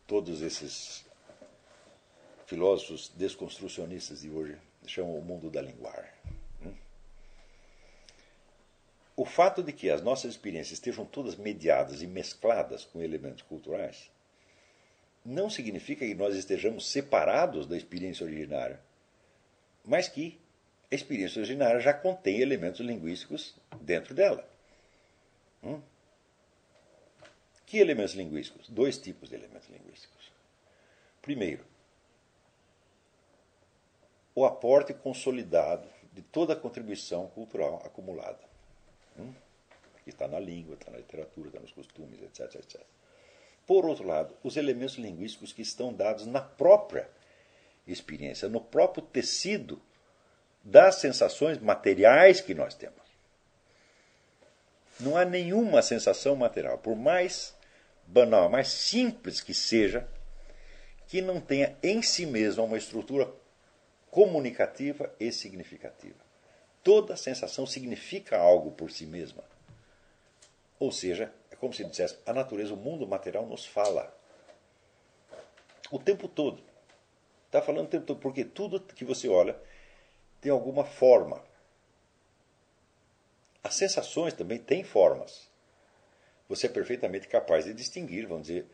todos 0.05 0.41
esses 0.41 1.05
filósofos 2.45 3.09
desconstrucionistas 3.09 4.21
de 4.21 4.29
hoje 4.29 4.57
chamam 4.85 5.17
o 5.17 5.21
mundo 5.21 5.49
da 5.49 5.61
linguagem. 5.61 6.11
O 9.17 9.25
fato 9.25 9.63
de 9.63 9.73
que 9.73 9.89
as 9.89 10.01
nossas 10.01 10.31
experiências 10.31 10.73
estejam 10.73 11.03
todas 11.03 11.35
mediadas 11.35 12.01
e 12.01 12.07
mescladas 12.07 12.85
com 12.85 13.01
elementos 13.01 13.41
culturais 13.41 14.09
não 15.27 15.49
significa 15.49 16.07
que 16.07 16.15
nós 16.15 16.33
estejamos 16.35 16.89
separados 16.89 17.67
da 17.67 17.75
experiência 17.75 18.25
originária, 18.25 18.79
mas 19.83 20.07
que 20.07 20.39
a 20.89 20.95
experiência 20.95 21.39
originária 21.39 21.81
já 21.81 21.93
contém 21.93 22.39
elementos 22.39 22.79
linguísticos 22.79 23.53
dentro 23.81 24.15
dela. 24.15 24.49
Hum? 25.61 25.81
Que 27.65 27.79
elementos 27.79 28.13
linguísticos? 28.13 28.69
Dois 28.69 28.97
tipos 28.97 29.27
de 29.27 29.35
elementos 29.35 29.67
linguísticos. 29.67 30.31
Primeiro, 31.21 31.65
o 34.33 34.45
aporte 34.45 34.93
consolidado 34.93 35.89
de 36.13 36.21
toda 36.21 36.53
a 36.53 36.55
contribuição 36.55 37.27
cultural 37.27 37.81
acumulada. 37.83 38.39
Hum? 39.19 39.33
Que 40.05 40.09
está 40.09 40.25
na 40.25 40.39
língua, 40.39 40.75
está 40.75 40.89
na 40.89 40.99
literatura, 40.99 41.49
está 41.49 41.59
nos 41.59 41.73
costumes, 41.73 42.21
etc, 42.21 42.55
etc. 42.55 42.81
Por 43.67 43.85
outro 43.85 44.07
lado, 44.07 44.33
os 44.41 44.55
elementos 44.55 44.95
linguísticos 44.95 45.51
que 45.51 45.61
estão 45.61 45.93
dados 45.93 46.25
na 46.25 46.39
própria 46.39 47.09
experiência, 47.85 48.47
no 48.47 48.61
próprio 48.61 49.03
tecido 49.03 49.81
das 50.63 50.95
sensações 50.95 51.57
materiais 51.57 52.39
que 52.39 52.53
nós 52.53 52.73
temos. 52.73 53.01
Não 54.99 55.17
há 55.17 55.25
nenhuma 55.25 55.81
sensação 55.81 56.35
material, 56.35 56.77
por 56.77 56.95
mais 56.95 57.53
banal, 58.07 58.49
mais 58.49 58.69
simples 58.69 59.41
que 59.41 59.53
seja, 59.53 60.07
que 61.07 61.21
não 61.21 61.39
tenha 61.39 61.77
em 61.83 62.01
si 62.01 62.25
mesma 62.25 62.63
uma 62.63 62.77
estrutura 62.77 63.29
comunicativa 64.09 65.13
e 65.19 65.31
significativa. 65.31 66.25
Toda 66.83 67.17
sensação 67.17 67.65
significa 67.65 68.37
algo 68.37 68.71
por 68.71 68.91
si 68.91 69.05
mesma. 69.05 69.43
Ou 70.79 70.91
seja, 70.91 71.31
como 71.59 71.73
se 71.73 71.83
dissesse, 71.83 72.17
a 72.25 72.33
natureza, 72.33 72.73
o 72.73 72.77
mundo 72.77 73.07
material 73.07 73.45
nos 73.45 73.65
fala. 73.65 74.15
O 75.91 75.99
tempo 75.99 76.27
todo. 76.27 76.63
Está 77.45 77.61
falando 77.61 77.85
o 77.85 77.89
tempo 77.89 78.05
todo, 78.05 78.19
porque 78.19 78.43
tudo 78.43 78.79
que 78.79 79.05
você 79.05 79.27
olha 79.27 79.57
tem 80.41 80.51
alguma 80.51 80.83
forma. 80.83 81.43
As 83.63 83.75
sensações 83.75 84.33
também 84.33 84.59
têm 84.59 84.83
formas. 84.83 85.49
Você 86.47 86.67
é 86.67 86.69
perfeitamente 86.69 87.27
capaz 87.27 87.65
de 87.65 87.73
distinguir, 87.73 88.27
vamos 88.27 88.47
dizer, 88.47 88.65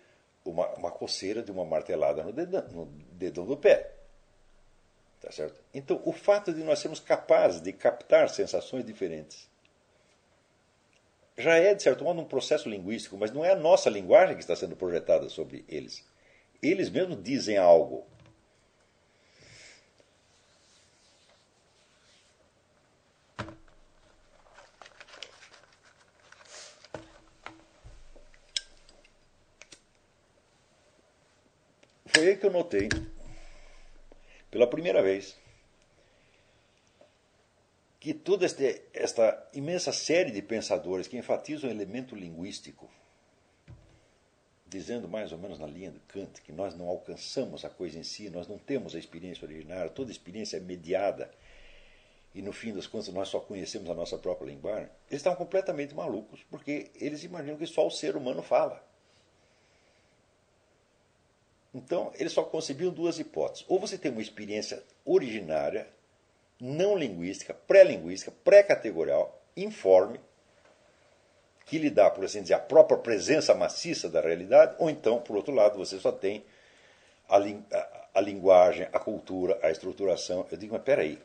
uma, 0.45 0.68
uma 0.76 0.91
coceira 0.91 1.41
de 1.41 1.51
uma 1.51 1.65
martelada 1.65 2.23
no 2.23 2.34
dedão, 2.34 2.68
no 2.69 2.85
dedão 3.14 3.45
do 3.45 3.57
pé. 3.57 3.91
Tá 5.22 5.31
certo? 5.31 5.64
Então, 5.73 6.01
o 6.03 6.11
fato 6.11 6.53
de 6.53 6.64
nós 6.64 6.80
sermos 6.80 6.99
capazes 6.99 7.61
de 7.61 7.72
captar 7.72 8.30
sensações 8.30 8.84
diferentes 8.84 9.49
já 11.38 11.55
é, 11.57 11.73
de 11.73 11.81
certo 11.84 12.03
modo, 12.03 12.22
um 12.22 12.26
processo 12.26 12.69
linguístico, 12.69 13.18
mas 13.18 13.31
não 13.31 13.43
é 13.43 13.51
a 13.51 13.55
nossa 13.55 13.89
linguagem 13.89 14.35
que 14.35 14.41
está 14.41 14.55
sendo 14.55 14.76
projetada 14.76 15.30
sobre 15.30 15.65
eles. 15.68 16.03
Eles 16.61 16.89
mesmos 16.89 17.22
dizem 17.22 17.57
algo. 17.57 18.05
Foi 32.07 32.27
aí 32.27 32.38
que 32.38 32.45
eu 32.45 32.51
notei 32.51 32.89
pela 34.51 34.68
primeira 34.68 35.01
vez, 35.01 35.35
que 38.03 38.13
toda 38.13 38.45
este, 38.45 38.81
esta 38.91 39.49
imensa 39.53 39.93
série 39.93 40.30
de 40.30 40.41
pensadores 40.41 41.07
que 41.07 41.15
enfatizam 41.15 41.69
o 41.69 41.73
elemento 41.73 42.13
linguístico, 42.17 42.91
dizendo 44.67 45.07
mais 45.07 45.31
ou 45.31 45.38
menos 45.38 45.57
na 45.57 45.65
linha 45.65 45.89
de 45.89 46.01
Kant 46.01 46.41
que 46.41 46.51
nós 46.51 46.75
não 46.75 46.89
alcançamos 46.89 47.63
a 47.63 47.69
coisa 47.69 47.97
em 47.97 48.03
si, 48.03 48.30
nós 48.30 48.45
não 48.45 48.57
temos 48.57 48.93
a 48.93 48.99
experiência 48.99 49.45
originária, 49.45 49.89
toda 49.89 50.11
experiência 50.11 50.57
é 50.57 50.59
mediada 50.59 51.31
e 52.35 52.41
no 52.41 52.51
fim 52.51 52.73
das 52.73 52.88
contas 52.88 53.07
nós 53.07 53.30
só 53.30 53.39
conhecemos 53.39 53.89
a 53.89 53.93
nossa 53.93 54.17
própria 54.17 54.47
linguagem, 54.47 54.89
eles 55.09 55.21
estão 55.21 55.34
completamente 55.34 55.95
malucos, 55.95 56.43
porque 56.51 56.91
eles 56.95 57.23
imaginam 57.23 57.55
que 57.55 57.65
só 57.65 57.88
o 57.88 57.91
ser 57.91 58.17
humano 58.17 58.43
fala. 58.43 58.85
Então, 61.73 62.11
eles 62.15 62.34
só 62.34 62.43
concebiam 62.43 62.91
duas 62.91 63.17
hipóteses. 63.17 63.65
Ou 63.69 63.80
você 63.80 63.97
tem 63.97 64.11
uma 64.11 64.21
experiência 64.21 64.84
originária, 65.05 65.88
não 66.64 66.98
linguística, 66.98 67.53
pré-linguística, 67.53 68.31
pré-categorial, 68.41 69.38
informe, 69.56 70.18
que 71.65 71.77
lhe 71.77 71.90
dá, 71.90 72.10
por 72.10 72.23
assim 72.23 72.41
dizer, 72.41 72.53
a 72.53 72.60
própria 72.60 72.98
presença 72.98 73.53
maciça 73.53 74.07
da 74.07 74.22
realidade, 74.22 74.73
ou 74.80 74.90
então, 74.90 75.19
por 75.19 75.35
outro 75.35 75.53
lado, 75.53 75.77
você 75.77 75.99
só 75.99 76.10
tem 76.10 76.45
a, 77.27 77.38
a, 77.38 78.07
a 78.15 78.22
linguagem, 78.22 78.88
a 78.94 78.99
cultura, 78.99 79.60
a 79.61 79.72
estruturação. 79.72 80.48
Eu 80.49 80.57
digo, 80.57 80.73
mas 80.73 80.84
peraí, 80.84 81.22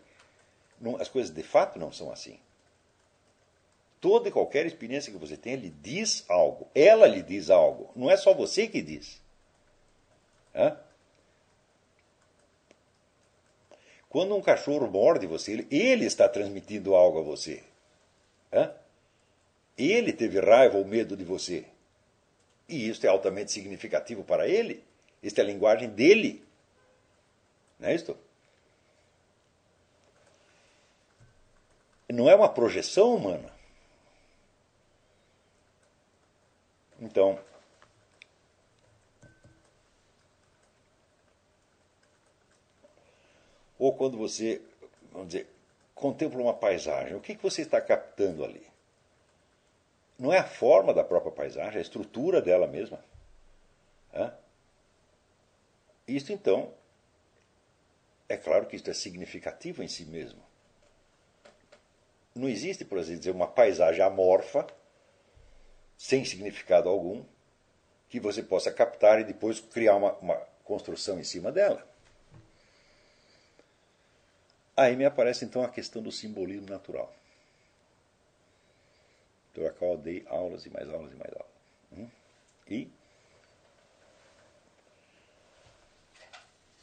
não, 0.80 0.96
as 0.96 1.08
coisas 1.08 1.32
de 1.32 1.42
fato 1.44 1.78
não 1.78 1.92
são 1.92 2.10
assim. 2.10 2.36
Toda 4.00 4.28
e 4.28 4.32
qualquer 4.32 4.66
experiência 4.66 5.12
que 5.12 5.18
você 5.18 5.36
tem, 5.36 5.54
lhe 5.54 5.70
diz 5.70 6.24
algo, 6.28 6.68
ela 6.74 7.06
lhe 7.06 7.22
diz 7.22 7.48
algo, 7.48 7.92
não 7.94 8.10
é 8.10 8.16
só 8.16 8.34
você 8.34 8.66
que 8.66 8.82
diz. 8.82 9.22
Hã? 10.52 10.76
Quando 14.08 14.34
um 14.34 14.40
cachorro 14.40 14.86
morde 14.88 15.26
você, 15.26 15.66
ele 15.70 16.06
está 16.06 16.28
transmitindo 16.28 16.94
algo 16.94 17.18
a 17.18 17.22
você. 17.22 17.62
Hã? 18.52 18.72
Ele 19.76 20.12
teve 20.12 20.40
raiva 20.40 20.78
ou 20.78 20.84
medo 20.84 21.16
de 21.16 21.24
você. 21.24 21.66
E 22.68 22.88
isso 22.88 23.04
é 23.06 23.08
altamente 23.08 23.52
significativo 23.52 24.24
para 24.24 24.48
ele. 24.48 24.82
Esta 25.22 25.40
é 25.40 25.44
a 25.44 25.46
linguagem 25.46 25.88
dele. 25.88 26.44
Não 27.78 27.88
é 27.88 27.94
isto? 27.94 28.16
Não 32.10 32.28
é 32.28 32.34
uma 32.34 32.48
projeção 32.48 33.14
humana. 33.14 33.52
Então, 37.00 37.38
Ou 43.78 43.94
quando 43.94 44.16
você, 44.16 44.60
vamos 45.12 45.28
dizer, 45.28 45.48
contempla 45.94 46.40
uma 46.40 46.54
paisagem, 46.54 47.14
o 47.14 47.20
que, 47.20 47.34
que 47.34 47.42
você 47.42 47.62
está 47.62 47.80
captando 47.80 48.44
ali? 48.44 48.66
Não 50.18 50.32
é 50.32 50.38
a 50.38 50.44
forma 50.44 50.92
da 50.92 51.04
própria 51.04 51.30
paisagem, 51.30 51.76
é 51.76 51.78
a 51.78 51.82
estrutura 51.82 52.42
dela 52.42 52.66
mesma. 52.66 53.02
Hã? 54.12 54.34
Isso, 56.06 56.32
então, 56.32 56.72
é 58.28 58.36
claro 58.36 58.66
que 58.66 58.76
isso 58.76 58.90
é 58.90 58.94
significativo 58.94 59.82
em 59.82 59.88
si 59.88 60.04
mesmo. 60.04 60.42
Não 62.34 62.48
existe, 62.48 62.84
por 62.84 62.98
assim 62.98 63.16
dizer, 63.16 63.30
uma 63.30 63.46
paisagem 63.46 64.02
amorfa, 64.02 64.66
sem 65.96 66.24
significado 66.24 66.88
algum, 66.88 67.24
que 68.08 68.18
você 68.18 68.42
possa 68.42 68.72
captar 68.72 69.20
e 69.20 69.24
depois 69.24 69.60
criar 69.60 69.96
uma, 69.96 70.12
uma 70.14 70.36
construção 70.64 71.18
em 71.18 71.24
cima 71.24 71.52
dela. 71.52 71.86
Aí 74.78 74.94
me 74.94 75.04
aparece 75.04 75.44
então 75.44 75.64
a 75.64 75.68
questão 75.68 76.00
do 76.00 76.12
simbolismo 76.12 76.70
natural. 76.70 77.12
Então 79.50 79.64
eu 79.64 79.98
dei 79.98 80.24
aulas 80.28 80.66
e 80.66 80.70
mais 80.70 80.88
aulas 80.88 81.10
e 81.10 81.16
mais 81.16 81.32
aulas. 81.32 81.52
Hum? 81.96 82.08
E 82.70 82.88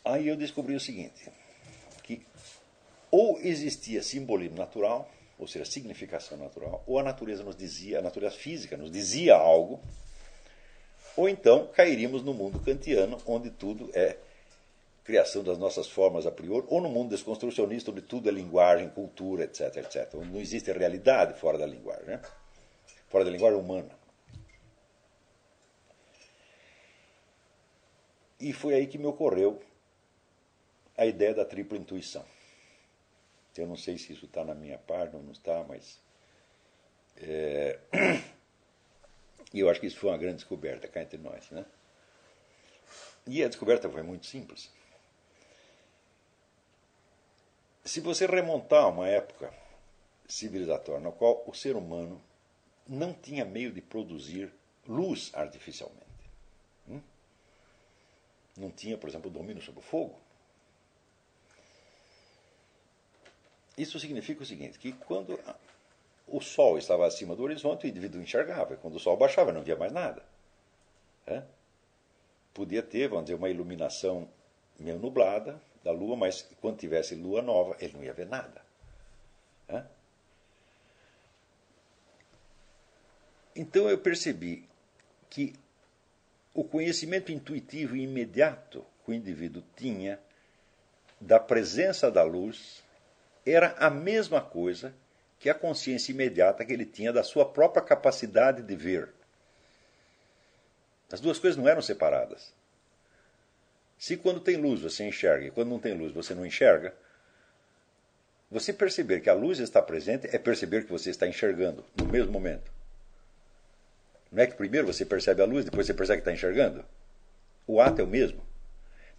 aí 0.03 0.27
eu 0.27 0.35
descobri 0.35 0.76
o 0.76 0.80
seguinte, 0.80 1.31
que 2.03 2.22
ou 3.09 3.39
existia 3.39 4.03
simbolismo 4.03 4.57
natural, 4.57 5.09
ou 5.39 5.47
seja, 5.47 5.63
significação 5.63 6.38
natural, 6.38 6.84
ou 6.85 6.99
a 6.99 7.03
natureza 7.03 7.45
nos 7.45 7.55
dizia, 7.55 7.99
a 7.99 8.01
natureza 8.01 8.35
física 8.35 8.76
nos 8.76 8.91
dizia 8.91 9.35
algo, 9.35 9.80
ou 11.15 11.30
então 11.30 11.67
cairíamos 11.67 12.23
no 12.23 12.34
mundo 12.34 12.59
kantiano, 12.59 13.22
onde 13.26 13.51
tudo 13.51 13.89
é 13.93 14.17
criação 15.06 15.44
das 15.44 15.60
nossas 15.60 15.88
formas 15.88 16.26
a 16.26 16.32
priori, 16.32 16.65
ou 16.68 16.82
no 16.82 16.90
mundo 16.90 17.11
desconstrucionista, 17.11 17.91
onde 17.91 18.02
tudo 18.02 18.27
é 18.27 18.32
linguagem, 18.32 18.90
cultura, 18.90 19.44
etc, 19.44 19.77
etc. 19.77 20.15
Onde 20.15 20.32
não 20.32 20.40
existe 20.41 20.72
realidade 20.72 21.40
fora 21.40 21.60
da 21.60 21.65
linguagem, 21.65 22.06
né? 22.07 22.22
fora 23.07 23.23
da 23.23 23.30
linguagem 23.30 23.60
humana. 23.60 23.98
E 28.40 28.52
foi 28.52 28.73
aí 28.73 28.88
que 28.88 28.98
me 28.98 29.06
ocorreu 29.06 29.61
a 30.98 31.06
ideia 31.06 31.36
da 31.36 31.45
tripla 31.45 31.77
intuição. 31.77 32.26
Eu 33.56 33.68
não 33.68 33.77
sei 33.77 33.98
se 33.98 34.11
isso 34.11 34.26
está 34.26 34.44
na 34.44 34.56
minha 34.56 34.77
página 34.77 35.18
ou 35.18 35.23
não 35.23 35.32
está, 35.32 35.64
mas. 35.64 36.02
É... 37.18 37.80
Eu 39.53 39.69
acho 39.69 39.80
que 39.80 39.88
isso 39.88 39.98
foi 39.98 40.10
uma 40.10 40.18
grande 40.18 40.38
descoberta 40.38 40.88
cá 40.88 41.02
entre 41.02 41.18
nós. 41.18 41.49
Né? 41.52 41.65
E 43.26 43.41
a 43.44 43.48
descoberta 43.48 43.90
foi 43.90 44.03
muito 44.03 44.26
simples. 44.26 44.69
Se 47.86 48.02
você 48.02 48.26
remontar 48.26 48.84
a 48.84 48.88
uma 48.88 49.07
época 49.07 49.53
civilizatória 50.28 50.99
na 50.99 51.12
qual 51.12 51.44
o 51.45 51.53
ser 51.53 51.76
humano 51.76 52.20
não 52.88 53.14
tinha 53.14 53.45
meio 53.45 53.72
de 53.72 53.80
produzir 53.80 54.52
luz 54.88 55.32
artificialmente. 55.34 56.03
Hum? 56.90 57.02
Não 58.57 58.72
tinha, 58.72 58.98
por 58.98 59.07
exemplo, 59.07 59.30
domínio 59.30 59.62
sobre 59.62 59.82
o 59.82 59.84
fogo. 59.84 60.20
Isso 63.78 63.99
significa 63.99 64.41
o 64.41 64.45
seguinte, 64.45 64.80
que 64.80 64.91
quando 64.91 65.40
o 66.28 66.41
sol 66.41 66.78
estava 66.78 67.06
acima 67.06 67.36
do 67.36 67.44
horizonte, 67.44 67.86
o 67.86 67.90
indivíduo 67.90 68.22
enxergava. 68.22 68.78
Quando 68.78 68.95
o 68.95 68.99
sol 68.99 69.18
baixava, 69.18 69.52
não 69.52 69.62
via 69.62 69.76
mais 69.76 69.91
nada. 69.91 70.24
É? 71.28 71.44
Podia 72.53 72.82
ter, 72.82 73.10
vamos 73.10 73.26
dizer, 73.26 73.36
uma 73.36 73.49
iluminação 73.49 74.28
meio 74.80 74.98
nublada 74.98 75.62
da 75.86 75.91
lua, 75.91 76.18
mas 76.18 76.41
quando 76.60 76.80
tivesse 76.80 77.14
lua 77.14 77.44
nova, 77.44 77.78
ele 77.80 77.94
não 77.94 78.03
ia 78.03 78.12
ver 78.12 78.26
nada. 78.26 78.66
Então 83.56 83.88
eu 83.88 83.98
percebi 83.98 84.68
que 85.30 85.53
o 86.53 86.64
conhecimento 86.64 87.32
intuitivo 87.32 87.95
e 87.95 88.02
imediato 88.02 88.84
que 89.06 89.12
o 89.12 89.14
indivíduo 89.14 89.64
tinha 89.76 90.20
da 91.22 91.40
presença 91.40 92.10
da 92.12 92.24
luz 92.24 92.84
era 93.45 93.76
a 93.78 93.90
mesma 93.90 94.41
coisa 94.41 94.94
que 95.40 95.49
a 95.49 95.53
consciência 95.53 96.12
imediata 96.12 96.66
que 96.66 96.74
ele 96.74 96.86
tinha 96.86 97.14
da 97.14 97.24
sua 97.24 97.45
própria 97.45 97.84
capacidade 97.84 98.64
de 98.64 98.76
ver. 98.76 99.14
As 101.12 101.22
duas 101.22 101.38
coisas 101.38 101.57
não 101.57 101.68
eram 101.70 101.82
separadas. 101.82 102.53
Se 103.97 104.17
quando 104.17 104.39
tem 104.39 104.57
luz 104.57 104.81
você 104.81 105.05
enxerga 105.05 105.47
e 105.47 105.51
quando 105.51 105.69
não 105.69 105.80
tem 105.80 105.93
luz 105.93 106.13
você 106.13 106.34
não 106.35 106.45
enxerga, 106.45 106.93
você 108.49 108.72
perceber 108.72 109.22
que 109.22 109.30
a 109.30 109.34
luz 109.34 109.59
está 109.59 109.81
presente 109.81 110.27
é 110.34 110.38
perceber 110.38 110.85
que 110.85 110.91
você 110.91 111.09
está 111.09 111.27
enxergando 111.27 111.84
no 111.97 112.05
mesmo 112.05 112.31
momento. 112.31 112.72
Não 114.31 114.43
é 114.43 114.47
que 114.47 114.55
primeiro 114.55 114.88
você 114.88 115.05
percebe 115.05 115.41
a 115.41 115.45
luz, 115.45 115.65
depois 115.65 115.88
você 115.88 115.93
percebe 115.93 116.22
que 116.22 116.30
está 116.30 116.34
enxergando? 116.34 116.85
O 117.65 117.81
ato 117.81 118.01
é 118.01 118.03
o 118.03 118.07
mesmo. 118.07 118.45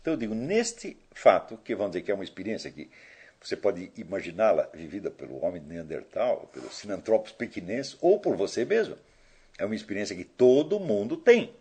Então 0.00 0.14
eu 0.14 0.18
digo, 0.18 0.34
neste 0.34 0.96
fato, 1.12 1.56
que 1.56 1.74
vamos 1.74 1.92
dizer 1.92 2.04
que 2.04 2.10
é 2.10 2.14
uma 2.14 2.22
experiência 2.22 2.70
que 2.70 2.88
você 3.40 3.56
pode 3.56 3.90
imaginá-la 3.96 4.68
vivida 4.72 5.10
pelo 5.10 5.44
homem 5.44 5.60
de 5.60 5.68
Neandertal, 5.68 6.48
pelos 6.52 6.76
sinantropos 6.76 7.32
pequinenses 7.32 7.96
ou 8.00 8.20
por 8.20 8.36
você 8.36 8.64
mesmo. 8.64 8.96
É 9.58 9.64
uma 9.64 9.74
experiência 9.74 10.14
que 10.14 10.24
todo 10.24 10.78
mundo 10.78 11.16
tem. 11.16 11.54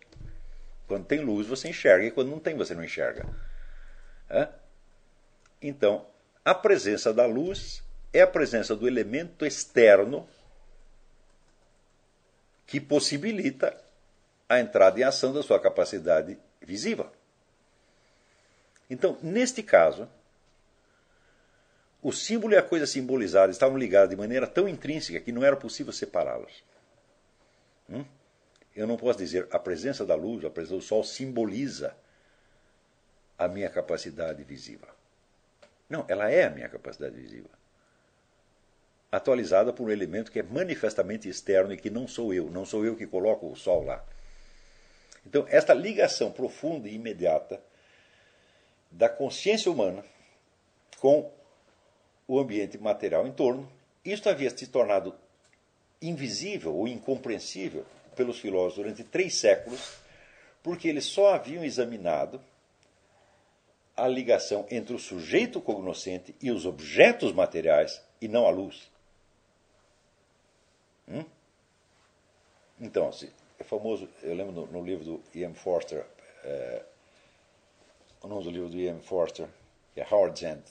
Quando 0.88 1.06
tem 1.06 1.20
luz, 1.20 1.48
você 1.48 1.70
enxerga, 1.70 2.06
e 2.06 2.12
quando 2.12 2.30
não 2.30 2.40
tem, 2.40 2.56
você 2.56 2.76
não 2.76 2.84
enxerga. 2.84 3.26
É? 4.30 4.48
Então, 5.62 6.06
a 6.44 6.53
presença 6.53 7.14
da 7.14 7.26
luz 7.26 7.84
é 8.14 8.22
a 8.22 8.28
presença 8.28 8.76
do 8.76 8.88
elemento 8.88 9.45
externo 9.45 10.28
que 12.66 12.80
possibilita 12.80 13.76
a 14.48 14.60
entrada 14.60 14.99
em 14.99 15.03
ação 15.03 15.34
da 15.34 15.41
sua 15.44 15.60
capacidade 15.60 16.38
visível. 16.62 17.12
Então, 18.90 19.18
neste 19.22 19.64
caso, 19.64 20.07
o 22.02 22.12
símbolo 22.12 22.53
e 22.53 22.57
a 22.57 22.64
coisa 22.64 22.86
simbolizada 22.86 23.52
estavam 23.52 23.78
ligados 23.78 24.12
de 24.12 24.16
maneira 24.16 24.45
tão 24.45 24.70
intrínseca 24.70 25.20
que 25.20 25.32
não 25.32 25.44
era 25.44 25.56
possível 25.56 25.91
separá-los. 25.91 26.64
Hum? 27.90 28.06
Eu 28.76 28.85
não 28.85 28.97
posso 28.97 29.19
dizer 29.19 29.47
a 29.52 29.60
presença 29.60 30.06
da 30.06 30.15
luz, 30.15 30.43
a 30.43 30.49
presença 30.49 30.76
do 30.76 30.81
sol 30.81 31.03
simboliza 31.03 31.95
a 33.38 33.47
minha 33.47 33.69
capacidade 33.69 34.43
visível. 34.43 34.89
Não, 35.89 36.06
ela 36.07 36.30
é 36.30 36.45
a 36.45 36.49
minha 36.49 36.68
capacidade 36.68 37.15
visível 37.15 37.49
atualizada 39.15 39.72
por 39.72 39.88
um 39.88 39.91
elemento 39.91 40.31
que 40.31 40.39
é 40.39 40.43
manifestamente 40.43 41.30
externo 41.30 41.73
e 41.73 41.77
que 41.77 41.89
não 41.89 42.07
sou 42.07 42.34
eu, 42.34 42.49
não 42.49 42.65
sou 42.65 42.85
eu 42.85 42.95
que 42.95 43.07
coloco 43.07 43.49
o 43.49 43.56
sol 43.56 43.84
lá. 43.84 44.03
Então, 45.26 45.45
esta 45.49 45.73
ligação 45.73 46.31
profunda 46.31 46.88
e 46.88 46.95
imediata 46.95 47.61
da 48.91 49.10
consciência 49.10 49.72
humana 49.72 50.03
com 50.99 51.31
o 52.27 52.39
ambiente 52.39 52.77
material 52.77 53.26
em 53.26 53.31
torno, 53.31 53.72
isto 54.03 54.30
havia 54.30 54.56
se 54.56 54.68
tornado 54.68 55.15
invisível 56.02 56.76
ou 56.76 56.88
incompreensível 56.88 57.85
pelos 58.15 58.39
filósofos 58.39 58.83
durante 58.83 59.03
três 59.03 59.35
séculos, 59.35 59.97
porque 60.63 60.87
eles 60.87 61.05
só 61.05 61.35
haviam 61.35 61.63
examinado 61.63 62.41
a 63.95 64.07
ligação 64.07 64.65
entre 64.69 64.93
o 64.93 64.99
sujeito 64.99 65.61
cognoscente 65.61 66.35
e 66.41 66.51
os 66.51 66.65
objetos 66.65 67.31
materiais 67.31 68.01
e 68.19 68.27
não 68.27 68.45
a 68.45 68.49
luz. 68.49 68.89
Hum? 71.07 71.23
Então, 72.79 73.09
é 73.57 73.63
famoso, 73.63 74.09
eu 74.21 74.35
lembro 74.35 74.51
no, 74.51 74.67
no 74.67 74.83
livro 74.83 75.05
do 75.05 75.23
Ian 75.33 75.53
Forster, 75.53 76.05
é, 76.43 76.83
o 78.21 78.27
nome 78.27 78.43
do 78.43 78.51
livro 78.51 78.69
do 78.69 78.77
Ian 78.77 78.99
Forster, 78.99 79.47
que 79.93 80.01
é 80.01 80.07
Howard 80.09 80.37
Zent, 80.37 80.65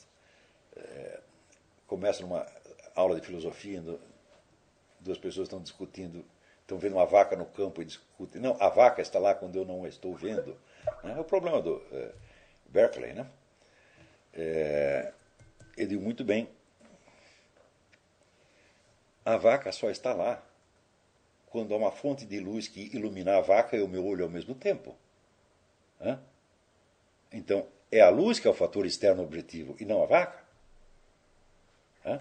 é, 0.76 1.20
começa 1.86 2.20
numa 2.22 2.46
aula 2.94 3.18
de 3.18 3.24
filosofia, 3.24 3.82
duas 5.00 5.18
pessoas 5.18 5.46
estão 5.46 5.62
discutindo, 5.62 6.24
estão 6.64 6.78
vendo 6.78 6.96
uma 6.96 7.06
vaca 7.06 7.36
no 7.36 7.46
campo 7.46 7.80
e 7.80 7.84
discutem. 7.84 8.40
Não, 8.40 8.56
a 8.60 8.68
vaca 8.68 9.00
está 9.00 9.18
lá 9.18 9.34
quando 9.34 9.56
eu 9.56 9.64
não 9.64 9.86
estou 9.86 10.14
vendo. 10.14 10.56
É 11.02 11.20
o 11.20 11.24
problema 11.24 11.62
do 11.62 11.82
é, 11.92 12.12
Berkeley, 12.66 13.12
né? 13.12 13.26
É, 14.32 15.12
ele 15.76 15.88
diz 15.88 16.00
muito 16.00 16.24
bem 16.24 16.48
a 19.24 19.36
vaca 19.36 19.72
só 19.72 19.88
está 19.90 20.12
lá 20.12 20.42
quando 21.46 21.72
há 21.72 21.76
uma 21.76 21.90
fonte 21.90 22.26
de 22.26 22.38
luz 22.40 22.68
que 22.68 22.94
ilumina 22.94 23.38
a 23.38 23.40
vaca 23.40 23.76
e 23.76 23.80
o 23.82 23.88
meu 23.88 24.04
olho 24.04 24.24
ao 24.24 24.30
mesmo 24.30 24.54
tempo. 24.54 24.94
Hã? 26.00 26.20
Então, 27.32 27.66
é 27.90 28.00
a 28.00 28.10
luz 28.10 28.38
que 28.38 28.46
é 28.46 28.50
o 28.50 28.54
fator 28.54 28.84
externo 28.84 29.22
objetivo 29.22 29.76
e 29.80 29.84
não 29.84 30.02
a 30.02 30.06
vaca. 30.06 30.44
Hã? 32.04 32.20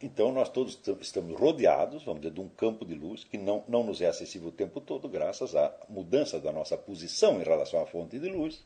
Então, 0.00 0.30
nós 0.30 0.48
todos 0.48 0.78
estamos 1.00 1.38
rodeados, 1.38 2.04
vamos 2.04 2.20
dizer, 2.20 2.32
de 2.32 2.40
um 2.40 2.48
campo 2.48 2.84
de 2.84 2.94
luz 2.94 3.24
que 3.24 3.36
não, 3.36 3.64
não 3.66 3.82
nos 3.82 4.00
é 4.00 4.06
acessível 4.06 4.48
o 4.48 4.52
tempo 4.52 4.80
todo, 4.80 5.08
graças 5.08 5.56
à 5.56 5.74
mudança 5.88 6.38
da 6.38 6.52
nossa 6.52 6.76
posição 6.76 7.40
em 7.40 7.44
relação 7.44 7.82
à 7.82 7.86
fonte 7.86 8.16
de 8.16 8.28
luz. 8.28 8.64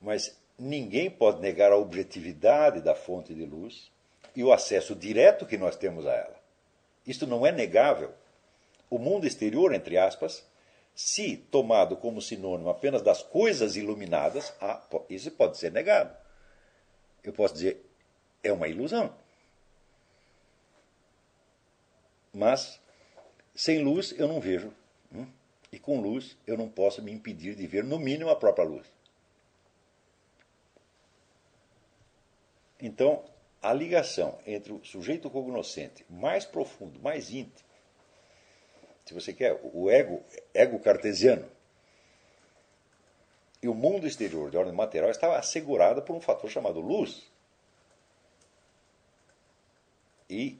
Mas 0.00 0.34
ninguém 0.58 1.10
pode 1.10 1.40
negar 1.40 1.70
a 1.70 1.76
objetividade 1.76 2.80
da 2.80 2.94
fonte 2.94 3.34
de 3.34 3.44
luz 3.44 3.90
e 4.34 4.42
o 4.42 4.52
acesso 4.52 4.94
direto 4.94 5.44
que 5.44 5.58
nós 5.58 5.76
temos 5.76 6.06
a 6.06 6.14
ela. 6.14 6.40
Isto 7.06 7.26
não 7.26 7.46
é 7.46 7.52
negável. 7.52 8.12
O 8.88 8.98
mundo 8.98 9.26
exterior, 9.26 9.74
entre 9.74 9.98
aspas, 9.98 10.46
se 10.94 11.36
tomado 11.36 11.94
como 11.96 12.22
sinônimo 12.22 12.70
apenas 12.70 13.02
das 13.02 13.22
coisas 13.22 13.76
iluminadas, 13.76 14.52
ah, 14.62 14.82
isso 15.10 15.30
pode 15.30 15.58
ser 15.58 15.70
negado. 15.70 16.16
Eu 17.22 17.34
posso 17.34 17.52
dizer, 17.54 17.84
é 18.42 18.50
uma 18.50 18.66
ilusão. 18.66 19.12
Mas, 22.38 22.80
sem 23.52 23.82
luz, 23.82 24.14
eu 24.16 24.28
não 24.28 24.40
vejo. 24.40 24.72
Hum? 25.12 25.26
E 25.72 25.78
com 25.78 26.00
luz, 26.00 26.36
eu 26.46 26.56
não 26.56 26.68
posso 26.68 27.02
me 27.02 27.10
impedir 27.10 27.56
de 27.56 27.66
ver, 27.66 27.82
no 27.82 27.98
mínimo, 27.98 28.30
a 28.30 28.36
própria 28.36 28.64
luz. 28.64 28.86
Então, 32.80 33.24
a 33.60 33.72
ligação 33.72 34.38
entre 34.46 34.72
o 34.72 34.84
sujeito 34.84 35.28
cognoscente 35.28 36.06
mais 36.08 36.44
profundo, 36.44 37.00
mais 37.00 37.28
íntimo, 37.30 37.68
se 39.04 39.12
você 39.12 39.32
quer, 39.32 39.58
o 39.74 39.90
ego, 39.90 40.22
ego 40.54 40.78
cartesiano, 40.78 41.50
e 43.60 43.66
o 43.66 43.74
mundo 43.74 44.06
exterior 44.06 44.48
de 44.48 44.56
ordem 44.56 44.72
material 44.72 45.10
estava 45.10 45.36
assegurada 45.36 46.00
por 46.00 46.14
um 46.14 46.20
fator 46.20 46.48
chamado 46.48 46.78
luz. 46.78 47.26
E 50.30 50.56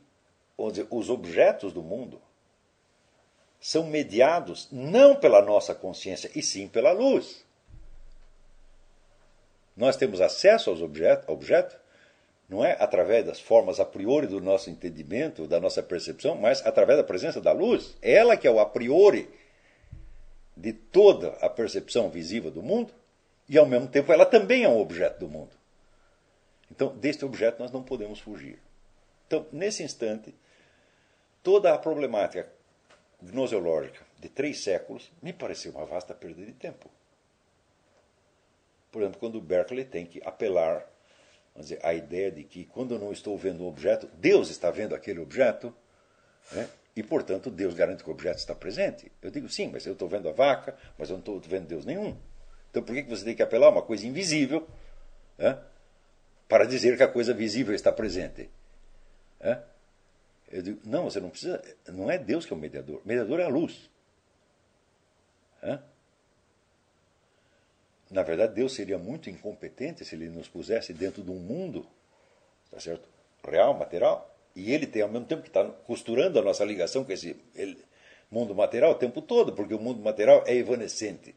vamos 0.59 0.75
dizer, 0.75 0.89
os 0.91 1.09
objetos 1.09 1.73
do 1.73 1.83
mundo 1.83 2.21
são 3.61 3.87
mediados 3.87 4.69
não 4.71 5.17
pela 5.17 5.41
nossa 5.41 5.75
consciência, 5.75 6.31
e 6.35 6.43
sim 6.43 6.69
pela 6.69 6.93
luz. 6.93 7.45
Nós 9.77 9.97
temos 9.97 10.21
acesso 10.21 10.71
aos 10.71 10.83
objetos, 10.83 11.29
objeto 11.29 11.79
não 12.49 12.65
é 12.65 12.77
através 12.81 13.27
das 13.27 13.39
formas 13.39 13.79
a 13.79 13.85
priori 13.85 14.27
do 14.27 14.41
nosso 14.41 14.71
entendimento, 14.71 15.47
da 15.47 15.61
nossa 15.61 15.83
percepção, 15.83 16.35
mas 16.35 16.65
através 16.65 16.99
da 16.99 17.05
presença 17.05 17.41
da 17.41 17.53
luz. 17.53 17.97
É 18.01 18.15
ela 18.15 18.37
que 18.37 18.47
é 18.47 18.51
o 18.51 18.59
a 18.59 18.67
priori 18.67 19.29
de 20.57 20.73
toda 20.73 21.29
a 21.41 21.49
percepção 21.49 22.09
visível 22.11 22.51
do 22.51 22.63
mundo, 22.63 22.93
e 23.49 23.57
ao 23.57 23.67
mesmo 23.67 23.87
tempo 23.87 24.13
ela 24.13 24.27
também 24.27 24.65
é 24.65 24.69
um 24.69 24.81
objeto 24.81 25.21
do 25.21 25.29
mundo. 25.29 25.51
Então, 26.71 26.97
deste 26.97 27.25
objeto 27.25 27.61
nós 27.61 27.71
não 27.71 27.83
podemos 27.83 28.19
fugir. 28.19 28.59
Então, 29.27 29.47
nesse 29.53 29.83
instante, 29.83 30.35
toda 31.43 31.73
a 31.73 31.79
problemática 31.79 32.51
gnoseológica 33.23 34.05
de 34.19 34.29
três 34.29 34.63
séculos 34.63 35.11
me 35.23 35.33
pareceu 35.33 35.73
uma 35.73 35.85
vasta 35.85 36.15
perda 36.15 36.45
de 36.45 36.53
tempo. 36.53 36.91
Por 38.91 39.03
exemplo, 39.03 39.21
quando 39.21 39.41
Berkeley 39.41 39.85
tem 39.85 40.07
que 40.07 40.21
apelar 40.25 40.87
vamos 41.55 41.69
dizer, 41.69 41.85
à 41.85 41.93
ideia 41.93 42.31
de 42.31 42.45
que 42.45 42.65
quando 42.65 42.95
eu 42.95 42.99
não 42.99 43.13
estou 43.13 43.37
vendo 43.37 43.65
um 43.65 43.69
objeto, 43.69 44.09
Deus 44.15 44.49
está 44.49 44.71
vendo 44.71 44.95
aquele 44.95 45.19
objeto, 45.19 45.75
né? 46.53 46.69
e 46.95 47.03
portanto 47.03 47.51
Deus 47.51 47.75
garante 47.75 48.03
que 48.03 48.09
o 48.09 48.13
objeto 48.13 48.39
está 48.39 48.55
presente. 48.55 49.11
Eu 49.21 49.31
digo 49.31 49.49
sim, 49.49 49.69
mas 49.73 49.85
eu 49.85 49.93
estou 49.93 50.09
vendo 50.09 50.29
a 50.29 50.33
vaca, 50.33 50.77
mas 50.97 51.11
eu 51.11 51.15
não 51.15 51.21
estou 51.21 51.41
vendo 51.41 51.67
Deus 51.67 51.85
nenhum. 51.85 52.17
Então 52.71 52.83
por 52.83 52.95
que 52.95 53.03
você 53.03 53.25
tem 53.25 53.35
que 53.35 53.43
apelar 53.43 53.67
a 53.67 53.71
uma 53.71 53.83
coisa 53.83 54.07
invisível 54.07 54.67
né? 55.37 55.59
para 56.49 56.65
dizer 56.65 56.97
que 56.97 57.03
a 57.03 57.09
coisa 57.09 57.35
visível 57.35 57.75
está 57.75 57.93
presente? 57.93 58.49
É? 59.41 59.59
Eu 60.51 60.63
digo, 60.63 60.81
não, 60.85 61.05
você 61.05 61.21
não 61.21 61.31
precisa. 61.31 61.63
Não 61.89 62.11
é 62.11 62.19
Deus 62.19 62.47
que 62.47 62.53
é 62.53 62.57
o 62.57 62.59
mediador. 62.59 63.01
O 63.05 63.09
mediador 63.09 63.41
é 63.41 63.45
a 63.45 63.49
luz. 63.49 63.91
É? 65.63 65.79
Na 68.11 68.23
verdade, 68.23 68.55
Deus 68.55 68.73
seria 68.73 68.99
muito 68.99 69.29
incompetente 69.29 70.05
se 70.05 70.15
ele 70.15 70.29
nos 70.29 70.49
pusesse 70.49 70.95
dentro 70.95 71.23
de 71.23 71.31
um 71.31 71.39
mundo, 71.39 71.87
tá 72.71 72.81
certo? 72.81 73.07
Real, 73.47 73.75
material, 73.75 74.35
e 74.57 74.73
ele 74.73 74.87
tem 74.87 75.03
ao 75.03 75.09
mesmo 75.09 75.27
tempo 75.27 75.43
que 75.43 75.49
está 75.49 75.65
costurando 75.65 76.39
a 76.39 76.43
nossa 76.43 76.65
ligação 76.65 77.05
com 77.05 77.13
esse 77.13 77.37
ele, 77.55 77.79
mundo 78.31 78.55
material 78.55 78.93
o 78.93 78.95
tempo 78.95 79.21
todo, 79.21 79.53
porque 79.53 79.75
o 79.75 79.79
mundo 79.79 80.01
material 80.03 80.43
é 80.47 80.55
evanescente. 80.55 81.35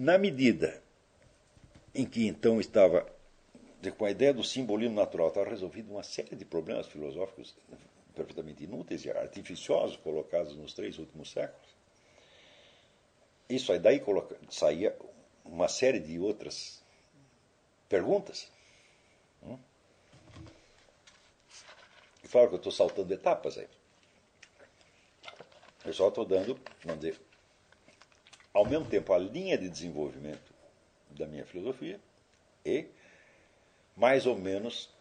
Na 0.00 0.16
medida 0.16 0.80
em 1.92 2.06
que 2.06 2.24
então 2.24 2.60
estava, 2.60 3.04
com 3.96 4.04
a 4.04 4.10
ideia 4.12 4.32
do 4.32 4.44
simbolismo 4.44 4.94
natural, 4.94 5.26
estava 5.26 5.50
resolvido 5.50 5.90
uma 5.90 6.04
série 6.04 6.36
de 6.36 6.44
problemas 6.44 6.86
filosóficos 6.86 7.52
perfeitamente 8.14 8.62
inúteis 8.62 9.04
e 9.04 9.10
artificiosos 9.10 9.96
colocados 9.96 10.54
nos 10.54 10.72
três 10.72 11.00
últimos 11.00 11.32
séculos. 11.32 11.68
Isso 13.48 13.72
aí 13.72 13.80
daí 13.80 14.00
saía 14.48 14.96
uma 15.44 15.66
série 15.66 15.98
de 15.98 16.16
outras 16.20 16.80
perguntas. 17.88 18.48
Hum? 19.42 19.58
E 22.22 22.28
claro 22.28 22.50
que 22.50 22.54
eu 22.54 22.58
estou 22.58 22.70
saltando 22.70 23.12
etapas 23.12 23.58
aí. 23.58 23.66
Eu 25.84 25.92
só 25.92 26.06
estou 26.06 26.24
dando, 26.24 26.56
vamos 26.84 27.00
dizer, 27.00 27.20
ao 28.58 28.64
mesmo 28.64 28.86
tempo, 28.86 29.12
a 29.12 29.18
linha 29.18 29.56
de 29.56 29.68
desenvolvimento 29.68 30.52
da 31.10 31.28
minha 31.28 31.46
filosofia 31.46 32.00
e, 32.66 32.86
mais 33.96 34.26
ou 34.26 34.36
menos, 34.36 34.92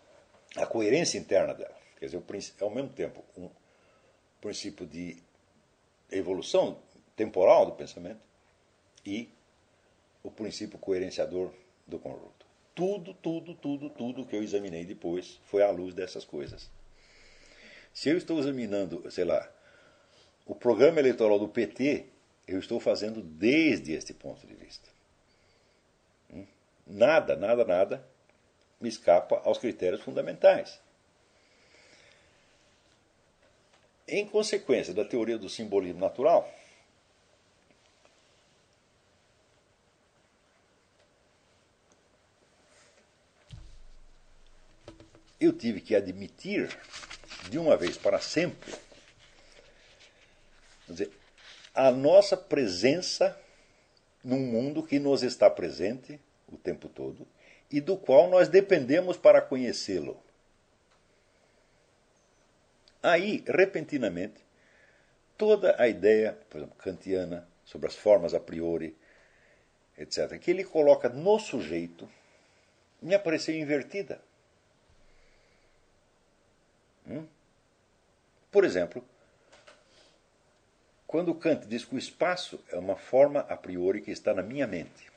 a 0.56 0.64
coerência 0.68 1.18
interna 1.18 1.56
dela. 1.56 1.76
Quer 1.98 2.06
dizer, 2.06 2.24
ao 2.62 2.70
mesmo 2.70 2.90
tempo, 2.90 3.24
um 3.36 3.50
princípio 4.40 4.86
de 4.86 5.18
evolução 6.12 6.78
temporal 7.16 7.66
do 7.66 7.72
pensamento 7.72 8.20
e 9.04 9.28
o 10.22 10.30
princípio 10.30 10.78
coerenciador 10.78 11.52
do 11.88 11.98
conjunto. 11.98 12.46
Tudo, 12.76 13.16
tudo, 13.16 13.56
tudo, 13.56 13.90
tudo 13.90 14.26
que 14.28 14.36
eu 14.36 14.44
examinei 14.44 14.86
depois 14.86 15.40
foi 15.46 15.64
à 15.64 15.72
luz 15.72 15.96
dessas 15.96 16.24
coisas. 16.24 16.70
Se 17.92 18.10
eu 18.10 18.18
estou 18.20 18.38
examinando, 18.38 19.10
sei 19.10 19.26
lá, 19.26 19.52
o 20.46 20.54
programa 20.54 21.00
eleitoral 21.00 21.40
do 21.40 21.48
PT, 21.48 22.17
eu 22.48 22.60
estou 22.60 22.80
fazendo 22.80 23.22
desde 23.22 23.92
este 23.92 24.14
ponto 24.14 24.48
de 24.48 24.56
vista. 24.56 24.90
Hum? 26.32 26.48
Nada, 26.86 27.36
nada, 27.36 27.66
nada 27.66 28.08
me 28.80 28.88
escapa 28.88 29.42
aos 29.44 29.58
critérios 29.58 30.02
fundamentais. 30.02 30.80
Em 34.08 34.26
consequência 34.26 34.94
da 34.94 35.04
teoria 35.04 35.38
do 35.38 35.50
simbolismo 35.50 36.00
natural, 36.00 36.50
eu 45.40 45.52
tive 45.52 45.82
que 45.82 45.96
admitir, 45.96 46.70
de 47.50 47.60
uma 47.60 47.76
vez 47.76 47.98
para 47.98 48.20
sempre, 48.22 48.74
dizer, 50.88 51.12
a 51.78 51.92
nossa 51.92 52.36
presença 52.36 53.40
num 54.24 54.40
mundo 54.40 54.82
que 54.82 54.98
nos 54.98 55.22
está 55.22 55.48
presente 55.48 56.20
o 56.52 56.58
tempo 56.58 56.90
todo 56.90 57.28
e 57.72 57.80
do 57.80 57.96
qual 57.96 58.28
nós 58.28 58.48
dependemos 58.48 59.16
para 59.16 59.44
conhecê-lo. 59.44 60.20
Aí, 63.04 63.44
repentinamente, 63.48 64.44
toda 65.38 65.80
a 65.80 65.88
ideia, 65.88 66.36
por 66.50 66.58
exemplo, 66.58 66.76
kantiana, 66.78 67.48
sobre 67.64 67.88
as 67.88 67.96
formas 67.96 68.34
a 68.34 68.40
priori, 68.40 68.98
etc., 70.00 70.40
que 70.40 70.50
ele 70.50 70.64
coloca 70.64 71.10
no 71.10 71.38
sujeito, 71.38 72.10
me 73.00 73.14
apareceu 73.14 73.56
invertida. 73.56 74.20
Hum? 77.08 77.28
Por 78.52 78.66
exemplo, 78.66 79.06
quando 81.08 81.34
Kant 81.34 81.66
diz 81.68 81.86
que 81.86 81.96
o 81.96 81.98
espaço 81.98 82.60
é 82.70 82.78
uma 82.78 82.98
forma 82.98 83.40
a 83.40 83.56
priori 83.56 84.02
que 84.02 84.12
está 84.12 84.34
na 84.34 84.44
minha 84.44 84.68
mente, 84.68 85.10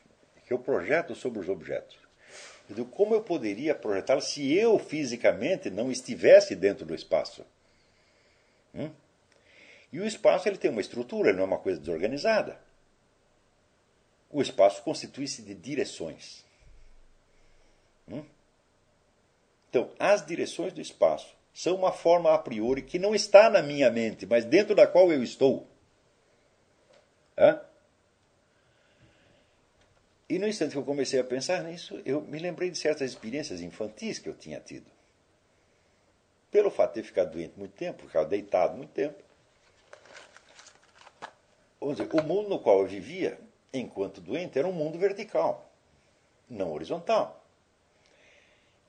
que 0.47 0.53
eu 0.53 0.59
projeto 0.59 1.15
sobre 1.17 1.41
os 1.41 1.49
objetos, 1.49 1.99
eu 2.69 2.77
digo, 2.77 2.91
como 2.91 3.15
eu 3.15 3.23
poderia 3.23 3.75
projetá-lo 3.75 4.21
se 4.21 4.55
eu 4.55 4.79
fisicamente 4.79 5.69
não 5.69 5.91
estivesse 5.91 6.55
dentro 6.55 6.87
do 6.87 6.95
espaço? 6.95 7.45
Hum? 8.73 8.93
E 9.93 9.99
o 9.99 10.07
espaço 10.07 10.49
ele 10.49 10.57
tem 10.57 10.71
uma 10.71 10.81
estrutura, 10.81 11.31
ele 11.31 11.39
não 11.39 11.45
é 11.45 11.49
uma 11.49 11.59
coisa 11.59 11.81
desorganizada. 11.81 12.61
O 14.31 14.41
espaço 14.41 14.85
constitui-se 14.85 15.43
de 15.43 15.53
direções. 15.53 16.45
Hum? 18.09 18.25
Então, 19.69 19.91
as 19.99 20.25
direções 20.25 20.73
do 20.73 20.81
espaço 20.81 21.35
são 21.53 21.75
uma 21.75 21.91
forma 21.91 22.33
a 22.33 22.39
priori 22.39 22.83
que 22.83 22.99
não 22.99 23.13
está 23.13 23.51
na 23.51 23.61
minha 23.61 23.91
mente, 23.91 24.25
mas 24.27 24.45
dentro 24.45 24.77
da 24.77 24.87
qual 24.87 25.13
eu 25.13 25.25
estou. 25.25 25.70
Hã? 27.41 27.59
E 30.29 30.39
no 30.39 30.47
instante 30.47 30.73
que 30.73 30.79
eu 30.79 30.85
comecei 30.85 31.19
a 31.19 31.25
pensar 31.25 31.65
nisso, 31.65 32.01
eu 32.05 32.21
me 32.21 32.39
lembrei 32.39 32.71
de 32.71 32.79
certas 32.79 33.11
experiências 33.11 33.63
infantis 33.63 34.19
que 34.19 34.29
eu 34.29 34.35
tinha 34.35 34.61
tido. 34.61 34.87
Pelo 36.51 36.71
fato 36.71 36.91
de 36.91 37.01
ter 37.01 37.07
ficado 37.07 37.33
doente 37.33 37.55
muito 37.57 37.73
tempo, 37.73 38.07
ficar 38.07 38.25
deitado 38.25 38.77
muito 38.77 38.91
tempo. 38.91 39.17
Vamos 41.81 41.97
dizer, 41.97 42.11
o 42.13 42.23
mundo 42.23 42.51
no 42.51 42.59
qual 42.59 42.81
eu 42.81 42.87
vivia, 42.87 43.41
enquanto 43.73 44.21
doente, 44.21 44.59
era 44.59 44.69
um 44.69 44.73
mundo 44.73 44.99
vertical, 44.99 45.73
não 46.49 46.73
horizontal. 46.73 47.43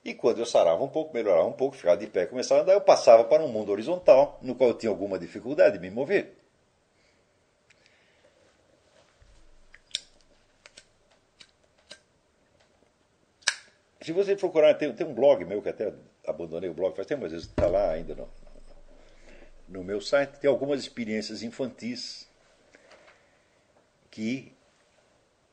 E 0.04 0.12
quando 0.12 0.40
eu 0.40 0.46
sarava 0.46 0.82
um 0.84 0.88
pouco, 0.88 1.14
melhorava 1.14 1.46
um 1.46 1.52
pouco, 1.52 1.76
ficava 1.76 1.96
de 1.96 2.06
pé, 2.06 2.26
começava 2.26 2.60
a 2.60 2.62
andar, 2.64 2.72
eu 2.74 2.80
passava 2.82 3.24
para 3.24 3.42
um 3.42 3.48
mundo 3.48 3.72
horizontal, 3.72 4.38
no 4.42 4.54
qual 4.54 4.70
eu 4.70 4.78
tinha 4.78 4.90
alguma 4.90 5.18
dificuldade 5.18 5.78
de 5.78 5.80
me 5.80 5.90
mover. 5.90 6.41
Se 14.02 14.12
você 14.12 14.34
procurar, 14.34 14.74
tem, 14.74 14.92
tem 14.92 15.06
um 15.06 15.14
blog 15.14 15.44
meu 15.44 15.62
que 15.62 15.68
até 15.68 15.92
abandonei 16.26 16.68
o 16.68 16.74
blog 16.74 16.94
faz 16.94 17.06
tempo, 17.06 17.22
mas 17.22 17.32
está 17.32 17.66
lá 17.66 17.90
ainda 17.90 18.14
no, 18.14 18.28
no 19.68 19.84
meu 19.84 20.00
site. 20.00 20.38
Tem 20.38 20.50
algumas 20.50 20.80
experiências 20.80 21.42
infantis 21.42 22.28
que 24.10 24.52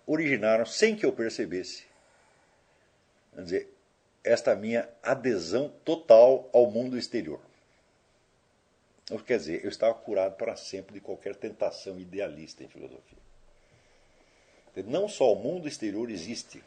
originaram, 0.05 0.65
sem 0.65 0.95
que 0.95 1.05
eu 1.05 1.13
percebesse, 1.13 1.85
vamos 3.31 3.51
dizer, 3.51 3.71
esta 4.23 4.55
minha 4.55 4.89
adesão 5.03 5.69
total 5.85 6.49
ao 6.51 6.69
mundo 6.69 6.97
exterior. 6.97 7.39
Então, 9.03 9.17
quer 9.19 9.37
dizer, 9.37 9.63
eu 9.63 9.69
estava 9.69 9.93
curado 9.93 10.35
para 10.35 10.55
sempre 10.55 10.93
de 10.93 10.99
qualquer 10.99 11.35
tentação 11.35 11.99
idealista 11.99 12.63
em 12.63 12.67
filosofia. 12.67 13.17
Não 14.85 15.07
só 15.07 15.33
o 15.33 15.35
mundo 15.35 15.67
exterior 15.67 16.09
existe, 16.09 16.63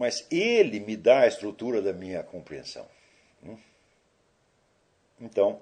mas 0.00 0.26
ele 0.30 0.80
me 0.80 0.96
dá 0.96 1.20
a 1.20 1.26
estrutura 1.26 1.82
da 1.82 1.92
minha 1.92 2.22
compreensão. 2.22 2.88
Hum? 3.44 3.58
Então, 5.20 5.60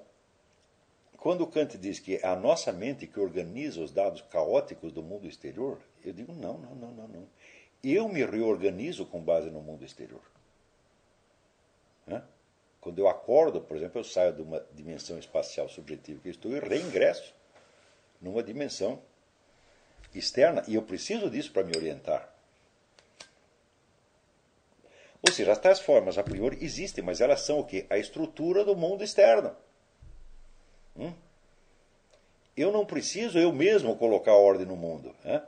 quando 1.17 1.45
Kant 1.45 1.77
diz 1.77 1.99
que 1.99 2.19
é 2.19 2.25
a 2.25 2.37
nossa 2.37 2.73
mente 2.73 3.05
que 3.09 3.19
organiza 3.19 3.81
os 3.81 3.91
dados 3.91 4.23
caóticos 4.31 4.93
do 4.93 5.03
mundo 5.03 5.27
exterior, 5.27 5.81
eu 6.05 6.13
digo 6.13 6.33
não, 6.33 6.57
não, 6.57 6.73
não, 6.77 6.91
não, 6.93 7.09
não. 7.09 7.29
Eu 7.83 8.09
me 8.09 8.25
reorganizo 8.25 9.05
com 9.07 9.21
base 9.21 9.51
no 9.51 9.61
mundo 9.61 9.85
exterior. 9.85 10.23
Quando 12.81 13.01
eu 13.01 13.09
acordo, 13.09 13.61
por 13.61 13.77
exemplo, 13.77 13.99
eu 13.99 14.05
saio 14.05 14.33
de 14.33 14.41
uma 14.41 14.65
dimensão 14.73 15.19
espacial 15.19 15.69
subjetiva 15.69 16.21
que 16.21 16.29
estou 16.29 16.53
e 16.53 16.61
reingresso 16.61 17.35
numa 18.21 18.41
dimensão 18.41 19.03
externa. 20.15 20.63
E 20.69 20.77
eu 20.77 20.83
preciso 20.83 21.29
disso 21.29 21.53
para 21.53 21.65
me 21.65 21.77
orientar. 21.77 22.38
Ou 25.27 25.33
seja, 25.33 25.53
as 25.53 25.59
tais 25.59 25.81
formas 25.81 26.17
a 26.17 26.23
priori 26.23 26.59
existem, 26.61 27.03
mas 27.03 27.21
elas 27.21 27.41
são 27.41 27.59
o 27.59 27.65
quê? 27.65 27.87
A 27.91 27.99
estrutura 27.99 28.65
do 28.65 28.77
mundo 28.77 29.03
externo. 29.03 29.55
Hum? 30.97 31.13
Eu 32.57 32.73
não 32.73 32.85
preciso 32.85 33.39
eu 33.39 33.53
mesmo 33.53 33.97
colocar 33.97 34.35
ordem 34.35 34.67
no 34.67 34.77
mundo. 34.77 35.15
Né? 35.25 35.43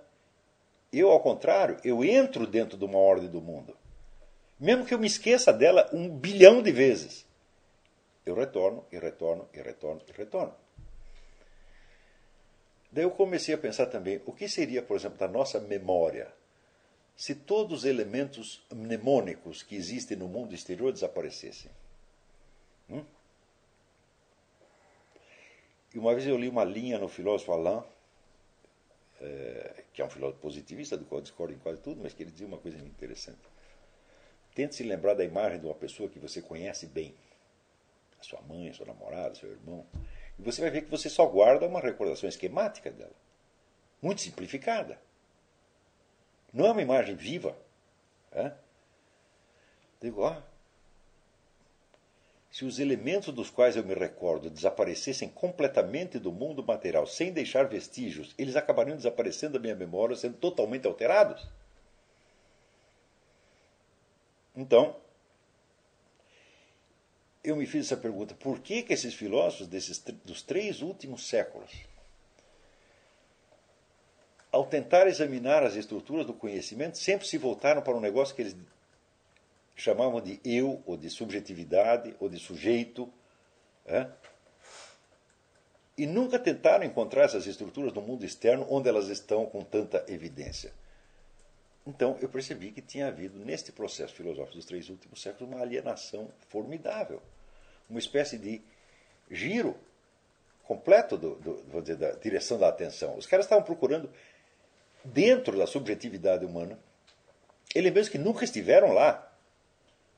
Eu, 0.93 1.11
ao 1.11 1.21
contrário, 1.21 1.79
eu 1.85 2.05
entro 2.05 2.47
dentro 2.47 2.77
de 2.77 2.85
uma 2.85 2.99
ordem 2.99 3.29
do 3.29 3.41
mundo. 3.41 3.77
Mesmo 4.59 4.85
que 4.85 4.93
eu 4.93 4.99
me 4.99 5.07
esqueça 5.07 5.53
dela 5.53 5.89
um 5.93 6.09
bilhão 6.09 6.63
de 6.63 6.71
vezes. 6.71 7.27
Eu 8.27 8.35
retorno, 8.35 8.85
e 8.93 8.99
retorno, 8.99 9.49
e 9.55 9.61
retorno, 9.61 10.03
e 10.07 10.13
retorno. 10.13 10.55
Daí 12.93 13.05
eu 13.05 13.11
comecei 13.11 13.55
a 13.55 13.59
pensar 13.59 13.87
também 13.87 14.21
o 14.27 14.33
que 14.33 14.49
seria, 14.49 14.83
por 14.83 14.97
exemplo, 14.97 15.17
da 15.17 15.29
nossa 15.29 15.61
memória 15.61 16.33
se 17.21 17.35
todos 17.35 17.81
os 17.81 17.85
elementos 17.85 18.65
mnemônicos 18.73 19.63
que 19.63 19.77
existem 19.77 20.17
no 20.17 20.27
mundo 20.27 20.55
exterior 20.55 20.91
desaparecessem. 20.91 21.71
Hum? 22.89 23.05
E 25.95 25.99
uma 25.99 26.15
vez 26.15 26.27
eu 26.27 26.39
li 26.39 26.49
uma 26.49 26.65
linha 26.65 26.99
no 26.99 27.09
filósofo 27.09 27.53
Alain, 27.53 27.85
é, 29.21 29.85
que 29.93 30.01
é 30.01 30.05
um 30.07 30.09
filósofo 30.09 30.41
positivista, 30.41 30.97
do 30.97 31.05
qual 31.05 31.19
eu 31.19 31.23
discordo 31.23 31.53
em 31.53 31.59
quase 31.59 31.83
tudo, 31.83 32.01
mas 32.03 32.15
que 32.15 32.23
ele 32.23 32.31
dizia 32.31 32.47
uma 32.47 32.57
coisa 32.57 32.79
interessante. 32.79 33.39
Tente 34.55 34.75
se 34.75 34.83
lembrar 34.83 35.13
da 35.13 35.23
imagem 35.23 35.61
de 35.61 35.67
uma 35.67 35.75
pessoa 35.75 36.09
que 36.09 36.19
você 36.19 36.41
conhece 36.41 36.87
bem. 36.87 37.15
A 38.19 38.23
sua 38.23 38.41
mãe, 38.41 38.71
a 38.71 38.73
sua 38.73 38.87
namorada, 38.87 39.35
seu 39.35 39.51
irmão. 39.51 39.85
E 40.39 40.43
você 40.43 40.63
vai 40.63 40.71
ver 40.71 40.85
que 40.85 40.91
você 40.91 41.11
só 41.11 41.27
guarda 41.27 41.67
uma 41.67 41.81
recordação 41.81 42.31
esquemática 42.31 42.91
dela. 42.91 43.13
Muito 44.01 44.23
simplificada. 44.23 44.99
Não 46.53 46.67
é 46.67 46.73
uma 46.73 46.83
imagem 46.83 47.15
viva. 47.15 47.57
É? 48.33 48.53
Digo, 50.01 50.25
ah, 50.25 50.43
se 52.51 52.65
os 52.65 52.79
elementos 52.79 53.33
dos 53.33 53.49
quais 53.49 53.77
eu 53.77 53.85
me 53.85 53.95
recordo 53.95 54.51
desaparecessem 54.51 55.29
completamente 55.29 56.19
do 56.19 56.33
mundo 56.33 56.65
material, 56.65 57.07
sem 57.07 57.33
deixar 57.33 57.69
vestígios, 57.69 58.35
eles 58.37 58.57
acabariam 58.57 58.97
desaparecendo 58.97 59.55
da 59.55 59.59
minha 59.61 59.77
memória, 59.77 60.17
sendo 60.17 60.37
totalmente 60.37 60.87
alterados. 60.87 61.47
Então, 64.57 64.97
eu 67.45 67.55
me 67.55 67.67
fiz 67.67 67.87
essa 67.87 67.97
pergunta: 67.97 68.35
por 68.35 68.59
que, 68.59 68.83
que 68.83 68.93
esses 68.93 69.15
filósofos 69.15 69.69
desses, 69.69 69.99
dos 70.25 70.43
três 70.43 70.83
últimos 70.83 71.29
séculos 71.29 71.71
ao 74.53 74.67
tentar 74.67 75.07
examinar 75.07 75.63
as 75.63 75.75
estruturas 75.77 76.27
do 76.27 76.35
conhecimento, 76.35 76.99
sempre 76.99 77.27
se 77.27 77.39
voltaram 77.39 77.83
para 77.83 77.97
um 77.97 78.01
negócio 78.01 78.35
que 78.35 78.43
eles 78.43 78.57
chamavam 79.77 80.21
de 80.21 80.41
eu, 80.45 80.83
ou 80.87 80.97
de 80.97 81.09
subjetividade, 81.09 82.15
ou 82.19 82.29
de 82.29 82.39
sujeito. 82.39 83.11
É? 83.87 84.09
E 85.97 86.07
nunca 86.07 86.39
tentaram 86.39 86.85
encontrar 86.85 87.25
essas 87.25 87.47
estruturas 87.47 87.93
no 87.93 88.03
mundo 88.03 88.25
externo 88.25 88.67
onde 88.69 88.89
elas 88.89 89.09
estão 89.09 89.47
com 89.47 89.63
tanta 89.63 90.05
evidência. 90.09 90.73
Então 91.87 92.17
eu 92.21 92.29
percebi 92.29 92.73
que 92.73 92.83
tinha 92.83 93.09
havido, 93.09 93.39
neste 93.39 93.73
processo 93.73 94.15
filosófico 94.15 94.57
dos 94.57 94.65
três 94.65 94.89
últimos 94.89 95.21
séculos, 95.23 95.53
uma 95.53 95.63
alienação 95.63 96.31
formidável. 96.49 97.23
Uma 97.89 97.99
espécie 97.99 98.39
de 98.39 98.63
giro 99.31 99.77
completo 100.65 101.17
do, 101.17 101.35
do, 101.35 101.83
dizer, 101.83 101.97
da 101.97 102.13
direção 102.13 102.57
da 102.57 102.69
atenção. 102.69 103.17
Os 103.17 103.27
caras 103.27 103.47
estavam 103.47 103.65
procurando 103.65 104.09
dentro 105.05 105.57
da 105.57 105.67
subjetividade 105.67 106.45
humana, 106.45 106.79
elementos 107.75 108.09
que 108.09 108.19
nunca 108.19 108.45
estiveram 108.45 108.93
lá. 108.93 109.27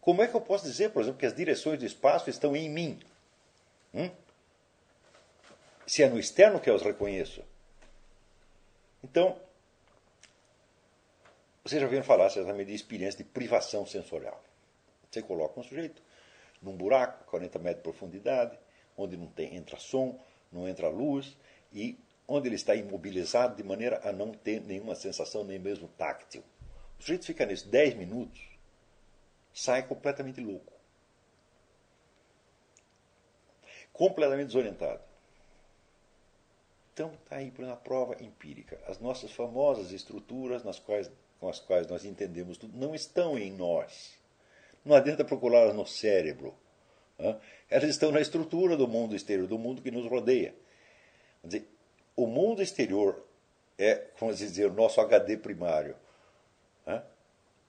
Como 0.00 0.22
é 0.22 0.26
que 0.26 0.34
eu 0.34 0.40
posso 0.40 0.64
dizer, 0.64 0.90
por 0.90 1.02
exemplo, 1.02 1.18
que 1.18 1.26
as 1.26 1.34
direções 1.34 1.78
do 1.78 1.86
espaço 1.86 2.28
estão 2.28 2.56
em 2.56 2.68
mim? 2.68 3.00
Hum? 3.94 4.10
Se 5.86 6.02
é 6.02 6.08
no 6.08 6.18
externo 6.18 6.60
que 6.60 6.68
eu 6.68 6.74
os 6.74 6.82
reconheço. 6.82 7.42
Então, 9.02 9.38
vocês 11.64 11.80
já 11.80 11.86
ouviram 11.86 12.04
falar 12.04 12.30
certamente 12.30 12.68
de 12.68 12.74
experiência 12.74 13.18
de 13.18 13.30
privação 13.30 13.86
sensorial. 13.86 14.42
Você 15.10 15.22
coloca 15.22 15.60
um 15.60 15.62
sujeito 15.62 16.02
num 16.60 16.76
buraco, 16.76 17.24
40 17.26 17.58
metros 17.58 17.76
de 17.76 17.82
profundidade, 17.82 18.58
onde 18.96 19.16
não 19.16 19.26
tem, 19.26 19.56
entra 19.56 19.76
som, 19.76 20.18
não 20.50 20.68
entra 20.68 20.88
luz, 20.88 21.36
e 21.72 21.98
onde 22.26 22.48
ele 22.48 22.56
está 22.56 22.74
imobilizado 22.74 23.56
de 23.56 23.62
maneira 23.62 24.00
a 24.08 24.12
não 24.12 24.32
ter 24.32 24.60
nenhuma 24.60 24.94
sensação, 24.94 25.44
nem 25.44 25.58
mesmo 25.58 25.88
táctil. 25.88 26.42
O 26.98 27.02
sujeito 27.02 27.26
fica 27.26 27.44
nisso 27.44 27.68
10 27.68 27.94
minutos, 27.94 28.40
sai 29.52 29.86
completamente 29.86 30.40
louco. 30.40 30.72
Completamente 33.92 34.46
desorientado. 34.46 35.02
Então, 36.92 37.12
está 37.14 37.36
aí 37.36 37.50
para 37.50 37.64
uma 37.64 37.76
prova 37.76 38.22
empírica. 38.22 38.78
As 38.86 38.98
nossas 38.98 39.32
famosas 39.32 39.92
estruturas 39.92 40.62
nas 40.62 40.78
quais, 40.78 41.10
com 41.40 41.48
as 41.48 41.58
quais 41.58 41.86
nós 41.86 42.04
entendemos 42.04 42.58
tudo 42.58 42.76
não 42.76 42.94
estão 42.94 43.38
em 43.38 43.50
nós. 43.50 44.18
Não 44.84 44.94
adianta 44.94 45.24
procurá-las 45.24 45.74
no 45.74 45.86
cérebro. 45.86 46.54
Elas 47.70 47.88
estão 47.88 48.10
na 48.10 48.20
estrutura 48.20 48.76
do 48.76 48.88
mundo 48.88 49.14
exterior, 49.14 49.46
do 49.46 49.58
mundo 49.58 49.80
que 49.80 49.90
nos 49.90 50.06
rodeia. 50.06 50.54
Quer 51.40 51.46
dizer, 51.46 51.68
o 52.16 52.26
mundo 52.26 52.62
exterior 52.62 53.22
é, 53.78 54.06
vamos 54.18 54.38
dizer, 54.38 54.66
o 54.66 54.72
nosso 54.72 55.00
HD 55.00 55.36
primário. 55.36 55.96
Né? 56.86 57.02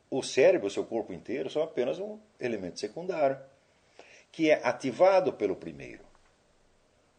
O 0.10 0.22
cérebro, 0.22 0.68
o 0.68 0.72
seu 0.72 0.86
corpo 0.86 1.14
inteiro, 1.14 1.50
são 1.50 1.64
apenas 1.64 2.00
um 2.00 2.20
elemento 2.40 2.80
secundário, 2.80 3.40
que 4.32 4.50
é 4.50 4.66
ativado 4.66 5.34
pelo 5.34 5.56
primeiro. 5.56 6.04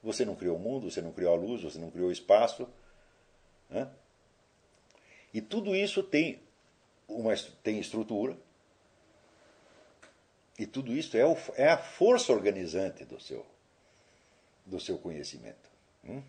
Você 0.03 0.25
não 0.25 0.37
criou 0.37 0.57
o 0.57 0.61
mundo, 0.61 0.91
você 0.91 1.01
não 1.01 1.13
criou 1.13 1.35
a 1.35 1.37
luz, 1.37 1.63
você 1.63 1.79
não 1.79 1.91
criou 1.91 2.09
o 2.09 2.13
espaço. 2.13 2.69
Né? 3.69 3.91
E 5.33 5.41
tudo 5.41 5.75
isso 5.75 6.03
tem, 6.03 6.41
uma, 7.09 7.35
tem 7.63 7.81
estrutura. 7.81 8.37
E 10.57 10.67
tudo 10.67 10.93
isso 10.93 11.17
é, 11.17 11.27
o, 11.27 11.37
é 11.57 11.69
a 11.69 11.79
força 11.79 12.33
organizante 12.33 13.05
do 13.05 13.19
seu, 13.19 13.45
do 14.65 14.79
seu 14.79 14.99
conhecimento. 14.99 15.69
Hum? 16.05 16.23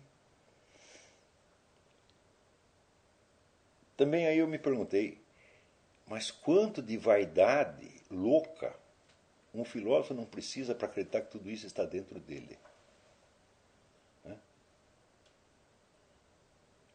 Também 3.96 4.26
aí 4.26 4.38
eu 4.38 4.46
me 4.46 4.58
perguntei, 4.58 5.18
mas 6.06 6.30
quanto 6.30 6.82
de 6.82 6.96
vaidade 6.98 7.90
louca 8.10 8.74
um 9.54 9.64
filósofo 9.64 10.12
não 10.12 10.26
precisa 10.26 10.74
para 10.74 10.86
acreditar 10.86 11.22
que 11.22 11.30
tudo 11.30 11.50
isso 11.50 11.66
está 11.66 11.84
dentro 11.84 12.20
dele? 12.20 12.58
Né? 14.22 14.38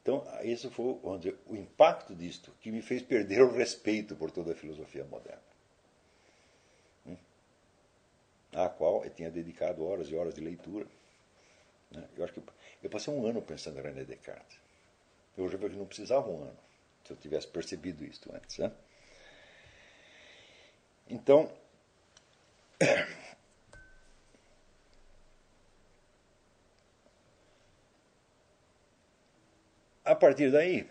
Então, 0.01 0.23
esse 0.41 0.69
foi 0.69 0.99
o 1.47 1.55
impacto 1.55 2.13
disto 2.13 2.51
que 2.61 2.71
me 2.71 2.83
fez 2.83 3.01
perder 3.01 3.41
o 3.41 3.51
respeito 3.51 4.15
por 4.15 4.29
toda 4.29 4.51
a 4.51 4.55
filosofia 4.55 5.03
moderna. 5.05 5.41
Hum? 7.07 7.17
À 8.53 8.69
qual 8.69 9.03
eu 9.03 9.09
tinha 9.09 9.31
dedicado 9.31 9.83
horas 9.83 10.07
e 10.07 10.15
horas 10.15 10.35
de 10.35 10.41
leitura. 10.41 10.85
Né? 11.89 12.07
Eu 12.15 12.23
acho 12.23 12.33
que 12.33 12.43
eu 12.83 12.89
passei 12.91 13.11
um 13.11 13.25
ano 13.25 13.41
pensando 13.41 13.79
em 13.79 13.81
René 13.81 14.03
Descartes. 14.03 14.59
Eu 15.35 15.49
já 15.49 15.57
vi 15.57 15.67
que 15.67 15.75
não 15.75 15.87
precisava 15.87 16.29
um 16.29 16.43
ano 16.43 16.70
se 17.03 17.13
eu 17.13 17.17
tivesse 17.17 17.47
percebido 17.47 18.03
isto 18.05 18.33
antes. 18.33 18.57
Né? 18.57 18.71
Então, 21.09 21.51
a 30.05 30.15
partir 30.15 30.51
daí, 30.51 30.89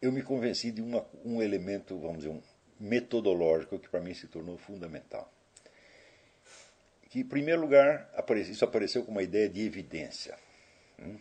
eu 0.00 0.10
me 0.10 0.22
convenci 0.22 0.70
de 0.72 0.80
uma, 0.82 1.06
um 1.24 1.42
elemento, 1.42 1.98
vamos 1.98 2.18
dizer, 2.18 2.30
um 2.30 2.42
metodológico 2.78 3.78
que 3.78 3.88
para 3.88 4.00
mim 4.00 4.12
se 4.14 4.26
tornou 4.26 4.58
fundamental. 4.58 5.32
Que, 7.08 7.20
em 7.20 7.24
primeiro 7.24 7.60
lugar, 7.60 8.10
isso 8.38 8.64
apareceu 8.64 9.04
como 9.04 9.18
uma 9.18 9.22
ideia 9.22 9.48
de 9.48 9.60
evidência. 9.60 10.36
Hum? 10.98 11.18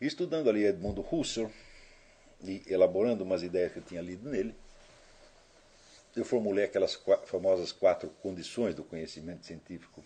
Estudando 0.00 0.48
ali 0.48 0.64
Edmundo 0.64 1.04
Husserl 1.10 1.50
e 2.42 2.62
elaborando 2.66 3.24
umas 3.24 3.42
ideias 3.42 3.72
que 3.72 3.78
eu 3.78 3.82
tinha 3.82 4.02
lido 4.02 4.28
nele, 4.28 4.54
eu 6.14 6.24
formulei 6.24 6.64
aquelas 6.64 6.94
famosas 7.26 7.72
quatro 7.72 8.08
condições 8.22 8.74
do 8.74 8.82
conhecimento 8.82 9.44
científico. 9.44 10.02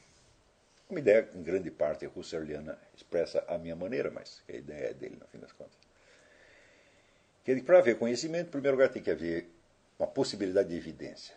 Uma 0.88 0.98
ideia, 0.98 1.28
em 1.34 1.42
grande 1.42 1.70
parte, 1.70 2.10
husserliana, 2.16 2.76
expressa 2.96 3.44
a 3.46 3.56
minha 3.56 3.76
maneira, 3.76 4.10
mas 4.10 4.42
a 4.48 4.52
ideia 4.52 4.90
é 4.90 4.94
dele, 4.94 5.16
no 5.20 5.26
fim 5.28 5.38
das 5.38 5.52
contas. 5.52 5.78
Que 7.44 7.62
para 7.62 7.78
haver 7.78 7.96
conhecimento, 7.96 8.48
em 8.48 8.50
primeiro 8.50 8.76
lugar, 8.76 8.90
tem 8.90 9.00
que 9.00 9.10
haver 9.10 9.48
uma 9.96 10.08
possibilidade 10.08 10.68
de 10.68 10.76
evidência. 10.76 11.34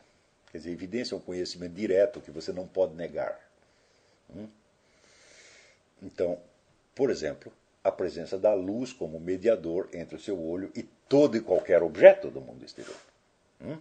Quer 0.52 0.58
dizer, 0.58 0.72
evidência 0.72 1.14
é 1.14 1.18
um 1.18 1.22
conhecimento 1.22 1.74
direto 1.74 2.20
que 2.20 2.32
você 2.32 2.52
não 2.52 2.68
pode 2.68 2.96
negar. 2.96 3.40
Hum? 4.36 4.48
Então, 6.02 6.42
por 6.96 7.12
exemplo, 7.12 7.54
a 7.84 7.92
presença 7.92 8.40
da 8.40 8.54
luz 8.54 8.94
como 8.94 9.20
mediador 9.20 9.90
entre 9.94 10.16
o 10.16 10.20
seu 10.20 10.42
olho 10.42 10.72
e 10.74 10.84
todo 10.84 11.36
e 11.36 11.42
qualquer 11.42 11.84
objeto 11.84 12.32
do 12.32 12.40
mundo 12.40 12.64
exterior. 12.64 12.96
Hum? 13.62 13.78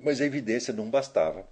Mas 0.00 0.20
a 0.20 0.24
evidência 0.24 0.74
não 0.74 0.90
bastava. 0.90 1.46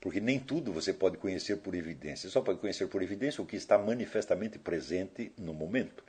Porque 0.00 0.18
nem 0.18 0.40
tudo 0.40 0.72
você 0.72 0.92
pode 0.92 1.18
conhecer 1.18 1.58
por 1.58 1.74
evidência. 1.74 2.28
Só 2.28 2.40
pode 2.40 2.58
conhecer 2.58 2.88
por 2.88 3.00
evidência 3.00 3.42
o 3.42 3.46
que 3.46 3.54
está 3.54 3.78
manifestamente 3.78 4.58
presente 4.58 5.32
no 5.38 5.54
momento. 5.54 6.02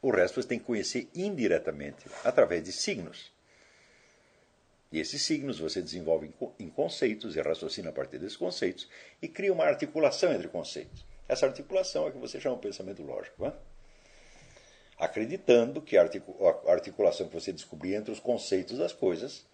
O 0.00 0.10
resto 0.10 0.40
você 0.40 0.48
tem 0.48 0.58
que 0.58 0.64
conhecer 0.64 1.10
indiretamente, 1.14 2.06
através 2.24 2.62
de 2.62 2.72
signos. 2.72 3.35
Esses 5.00 5.22
signos 5.22 5.58
você 5.58 5.82
desenvolve 5.82 6.32
em 6.58 6.68
conceitos 6.68 7.36
e 7.36 7.40
raciocina 7.40 7.90
a 7.90 7.92
partir 7.92 8.18
desses 8.18 8.36
conceitos 8.36 8.88
e 9.20 9.28
cria 9.28 9.52
uma 9.52 9.64
articulação 9.64 10.32
entre 10.32 10.48
conceitos. 10.48 11.04
Essa 11.28 11.46
articulação 11.46 12.06
é 12.06 12.10
que 12.10 12.18
você 12.18 12.40
chama 12.40 12.56
pensamento 12.56 13.02
lógico. 13.02 13.44
Né? 13.44 13.52
Acreditando 14.98 15.82
que 15.82 15.98
a 15.98 16.08
articulação 16.68 17.28
que 17.28 17.34
você 17.34 17.52
descobrir 17.52 17.94
entre 17.94 18.12
os 18.12 18.20
conceitos 18.20 18.78
das 18.78 18.92
coisas 18.92 19.44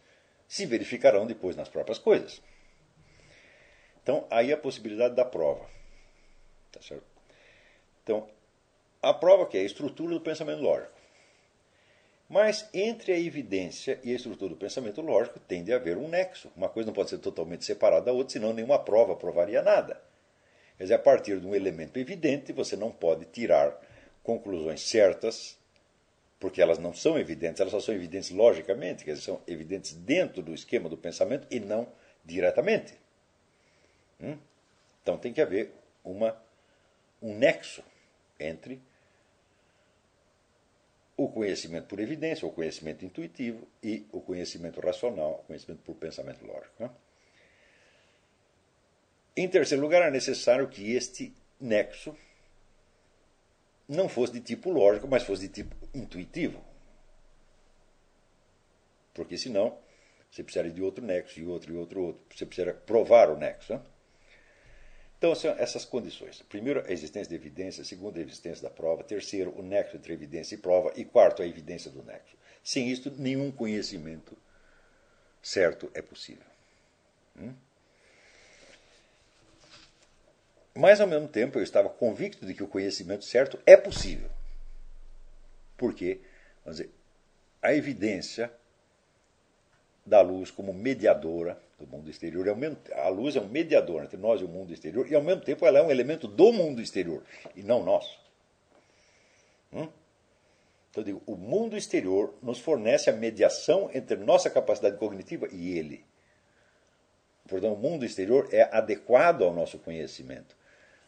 se 0.46 0.66
verificarão 0.66 1.26
depois 1.26 1.56
nas 1.56 1.68
próprias 1.68 1.98
coisas. 1.98 2.42
Então, 4.02 4.26
aí 4.30 4.52
a 4.52 4.56
possibilidade 4.56 5.14
da 5.14 5.24
prova. 5.24 5.66
Tá 6.70 6.82
certo? 6.82 7.06
Então, 8.02 8.28
a 9.00 9.14
prova 9.14 9.46
que 9.46 9.56
é 9.56 9.60
a 9.60 9.64
estrutura 9.64 10.14
do 10.14 10.20
pensamento 10.20 10.60
lógico. 10.60 10.91
Mas 12.32 12.66
entre 12.72 13.12
a 13.12 13.18
evidência 13.18 14.00
e 14.02 14.10
a 14.10 14.14
estrutura 14.14 14.48
do 14.48 14.56
pensamento 14.56 15.02
lógico 15.02 15.38
tem 15.38 15.62
de 15.62 15.70
haver 15.70 15.98
um 15.98 16.08
nexo. 16.08 16.50
Uma 16.56 16.66
coisa 16.66 16.86
não 16.86 16.94
pode 16.94 17.10
ser 17.10 17.18
totalmente 17.18 17.62
separada 17.62 18.06
da 18.06 18.12
outra, 18.12 18.32
senão 18.32 18.54
nenhuma 18.54 18.78
prova 18.78 19.14
provaria 19.14 19.60
nada. 19.60 20.00
Quer 20.78 20.84
dizer, 20.84 20.94
a 20.94 20.98
partir 20.98 21.38
de 21.38 21.46
um 21.46 21.54
elemento 21.54 21.98
evidente, 21.98 22.50
você 22.50 22.74
não 22.74 22.90
pode 22.90 23.26
tirar 23.26 23.78
conclusões 24.22 24.80
certas, 24.80 25.58
porque 26.40 26.62
elas 26.62 26.78
não 26.78 26.94
são 26.94 27.18
evidentes, 27.18 27.60
elas 27.60 27.70
só 27.70 27.80
são 27.80 27.94
evidentes 27.94 28.30
logicamente, 28.30 29.04
quer 29.04 29.12
dizer, 29.12 29.26
são 29.26 29.42
evidentes 29.46 29.92
dentro 29.92 30.40
do 30.40 30.54
esquema 30.54 30.88
do 30.88 30.96
pensamento 30.96 31.46
e 31.50 31.60
não 31.60 31.86
diretamente. 32.24 32.94
Hum? 34.18 34.38
Então 35.02 35.18
tem 35.18 35.34
que 35.34 35.42
haver 35.42 35.70
uma, 36.02 36.34
um 37.20 37.36
nexo 37.36 37.84
entre 38.40 38.80
o 41.24 41.28
conhecimento 41.28 41.86
por 41.86 42.00
evidência, 42.00 42.46
o 42.46 42.52
conhecimento 42.52 43.04
intuitivo 43.04 43.68
e 43.82 44.06
o 44.10 44.20
conhecimento 44.20 44.80
racional, 44.80 45.40
o 45.42 45.46
conhecimento 45.46 45.80
por 45.82 45.94
pensamento 45.94 46.44
lógico. 46.44 46.74
Né? 46.78 46.90
Em 49.36 49.48
terceiro 49.48 49.82
lugar, 49.82 50.02
é 50.02 50.10
necessário 50.10 50.68
que 50.68 50.92
este 50.92 51.32
nexo 51.60 52.16
não 53.88 54.08
fosse 54.08 54.32
de 54.32 54.40
tipo 54.40 54.70
lógico, 54.70 55.06
mas 55.06 55.22
fosse 55.22 55.48
de 55.48 55.62
tipo 55.62 55.76
intuitivo. 55.94 56.62
Porque 59.14 59.36
senão 59.36 59.78
você 60.30 60.42
precisaria 60.42 60.72
de 60.72 60.82
outro 60.82 61.04
nexo, 61.04 61.38
e 61.38 61.46
outro, 61.46 61.72
e 61.72 61.76
outro, 61.76 62.02
outro. 62.02 62.22
Você 62.34 62.46
precisa 62.46 62.72
provar 62.72 63.30
o 63.30 63.36
nexo. 63.36 63.74
Né? 63.74 63.80
Então, 65.22 65.36
são 65.36 65.52
essas 65.52 65.84
condições. 65.84 66.42
Primeiro, 66.48 66.84
a 66.84 66.90
existência 66.90 67.28
de 67.28 67.36
evidência. 67.36 67.84
Segundo, 67.84 68.18
a 68.18 68.20
existência 68.20 68.60
da 68.60 68.68
prova. 68.68 69.04
Terceiro, 69.04 69.56
o 69.56 69.62
nexo 69.62 69.94
entre 69.94 70.12
evidência 70.12 70.56
e 70.56 70.58
prova. 70.58 70.92
E 70.96 71.04
quarto, 71.04 71.42
a 71.42 71.46
evidência 71.46 71.92
do 71.92 72.02
nexo. 72.02 72.36
Sem 72.64 72.90
isto, 72.90 73.08
nenhum 73.08 73.52
conhecimento 73.52 74.36
certo 75.40 75.88
é 75.94 76.02
possível. 76.02 76.44
Hum? 77.36 77.54
Mas, 80.74 81.00
ao 81.00 81.06
mesmo 81.06 81.28
tempo, 81.28 81.56
eu 81.56 81.62
estava 81.62 81.88
convicto 81.88 82.44
de 82.44 82.52
que 82.52 82.64
o 82.64 82.66
conhecimento 82.66 83.24
certo 83.24 83.60
é 83.64 83.76
possível. 83.76 84.28
Porque, 85.76 86.20
vamos 86.64 86.80
dizer, 86.80 86.92
a 87.62 87.72
evidência 87.72 88.52
da 90.04 90.20
luz 90.20 90.50
como 90.50 90.74
mediadora 90.74 91.62
do 91.84 91.86
mundo 91.86 92.08
exterior. 92.08 92.46
A 92.94 93.08
luz 93.08 93.36
é 93.36 93.40
um 93.40 93.48
mediador 93.48 94.02
entre 94.02 94.16
nós 94.16 94.40
e 94.40 94.44
o 94.44 94.48
mundo 94.48 94.72
exterior, 94.72 95.10
e 95.10 95.14
ao 95.14 95.22
mesmo 95.22 95.42
tempo 95.42 95.66
ela 95.66 95.78
é 95.78 95.82
um 95.82 95.90
elemento 95.90 96.28
do 96.28 96.52
mundo 96.52 96.80
exterior, 96.80 97.22
e 97.54 97.62
não 97.62 97.82
nosso. 97.82 98.18
Hum? 99.72 99.88
Então, 100.90 101.00
eu 101.00 101.04
digo, 101.04 101.22
o 101.26 101.36
mundo 101.36 101.76
exterior 101.76 102.34
nos 102.42 102.58
fornece 102.58 103.08
a 103.08 103.12
mediação 103.14 103.90
entre 103.94 104.16
nossa 104.16 104.50
capacidade 104.50 104.98
cognitiva 104.98 105.48
e 105.50 105.78
ele. 105.78 106.04
Portanto, 107.48 107.72
o 107.72 107.78
mundo 107.78 108.04
exterior 108.04 108.48
é 108.52 108.62
adequado 108.74 109.42
ao 109.42 109.52
nosso 109.52 109.78
conhecimento. 109.78 110.54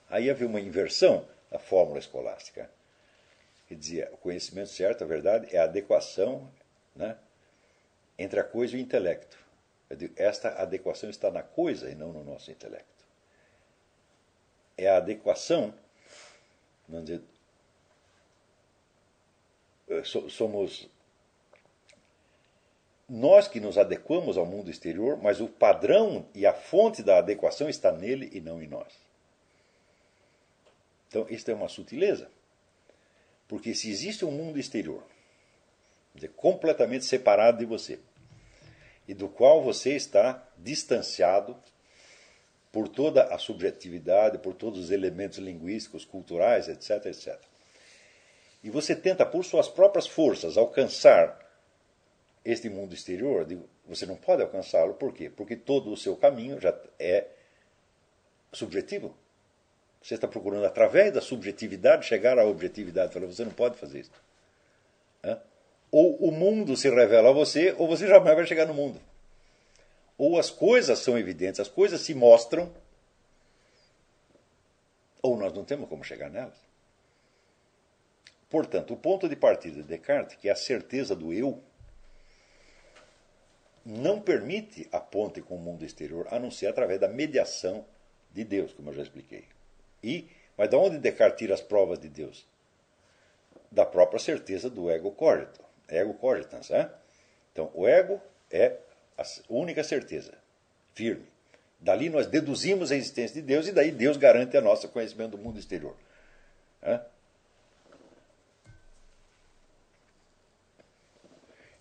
Aí 0.08 0.30
havia 0.30 0.46
uma 0.46 0.60
inversão 0.60 1.26
da 1.50 1.58
fórmula 1.58 1.98
escolástica. 1.98 2.70
Que 3.68 3.74
dizia, 3.74 4.10
o 4.12 4.16
conhecimento 4.16 4.70
certo, 4.70 5.04
a 5.04 5.06
verdade, 5.06 5.54
é 5.54 5.58
a 5.58 5.64
adequação 5.64 6.50
né, 6.96 7.16
entre 8.18 8.40
a 8.40 8.44
coisa 8.44 8.74
e 8.74 8.80
o 8.80 8.82
intelecto. 8.82 9.43
Digo, 9.90 10.14
esta 10.16 10.60
adequação 10.60 11.10
está 11.10 11.30
na 11.30 11.42
coisa 11.42 11.90
e 11.90 11.94
não 11.94 12.12
no 12.12 12.24
nosso 12.24 12.50
intelecto. 12.50 13.04
É 14.76 14.88
a 14.88 14.96
adequação, 14.96 15.72
vamos 16.88 17.06
dizer, 17.06 17.22
eh, 19.88 20.02
somos 20.04 20.88
nós 23.08 23.46
que 23.46 23.60
nos 23.60 23.78
adequamos 23.78 24.36
ao 24.36 24.46
mundo 24.46 24.70
exterior, 24.70 25.16
mas 25.16 25.40
o 25.40 25.48
padrão 25.48 26.26
e 26.34 26.46
a 26.46 26.54
fonte 26.54 27.02
da 27.02 27.18
adequação 27.18 27.68
está 27.68 27.92
nele 27.92 28.30
e 28.32 28.40
não 28.40 28.62
em 28.62 28.66
nós. 28.66 28.92
Então, 31.08 31.26
isto 31.28 31.50
é 31.50 31.54
uma 31.54 31.68
sutileza. 31.68 32.28
Porque 33.46 33.74
se 33.74 33.90
existe 33.90 34.24
um 34.24 34.30
mundo 34.30 34.58
exterior, 34.58 35.04
dizer, 36.14 36.30
completamente 36.30 37.04
separado 37.04 37.58
de 37.58 37.66
você, 37.66 38.00
e 39.06 39.14
do 39.14 39.28
qual 39.28 39.62
você 39.62 39.94
está 39.94 40.46
distanciado 40.56 41.56
por 42.72 42.88
toda 42.88 43.24
a 43.32 43.38
subjetividade, 43.38 44.38
por 44.38 44.54
todos 44.54 44.80
os 44.80 44.90
elementos 44.90 45.38
linguísticos, 45.38 46.04
culturais, 46.04 46.68
etc, 46.68 47.06
etc. 47.06 47.38
E 48.62 48.70
você 48.70 48.96
tenta, 48.96 49.24
por 49.24 49.44
suas 49.44 49.68
próprias 49.68 50.06
forças, 50.06 50.56
alcançar 50.56 51.38
este 52.44 52.68
mundo 52.68 52.94
exterior, 52.94 53.46
você 53.86 54.06
não 54.06 54.16
pode 54.16 54.42
alcançá-lo, 54.42 54.94
por 54.94 55.12
quê? 55.12 55.30
Porque 55.30 55.54
todo 55.54 55.92
o 55.92 55.96
seu 55.96 56.16
caminho 56.16 56.60
já 56.60 56.74
é 56.98 57.28
subjetivo. 58.52 59.14
Você 60.02 60.14
está 60.14 60.26
procurando, 60.26 60.66
através 60.66 61.12
da 61.12 61.20
subjetividade, 61.20 62.06
chegar 62.06 62.38
à 62.38 62.44
objetividade. 62.44 63.18
Você 63.18 63.44
não 63.44 63.52
pode 63.52 63.78
fazer 63.78 64.00
isso 64.00 64.10
ou 65.96 66.16
o 66.16 66.32
mundo 66.32 66.76
se 66.76 66.90
revela 66.90 67.28
a 67.28 67.32
você, 67.32 67.72
ou 67.78 67.86
você 67.86 68.08
jamais 68.08 68.34
vai 68.34 68.44
chegar 68.44 68.66
no 68.66 68.74
mundo. 68.74 69.00
Ou 70.18 70.40
as 70.40 70.50
coisas 70.50 70.98
são 70.98 71.16
evidentes, 71.16 71.60
as 71.60 71.68
coisas 71.68 72.00
se 72.00 72.12
mostram, 72.12 72.74
ou 75.22 75.36
nós 75.36 75.52
não 75.52 75.64
temos 75.64 75.88
como 75.88 76.02
chegar 76.02 76.28
nelas. 76.28 76.58
Portanto, 78.50 78.92
o 78.92 78.96
ponto 78.96 79.28
de 79.28 79.36
partida 79.36 79.76
de 79.76 79.84
Descartes, 79.84 80.36
que 80.36 80.48
é 80.48 80.52
a 80.52 80.56
certeza 80.56 81.14
do 81.14 81.32
eu, 81.32 81.62
não 83.86 84.20
permite 84.20 84.88
a 84.90 84.98
ponte 84.98 85.40
com 85.40 85.54
o 85.54 85.60
mundo 85.60 85.84
exterior, 85.84 86.26
a 86.28 86.40
não 86.40 86.50
ser 86.50 86.66
através 86.66 86.98
da 86.98 87.06
mediação 87.06 87.86
de 88.32 88.42
Deus, 88.42 88.72
como 88.72 88.90
eu 88.90 88.94
já 88.94 89.02
expliquei. 89.02 89.44
E, 90.02 90.28
mas 90.58 90.68
de 90.68 90.74
onde 90.74 90.98
Descartes 90.98 91.38
tira 91.38 91.54
as 91.54 91.60
provas 91.60 92.00
de 92.00 92.08
Deus? 92.08 92.44
Da 93.70 93.86
própria 93.86 94.18
certeza 94.18 94.68
do 94.68 94.90
ego 94.90 95.12
cogito 95.12 95.63
ego 95.94 96.14
cogitans. 96.14 96.70
Né? 96.70 96.90
Então, 97.52 97.70
o 97.74 97.86
ego 97.86 98.20
é 98.50 98.78
a 99.16 99.24
única 99.48 99.84
certeza, 99.84 100.34
firme. 100.94 101.26
Dali 101.80 102.08
nós 102.08 102.26
deduzimos 102.26 102.90
a 102.90 102.96
existência 102.96 103.40
de 103.40 103.46
Deus 103.46 103.66
e 103.68 103.72
daí 103.72 103.90
Deus 103.90 104.16
garante 104.16 104.56
a 104.56 104.60
nosso 104.60 104.88
conhecimento 104.88 105.32
do 105.32 105.38
mundo 105.38 105.58
exterior. 105.58 105.96
Né? 106.80 107.04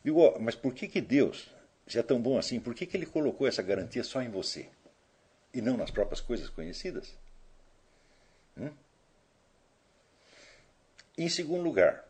Digo, 0.04 0.38
mas 0.40 0.56
por 0.56 0.74
que, 0.74 0.88
que 0.88 1.00
Deus, 1.00 1.50
se 1.88 1.98
é 1.98 2.04
tão 2.04 2.22
bom 2.22 2.38
assim, 2.38 2.60
por 2.60 2.76
que, 2.76 2.86
que 2.86 2.98
ele 2.98 3.06
colocou 3.06 3.48
essa 3.48 3.62
garantia 3.62 4.04
só 4.04 4.22
em 4.22 4.30
você 4.30 4.68
e 5.54 5.62
não 5.62 5.78
nas 5.78 5.90
próprias 5.90 6.20
coisas 6.20 6.50
conhecidas? 6.50 7.18
Hum? 8.58 8.72
Em 11.18 11.30
segundo 11.30 11.64
lugar, 11.64 12.04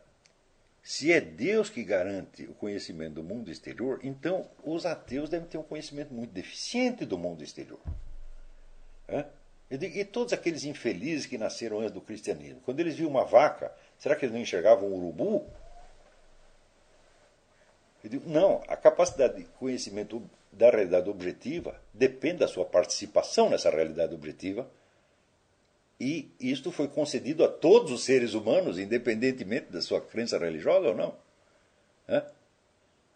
se 0.84 1.10
é 1.10 1.18
Deus 1.18 1.70
que 1.70 1.82
garante 1.82 2.44
o 2.44 2.52
conhecimento 2.52 3.14
do 3.14 3.22
mundo 3.22 3.50
exterior, 3.50 3.98
então 4.02 4.46
os 4.62 4.84
ateus 4.84 5.30
devem 5.30 5.48
ter 5.48 5.56
um 5.56 5.62
conhecimento 5.62 6.12
muito 6.12 6.30
deficiente 6.30 7.06
do 7.06 7.16
mundo 7.16 7.42
exterior. 7.42 7.80
É? 9.08 9.24
E 9.70 10.04
todos 10.04 10.34
aqueles 10.34 10.62
infelizes 10.64 11.24
que 11.24 11.38
nasceram 11.38 11.80
antes 11.80 11.90
do 11.90 12.02
cristianismo, 12.02 12.60
quando 12.66 12.80
eles 12.80 12.96
viam 12.96 13.08
uma 13.08 13.24
vaca, 13.24 13.72
será 13.98 14.14
que 14.14 14.26
eles 14.26 14.34
não 14.34 14.42
enxergavam 14.42 14.90
um 14.90 14.94
urubu? 14.94 15.46
Eu 18.04 18.10
digo, 18.10 18.28
não, 18.28 18.62
a 18.68 18.76
capacidade 18.76 19.38
de 19.38 19.44
conhecimento 19.58 20.22
da 20.52 20.68
realidade 20.68 21.08
objetiva 21.08 21.80
depende 21.94 22.40
da 22.40 22.46
sua 22.46 22.66
participação 22.66 23.48
nessa 23.48 23.70
realidade 23.70 24.14
objetiva. 24.14 24.68
E 25.98 26.30
isto 26.40 26.72
foi 26.72 26.88
concedido 26.88 27.44
a 27.44 27.48
todos 27.48 27.92
os 27.92 28.04
seres 28.04 28.34
humanos, 28.34 28.78
independentemente 28.78 29.70
da 29.70 29.80
sua 29.80 30.00
crença 30.00 30.38
religiosa 30.38 30.88
ou 30.88 30.94
não. 30.94 31.16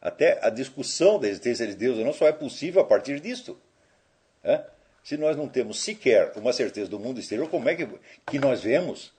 Até 0.00 0.38
a 0.46 0.48
discussão 0.48 1.18
da 1.18 1.28
existência 1.28 1.66
de 1.66 1.74
Deus 1.74 1.98
ou 1.98 2.04
não 2.04 2.12
só 2.12 2.26
é 2.26 2.32
possível 2.32 2.80
a 2.80 2.84
partir 2.84 3.20
disto. 3.20 3.60
Se 5.02 5.16
nós 5.16 5.36
não 5.36 5.48
temos 5.48 5.80
sequer 5.80 6.32
uma 6.36 6.52
certeza 6.52 6.88
do 6.88 7.00
mundo 7.00 7.18
exterior, 7.18 7.48
como 7.48 7.68
é 7.68 7.74
que, 7.74 7.88
que 8.26 8.38
nós 8.38 8.62
vemos? 8.62 9.12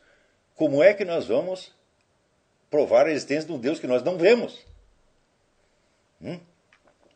Como 0.56 0.82
é 0.84 0.94
que 0.94 1.04
nós 1.04 1.26
vamos 1.26 1.74
provar 2.70 3.08
a 3.08 3.12
existência 3.12 3.48
de 3.48 3.54
um 3.54 3.60
Deus 3.60 3.80
que 3.80 3.88
nós 3.88 4.04
não 4.04 4.18
vemos? 4.18 4.66
Hum? 6.22 6.40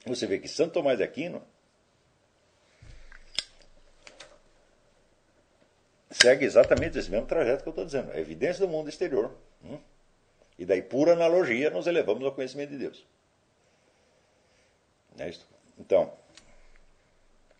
Você 0.05 0.27
vê 0.27 0.39
que 0.39 0.47
Santo 0.47 0.73
Tomás 0.73 0.97
de 0.97 1.03
Aquino 1.03 1.41
segue 6.14 6.45
exatamente 6.45 6.98
esse 6.98 7.10
mesmo 7.10 7.26
trajeto 7.26 7.64
que 7.64 7.69
eu 7.69 7.72
estou 7.72 7.85
dizendo. 7.85 8.11
A 8.11 8.19
evidência 8.19 8.65
do 8.65 8.72
mundo 8.72 8.90
exterior. 8.90 9.35
Hum? 9.64 9.80
E 10.57 10.65
daí, 10.65 10.81
por 10.81 11.10
analogia, 11.10 11.69
nos 11.69 11.88
elevamos 11.88 12.23
ao 12.23 12.31
conhecimento 12.31 12.69
de 12.69 12.77
Deus. 12.77 13.06
É 15.18 15.30
isso? 15.30 15.48
Então, 15.77 16.14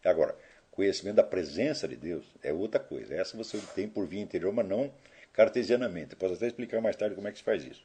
agora, 0.06 0.36
conhecimento 0.72 1.16
da 1.16 1.24
presença 1.24 1.88
de 1.88 1.96
Deus 1.96 2.26
é 2.44 2.54
outra 2.54 2.80
coisa. 2.80 3.16
Essa 3.16 3.36
você 3.36 3.60
tem 3.76 3.88
por 3.88 4.06
via 4.06 4.22
interior, 4.22 4.54
mas 4.54 4.68
não 4.68 4.92
cartesianamente. 5.34 6.16
posso 6.16 6.36
até 6.36 6.48
explicar 6.48 6.80
mais 6.82 6.96
tarde 6.96 7.16
como 7.16 7.28
é 7.28 7.32
que 7.32 7.40
se 7.40 7.44
faz 7.44 7.64
isso. 7.64 7.84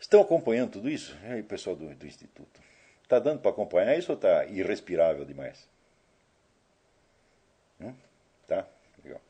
Estão 0.00 0.20
acompanhando 0.20 0.72
tudo 0.72 0.88
isso? 0.90 1.16
E 1.24 1.32
aí, 1.32 1.42
pessoal 1.42 1.76
do, 1.76 1.94
do 1.94 2.06
Instituto? 2.06 2.60
Está 3.02 3.18
dando 3.18 3.40
para 3.40 3.50
acompanhar 3.50 3.96
isso 3.96 4.10
ou 4.10 4.16
está 4.16 4.46
irrespirável 4.46 5.24
demais? 5.24 5.68
Hum? 7.80 7.94
Tá? 8.48 8.66
Legal. 9.04 9.20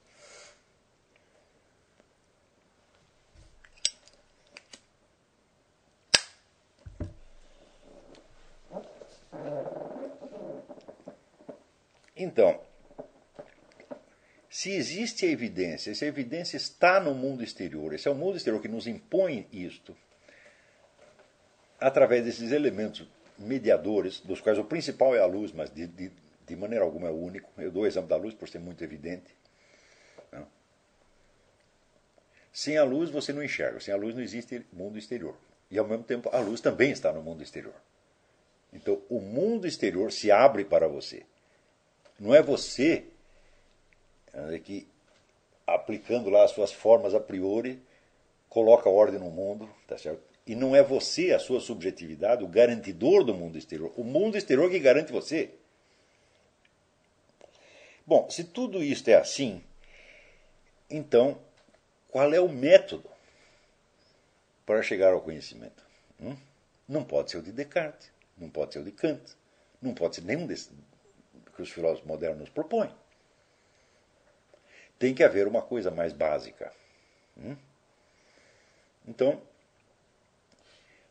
Então, 12.16 12.60
se 14.48 14.70
existe 14.70 15.24
a 15.24 15.30
evidência, 15.30 15.94
se 15.94 16.04
a 16.04 16.08
evidência 16.08 16.56
está 16.56 17.00
no 17.00 17.14
mundo 17.14 17.42
exterior, 17.42 17.94
esse 17.94 18.06
é 18.06 18.10
o 18.10 18.14
mundo 18.14 18.36
exterior 18.36 18.60
que 18.60 18.68
nos 18.68 18.86
impõe 18.86 19.48
isto, 19.50 19.96
através 21.80 22.24
desses 22.24 22.52
elementos 22.52 23.08
mediadores, 23.38 24.20
dos 24.20 24.40
quais 24.40 24.58
o 24.58 24.64
principal 24.64 25.16
é 25.16 25.20
a 25.20 25.26
luz, 25.26 25.52
mas 25.52 25.70
de, 25.70 25.86
de, 25.86 26.12
de 26.46 26.56
maneira 26.56 26.84
alguma 26.84 27.08
é 27.08 27.10
o 27.10 27.16
único. 27.16 27.50
Eu 27.58 27.70
dou 27.70 27.82
o 27.82 27.86
exemplo 27.86 28.08
da 28.08 28.16
luz 28.16 28.34
por 28.34 28.48
ser 28.48 28.58
muito 28.58 28.84
evidente. 28.84 29.34
Não? 30.30 30.46
Sem 32.52 32.76
a 32.76 32.84
luz 32.84 33.10
você 33.10 33.32
não 33.32 33.42
enxerga, 33.42 33.80
sem 33.80 33.92
a 33.92 33.96
luz 33.96 34.14
não 34.14 34.22
existe 34.22 34.64
mundo 34.72 34.98
exterior. 34.98 35.36
E 35.70 35.78
ao 35.78 35.88
mesmo 35.88 36.04
tempo 36.04 36.28
a 36.32 36.38
luz 36.38 36.60
também 36.60 36.92
está 36.92 37.12
no 37.12 37.22
mundo 37.22 37.42
exterior. 37.42 37.74
Então 38.72 39.02
o 39.08 39.20
mundo 39.20 39.66
exterior 39.66 40.10
se 40.10 40.30
abre 40.30 40.64
para 40.64 40.88
você. 40.88 41.24
Não 42.18 42.34
é 42.34 42.42
você 42.42 43.04
que, 44.64 44.88
aplicando 45.66 46.30
lá 46.30 46.44
as 46.44 46.52
suas 46.52 46.72
formas 46.72 47.14
a 47.14 47.20
priori, 47.20 47.82
coloca 48.48 48.88
ordem 48.88 49.20
no 49.20 49.30
mundo, 49.30 49.68
tá 49.86 49.98
certo? 49.98 50.22
E 50.46 50.54
não 50.54 50.74
é 50.74 50.82
você, 50.82 51.32
a 51.32 51.38
sua 51.38 51.60
subjetividade, 51.60 52.42
o 52.42 52.48
garantidor 52.48 53.24
do 53.24 53.34
mundo 53.34 53.56
exterior. 53.56 53.92
O 53.96 54.02
mundo 54.02 54.36
exterior 54.36 54.70
que 54.70 54.78
garante 54.78 55.12
você. 55.12 55.50
Bom, 58.04 58.28
se 58.28 58.44
tudo 58.44 58.82
isto 58.82 59.08
é 59.08 59.14
assim, 59.14 59.62
então 60.90 61.38
qual 62.08 62.32
é 62.34 62.40
o 62.40 62.48
método 62.48 63.08
para 64.66 64.82
chegar 64.82 65.12
ao 65.12 65.20
conhecimento? 65.20 65.84
Hum? 66.20 66.36
Não 66.88 67.04
pode 67.04 67.30
ser 67.30 67.38
o 67.38 67.42
de 67.42 67.52
Descartes, 67.52 68.10
não 68.36 68.50
pode 68.50 68.72
ser 68.72 68.80
o 68.80 68.84
de 68.84 68.92
Kant, 68.92 69.36
não 69.80 69.94
pode 69.94 70.16
ser 70.16 70.22
nenhum 70.22 70.46
desses 70.46 70.70
que 71.54 71.62
os 71.62 71.70
filósofos 71.70 72.06
modernos 72.06 72.48
propõem. 72.48 72.94
Tem 74.98 75.14
que 75.14 75.24
haver 75.24 75.46
uma 75.46 75.62
coisa 75.62 75.90
mais 75.90 76.12
básica. 76.12 76.72
Hum? 77.36 77.56
Então, 79.06 79.42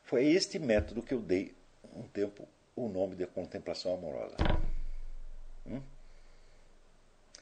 foi 0.03 0.25
este 0.25 0.57
método 0.57 1.01
que 1.01 1.13
eu 1.13 1.19
dei 1.19 1.55
um 1.93 2.03
tempo 2.07 2.47
o 2.75 2.87
nome 2.87 3.15
de 3.15 3.25
contemplação 3.27 3.93
amorosa. 3.93 4.37
Hum? 5.65 5.81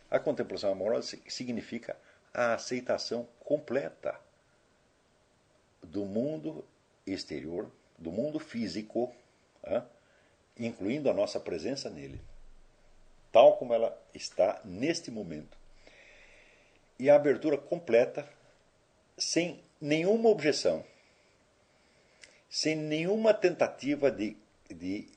A 0.10 0.20
contemplação 0.20 0.72
amorosa 0.72 1.18
significa 1.28 1.96
a 2.34 2.54
aceitação 2.54 3.28
completa 3.40 4.20
do 5.84 6.06
mundo 6.06 6.66
exterior, 7.06 7.72
do 7.98 8.12
mundo 8.12 8.40
físico, 8.40 9.14
incluindo 10.58 11.10
a 11.10 11.14
nossa 11.14 11.40
presença 11.40 11.90
nele, 11.90 12.22
tal 13.32 13.58
como 13.58 13.74
ela 13.74 13.98
está 14.14 14.62
neste 14.64 15.12
momento. 15.12 15.58
E 16.98 17.10
a 17.10 17.16
abertura 17.16 17.58
completa, 17.58 18.28
sem 19.18 19.64
nenhuma 19.80 20.30
objeção 20.30 20.84
sem 22.50 22.76
nenhuma 22.76 23.34
tentativa 23.34 24.10
de, 24.10 24.36
de 24.68 25.08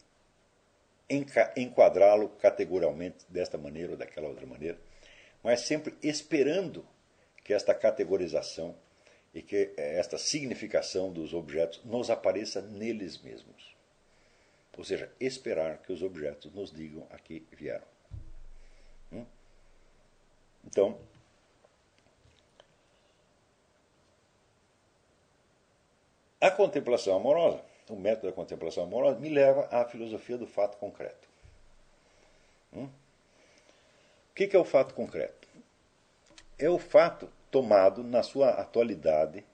enquadrá-lo 1.57 2.29
categorialmente 2.29 3.25
desta 3.29 3.57
maneira 3.57 3.93
ou 3.93 3.97
daquela 3.97 4.29
outra 4.29 4.47
maneira, 4.47 4.79
mas 5.43 5.63
sempre 5.63 5.95
esperando 6.03 6.87
que 7.43 7.55
esta 7.55 7.75
categorização 7.75 8.77
e 9.35 9.43
que 9.43 9.73
esta 9.77 10.19
significação 10.19 11.11
dos 11.11 11.33
objetos 11.33 11.83
nos 11.85 12.11
apareça 12.11 12.61
neles 12.61 13.21
mesmos. 13.23 13.72
Ou 14.77 14.85
seja, 14.85 15.13
esperar 15.21 15.79
que 15.79 15.93
os 15.93 16.03
objetos 16.03 16.53
nos 16.53 16.73
digam 16.73 17.07
a 17.11 17.19
que 17.19 17.47
vieram. 17.53 17.87
Hum? 19.13 19.27
Então, 20.65 20.99
A 26.43 26.51
contemplação 26.51 27.15
amorosa, 27.15 27.61
o 27.89 27.95
método 27.95 28.27
da 28.27 28.33
contemplação 28.33 28.83
amorosa, 28.83 29.17
me 29.21 29.29
leva 29.29 29.69
à 29.71 29.85
filosofia 29.85 30.37
do 30.37 30.45
fato 30.45 30.77
concreto. 30.77 31.29
Hum? 32.73 32.87
O 32.87 34.35
que 34.35 34.57
é 34.57 34.59
o 34.59 34.65
fato 34.65 34.93
concreto? 34.93 35.47
É 36.59 36.69
o 36.69 36.81
fato 36.81 37.31
tomado 37.49 38.03
na 38.03 38.25
sua 38.25 38.49
atualidade 38.49 39.45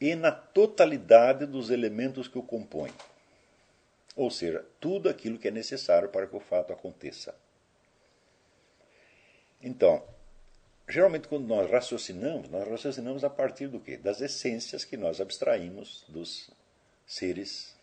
e 0.00 0.14
na 0.14 0.30
totalidade 0.30 1.44
dos 1.44 1.70
elementos 1.70 2.28
que 2.28 2.38
o 2.38 2.42
compõem. 2.42 2.92
Ou 4.20 4.30
seja, 4.30 4.62
tudo 4.78 5.08
aquilo 5.08 5.38
que 5.38 5.48
é 5.48 5.50
necessário 5.50 6.10
para 6.10 6.26
que 6.26 6.36
o 6.36 6.40
fato 6.40 6.74
aconteça. 6.74 7.34
Então, 9.62 10.06
geralmente 10.86 11.26
quando 11.26 11.46
nós 11.46 11.70
raciocinamos, 11.70 12.50
nós 12.50 12.68
raciocinamos 12.68 13.24
a 13.24 13.30
partir 13.30 13.68
do 13.68 13.80
quê? 13.80 13.96
Das 13.96 14.20
essências 14.20 14.84
que 14.84 14.98
nós 14.98 15.22
abstraímos 15.22 16.04
dos 16.06 16.50
seres 17.06 17.74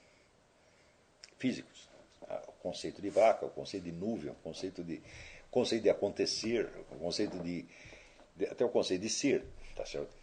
físicos. 1.39 1.89
Ah, 2.29 2.43
o 2.47 2.51
conceito 2.51 3.01
de 3.01 3.09
vaca, 3.09 3.47
o 3.47 3.49
conceito 3.49 3.85
de 3.85 3.91
nuvem, 3.91 4.29
o 4.29 4.35
conceito 4.35 4.83
de, 4.83 5.01
conceito 5.49 5.81
de 5.81 5.89
acontecer, 5.89 6.69
o 6.91 6.99
conceito 6.99 7.39
de, 7.39 7.65
de 8.35 8.45
até 8.45 8.63
o 8.63 8.69
conceito 8.69 9.01
de 9.01 9.09
ser, 9.09 9.43
tá 9.75 9.87
certo? 9.87 10.15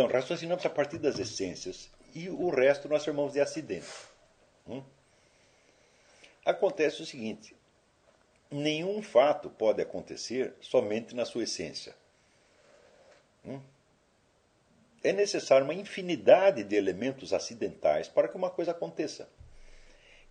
Então, 0.00 0.10
raciocinamos 0.10 0.64
a 0.64 0.70
partir 0.70 0.96
das 0.96 1.18
essências 1.18 1.90
e 2.14 2.30
o 2.30 2.48
resto 2.48 2.88
nós 2.88 3.04
chamamos 3.04 3.34
de 3.34 3.40
acidente. 3.40 3.86
Hum? 4.66 4.82
Acontece 6.42 7.02
o 7.02 7.04
seguinte: 7.04 7.54
nenhum 8.50 9.02
fato 9.02 9.50
pode 9.50 9.82
acontecer 9.82 10.54
somente 10.58 11.14
na 11.14 11.26
sua 11.26 11.42
essência. 11.42 11.94
Hum? 13.44 13.60
É 15.04 15.12
necessário 15.12 15.64
uma 15.64 15.74
infinidade 15.74 16.64
de 16.64 16.76
elementos 16.76 17.34
acidentais 17.34 18.08
para 18.08 18.26
que 18.26 18.38
uma 18.38 18.48
coisa 18.48 18.70
aconteça. 18.70 19.28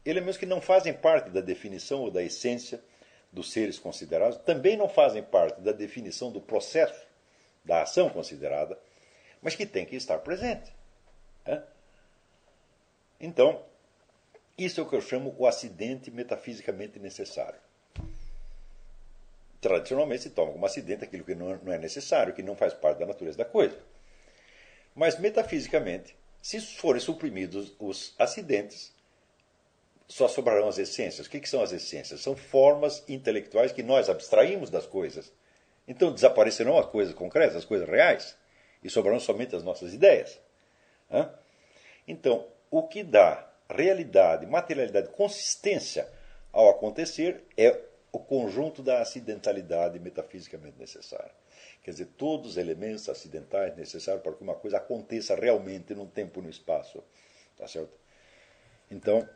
Elementos 0.04 0.38
que 0.38 0.48
não 0.48 0.62
fazem 0.62 0.94
parte 0.94 1.30
da 1.30 1.42
definição 1.42 2.02
ou 2.02 2.10
da 2.10 2.24
essência 2.24 2.84
dos 3.32 3.52
seres 3.52 3.78
considerados, 3.78 4.40
também 4.40 4.76
não 4.76 4.90
fazem 4.90 5.22
parte 5.22 5.62
da 5.62 5.72
definição 5.72 6.32
do 6.32 6.42
processo 6.42 7.08
da 7.64 7.84
ação 7.84 8.10
considerada, 8.10 8.76
mas 9.42 9.56
que 9.56 9.66
têm 9.66 9.86
que 9.86 9.96
estar 9.96 10.18
presentes. 10.20 10.72
Então, 13.20 13.64
isso 14.58 14.80
é 14.80 14.84
o 14.84 14.90
que 14.90 14.96
eu 14.96 15.02
chamo 15.02 15.36
o 15.38 15.46
acidente 15.46 16.12
metafisicamente 16.12 17.00
necessário. 17.00 17.60
tradicionalmente 19.62 20.24
se 20.24 20.30
toma 20.30 20.52
como 20.52 20.66
acidente 20.66 21.04
aquilo 21.04 21.24
que 21.24 21.36
não 21.36 21.74
é 21.74 21.78
necessário, 21.78 22.34
que 22.34 22.42
não 22.42 22.56
faz 22.56 22.74
parte 22.74 23.00
da 23.00 23.06
natureza 23.06 23.38
da 23.38 23.46
coisa. 23.46 23.78
Mas 24.96 25.20
metafisicamente, 25.20 26.16
se 26.42 26.60
forem 26.62 27.02
suprimidos 27.02 27.74
os 27.80 28.16
acidentes, 28.18 28.94
só 30.08 30.28
sobrarão 30.28 30.68
as 30.68 30.78
essências. 30.78 31.28
O 31.28 31.30
que 31.30 31.46
são 31.48 31.62
as 31.62 31.72
essências? 31.72 32.22
São 32.22 32.36
formas 32.36 33.04
intelectuais 33.08 33.72
que 33.72 33.84
nós 33.84 34.10
abstraímos 34.10 34.70
das 34.70 34.86
coisas. 34.86 35.32
Então 35.88 36.14
desaparecerão 36.14 36.78
as 36.78 36.86
coisas 36.88 37.14
concretas, 37.14 37.56
as 37.56 37.66
coisas 37.66 37.88
reais, 37.88 38.36
e 38.84 38.90
sobrarão 38.90 39.20
somente 39.20 39.56
as 39.56 39.64
nossas 39.64 39.94
ideias. 39.94 40.40
Então, 42.08 42.48
o 42.72 42.84
que 42.84 43.04
dá 43.04 43.48
realidade, 43.70 44.46
materialidade, 44.46 45.10
consistência 45.10 46.08
ao 46.52 46.70
acontecer 46.70 47.44
é 47.58 47.80
o 48.12 48.20
conjunto 48.20 48.82
da 48.82 49.02
acidentalidade 49.02 50.00
metafisicamente 50.00 50.80
necessária. 50.80 51.32
Quer 51.84 51.92
dizer, 51.92 52.08
todos 52.18 52.52
os 52.52 52.58
elementos 52.58 53.08
acidentais 53.08 53.76
necessários 53.76 54.24
para 54.24 54.34
que 54.34 54.42
uma 54.42 54.56
coisa 54.56 54.78
aconteça 54.78 55.36
realmente 55.36 55.94
num 55.94 56.08
tempo 56.08 56.40
e 56.40 56.44
no 56.44 56.50
espaço. 56.50 57.04
Tá 57.58 57.68
certo? 57.68 57.94
Então, 58.90 59.28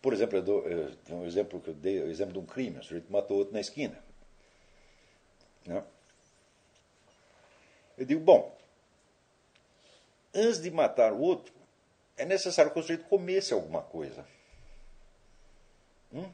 por 0.00 0.12
exemplo, 0.12 0.38
eu 0.38 0.42
dou, 0.42 0.68
eu, 0.68 0.90
um 1.10 1.24
exemplo 1.24 1.60
que 1.60 1.68
eu 1.68 1.74
dei, 1.74 2.00
o 2.00 2.10
exemplo 2.10 2.32
de 2.34 2.38
um 2.38 2.46
crime, 2.46 2.78
um 2.78 2.82
sujeito 2.82 3.12
matou 3.12 3.38
outro 3.38 3.52
na 3.52 3.60
esquina. 3.60 3.98
Né? 5.66 5.82
Eu 7.96 8.04
digo, 8.04 8.20
bom, 8.20 8.56
antes 10.34 10.60
de 10.60 10.70
matar 10.70 11.12
o 11.12 11.20
outro, 11.20 11.52
é 12.16 12.24
necessário 12.24 12.72
que 12.72 12.78
o 12.78 12.82
sujeito 12.82 13.04
comesse 13.04 13.52
alguma 13.52 13.82
coisa. 13.82 14.26
Hum? 16.12 16.30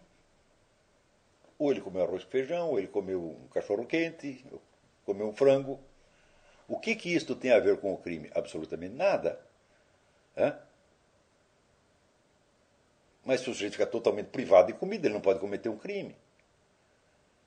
Ou 1.59 1.71
ele 1.71 1.81
comeu 1.81 2.03
arroz 2.03 2.25
com 2.25 2.31
feijão, 2.31 2.71
ou 2.71 2.79
ele 2.79 2.89
comeu 2.89 3.23
um 3.23 3.49
cachorro 3.49 3.87
quente, 3.87 4.45
comeu 5.05 5.29
um 5.29 5.35
frango. 5.35 5.79
O 6.69 6.79
que, 6.79 6.95
que 6.95 7.15
isto 7.15 7.35
tem 7.35 7.53
a 7.53 7.59
ver 7.59 7.79
com 7.81 7.93
o 7.93 7.99
crime? 7.99 8.31
Absolutamente 8.35 8.95
nada. 8.95 9.41
Hã? 10.37 10.59
Mas 13.25 13.41
se 13.41 13.51
o 13.51 13.53
sujeito 13.53 13.73
fica 13.73 13.87
totalmente 13.87 14.29
privado 14.29 14.69
de 14.69 14.79
comida, 14.79 15.07
ele 15.07 15.15
não 15.15 15.21
pode 15.21 15.41
cometer 15.41 15.69
um 15.69 15.77
crime. 15.77 16.17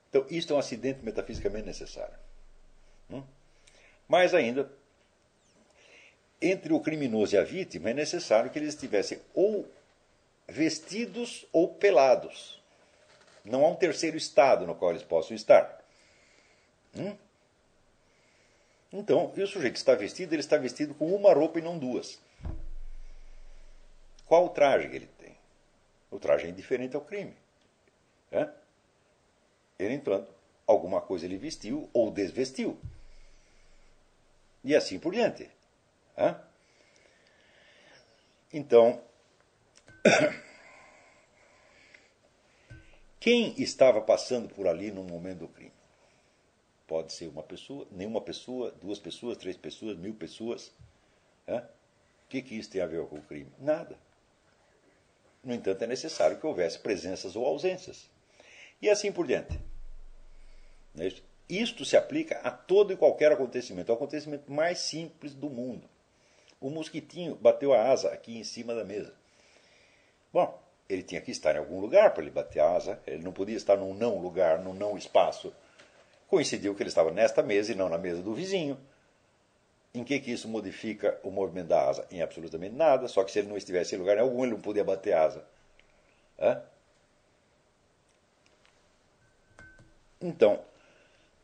Então, 0.08 0.26
isto 0.30 0.52
é 0.52 0.56
um 0.56 0.60
acidente 0.60 1.04
metafisicamente 1.04 1.66
necessário. 1.66 2.16
Hum? 3.10 3.24
Mais 4.06 4.32
ainda, 4.32 4.70
entre 6.44 6.74
o 6.74 6.80
criminoso 6.80 7.34
e 7.34 7.38
a 7.38 7.42
vítima 7.42 7.90
é 7.90 7.94
necessário 7.94 8.50
que 8.50 8.58
eles 8.58 8.74
estivessem 8.74 9.18
ou 9.32 9.66
vestidos 10.46 11.46
ou 11.50 11.74
pelados. 11.74 12.62
Não 13.42 13.64
há 13.64 13.68
um 13.68 13.76
terceiro 13.76 14.16
estado 14.16 14.66
no 14.66 14.74
qual 14.74 14.90
eles 14.90 15.02
possam 15.02 15.34
estar. 15.34 15.82
Hum? 16.94 17.16
Então, 18.92 19.32
e 19.34 19.42
o 19.42 19.46
sujeito 19.46 19.76
está 19.76 19.94
vestido, 19.94 20.34
ele 20.34 20.40
está 20.40 20.56
vestido 20.58 20.94
com 20.94 21.14
uma 21.14 21.32
roupa 21.32 21.58
e 21.58 21.62
não 21.62 21.78
duas. 21.78 22.20
Qual 24.26 24.46
o 24.46 24.50
traje 24.50 24.88
que 24.88 24.96
ele 24.96 25.08
tem? 25.18 25.36
O 26.10 26.18
traje 26.18 26.46
é 26.46 26.50
indiferente 26.50 26.94
ao 26.94 27.02
crime. 27.02 27.34
É? 28.30 28.48
Ele, 29.78 29.94
entanto, 29.94 30.32
alguma 30.66 31.00
coisa 31.00 31.24
ele 31.24 31.36
vestiu 31.36 31.88
ou 31.92 32.10
desvestiu. 32.10 32.78
E 34.62 34.74
assim 34.74 34.98
por 34.98 35.12
diante. 35.12 35.50
É? 36.16 36.34
Então, 38.52 39.02
quem 43.18 43.60
estava 43.60 44.00
passando 44.00 44.48
por 44.54 44.68
ali 44.68 44.92
no 44.92 45.02
momento 45.02 45.40
do 45.40 45.48
crime? 45.48 45.72
Pode 46.86 47.12
ser 47.12 47.26
uma 47.28 47.42
pessoa, 47.42 47.88
nenhuma 47.90 48.20
pessoa, 48.20 48.70
duas 48.70 48.98
pessoas, 48.98 49.38
três 49.38 49.56
pessoas, 49.56 49.96
mil 49.96 50.14
pessoas. 50.14 50.70
É? 51.46 51.56
O 51.56 52.28
que, 52.28 52.42
que 52.42 52.54
isso 52.54 52.70
tem 52.70 52.80
a 52.80 52.86
ver 52.86 53.04
com 53.06 53.16
o 53.16 53.22
crime? 53.22 53.50
Nada. 53.58 53.98
No 55.42 55.52
entanto, 55.52 55.82
é 55.82 55.86
necessário 55.86 56.38
que 56.38 56.46
houvesse 56.46 56.78
presenças 56.78 57.36
ou 57.36 57.44
ausências. 57.44 58.08
E 58.80 58.88
assim 58.88 59.10
por 59.10 59.26
diante. 59.26 59.58
É 60.98 61.12
Isto 61.48 61.84
se 61.84 61.96
aplica 61.96 62.38
a 62.38 62.50
todo 62.50 62.92
e 62.92 62.96
qualquer 62.96 63.32
acontecimento, 63.32 63.90
o 63.90 63.94
acontecimento 63.94 64.52
mais 64.52 64.78
simples 64.78 65.34
do 65.34 65.50
mundo. 65.50 65.88
O 66.64 66.70
mosquitinho 66.70 67.34
bateu 67.34 67.74
a 67.74 67.90
asa 67.90 68.08
aqui 68.08 68.38
em 68.38 68.42
cima 68.42 68.74
da 68.74 68.82
mesa. 68.82 69.12
Bom, 70.32 70.58
ele 70.88 71.02
tinha 71.02 71.20
que 71.20 71.30
estar 71.30 71.54
em 71.54 71.58
algum 71.58 71.78
lugar 71.78 72.14
para 72.14 72.22
ele 72.22 72.30
bater 72.30 72.60
a 72.60 72.70
asa. 72.74 72.98
Ele 73.06 73.22
não 73.22 73.32
podia 73.32 73.54
estar 73.54 73.76
num 73.76 73.92
não 73.92 74.18
lugar, 74.18 74.58
num 74.60 74.72
não 74.72 74.96
espaço. 74.96 75.52
Coincidiu 76.26 76.74
que 76.74 76.82
ele 76.82 76.88
estava 76.88 77.10
nesta 77.10 77.42
mesa 77.42 77.72
e 77.72 77.74
não 77.74 77.90
na 77.90 77.98
mesa 77.98 78.22
do 78.22 78.32
vizinho. 78.32 78.80
Em 79.92 80.02
que, 80.02 80.18
que 80.18 80.32
isso 80.32 80.48
modifica 80.48 81.20
o 81.22 81.30
movimento 81.30 81.66
da 81.66 81.86
asa? 81.86 82.06
Em 82.10 82.22
absolutamente 82.22 82.74
nada, 82.74 83.08
só 83.08 83.22
que 83.24 83.30
se 83.30 83.40
ele 83.40 83.48
não 83.48 83.58
estivesse 83.58 83.94
em 83.94 83.98
lugar 83.98 84.16
algum, 84.16 84.42
ele 84.42 84.54
não 84.54 84.60
podia 84.62 84.82
bater 84.82 85.12
a 85.12 85.22
asa. 85.22 85.44
Hã? 86.40 86.62
Então, 90.18 90.64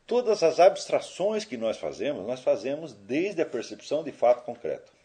todas 0.07 0.41
as 0.41 0.59
abstrações 0.59 1.45
que 1.45 1.57
nós 1.57 1.77
fazemos, 1.77 2.25
nós 2.25 2.39
fazemos 2.41 2.93
desde 2.93 3.43
a 3.43 3.45
percepção 3.45 4.03
de 4.03 4.11
fato 4.11 4.43
concreto. 4.43 4.99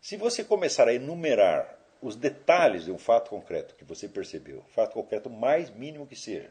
Se 0.00 0.16
você 0.16 0.42
começar 0.42 0.88
a 0.88 0.94
enumerar 0.94 1.78
os 2.00 2.16
detalhes 2.16 2.84
de 2.84 2.92
um 2.92 2.98
fato 2.98 3.28
concreto 3.28 3.74
que 3.74 3.84
você 3.84 4.08
percebeu, 4.08 4.62
fato 4.70 4.94
concreto 4.94 5.28
mais 5.28 5.68
mínimo 5.68 6.06
que 6.06 6.16
seja, 6.16 6.50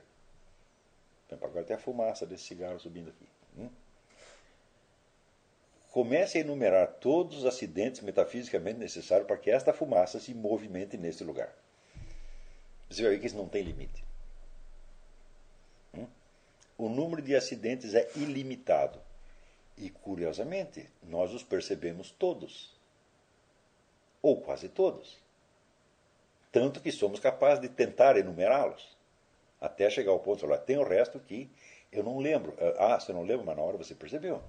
agora 1.31 1.63
tem 1.63 1.76
a 1.76 1.80
fumaça 1.80 2.26
desse 2.26 2.43
cigarro 2.43 2.80
subindo 2.80 3.09
aqui. 3.09 3.27
Hum? 3.57 3.69
Comece 5.91 6.38
a 6.38 6.41
enumerar 6.41 6.88
todos 6.99 7.39
os 7.39 7.45
acidentes 7.45 8.01
metafisicamente 8.01 8.77
necessários 8.77 9.26
para 9.26 9.38
que 9.38 9.49
esta 9.49 9.73
fumaça 9.73 10.19
se 10.19 10.35
movimente 10.35 10.95
nesse 10.95 11.23
lugar. 11.23 11.51
Você 12.88 13.01
vai 13.01 13.11
ver 13.11 13.19
que 13.19 13.26
isso 13.26 13.38
não 13.38 13.49
tem 13.49 13.63
limite. 13.63 14.03
Hum? 15.95 16.07
O 16.77 16.88
número 16.88 17.23
de 17.23 17.35
acidentes 17.35 17.95
é 17.95 18.07
ilimitado. 18.15 19.01
E, 19.76 19.89
curiosamente, 19.89 20.88
nós 21.01 21.34
os 21.34 21.41
percebemos 21.41 22.11
todos 22.11 22.78
ou 24.21 24.41
quase 24.41 24.69
todos. 24.69 25.17
Tanto 26.51 26.81
que 26.81 26.91
somos 26.91 27.19
capazes 27.19 27.61
de 27.61 27.69
tentar 27.69 28.17
enumerá-los, 28.17 28.97
até 29.61 29.89
chegar 29.89 30.11
ao 30.11 30.19
ponto 30.19 30.35
de 30.37 30.41
falar, 30.41 30.57
tem 30.59 30.77
o 30.77 30.83
resto 30.83 31.19
que 31.19 31.49
eu 31.91 32.03
não 32.03 32.19
lembro. 32.19 32.53
Ah, 32.77 32.99
você 32.99 33.13
não 33.13 33.23
lembra, 33.23 33.45
mas 33.45 33.57
na 33.57 33.63
hora 33.63 33.77
você 33.77 33.93
percebeu. 33.93 34.41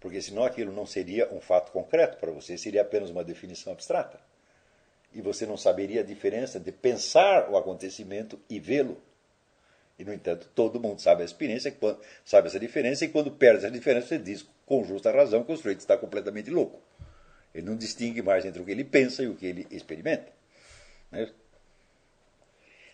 Porque 0.00 0.22
senão 0.22 0.44
aquilo 0.44 0.72
não 0.72 0.86
seria 0.86 1.28
um 1.32 1.40
fato 1.40 1.72
concreto 1.72 2.18
para 2.18 2.30
você, 2.30 2.56
seria 2.56 2.82
apenas 2.82 3.10
uma 3.10 3.24
definição 3.24 3.72
abstrata. 3.72 4.20
E 5.12 5.20
você 5.20 5.46
não 5.46 5.56
saberia 5.56 6.02
a 6.02 6.04
diferença 6.04 6.60
de 6.60 6.70
pensar 6.70 7.50
o 7.50 7.56
acontecimento 7.56 8.38
e 8.48 8.60
vê-lo. 8.60 9.00
E, 9.98 10.04
no 10.04 10.12
entanto, 10.12 10.48
todo 10.54 10.78
mundo 10.78 11.00
sabe 11.00 11.22
a 11.22 11.24
experiência, 11.24 11.76
sabe 12.24 12.46
essa 12.46 12.60
diferença, 12.60 13.04
e 13.04 13.08
quando 13.08 13.32
perde 13.32 13.64
essa 13.64 13.70
diferença, 13.70 14.06
você 14.06 14.18
diz 14.18 14.48
com 14.64 14.84
justa 14.84 15.10
razão 15.10 15.42
que 15.42 15.50
o 15.50 15.56
sujeito 15.56 15.80
está 15.80 15.96
completamente 15.96 16.50
louco. 16.50 16.80
Ele 17.54 17.66
não 17.66 17.76
distingue 17.76 18.22
mais 18.22 18.44
entre 18.44 18.60
o 18.60 18.64
que 18.64 18.70
ele 18.70 18.84
pensa 18.84 19.22
e 19.22 19.28
o 19.28 19.34
que 19.34 19.46
ele 19.46 19.66
experimenta. 19.70 20.30
Né? 21.10 21.30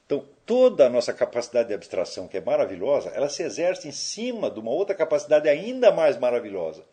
Então, 0.07 0.27
toda 0.45 0.87
a 0.87 0.91
nossa 0.91 1.13
capacidade 1.13 1.69
de 1.69 1.75
abstração, 1.75 2.29
que 2.29 2.37
é 2.37 2.41
maravilhosa, 2.41 3.11
ela 3.11 3.29
se 3.29 3.43
exerce 3.43 3.89
em 3.89 3.93
cima 3.93 4.51
de 4.51 4.61
uma 4.61 4.71
outra 4.71 4.95
capacidade 4.95 5.49
ainda 5.49 5.91
mais 5.91 6.19
maravilhosa, 6.19 6.85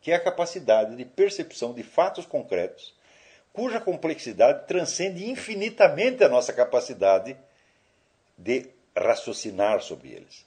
que 0.00 0.10
é 0.10 0.14
a 0.14 0.20
capacidade 0.20 0.96
de 0.96 1.04
percepção 1.04 1.74
de 1.74 1.82
fatos 1.82 2.24
concretos, 2.24 2.94
cuja 3.52 3.80
complexidade 3.80 4.66
transcende 4.66 5.28
infinitamente 5.28 6.24
a 6.24 6.28
nossa 6.28 6.52
capacidade 6.52 7.36
de 8.36 8.70
raciocinar 8.96 9.82
sobre 9.82 10.12
eles. 10.12 10.46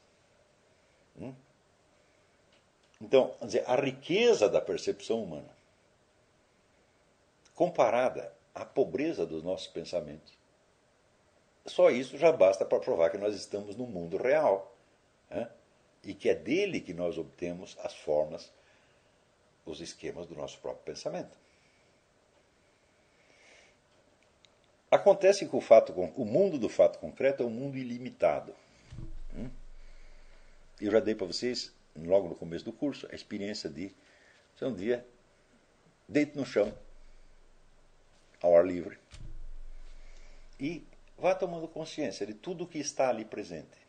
Hum? 1.20 1.34
Então, 3.00 3.36
a 3.68 3.76
riqueza 3.76 4.50
da 4.50 4.60
percepção 4.60 5.22
humana 5.22 5.55
comparada 7.56 8.32
à 8.54 8.66
pobreza 8.66 9.26
dos 9.26 9.42
nossos 9.42 9.68
pensamentos. 9.68 10.38
Só 11.66 11.90
isso 11.90 12.18
já 12.18 12.32
basta 12.32 12.64
para 12.64 12.80
provar 12.80 13.10
que 13.10 13.18
nós 13.18 13.36
estamos 13.36 13.76
no 13.76 13.88
mundo 13.88 14.18
real 14.18 14.76
né? 15.30 15.50
e 16.04 16.14
que 16.14 16.30
é 16.30 16.36
dele 16.36 16.80
que 16.80 16.94
nós 16.94 17.18
obtemos 17.18 17.76
as 17.82 17.96
formas, 17.96 18.52
os 19.66 19.82
esquemas 19.82 20.28
do 20.28 20.36
nosso 20.36 20.60
próprio 20.60 20.84
pensamento. 20.84 21.36
Acontece 24.92 25.48
que 25.48 25.56
o, 25.56 25.62
fato, 25.62 25.92
o 25.92 26.24
mundo 26.24 26.60
do 26.60 26.70
fato 26.70 27.00
concreto 27.00 27.42
é 27.42 27.46
um 27.46 27.50
mundo 27.50 27.78
ilimitado. 27.78 28.54
Hum? 29.36 29.50
Eu 30.80 30.92
já 30.92 31.00
dei 31.00 31.16
para 31.16 31.26
vocês, 31.26 31.74
logo 31.96 32.30
no 32.30 32.36
começo 32.36 32.64
do 32.64 32.72
curso, 32.72 33.08
a 33.12 33.16
experiência 33.16 33.70
de 33.70 33.94
um 34.62 34.74
dia, 34.74 35.06
deito 36.08 36.38
no 36.38 36.46
chão, 36.46 36.72
ao 38.46 38.56
ar 38.56 38.66
livre. 38.66 38.98
E 40.60 40.86
vá 41.18 41.34
tomando 41.34 41.68
consciência 41.68 42.26
de 42.26 42.34
tudo 42.34 42.68
que 42.68 42.78
está 42.78 43.10
ali 43.10 43.26
presente. 43.26 43.86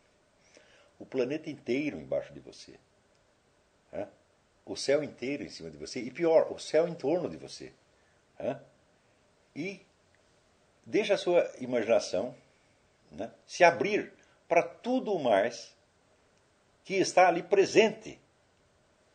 o 0.98 1.04
planeta 1.04 1.50
inteiro 1.50 1.98
embaixo 2.00 2.32
de 2.32 2.40
você. 2.40 2.72
Né? 3.92 4.08
O 4.64 4.74
céu 4.74 5.04
inteiro 5.04 5.44
em 5.44 5.50
cima 5.50 5.70
de 5.70 5.76
você. 5.76 6.00
E 6.00 6.10
pior, 6.10 6.50
o 6.50 6.58
céu 6.58 6.88
em 6.88 6.94
torno 6.94 7.28
de 7.28 7.36
você. 7.36 7.70
Né? 8.38 8.58
E 9.54 9.82
deixa 10.86 11.12
a 11.14 11.18
sua 11.18 11.52
imaginação 11.60 12.34
né, 13.10 13.30
se 13.46 13.62
abrir 13.62 14.10
para 14.48 14.62
tudo 14.62 15.18
mais 15.18 15.76
que 16.82 16.94
está 16.94 17.28
ali 17.28 17.42
presente. 17.42 18.18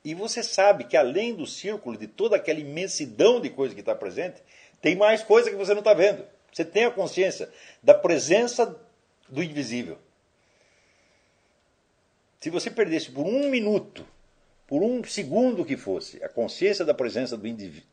E 0.03 0.13
você 0.13 0.43
sabe 0.43 0.83
que 0.83 0.95
além 0.95 1.33
do 1.33 1.47
círculo, 1.47 1.97
de 1.97 2.07
toda 2.07 2.35
aquela 2.35 2.59
imensidão 2.59 3.41
de 3.41 3.49
coisa 3.49 3.73
que 3.73 3.79
está 3.81 3.95
presente, 3.95 4.43
tem 4.81 4.95
mais 4.95 5.23
coisa 5.23 5.49
que 5.49 5.55
você 5.55 5.73
não 5.73 5.79
está 5.79 5.93
vendo. 5.93 6.25
Você 6.51 6.65
tem 6.65 6.85
a 6.85 6.91
consciência 6.91 7.49
da 7.81 7.93
presença 7.93 8.75
do 9.29 9.41
invisível. 9.41 9.97
Se 12.39 12.49
você 12.49 12.71
perdesse 12.71 13.11
por 13.11 13.25
um 13.25 13.49
minuto, 13.49 14.05
por 14.67 14.81
um 14.81 15.03
segundo 15.03 15.63
que 15.63 15.77
fosse, 15.77 16.23
a 16.23 16.29
consciência 16.29 16.83
da 16.83 16.93
presença 16.93 17.37
do 17.37 17.47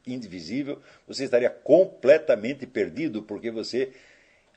indivisível, 0.07 0.81
você 1.07 1.25
estaria 1.25 1.51
completamente 1.51 2.67
perdido, 2.67 3.23
porque 3.23 3.51
você 3.51 3.93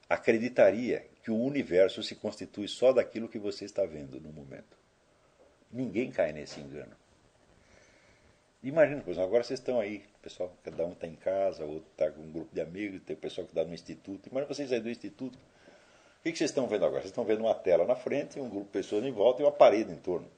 acreditaria 0.07 1.05
que 1.23 1.31
o 1.31 1.37
universo 1.37 2.01
se 2.01 2.15
constitui 2.15 2.67
só 2.67 2.93
daquilo 2.93 3.27
que 3.27 3.37
você 3.37 3.65
está 3.65 3.85
vendo 3.85 4.19
no 4.19 4.31
momento. 4.31 4.77
Ninguém 5.71 6.11
cai 6.11 6.31
nesse 6.31 6.59
engano. 6.59 6.95
Imagina, 8.63 9.01
por 9.01 9.09
exemplo, 9.09 9.27
agora 9.27 9.43
vocês 9.43 9.59
estão 9.59 9.79
aí, 9.79 10.03
pessoal, 10.21 10.55
cada 10.63 10.85
um 10.85 10.91
está 10.91 11.07
em 11.07 11.15
casa, 11.15 11.65
outro 11.65 11.89
está 11.91 12.11
com 12.11 12.21
um 12.21 12.31
grupo 12.31 12.53
de 12.53 12.61
amigos, 12.61 13.01
tem 13.01 13.15
o 13.15 13.19
pessoal 13.19 13.45
que 13.47 13.51
está 13.53 13.63
no 13.63 13.73
instituto. 13.73 14.29
Imagina 14.29 14.53
vocês 14.53 14.71
aí 14.71 14.79
do 14.79 14.89
instituto. 14.89 15.35
O 15.35 16.23
que, 16.23 16.35
vocês 16.35 16.51
estão 16.51 16.67
vendo 16.67 16.85
agora? 16.85 17.01
Vocês 17.01 17.11
estão 17.11 17.25
vendo 17.25 17.39
uma 17.41 17.55
tela 17.55 17.85
na 17.85 17.95
frente, 17.95 18.39
um 18.39 18.47
grupo 18.47 18.65
de 18.65 18.71
pessoas 18.71 19.03
em 19.03 19.11
volta 19.11 19.41
e 19.41 19.45
uma 19.45 19.51
parede 19.51 19.91
em 19.91 19.95
torno. 19.95 20.29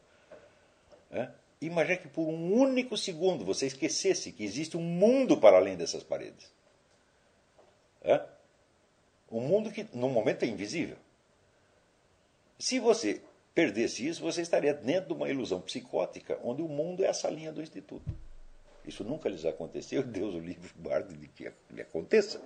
É? 1.12 1.30
Imagina 1.60 1.98
que 1.98 2.08
por 2.08 2.24
um 2.24 2.54
único 2.54 2.95
segundo 2.95 3.44
você 3.44 3.68
esquecesse 3.68 4.32
que 4.32 4.45
existe 4.45 4.78
um 4.78 4.82
mundo 4.82 5.38
para 5.38 5.58
além 5.58 5.76
dessas 5.76 6.02
paredes. 6.02 6.50
É? 8.02 8.22
Um 9.30 9.41
mundo 9.41 9.70
que, 9.70 9.86
no 9.94 10.08
momento, 10.08 10.44
é 10.44 10.48
invisível. 10.48 10.95
Se 12.58 12.80
você 12.80 13.22
perdesse 13.53 14.07
isso, 14.07 14.21
você 14.21 14.41
estaria 14.41 14.73
dentro 14.73 15.09
de 15.09 15.13
uma 15.13 15.30
ilusão 15.30 15.61
psicótica, 15.61 16.39
onde 16.43 16.61
o 16.61 16.67
mundo 16.67 17.03
é 17.03 17.07
essa 17.07 17.30
linha 17.30 17.51
do 17.51 17.61
Instituto. 17.61 18.09
Isso 18.85 19.03
nunca 19.03 19.30
lhes 19.30 19.45
aconteceu, 19.45 20.01
Deus 20.03 20.34
o 20.35 20.39
livre 20.39 20.69
guarde 20.80 21.15
de 21.15 21.27
que 21.27 21.51
lhe 21.71 21.81
aconteça. 21.81 22.41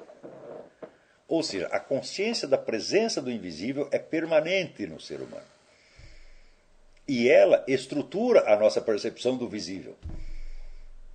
Ou 1.27 1.43
seja, 1.43 1.67
a 1.67 1.79
consciência 1.79 2.47
da 2.47 2.57
presença 2.57 3.21
do 3.21 3.31
invisível 3.31 3.89
é 3.91 3.99
permanente 3.99 4.85
no 4.87 4.99
ser 4.99 5.19
humano. 5.19 5.45
E 7.07 7.29
ela 7.29 7.63
estrutura 7.67 8.51
a 8.51 8.57
nossa 8.57 8.81
percepção 8.81 9.37
do 9.37 9.47
visível. 9.47 9.95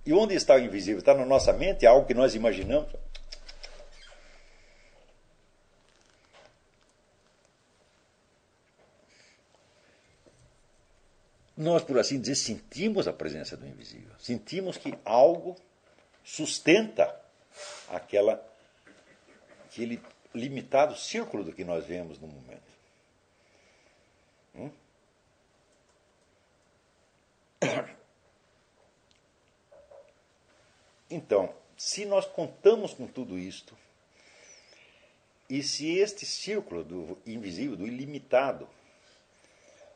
E 0.05 0.11
onde 0.11 0.35
está 0.35 0.55
o 0.55 0.59
invisível? 0.59 0.99
Está 0.99 1.13
na 1.13 1.25
nossa 1.25 1.53
mente, 1.53 1.85
é 1.85 1.87
algo 1.87 2.05
que 2.05 2.13
nós 2.13 2.35
imaginamos. 2.35 2.91
Nós, 11.63 11.83
por 11.83 11.97
assim 11.97 12.19
dizer, 12.19 12.35
sentimos 12.35 13.07
a 13.07 13.13
presença 13.13 13.55
do 13.55 13.65
invisível. 13.65 14.13
Sentimos 14.19 14.77
que 14.77 14.93
algo 15.05 15.55
sustenta 16.23 17.19
aquela, 17.87 18.45
aquele 19.65 20.01
limitado 20.35 20.95
círculo 20.95 21.43
do 21.43 21.53
que 21.53 21.63
nós 21.63 21.85
vemos 21.85 22.19
no 22.19 22.27
momento. 22.27 22.73
Hum? 24.55 24.71
Então, 31.09 31.53
se 31.77 32.05
nós 32.05 32.25
contamos 32.25 32.93
com 32.93 33.07
tudo 33.07 33.37
isto, 33.37 33.77
e 35.47 35.61
se 35.61 35.97
este 35.97 36.25
círculo 36.25 36.83
do 36.83 37.17
invisível, 37.25 37.77
do 37.77 37.85
ilimitado, 37.85 38.67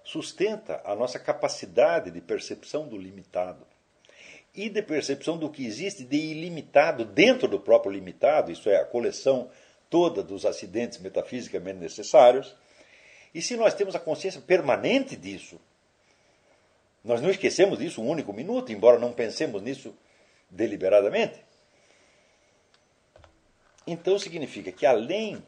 sustenta 0.08 0.82
a 0.86 0.96
nossa 0.96 1.20
capacidade 1.20 2.10
de 2.12 2.22
percepção 2.22 2.88
do 2.88 2.98
limitado 2.98 3.68
e 4.56 4.70
de 4.70 4.82
percepção 4.82 5.38
do 5.38 5.50
que 5.50 5.66
existe 5.66 6.06
de 6.06 6.16
ilimitado 6.16 7.04
dentro 7.04 7.46
do 7.46 7.60
próprio 7.60 7.92
limitado, 7.92 8.50
isso 8.50 8.70
é, 8.70 8.78
a 8.78 8.86
coleção 8.86 9.52
toda 9.90 10.24
dos 10.24 10.46
acidentes 10.46 10.98
metafisicamente 11.00 11.80
necessários. 11.80 12.56
E 13.36 13.42
se 13.42 13.58
nós 13.58 13.74
temos 13.74 13.96
a 13.96 14.00
consciência 14.00 14.40
permanente 14.40 15.18
disso, 15.18 15.60
nós 17.04 17.22
não 17.22 17.30
esquecemos 17.30 17.78
disso 17.78 18.02
um 18.02 18.08
único 18.08 18.32
minuto, 18.32 18.72
embora 18.72 18.98
não 18.98 19.12
pensemos 19.12 19.62
nisso 19.62 19.94
deliberadamente. 20.50 21.38
Então 23.86 24.18
significa 24.18 24.72
que 24.72 24.86
além 24.86 25.44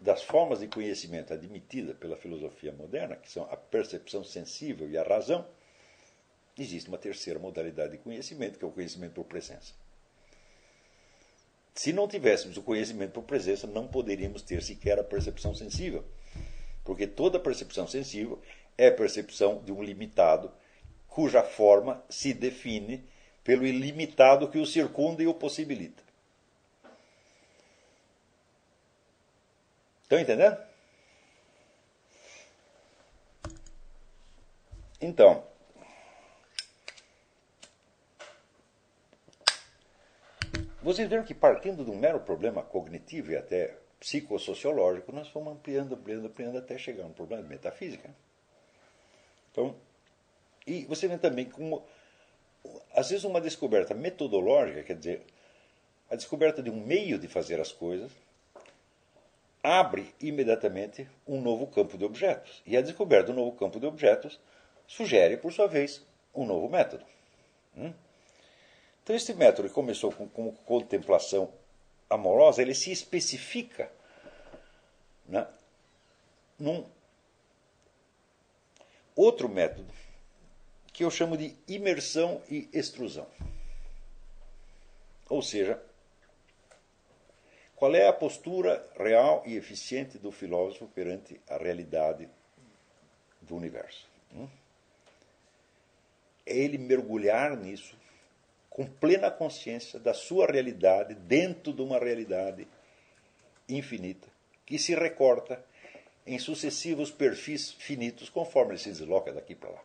das 0.00 0.22
formas 0.22 0.60
de 0.60 0.68
conhecimento 0.68 1.34
admitidas 1.34 1.96
pela 1.96 2.16
filosofia 2.16 2.72
moderna, 2.72 3.16
que 3.16 3.30
são 3.30 3.44
a 3.44 3.56
percepção 3.56 4.24
sensível 4.24 4.88
e 4.88 4.96
a 4.96 5.02
razão, 5.02 5.46
existe 6.58 6.88
uma 6.88 6.96
terceira 6.96 7.38
modalidade 7.38 7.92
de 7.92 7.98
conhecimento, 7.98 8.58
que 8.58 8.64
é 8.64 8.68
o 8.68 8.72
conhecimento 8.72 9.14
por 9.14 9.24
presença. 9.24 9.74
Se 11.74 11.92
não 11.92 12.08
tivéssemos 12.08 12.56
o 12.56 12.62
conhecimento 12.62 13.12
por 13.12 13.24
presença, 13.24 13.66
não 13.66 13.86
poderíamos 13.86 14.42
ter 14.42 14.62
sequer 14.62 14.98
a 14.98 15.04
percepção 15.04 15.54
sensível. 15.54 16.04
Porque 16.84 17.06
toda 17.06 17.38
percepção 17.38 17.86
sensível 17.86 18.40
é 18.76 18.90
percepção 18.90 19.62
de 19.62 19.70
um 19.70 19.82
limitado, 19.82 20.50
cuja 21.08 21.42
forma 21.42 22.02
se 22.08 22.32
define 22.32 23.04
pelo 23.44 23.66
ilimitado 23.66 24.48
que 24.48 24.58
o 24.58 24.66
circunda 24.66 25.22
e 25.22 25.26
o 25.26 25.34
possibilita. 25.34 26.02
Estão 30.10 30.18
entendendo? 30.18 30.58
Então, 35.00 35.46
vocês 40.82 41.08
viram 41.08 41.22
que 41.22 41.32
partindo 41.32 41.84
de 41.84 41.92
um 41.92 41.96
mero 41.96 42.18
problema 42.18 42.60
cognitivo 42.60 43.30
e 43.30 43.36
até 43.36 43.76
psicossociológico, 44.00 45.12
nós 45.12 45.28
fomos 45.28 45.52
ampliando, 45.52 45.94
ampliando, 45.94 46.26
ampliando 46.26 46.58
até 46.58 46.76
chegar 46.76 47.04
a 47.04 47.06
um 47.06 47.12
problema 47.12 47.44
de 47.44 47.48
metafísica. 47.48 48.10
Então, 49.52 49.76
e 50.66 50.86
você 50.86 51.06
vê 51.06 51.18
também 51.18 51.48
como, 51.48 51.86
às 52.92 53.10
vezes, 53.10 53.22
uma 53.22 53.40
descoberta 53.40 53.94
metodológica, 53.94 54.82
quer 54.82 54.96
dizer, 54.96 55.24
a 56.10 56.16
descoberta 56.16 56.60
de 56.60 56.68
um 56.68 56.84
meio 56.84 57.16
de 57.16 57.28
fazer 57.28 57.60
as 57.60 57.70
coisas, 57.70 58.10
abre 59.62 60.14
imediatamente 60.20 61.08
um 61.26 61.40
novo 61.40 61.66
campo 61.66 61.98
de 61.98 62.04
objetos. 62.04 62.62
E 62.66 62.76
a 62.76 62.80
descoberta 62.80 63.32
do 63.32 63.34
novo 63.34 63.56
campo 63.56 63.78
de 63.78 63.86
objetos 63.86 64.40
sugere, 64.86 65.36
por 65.36 65.52
sua 65.52 65.66
vez, 65.66 66.04
um 66.34 66.46
novo 66.46 66.68
método. 66.68 67.04
Hum? 67.76 67.92
Então, 69.02 69.14
este 69.14 69.34
método 69.34 69.68
que 69.68 69.74
começou 69.74 70.12
com, 70.12 70.28
com 70.28 70.52
contemplação 70.52 71.52
amorosa, 72.08 72.62
ele 72.62 72.74
se 72.74 72.90
especifica 72.90 73.90
né, 75.26 75.46
num 76.58 76.84
outro 79.14 79.48
método 79.48 79.92
que 80.92 81.04
eu 81.04 81.10
chamo 81.10 81.36
de 81.36 81.56
imersão 81.68 82.42
e 82.50 82.68
extrusão. 82.72 83.26
Ou 85.28 85.40
seja, 85.40 85.80
qual 87.80 87.94
é 87.94 88.06
a 88.06 88.12
postura 88.12 88.86
real 88.94 89.42
e 89.46 89.56
eficiente 89.56 90.18
do 90.18 90.30
filósofo 90.30 90.86
perante 90.88 91.40
a 91.48 91.56
realidade 91.56 92.28
do 93.40 93.56
universo? 93.56 94.06
Hum? 94.34 94.46
É 96.44 96.54
ele 96.54 96.76
mergulhar 96.76 97.56
nisso 97.56 97.96
com 98.68 98.84
plena 98.84 99.30
consciência 99.30 99.98
da 99.98 100.12
sua 100.12 100.46
realidade 100.46 101.14
dentro 101.14 101.72
de 101.72 101.80
uma 101.80 101.98
realidade 101.98 102.68
infinita 103.66 104.28
que 104.66 104.78
se 104.78 104.94
recorta 104.94 105.64
em 106.26 106.38
sucessivos 106.38 107.10
perfis 107.10 107.72
finitos 107.72 108.28
conforme 108.28 108.72
ele 108.72 108.78
se 108.78 108.90
desloca 108.90 109.32
daqui 109.32 109.54
para 109.54 109.70
lá. 109.70 109.82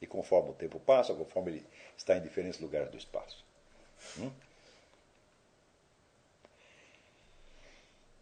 E 0.00 0.06
conforme 0.06 0.48
o 0.48 0.54
tempo 0.54 0.80
passa, 0.80 1.12
conforme 1.12 1.50
ele 1.50 1.66
está 1.98 2.16
em 2.16 2.22
diferentes 2.22 2.60
lugares 2.60 2.90
do 2.90 2.96
espaço. 2.96 3.44
Hum? 4.18 4.30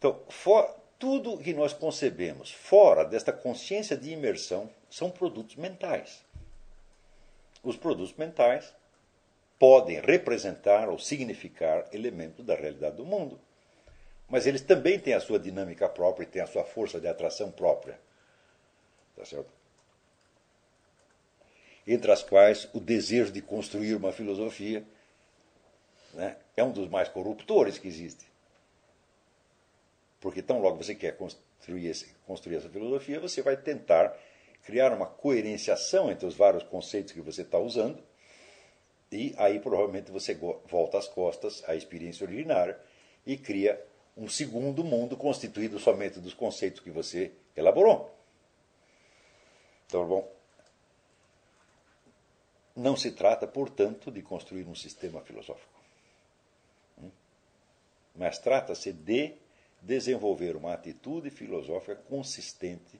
Então, 0.03 0.19
for, 0.27 0.69
tudo 0.99 1.37
que 1.37 1.53
nós 1.53 1.71
concebemos 1.71 2.51
fora 2.51 3.05
desta 3.05 3.31
consciência 3.31 3.95
de 3.95 4.11
imersão 4.11 4.69
são 4.89 5.09
produtos 5.09 5.55
mentais. 5.55 6.25
Os 7.63 7.77
produtos 7.77 8.13
mentais 8.17 8.73
podem 9.57 10.01
representar 10.01 10.89
ou 10.89 10.99
significar 10.99 11.87
elementos 11.93 12.45
da 12.45 12.53
realidade 12.53 12.97
do 12.97 13.05
mundo, 13.05 13.39
mas 14.27 14.45
eles 14.45 14.59
também 14.59 14.99
têm 14.99 15.13
a 15.13 15.21
sua 15.21 15.39
dinâmica 15.39 15.87
própria 15.87 16.25
e 16.25 16.27
têm 16.27 16.41
a 16.41 16.47
sua 16.47 16.65
força 16.65 16.99
de 16.99 17.07
atração 17.07 17.49
própria. 17.49 17.97
Tá 19.15 19.23
certo? 19.23 19.53
entre 21.87 22.11
as 22.11 22.23
quais 22.23 22.67
o 22.73 22.79
desejo 22.81 23.31
de 23.31 23.41
construir 23.41 23.95
uma 23.95 24.11
filosofia 24.11 24.85
né, 26.13 26.35
é 26.57 26.63
um 26.63 26.73
dos 26.73 26.89
mais 26.89 27.07
corruptores 27.07 27.77
que 27.77 27.87
existe. 27.87 28.32
Porque 30.23 30.41
tão 30.41 30.61
logo 30.61 30.81
você 30.81 30.95
quer 30.95 31.17
construir, 31.17 31.87
esse, 31.87 32.15
construir 32.25 32.55
essa 32.55 32.69
filosofia, 32.69 33.19
você 33.19 33.41
vai 33.41 33.57
tentar 33.57 34.17
criar 34.63 34.93
uma 34.93 35.05
coerenciação 35.05 36.09
entre 36.09 36.25
os 36.25 36.33
vários 36.33 36.63
conceitos 36.63 37.11
que 37.11 37.19
você 37.19 37.41
está 37.41 37.59
usando, 37.59 38.01
e 39.11 39.35
aí 39.37 39.59
provavelmente 39.59 40.11
você 40.11 40.33
volta 40.33 40.97
as 40.97 41.09
costas 41.09 41.61
à 41.67 41.75
experiência 41.75 42.25
originária 42.25 42.79
e 43.25 43.35
cria 43.35 43.85
um 44.15 44.29
segundo 44.29 44.81
mundo 44.81 45.17
constituído 45.17 45.77
somente 45.77 46.21
dos 46.21 46.33
conceitos 46.33 46.79
que 46.79 46.89
você 46.89 47.33
elaborou. 47.53 48.09
Então, 49.87 50.07
bom, 50.07 50.31
não 52.73 52.95
se 52.95 53.11
trata, 53.11 53.45
portanto, 53.45 54.09
de 54.09 54.21
construir 54.21 54.65
um 54.69 54.73
sistema 54.73 55.19
filosófico. 55.19 55.81
Hum? 56.97 57.11
Mas 58.15 58.39
trata-se 58.39 58.93
de 58.93 59.42
desenvolver 59.83 60.55
uma 60.55 60.73
atitude 60.73 61.29
filosófica 61.29 61.95
consistente 61.95 62.99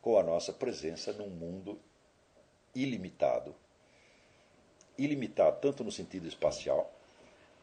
com 0.00 0.16
a 0.16 0.22
nossa 0.22 0.52
presença 0.52 1.12
num 1.12 1.28
mundo 1.28 1.78
ilimitado. 2.74 3.54
Ilimitado 4.96 5.60
tanto 5.60 5.82
no 5.82 5.90
sentido 5.92 6.26
espacial, 6.26 6.92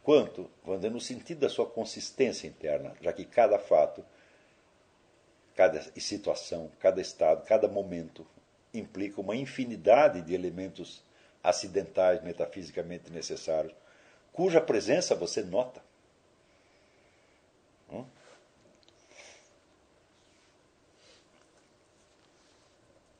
quanto 0.02 0.50
no 0.64 1.00
sentido 1.00 1.40
da 1.40 1.48
sua 1.48 1.66
consistência 1.66 2.46
interna, 2.46 2.94
já 3.00 3.12
que 3.12 3.24
cada 3.24 3.58
fato, 3.58 4.04
cada 5.54 5.80
situação, 5.98 6.70
cada 6.78 7.00
estado, 7.00 7.44
cada 7.46 7.66
momento 7.66 8.26
implica 8.72 9.20
uma 9.20 9.34
infinidade 9.34 10.20
de 10.22 10.34
elementos 10.34 11.02
acidentais, 11.42 12.22
metafisicamente 12.22 13.10
necessários, 13.10 13.74
cuja 14.32 14.60
presença 14.60 15.14
você 15.14 15.42
nota. 15.42 15.82
Hum? 17.90 18.04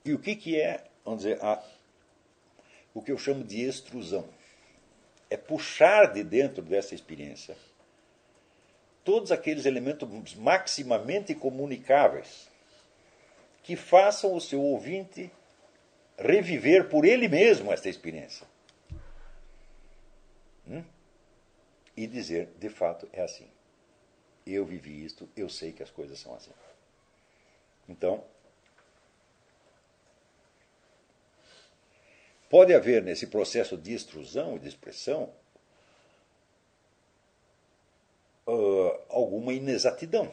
E 0.06 0.14
o 0.14 0.18
que, 0.18 0.36
que 0.36 0.60
é, 0.60 0.84
vamos 1.04 1.24
dizer, 1.24 1.42
a, 1.42 1.62
o 2.94 3.02
que 3.02 3.10
eu 3.10 3.18
chamo 3.18 3.42
de 3.42 3.60
extrusão? 3.62 4.26
É 5.28 5.36
puxar 5.36 6.12
de 6.12 6.22
dentro 6.22 6.62
dessa 6.62 6.94
experiência 6.94 7.56
todos 9.06 9.30
aqueles 9.30 9.66
elementos 9.66 10.34
maximamente 10.34 11.32
comunicáveis 11.32 12.48
que 13.62 13.76
façam 13.76 14.34
o 14.34 14.40
seu 14.40 14.60
ouvinte 14.60 15.30
reviver 16.18 16.88
por 16.88 17.04
ele 17.04 17.28
mesmo 17.28 17.72
esta 17.72 17.88
experiência. 17.88 18.46
Hum? 20.68 20.84
E 21.96 22.06
dizer, 22.08 22.48
de 22.58 22.68
fato, 22.68 23.08
é 23.12 23.22
assim. 23.22 23.48
Eu 24.44 24.64
vivi 24.64 25.04
isto, 25.04 25.28
eu 25.36 25.48
sei 25.48 25.72
que 25.72 25.84
as 25.84 25.90
coisas 25.90 26.18
são 26.18 26.34
assim. 26.34 26.52
Então, 27.88 28.24
pode 32.48 32.74
haver 32.74 33.02
nesse 33.02 33.26
processo 33.26 33.76
de 33.76 33.94
extrusão 33.94 34.56
e 34.56 34.58
de 34.58 34.68
expressão 34.68 35.32
uh, 38.46 39.00
alguma 39.08 39.52
inexatidão. 39.52 40.32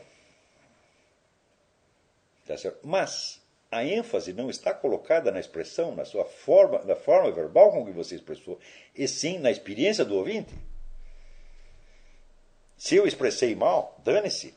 Tá 2.45 2.55
Mas 2.83 3.41
a 3.71 3.83
ênfase 3.83 4.33
não 4.33 4.49
está 4.49 4.73
colocada 4.73 5.31
na 5.31 5.39
expressão, 5.39 5.95
na 5.95 6.05
sua 6.05 6.25
forma, 6.25 6.83
na 6.83 6.95
forma 6.95 7.31
verbal 7.31 7.71
com 7.71 7.85
que 7.85 7.91
você 7.91 8.15
expressou, 8.15 8.59
e 8.95 9.07
sim 9.07 9.39
na 9.39 9.49
experiência 9.49 10.05
do 10.05 10.15
ouvinte. 10.15 10.53
Se 12.77 12.95
eu 12.95 13.07
expressei 13.07 13.55
mal, 13.55 13.99
dane-se. 14.03 14.53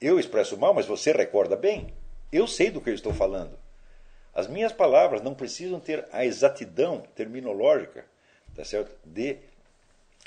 Eu 0.00 0.20
expresso 0.20 0.56
mal, 0.56 0.72
mas 0.72 0.86
você 0.86 1.12
recorda 1.12 1.56
bem. 1.56 1.92
Eu 2.30 2.46
sei 2.46 2.70
do 2.70 2.80
que 2.80 2.90
eu 2.90 2.94
estou 2.94 3.12
falando. 3.12 3.58
As 4.36 4.46
minhas 4.46 4.70
palavras 4.70 5.22
não 5.22 5.34
precisam 5.34 5.80
ter 5.80 6.06
a 6.12 6.22
exatidão 6.22 7.00
terminológica 7.14 8.04
tá 8.54 8.62
certo? 8.66 8.94
de 9.02 9.38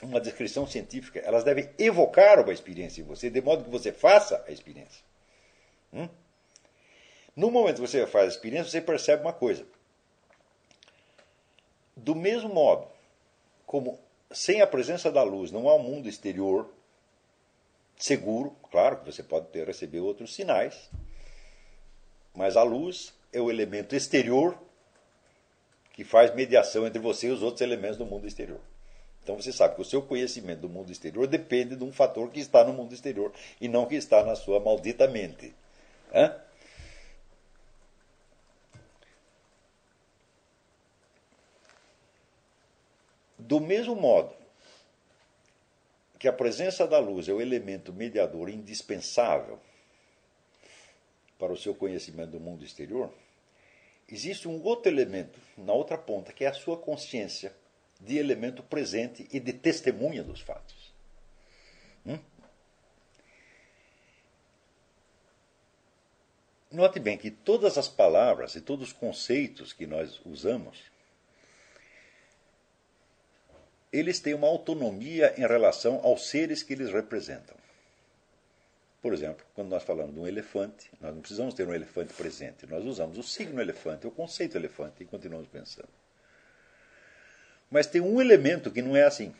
uma 0.02 0.20
descrição 0.20 0.66
científica. 0.66 1.20
Elas 1.20 1.44
devem 1.44 1.70
evocar 1.78 2.40
uma 2.40 2.52
experiência 2.52 3.02
em 3.02 3.04
você, 3.04 3.30
de 3.30 3.40
modo 3.40 3.64
que 3.64 3.70
você 3.70 3.92
faça 3.92 4.44
a 4.48 4.52
experiência. 4.52 5.04
Hum? 5.94 6.10
No 7.36 7.52
momento 7.52 7.76
que 7.76 7.88
você 7.88 8.08
faz 8.08 8.26
a 8.26 8.30
experiência, 8.30 8.72
você 8.72 8.82
percebe 8.82 9.22
uma 9.22 9.32
coisa. 9.32 9.64
Do 11.96 12.16
mesmo 12.16 12.50
modo 12.50 12.88
como 13.64 14.00
sem 14.32 14.60
a 14.60 14.66
presença 14.66 15.12
da 15.12 15.22
luz 15.22 15.52
não 15.52 15.70
há 15.70 15.76
um 15.76 15.84
mundo 15.84 16.10
exterior 16.10 16.68
seguro, 17.96 18.56
claro 18.72 18.98
que 18.98 19.06
você 19.06 19.22
pode 19.22 19.50
ter, 19.50 19.68
receber 19.68 20.00
outros 20.00 20.34
sinais, 20.34 20.90
mas 22.34 22.58
a 22.58 22.64
luz 22.64 23.14
é 23.32 23.40
o 23.40 23.50
elemento 23.50 23.96
exterior 23.96 24.58
que 25.94 26.04
faz 26.04 26.34
mediação 26.34 26.88
entre 26.88 27.00
você 27.00 27.28
e 27.28 27.32
os 27.32 27.44
outros 27.44 27.62
elementos 27.62 27.98
do 27.98 28.06
mundo 28.06 28.26
exterior. 28.28 28.62
Então 29.24 29.36
você 29.36 29.52
sabe 29.52 29.76
que 29.76 29.82
o 29.82 29.86
seu 29.86 30.02
conhecimento 30.02 30.62
do 30.62 30.70
mundo 30.70 30.92
exterior 30.92 31.28
depende 31.28 31.76
de 31.76 31.84
um 31.84 31.92
fator 31.92 32.32
que 32.32 32.40
está 32.40 32.64
no 32.64 32.74
mundo 32.74 32.94
exterior 32.94 33.32
e 33.60 33.68
não 33.68 33.86
que 33.86 33.96
está 33.96 34.24
na 34.24 34.36
sua 34.36 34.60
maldita 34.60 35.08
mente. 35.08 35.54
Hã? 36.14 36.36
Do 43.38 43.60
mesmo 43.60 43.96
modo 43.96 44.34
que 46.18 46.28
a 46.28 46.34
presença 46.34 46.86
da 46.88 47.00
luz 47.00 47.30
é 47.30 47.34
o 47.34 47.42
elemento 47.42 47.94
mediador 47.94 48.50
indispensável 48.50 49.60
para 51.40 51.52
o 51.52 51.58
seu 51.58 51.74
conhecimento 51.74 52.32
do 52.32 52.40
mundo 52.40 52.64
exterior, 52.64 53.12
existe 54.08 54.48
um 54.48 54.62
outro 54.62 54.92
elemento 54.92 55.40
na 55.58 55.74
outra 55.74 55.98
ponta, 55.98 56.32
que 56.32 56.46
é 56.46 56.48
a 56.48 56.54
sua 56.54 56.78
consciência 56.78 57.52
de 58.00 58.18
elemento 58.18 58.62
presente 58.62 59.28
e 59.32 59.40
de 59.40 59.54
testemunha 59.54 60.24
dos 60.24 60.42
fatos. 60.42 60.94
Hum? 62.06 62.20
Note 66.72 67.00
bem 67.00 67.18
que 67.18 67.32
todas 67.32 67.78
as 67.78 67.88
palavras 67.88 68.54
e 68.56 68.62
todos 68.62 68.90
os 68.90 68.94
conceitos 68.94 69.74
que 69.74 69.88
nós 69.88 70.22
usamos 70.24 70.90
eles 73.92 74.20
têm 74.20 74.34
uma 74.34 74.48
autonomia 74.48 75.34
em 75.38 75.42
relação 75.42 76.00
aos 76.04 76.28
seres 76.28 76.62
que 76.62 76.74
eles 76.74 76.92
representam. 76.92 77.58
Por 79.02 79.14
exemplo, 79.14 79.46
quando 79.56 79.70
nós 79.70 79.84
falamos 79.84 80.14
de 80.14 80.20
um 80.20 80.28
elefante, 80.28 80.92
nós 81.00 81.14
não 81.14 81.22
precisamos 81.22 81.54
ter 81.54 81.66
um 81.66 81.74
elefante 81.74 82.14
presente, 82.14 82.66
nós 82.68 82.84
usamos 82.84 83.18
o 83.18 83.24
signo 83.24 83.62
elefante, 83.62 84.06
o 84.06 84.12
conceito 84.12 84.58
elefante 84.58 85.04
e 85.04 85.06
continuamos 85.06 85.48
pensando. 85.48 85.88
Mas 87.72 87.88
tem 87.88 88.02
um 88.02 88.20
elemento 88.20 88.72
que 88.72 88.82
não 88.82 88.98
é 88.98 89.04
assim. 89.04 89.34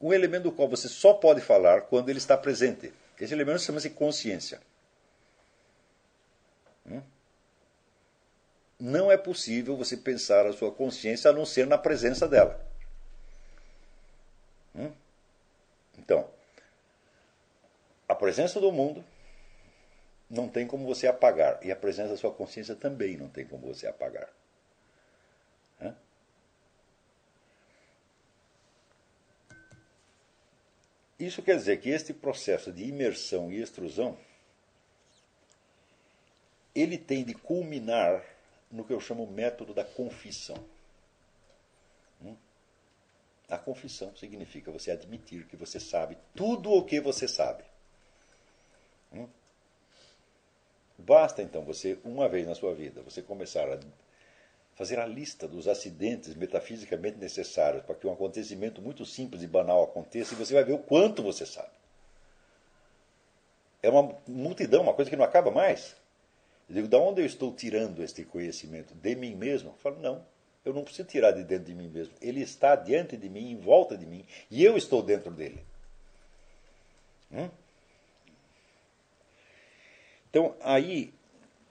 Um 0.00 0.12
elemento 0.12 0.44
do 0.44 0.52
qual 0.52 0.68
você 0.68 0.88
só 0.88 1.14
pode 1.14 1.40
falar 1.40 1.82
quando 1.82 2.10
ele 2.10 2.18
está 2.18 2.36
presente. 2.36 2.92
Esse 3.18 3.32
elemento 3.32 3.60
chama-se 3.60 3.88
consciência. 3.90 4.60
Hum? 6.84 7.00
Não 8.78 9.10
é 9.10 9.16
possível 9.16 9.76
você 9.76 9.96
pensar 9.96 10.46
a 10.46 10.52
sua 10.52 10.70
consciência 10.70 11.30
a 11.30 11.32
não 11.32 11.46
ser 11.46 11.66
na 11.66 11.78
presença 11.78 12.28
dela. 12.28 12.60
Hum? 14.74 14.92
Então, 15.96 16.28
a 18.14 18.16
presença 18.16 18.60
do 18.60 18.70
mundo 18.70 19.04
não 20.30 20.48
tem 20.48 20.68
como 20.68 20.86
você 20.86 21.08
apagar, 21.08 21.58
e 21.66 21.72
a 21.72 21.76
presença 21.76 22.10
da 22.10 22.16
sua 22.16 22.32
consciência 22.32 22.76
também 22.76 23.16
não 23.16 23.28
tem 23.28 23.44
como 23.44 23.66
você 23.66 23.88
apagar. 23.88 24.28
Hã? 25.80 25.96
Isso 31.18 31.42
quer 31.42 31.56
dizer 31.56 31.80
que 31.80 31.90
este 31.90 32.14
processo 32.14 32.72
de 32.72 32.84
imersão 32.84 33.50
e 33.50 33.60
extrusão 33.60 34.16
ele 36.72 36.96
tem 36.96 37.24
de 37.24 37.34
culminar 37.34 38.24
no 38.70 38.84
que 38.84 38.92
eu 38.92 39.00
chamo 39.00 39.26
método 39.26 39.74
da 39.74 39.84
confissão. 39.84 40.56
A 43.48 43.58
confissão 43.58 44.16
significa 44.16 44.70
você 44.72 44.90
admitir 44.90 45.46
que 45.46 45.56
você 45.56 45.78
sabe 45.78 46.16
tudo 46.34 46.70
o 46.72 46.84
que 46.84 47.00
você 47.00 47.28
sabe. 47.28 47.64
Hum? 49.14 49.28
Basta 50.98 51.42
então 51.42 51.62
você, 51.64 51.98
uma 52.04 52.28
vez 52.28 52.46
na 52.46 52.54
sua 52.54 52.74
vida, 52.74 53.02
você 53.02 53.22
começar 53.22 53.68
a 53.70 53.78
fazer 54.74 54.98
a 54.98 55.06
lista 55.06 55.46
dos 55.46 55.68
acidentes 55.68 56.34
metafisicamente 56.34 57.18
necessários 57.18 57.84
para 57.84 57.94
que 57.94 58.06
um 58.06 58.12
acontecimento 58.12 58.82
muito 58.82 59.04
simples 59.04 59.42
e 59.42 59.46
banal 59.46 59.84
aconteça 59.84 60.34
e 60.34 60.36
você 60.36 60.54
vai 60.54 60.64
ver 60.64 60.72
o 60.72 60.78
quanto 60.78 61.22
você 61.22 61.46
sabe. 61.46 61.72
É 63.82 63.88
uma 63.88 64.16
multidão, 64.26 64.82
uma 64.82 64.94
coisa 64.94 65.10
que 65.10 65.16
não 65.16 65.24
acaba 65.24 65.50
mais. 65.50 65.94
Eu 66.68 66.76
digo, 66.76 66.88
da 66.88 66.98
onde 66.98 67.20
eu 67.20 67.26
estou 67.26 67.52
tirando 67.52 68.02
este 68.02 68.24
conhecimento? 68.24 68.94
De 68.94 69.14
mim 69.14 69.34
mesmo? 69.34 69.70
Eu 69.70 69.74
falo, 69.74 70.00
não, 70.00 70.24
eu 70.64 70.72
não 70.72 70.82
preciso 70.82 71.06
tirar 71.06 71.32
de 71.32 71.44
dentro 71.44 71.66
de 71.66 71.74
mim 71.74 71.88
mesmo. 71.88 72.14
Ele 72.20 72.40
está 72.40 72.74
diante 72.74 73.16
de 73.16 73.28
mim, 73.28 73.50
em 73.50 73.56
volta 73.56 73.96
de 73.96 74.06
mim, 74.06 74.24
e 74.50 74.64
eu 74.64 74.76
estou 74.76 75.02
dentro 75.02 75.30
dele. 75.30 75.62
Hum? 77.30 77.50
Então, 80.34 80.56
aí 80.62 81.14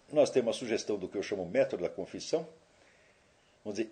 nós 0.10 0.30
temos 0.30 0.56
a 0.56 0.60
sugestão 0.60 0.98
do 0.98 1.10
que 1.10 1.18
eu 1.18 1.22
chamo 1.22 1.46
método 1.46 1.84
da 1.84 1.90
confissão. 1.90 2.48
Vamos 3.62 3.78
dizer, 3.78 3.92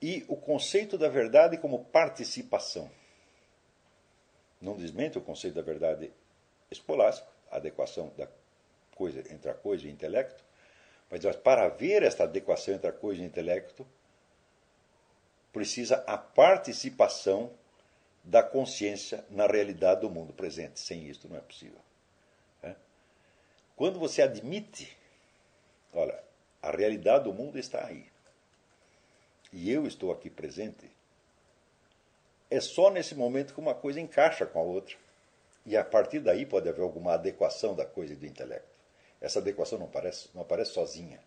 e 0.00 0.24
o 0.28 0.36
conceito 0.36 0.96
da 0.96 1.08
verdade 1.08 1.58
como 1.58 1.86
participação. 1.86 2.88
Não 4.60 4.76
desmente 4.76 5.18
o 5.18 5.20
conceito 5.20 5.54
da 5.54 5.62
verdade 5.62 6.12
escolástico, 6.70 7.28
a 7.50 7.56
adequação 7.56 8.12
da 8.16 8.28
coisa 8.94 9.24
entre 9.32 9.50
a 9.50 9.54
coisa 9.54 9.84
e 9.84 9.88
o 9.88 9.92
intelecto, 9.92 10.44
mas 11.10 11.24
para 11.34 11.66
haver 11.66 12.04
esta 12.04 12.22
adequação 12.22 12.74
entre 12.74 12.86
a 12.86 12.92
coisa 12.92 13.20
e 13.20 13.24
o 13.24 13.26
intelecto, 13.26 13.84
precisa 15.52 15.96
a 16.06 16.16
participação 16.16 17.50
da 18.22 18.40
consciência 18.40 19.24
na 19.30 19.48
realidade 19.48 20.02
do 20.02 20.10
mundo 20.10 20.32
presente. 20.32 20.78
Sem 20.78 21.08
isto 21.08 21.28
não 21.28 21.38
é 21.38 21.40
possível. 21.40 21.89
Quando 23.80 23.98
você 23.98 24.20
admite, 24.20 24.94
olha, 25.94 26.22
a 26.60 26.70
realidade 26.70 27.24
do 27.24 27.32
mundo 27.32 27.58
está 27.58 27.86
aí, 27.86 28.04
e 29.50 29.72
eu 29.72 29.86
estou 29.86 30.12
aqui 30.12 30.28
presente, 30.28 30.86
é 32.50 32.60
só 32.60 32.90
nesse 32.90 33.14
momento 33.14 33.54
que 33.54 33.58
uma 33.58 33.74
coisa 33.74 33.98
encaixa 33.98 34.44
com 34.44 34.58
a 34.58 34.62
outra. 34.62 34.94
E 35.64 35.78
a 35.78 35.82
partir 35.82 36.20
daí 36.20 36.44
pode 36.44 36.68
haver 36.68 36.82
alguma 36.82 37.14
adequação 37.14 37.74
da 37.74 37.86
coisa 37.86 38.12
e 38.12 38.16
do 38.16 38.26
intelecto. 38.26 38.68
Essa 39.18 39.38
adequação 39.38 39.78
não 39.78 39.86
aparece, 39.86 40.28
não 40.34 40.42
aparece 40.42 40.72
sozinha. 40.72 41.18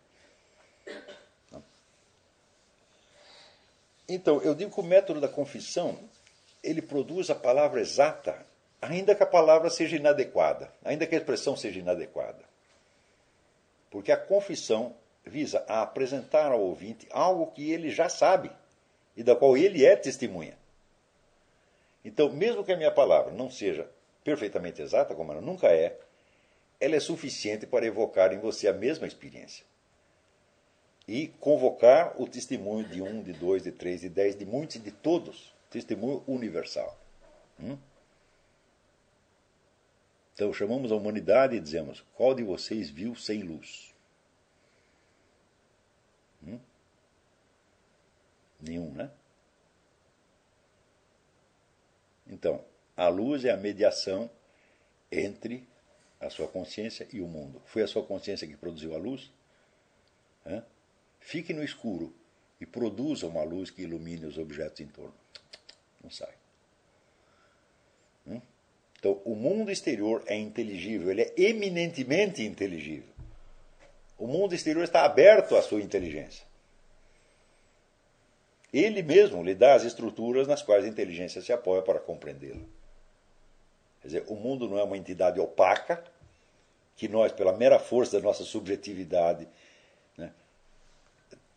Então, 4.08 4.40
eu 4.42 4.54
digo 4.54 4.72
que 4.72 4.80
o 4.80 4.84
método 4.84 5.20
da 5.20 5.28
confissão, 5.28 5.98
ele 6.62 6.80
produz 6.80 7.30
a 7.30 7.34
palavra 7.34 7.80
exata, 7.80 8.46
ainda 8.90 9.14
que 9.14 9.22
a 9.22 9.26
palavra 9.26 9.70
seja 9.70 9.96
inadequada, 9.96 10.70
ainda 10.84 11.06
que 11.06 11.14
a 11.14 11.18
expressão 11.18 11.56
seja 11.56 11.78
inadequada. 11.78 12.42
Porque 13.90 14.12
a 14.12 14.16
confissão 14.16 14.94
visa 15.24 15.64
a 15.68 15.82
apresentar 15.82 16.52
ao 16.52 16.60
ouvinte 16.60 17.06
algo 17.10 17.52
que 17.52 17.72
ele 17.72 17.90
já 17.90 18.08
sabe 18.08 18.50
e 19.16 19.22
da 19.22 19.34
qual 19.34 19.56
ele 19.56 19.84
é 19.84 19.96
testemunha. 19.96 20.56
Então, 22.04 22.30
mesmo 22.30 22.64
que 22.64 22.72
a 22.72 22.76
minha 22.76 22.90
palavra 22.90 23.32
não 23.32 23.50
seja 23.50 23.88
perfeitamente 24.22 24.82
exata, 24.82 25.14
como 25.14 25.32
ela 25.32 25.40
nunca 25.40 25.68
é, 25.68 25.98
ela 26.80 26.96
é 26.96 27.00
suficiente 27.00 27.66
para 27.66 27.86
evocar 27.86 28.32
em 28.32 28.38
você 28.38 28.68
a 28.68 28.72
mesma 28.72 29.06
experiência 29.06 29.64
e 31.06 31.28
convocar 31.40 32.20
o 32.20 32.26
testemunho 32.26 32.86
de 32.88 33.00
um, 33.00 33.22
de 33.22 33.32
dois, 33.32 33.62
de 33.62 33.72
três, 33.72 34.00
de 34.00 34.08
dez, 34.08 34.36
de 34.36 34.44
muitos 34.44 34.76
e 34.76 34.78
de 34.78 34.90
todos. 34.90 35.54
Testemunho 35.70 36.22
universal. 36.26 36.98
Hum? 37.60 37.76
Então 40.34 40.52
chamamos 40.52 40.90
a 40.90 40.96
humanidade 40.96 41.56
e 41.56 41.60
dizemos: 41.60 42.04
qual 42.14 42.34
de 42.34 42.42
vocês 42.42 42.90
viu 42.90 43.14
sem 43.14 43.42
luz? 43.42 43.94
Hum? 46.42 46.58
Nenhum, 48.60 48.92
né? 48.92 49.10
Então, 52.26 52.64
a 52.96 53.08
luz 53.08 53.44
é 53.44 53.50
a 53.50 53.56
mediação 53.56 54.30
entre 55.10 55.68
a 56.18 56.30
sua 56.30 56.48
consciência 56.48 57.06
e 57.12 57.20
o 57.20 57.28
mundo. 57.28 57.62
Foi 57.66 57.82
a 57.82 57.86
sua 57.86 58.04
consciência 58.04 58.46
que 58.46 58.56
produziu 58.56 58.94
a 58.94 58.98
luz? 58.98 59.30
Hã? 60.44 60.64
Fique 61.20 61.52
no 61.52 61.62
escuro 61.62 62.14
e 62.60 62.66
produza 62.66 63.26
uma 63.26 63.44
luz 63.44 63.70
que 63.70 63.82
ilumine 63.82 64.26
os 64.26 64.38
objetos 64.38 64.80
em 64.80 64.86
torno. 64.86 65.14
Não 66.02 66.10
sai. 66.10 66.34
Então, 69.04 69.20
o 69.22 69.34
mundo 69.34 69.70
exterior 69.70 70.22
é 70.26 70.34
inteligível, 70.34 71.10
ele 71.10 71.20
é 71.20 71.34
eminentemente 71.36 72.42
inteligível. 72.42 73.12
O 74.16 74.26
mundo 74.26 74.54
exterior 74.54 74.82
está 74.82 75.04
aberto 75.04 75.54
à 75.56 75.60
sua 75.60 75.82
inteligência. 75.82 76.46
Ele 78.72 79.02
mesmo 79.02 79.44
lhe 79.44 79.54
dá 79.54 79.74
as 79.74 79.84
estruturas 79.84 80.48
nas 80.48 80.62
quais 80.62 80.86
a 80.86 80.88
inteligência 80.88 81.42
se 81.42 81.52
apoia 81.52 81.82
para 81.82 82.00
compreendê-lo. 82.00 82.66
Quer 84.00 84.06
dizer, 84.08 84.24
o 84.26 84.36
mundo 84.36 84.70
não 84.70 84.78
é 84.78 84.82
uma 84.82 84.96
entidade 84.96 85.38
opaca 85.38 86.02
que 86.96 87.06
nós, 87.06 87.30
pela 87.30 87.52
mera 87.52 87.78
força 87.78 88.16
da 88.16 88.22
nossa 88.22 88.42
subjetividade, 88.42 89.46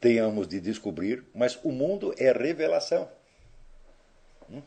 tenhamos 0.01 0.49
de 0.49 0.59
descobrir, 0.59 1.23
mas 1.33 1.57
o 1.63 1.71
mundo 1.71 2.13
é 2.17 2.29
revelação. 2.33 3.09
Hum? 4.49 4.61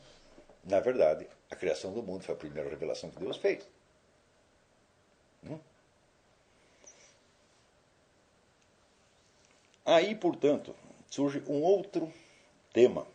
Na 0.64 0.80
verdade, 0.80 1.28
a 1.50 1.56
criação 1.56 1.92
do 1.92 2.02
mundo 2.02 2.22
foi 2.22 2.34
a 2.34 2.38
primeira 2.38 2.70
revelação 2.70 3.10
que 3.10 3.18
Deus 3.18 3.36
fez. 3.36 3.66
Hum? 5.44 5.58
Aí, 9.84 10.14
portanto, 10.14 10.74
surge 11.10 11.42
um 11.48 11.62
outro 11.62 12.12
tema, 12.72 13.06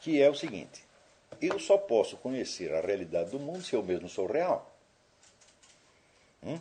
que 0.00 0.22
é 0.22 0.30
o 0.30 0.34
seguinte: 0.34 0.82
eu 1.40 1.58
só 1.58 1.76
posso 1.76 2.16
conhecer 2.16 2.72
a 2.74 2.80
realidade 2.80 3.30
do 3.30 3.38
mundo 3.38 3.62
se 3.62 3.74
eu 3.74 3.82
mesmo 3.82 4.08
sou 4.08 4.26
real. 4.26 4.74
Hum? 6.42 6.58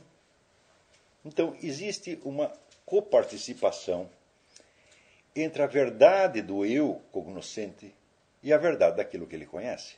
Então, 1.23 1.55
existe 1.61 2.19
uma 2.23 2.51
coparticipação 2.85 4.09
entre 5.41 5.61
a 5.61 5.67
verdade 5.67 6.41
do 6.41 6.65
eu 6.65 7.01
cognoscente 7.11 7.93
e 8.41 8.53
a 8.53 8.57
verdade 8.57 8.97
daquilo 8.97 9.27
que 9.27 9.35
ele 9.35 9.45
conhece. 9.45 9.95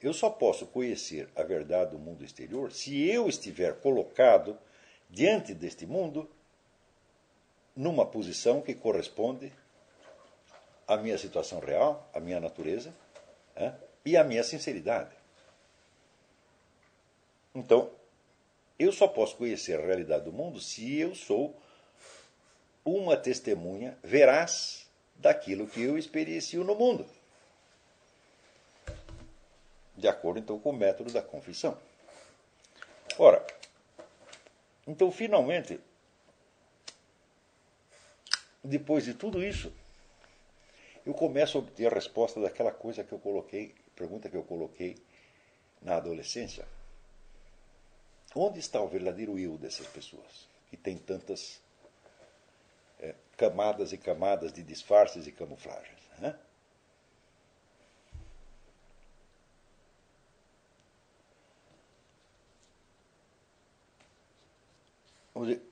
Eu 0.00 0.12
só 0.12 0.28
posso 0.28 0.66
conhecer 0.66 1.28
a 1.36 1.42
verdade 1.42 1.92
do 1.92 1.98
mundo 1.98 2.24
exterior 2.24 2.72
se 2.72 3.08
eu 3.08 3.28
estiver 3.28 3.80
colocado 3.80 4.58
diante 5.08 5.54
deste 5.54 5.86
mundo 5.86 6.28
numa 7.76 8.04
posição 8.04 8.60
que 8.60 8.74
corresponde 8.74 9.52
à 10.86 10.96
minha 10.96 11.16
situação 11.16 11.60
real, 11.60 12.08
à 12.12 12.20
minha 12.20 12.40
natureza 12.40 12.92
e 14.04 14.16
à 14.16 14.24
minha 14.24 14.42
sinceridade. 14.42 15.14
Então, 17.54 17.90
eu 18.78 18.90
só 18.90 19.06
posso 19.06 19.36
conhecer 19.36 19.78
a 19.78 19.86
realidade 19.86 20.24
do 20.24 20.32
mundo 20.32 20.58
se 20.60 20.98
eu 20.98 21.14
sou 21.14 21.54
uma 22.84 23.16
testemunha 23.16 23.98
veraz 24.02 24.86
daquilo 25.16 25.66
que 25.66 25.82
eu 25.82 25.96
experiencio 25.96 26.64
no 26.64 26.74
mundo. 26.74 27.06
De 29.96 30.08
acordo 30.08 30.40
então 30.40 30.58
com 30.58 30.70
o 30.70 30.76
método 30.76 31.12
da 31.12 31.22
confissão. 31.22 31.78
Ora, 33.18 33.46
então 34.86 35.12
finalmente, 35.12 35.78
depois 38.64 39.04
de 39.04 39.14
tudo 39.14 39.42
isso, 39.42 39.72
eu 41.04 41.12
começo 41.12 41.58
a 41.58 41.60
obter 41.60 41.86
a 41.86 41.94
resposta 41.94 42.40
daquela 42.40 42.72
coisa 42.72 43.04
que 43.04 43.12
eu 43.12 43.18
coloquei, 43.18 43.74
pergunta 43.94 44.28
que 44.28 44.36
eu 44.36 44.42
coloquei 44.42 44.96
na 45.80 45.96
adolescência. 45.96 46.66
Onde 48.34 48.60
está 48.60 48.80
o 48.80 48.88
verdadeiro 48.88 49.38
eu 49.38 49.58
dessas 49.58 49.86
pessoas, 49.88 50.48
que 50.70 50.76
tem 50.76 50.96
tantas 50.96 51.60
camadas 53.42 53.92
e 53.92 53.98
camadas 53.98 54.52
de 54.52 54.62
disfarces 54.62 55.26
e 55.26 55.32
camuflagens? 55.32 55.98
Né? 56.20 56.38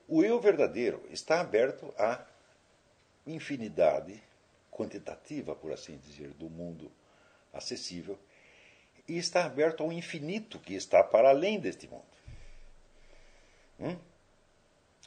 O 0.05 0.21
eu 0.21 0.37
verdadeiro 0.41 1.01
está 1.09 1.39
aberto 1.39 1.93
à 1.97 2.25
infinidade 3.25 4.21
quantitativa, 4.69 5.55
por 5.55 5.71
assim 5.71 5.97
dizer, 5.97 6.33
do 6.33 6.49
mundo 6.49 6.91
acessível 7.53 8.19
e 9.07 9.17
está 9.17 9.45
aberto 9.45 9.81
ao 9.81 9.93
infinito 9.93 10.59
que 10.59 10.73
está 10.73 11.01
para 11.01 11.29
além 11.29 11.57
deste 11.57 11.87
mundo. 11.87 12.03
Hum? 13.79 13.97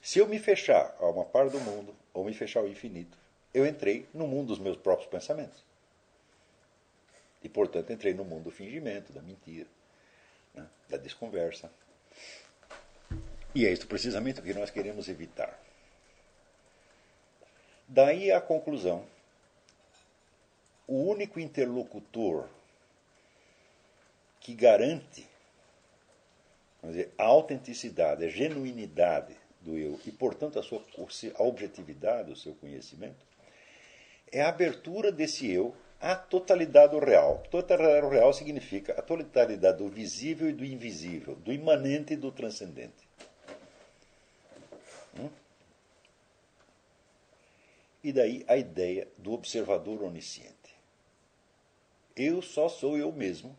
Se 0.01 0.19
eu 0.19 0.27
me 0.27 0.39
fechar 0.39 0.97
a 0.99 1.07
uma 1.07 1.27
parte 1.27 1.53
do 1.53 1.61
mundo, 1.61 1.95
ou 2.15 2.25
me 2.25 2.33
fechar 2.33 2.61
ao 2.61 2.69
infinito, 2.69 3.19
eu 3.53 3.67
entrei 3.67 4.09
no 4.15 4.27
mundo 4.27 4.49
dos 4.49 4.59
meus 4.59 4.77
próprios 4.77 5.11
pensamentos. 5.11 5.63
E, 7.43 7.49
portanto, 7.49 7.93
entrei 7.93 8.15
no 8.15 8.25
mundo 8.25 8.45
do 8.45 8.51
fingimento, 8.51 9.13
da 9.13 9.21
mentira, 9.21 9.69
né? 10.55 10.67
da 10.89 10.97
desconversa. 10.97 11.71
E 13.55 13.67
é 13.67 13.73
isso 13.73 13.87
precisamente 13.87 14.41
o 14.41 14.43
que 14.43 14.55
nós 14.55 14.71
queremos 14.71 15.09
evitar. 15.09 15.61
Daí 17.87 18.33
a 18.33 18.41
conclusão: 18.41 19.05
o 20.87 20.97
único 21.05 21.39
interlocutor 21.39 22.49
que 24.41 24.55
garante 24.55 25.29
dizer, 26.83 27.13
a 27.17 27.25
autenticidade, 27.25 28.25
a 28.25 28.29
genuinidade 28.29 29.37
do 29.65 29.77
eu 29.79 29.99
e, 30.07 30.11
portanto, 30.11 30.59
a, 30.59 30.63
sua, 30.63 30.83
a 31.35 31.43
objetividade 31.43 32.31
do 32.31 32.37
seu 32.37 32.55
conhecimento 32.55 33.25
é 34.31 34.43
a 34.43 34.49
abertura 34.49 35.11
desse 35.11 35.51
eu 35.51 35.75
à 36.01 36.15
totalidade 36.15 36.93
do 36.93 36.99
real. 36.99 37.43
Totalidade 37.51 38.03
do 38.03 38.09
real 38.09 38.33
significa 38.33 38.93
a 38.93 39.03
totalidade 39.03 39.79
do 39.79 39.89
visível 39.89 40.49
e 40.49 40.53
do 40.53 40.65
invisível, 40.65 41.35
do 41.37 41.53
imanente 41.53 42.13
e 42.13 42.17
do 42.17 42.31
transcendente. 42.31 43.09
Hum? 45.19 45.31
E 48.03 48.13
daí 48.13 48.45
a 48.47 48.57
ideia 48.57 49.09
do 49.17 49.33
observador 49.33 50.03
onisciente. 50.03 50.53
Eu 52.17 52.43
só 52.43 52.69
sou 52.69 52.97
eu 52.97 53.11
mesmo 53.11 53.57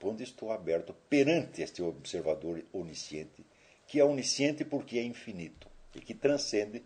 quando 0.00 0.20
estou 0.20 0.50
aberto 0.50 0.94
perante 1.08 1.62
este 1.62 1.80
observador 1.82 2.60
onisciente, 2.72 3.44
que 3.92 4.00
é 4.00 4.04
onisciente 4.06 4.64
porque 4.64 4.98
é 4.98 5.02
infinito 5.02 5.68
e 5.94 6.00
que 6.00 6.14
transcende, 6.14 6.82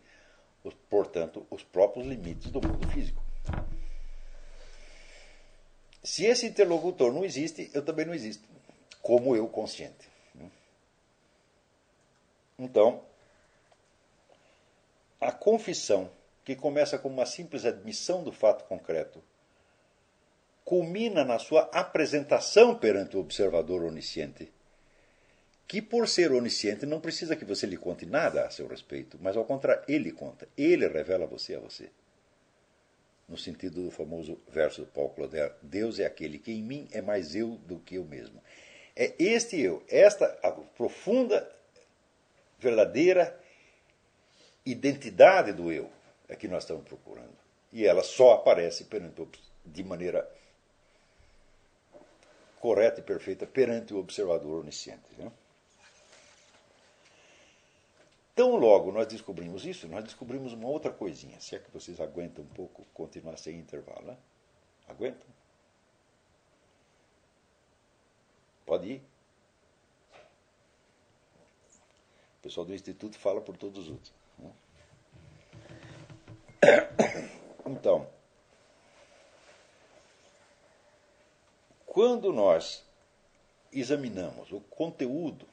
portanto, 0.90 1.46
os 1.48 1.62
próprios 1.62 2.04
limites 2.04 2.50
do 2.50 2.60
mundo 2.60 2.84
físico. 2.88 3.22
Se 6.02 6.24
esse 6.24 6.46
interlocutor 6.46 7.12
não 7.12 7.24
existe, 7.24 7.70
eu 7.72 7.84
também 7.84 8.04
não 8.04 8.12
existo, 8.12 8.48
como 9.00 9.36
eu 9.36 9.46
consciente. 9.46 10.08
Então, 12.58 13.04
a 15.20 15.30
confissão, 15.30 16.10
que 16.44 16.56
começa 16.56 16.98
como 16.98 17.14
uma 17.14 17.26
simples 17.26 17.64
admissão 17.64 18.24
do 18.24 18.32
fato 18.32 18.64
concreto, 18.64 19.22
culmina 20.64 21.24
na 21.24 21.38
sua 21.38 21.70
apresentação 21.72 22.76
perante 22.76 23.16
o 23.16 23.20
observador 23.20 23.84
onisciente, 23.84 24.52
que, 25.66 25.82
por 25.82 26.08
ser 26.08 26.32
onisciente, 26.32 26.86
não 26.86 27.00
precisa 27.00 27.36
que 27.36 27.44
você 27.44 27.66
lhe 27.66 27.76
conte 27.76 28.06
nada 28.06 28.46
a 28.46 28.50
seu 28.50 28.66
respeito, 28.66 29.18
mas 29.20 29.36
ao 29.36 29.44
contrário, 29.44 29.82
ele 29.88 30.12
conta, 30.12 30.48
ele 30.56 30.86
revela 30.86 31.26
você 31.26 31.54
a 31.54 31.60
você 31.60 31.90
no 33.28 33.36
sentido 33.36 33.82
do 33.82 33.90
famoso 33.90 34.38
verso 34.48 34.82
do 34.82 34.86
Paulo 34.88 35.10
Claudel: 35.10 35.52
Deus 35.62 35.98
é 35.98 36.06
aquele 36.06 36.38
que 36.38 36.52
em 36.52 36.62
mim 36.62 36.88
é 36.92 37.00
mais 37.00 37.34
eu 37.34 37.56
do 37.66 37.78
que 37.78 37.96
eu 37.96 38.04
mesmo. 38.04 38.42
É 38.94 39.14
este 39.18 39.60
eu, 39.60 39.82
esta 39.88 40.26
profunda, 40.76 41.50
verdadeira 42.58 43.38
identidade 44.64 45.52
do 45.52 45.70
eu 45.70 45.90
é 46.28 46.34
que 46.34 46.48
nós 46.48 46.62
estamos 46.62 46.84
procurando. 46.84 47.36
E 47.72 47.84
ela 47.84 48.02
só 48.02 48.34
aparece 48.34 48.84
perante, 48.84 49.22
de 49.64 49.84
maneira 49.84 50.28
correta 52.58 53.00
e 53.00 53.02
perfeita 53.02 53.46
perante 53.46 53.92
o 53.92 53.98
observador 53.98 54.62
onisciente. 54.62 55.04
Né? 55.18 55.30
Tão 58.36 58.54
logo 58.54 58.92
nós 58.92 59.06
descobrimos 59.06 59.64
isso, 59.64 59.88
nós 59.88 60.04
descobrimos 60.04 60.52
uma 60.52 60.68
outra 60.68 60.92
coisinha. 60.92 61.40
Se 61.40 61.56
é 61.56 61.58
que 61.58 61.70
vocês 61.70 61.98
aguentam 61.98 62.44
um 62.44 62.48
pouco 62.48 62.84
continuar 62.92 63.38
sem 63.38 63.58
intervalo. 63.58 64.08
Né? 64.08 64.18
Aguentam? 64.86 65.26
Pode 68.66 68.86
ir? 68.90 69.02
O 72.38 72.42
pessoal 72.42 72.66
do 72.66 72.74
Instituto 72.74 73.18
fala 73.18 73.40
por 73.40 73.56
todos 73.56 73.78
os 73.78 73.90
outros. 73.90 74.12
Né? 74.38 74.52
Então, 77.68 78.08
quando 81.84 82.32
nós 82.32 82.84
examinamos 83.72 84.52
o 84.52 84.60
conteúdo 84.60 85.48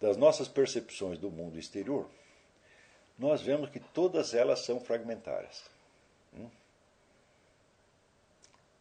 das 0.00 0.16
nossas 0.16 0.48
percepções 0.48 1.18
do 1.18 1.30
mundo 1.30 1.58
exterior, 1.58 2.08
nós 3.18 3.42
vemos 3.42 3.68
que 3.68 3.78
todas 3.78 4.32
elas 4.32 4.60
são 4.60 4.80
fragmentárias. 4.80 5.62
Hum? 6.34 6.48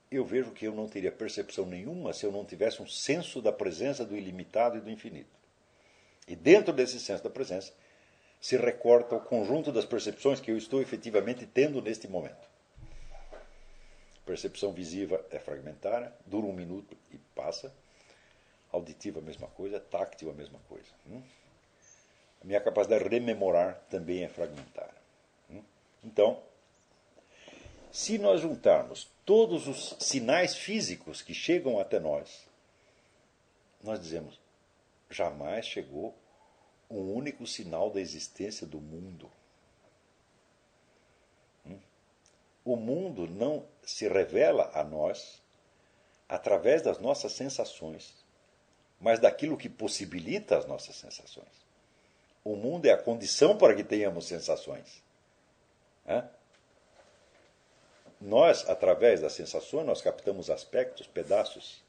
Eu 0.09 0.25
vejo 0.25 0.51
que 0.51 0.65
eu 0.65 0.73
não 0.73 0.87
teria 0.87 1.11
percepção 1.11 1.65
nenhuma 1.65 2.13
se 2.13 2.25
eu 2.25 2.31
não 2.31 2.45
tivesse 2.45 2.81
um 2.81 2.87
senso 2.87 3.41
da 3.41 3.51
presença 3.51 4.05
do 4.05 4.15
ilimitado 4.15 4.77
e 4.77 4.81
do 4.81 4.89
infinito. 4.89 5.29
E 6.27 6.35
dentro 6.35 6.71
desse 6.71 6.99
senso 6.99 7.23
da 7.23 7.29
presença 7.29 7.73
se 8.39 8.55
recorta 8.55 9.15
o 9.15 9.21
conjunto 9.21 9.71
das 9.71 9.85
percepções 9.85 10.39
que 10.39 10.49
eu 10.49 10.57
estou 10.57 10.81
efetivamente 10.81 11.45
tendo 11.45 11.81
neste 11.81 12.07
momento. 12.07 12.47
Percepção 14.25 14.71
visiva 14.71 15.23
é 15.31 15.39
fragmentária, 15.39 16.13
dura 16.25 16.45
um 16.45 16.53
minuto 16.53 16.95
e 17.11 17.17
passa 17.35 17.73
auditiva 18.71 19.19
a 19.19 19.23
mesma 19.23 19.47
coisa, 19.47 19.79
táctil 19.79 20.29
a 20.29 20.33
mesma 20.33 20.59
coisa. 20.67 20.89
Hum? 21.07 21.21
A 22.41 22.45
minha 22.45 22.61
capacidade 22.61 23.03
de 23.03 23.09
rememorar 23.09 23.79
também 23.89 24.23
é 24.23 24.29
fragmentária. 24.29 25.01
Hum? 25.49 25.63
Então, 26.03 26.41
se 27.91 28.17
nós 28.17 28.41
juntarmos 28.41 29.09
todos 29.25 29.67
os 29.67 29.95
sinais 29.99 30.55
físicos 30.55 31.21
que 31.21 31.33
chegam 31.33 31.79
até 31.79 31.99
nós, 31.99 32.47
nós 33.83 33.99
dizemos: 33.99 34.39
jamais 35.09 35.65
chegou 35.65 36.15
um 36.89 37.13
único 37.13 37.45
sinal 37.45 37.89
da 37.89 37.99
existência 37.99 38.65
do 38.65 38.79
mundo. 38.79 39.29
Hum? 41.65 41.79
O 42.63 42.75
mundo 42.75 43.27
não 43.27 43.65
se 43.83 44.07
revela 44.07 44.71
a 44.73 44.83
nós 44.83 45.41
através 46.27 46.83
das 46.83 46.99
nossas 46.99 47.31
sensações, 47.31 48.13
mas 48.99 49.19
daquilo 49.19 49.57
que 49.57 49.69
possibilita 49.69 50.57
as 50.57 50.65
nossas 50.65 50.95
sensações. 50.95 51.47
O 52.43 52.55
mundo 52.55 52.85
é 52.85 52.91
a 52.91 52.97
condição 52.97 53.57
para 53.57 53.73
que 53.75 53.83
tenhamos 53.83 54.27
sensações. 54.27 55.01
Nós, 58.19 58.67
através 58.67 59.21
das 59.21 59.33
sensações, 59.33 59.85
nós 59.85 60.01
captamos 60.01 60.49
aspectos, 60.49 61.07
pedaços, 61.07 61.81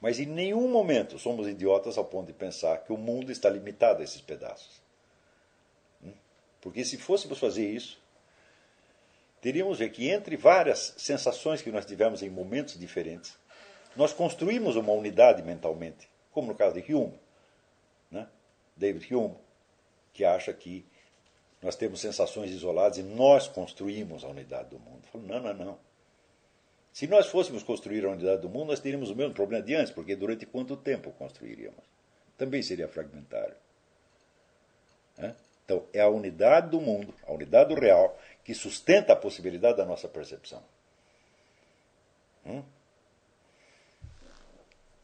mas 0.00 0.18
em 0.18 0.26
nenhum 0.26 0.68
momento 0.68 1.18
somos 1.18 1.46
idiotas 1.46 1.98
ao 1.98 2.04
ponto 2.04 2.26
de 2.26 2.32
pensar 2.32 2.78
que 2.78 2.92
o 2.92 2.96
mundo 2.96 3.30
está 3.30 3.50
limitado 3.50 4.00
a 4.00 4.04
esses 4.04 4.20
pedaços. 4.20 4.80
Hum? 6.02 6.12
Porque 6.60 6.84
se 6.84 6.96
fôssemos 6.96 7.38
fazer 7.38 7.68
isso, 7.68 8.00
teríamos 9.40 9.78
ver 9.78 9.90
que 9.90 10.08
entre 10.08 10.36
várias 10.36 10.94
sensações 10.96 11.60
que 11.60 11.70
nós 11.70 11.84
tivemos 11.84 12.22
em 12.22 12.30
momentos 12.30 12.78
diferentes, 12.78 13.36
nós 13.94 14.12
construímos 14.12 14.74
uma 14.76 14.92
unidade 14.92 15.42
mentalmente 15.42 16.11
como 16.32 16.48
no 16.48 16.54
caso 16.54 16.80
de 16.80 16.94
Hume, 16.94 17.18
né? 18.10 18.28
David 18.76 19.14
Hume, 19.14 19.36
que 20.12 20.24
acha 20.24 20.52
que 20.52 20.84
nós 21.62 21.76
temos 21.76 22.00
sensações 22.00 22.50
isoladas 22.50 22.98
e 22.98 23.02
nós 23.02 23.46
construímos 23.46 24.24
a 24.24 24.28
unidade 24.28 24.70
do 24.70 24.78
mundo. 24.80 25.06
Falo, 25.12 25.24
não, 25.26 25.40
não, 25.40 25.54
não. 25.54 25.78
Se 26.92 27.06
nós 27.06 27.28
fôssemos 27.28 27.62
construir 27.62 28.04
a 28.04 28.10
unidade 28.10 28.42
do 28.42 28.48
mundo, 28.48 28.68
nós 28.68 28.80
teríamos 28.80 29.10
o 29.10 29.16
mesmo 29.16 29.32
problema 29.32 29.64
de 29.64 29.74
antes, 29.74 29.92
porque 29.92 30.14
durante 30.14 30.44
quanto 30.44 30.76
tempo 30.76 31.10
construiríamos? 31.12 31.84
Também 32.36 32.62
seria 32.62 32.88
fragmentário. 32.88 33.54
Né? 35.16 35.34
Então, 35.64 35.86
é 35.92 36.00
a 36.00 36.08
unidade 36.08 36.70
do 36.70 36.80
mundo, 36.80 37.14
a 37.26 37.32
unidade 37.32 37.74
do 37.74 37.80
real, 37.80 38.18
que 38.44 38.54
sustenta 38.54 39.12
a 39.12 39.16
possibilidade 39.16 39.78
da 39.78 39.86
nossa 39.86 40.08
percepção. 40.08 40.62
Hum? 42.44 42.62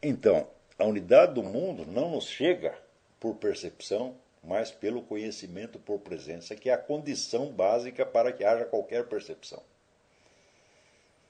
Então, 0.01 0.47
a 0.79 0.85
unidade 0.85 1.33
do 1.33 1.43
mundo 1.43 1.85
não 1.85 2.11
nos 2.11 2.25
chega 2.25 2.75
por 3.19 3.35
percepção, 3.35 4.15
mas 4.41 4.71
pelo 4.71 5.01
conhecimento 5.01 5.77
por 5.77 5.99
presença, 5.99 6.55
que 6.55 6.69
é 6.69 6.73
a 6.73 6.77
condição 6.77 7.51
básica 7.51 8.05
para 8.05 8.31
que 8.31 8.45
haja 8.45 8.63
qualquer 8.63 9.05
percepção. 9.07 9.61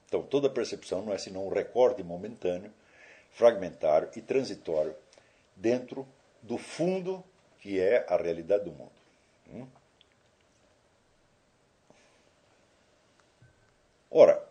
Então, 0.05 0.21
toda 0.21 0.49
percepção 0.49 1.03
não 1.03 1.11
é 1.11 1.17
senão 1.17 1.47
um 1.47 1.49
recorte 1.49 2.03
momentâneo, 2.03 2.71
fragmentário 3.31 4.09
e 4.15 4.21
transitório 4.21 4.95
dentro 5.55 6.07
do 6.43 6.57
fundo 6.57 7.23
que 7.59 7.79
é 7.79 8.05
a 8.07 8.17
realidade 8.17 8.65
do 8.65 8.71
mundo. 8.71 8.91
Hum? 9.51 9.67
Ora, 14.11 14.47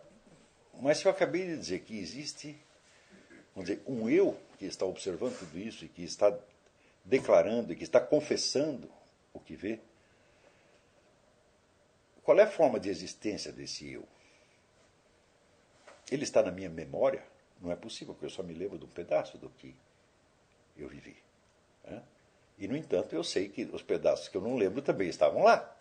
mas 0.79 0.97
se 0.97 1.05
eu 1.05 1.11
acabei 1.11 1.45
de 1.45 1.57
dizer 1.57 1.79
que 1.79 1.97
existe, 1.97 2.57
dizer, 3.55 3.81
um 3.85 4.09
eu 4.09 4.37
que 4.59 4.65
está 4.65 4.85
observando 4.85 5.39
tudo 5.39 5.57
isso 5.57 5.85
e 5.85 5.87
que 5.87 6.03
está 6.03 6.37
declarando 7.05 7.71
e 7.71 7.75
que 7.77 7.83
está 7.83 8.01
confessando 8.01 8.91
o 9.33 9.39
que 9.39 9.55
vê, 9.55 9.79
qual 12.21 12.37
é 12.37 12.43
a 12.43 12.51
forma 12.51 12.77
de 12.77 12.89
existência 12.89 13.53
desse 13.53 13.89
eu? 13.89 14.05
Ele 16.11 16.23
está 16.23 16.43
na 16.43 16.51
minha 16.51 16.69
memória? 16.69 17.25
Não 17.61 17.71
é 17.71 17.75
possível, 17.75 18.13
porque 18.13 18.25
eu 18.25 18.29
só 18.29 18.43
me 18.43 18.53
lembro 18.53 18.77
de 18.77 18.83
um 18.83 18.89
pedaço 18.89 19.37
do 19.37 19.49
que 19.49 19.73
eu 20.77 20.89
vivi. 20.89 21.15
Né? 21.85 22.03
E, 22.57 22.67
no 22.67 22.75
entanto, 22.75 23.15
eu 23.15 23.23
sei 23.23 23.47
que 23.47 23.63
os 23.63 23.81
pedaços 23.81 24.27
que 24.27 24.35
eu 24.35 24.41
não 24.41 24.57
lembro 24.57 24.81
também 24.81 25.07
estavam 25.07 25.41
lá. 25.41 25.75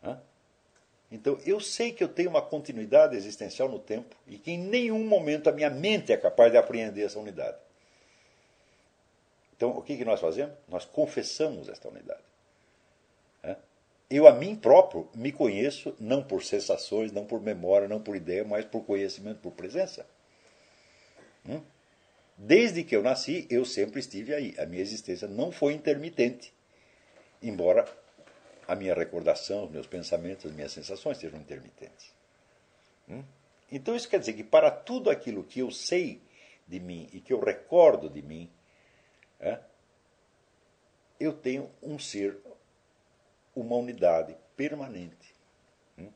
Né? 0.00 0.20
Então, 1.12 1.38
eu 1.44 1.60
sei 1.60 1.92
que 1.92 2.02
eu 2.02 2.08
tenho 2.08 2.30
uma 2.30 2.40
continuidade 2.40 3.14
existencial 3.14 3.68
no 3.68 3.78
tempo 3.78 4.16
e 4.26 4.38
que 4.38 4.50
em 4.50 4.58
nenhum 4.58 5.06
momento 5.06 5.50
a 5.50 5.52
minha 5.52 5.68
mente 5.68 6.10
é 6.10 6.16
capaz 6.16 6.50
de 6.50 6.56
apreender 6.56 7.04
essa 7.04 7.18
unidade. 7.18 7.58
Então, 9.54 9.70
o 9.76 9.82
que, 9.82 9.96
que 9.96 10.04
nós 10.04 10.20
fazemos? 10.20 10.54
Nós 10.66 10.86
confessamos 10.86 11.68
esta 11.68 11.86
unidade. 11.88 12.22
Eu, 14.12 14.26
a 14.26 14.32
mim 14.32 14.54
próprio, 14.54 15.08
me 15.14 15.32
conheço 15.32 15.96
não 15.98 16.22
por 16.22 16.44
sensações, 16.44 17.10
não 17.12 17.24
por 17.24 17.40
memória, 17.40 17.88
não 17.88 17.98
por 17.98 18.14
ideia, 18.14 18.44
mas 18.44 18.62
por 18.62 18.84
conhecimento, 18.84 19.40
por 19.40 19.52
presença. 19.52 20.06
Hum? 21.48 21.62
Desde 22.36 22.84
que 22.84 22.94
eu 22.94 23.02
nasci, 23.02 23.46
eu 23.48 23.64
sempre 23.64 24.00
estive 24.00 24.34
aí. 24.34 24.54
A 24.58 24.66
minha 24.66 24.82
existência 24.82 25.26
não 25.26 25.50
foi 25.50 25.72
intermitente, 25.72 26.52
embora 27.42 27.86
a 28.66 28.74
minha 28.74 28.94
recordação, 28.94 29.64
os 29.64 29.70
meus 29.70 29.86
pensamentos, 29.86 30.46
as 30.46 30.52
minhas 30.52 30.72
sensações 30.72 31.18
sejam 31.18 31.38
intermitentes. 31.38 32.12
Hum? 33.08 33.22
Então 33.70 33.96
isso 33.96 34.08
quer 34.08 34.20
dizer 34.20 34.34
que 34.34 34.44
para 34.44 34.70
tudo 34.70 35.10
aquilo 35.10 35.42
que 35.42 35.60
eu 35.60 35.70
sei 35.70 36.20
de 36.66 36.78
mim 36.78 37.08
e 37.12 37.20
que 37.20 37.32
eu 37.32 37.40
recordo 37.40 38.08
de 38.08 38.22
mim, 38.22 38.50
é, 39.40 39.58
eu 41.18 41.32
tenho 41.32 41.70
um 41.82 41.98
ser, 41.98 42.38
uma 43.54 43.76
unidade 43.76 44.36
permanente, 44.56 45.34
hum, 45.98 46.10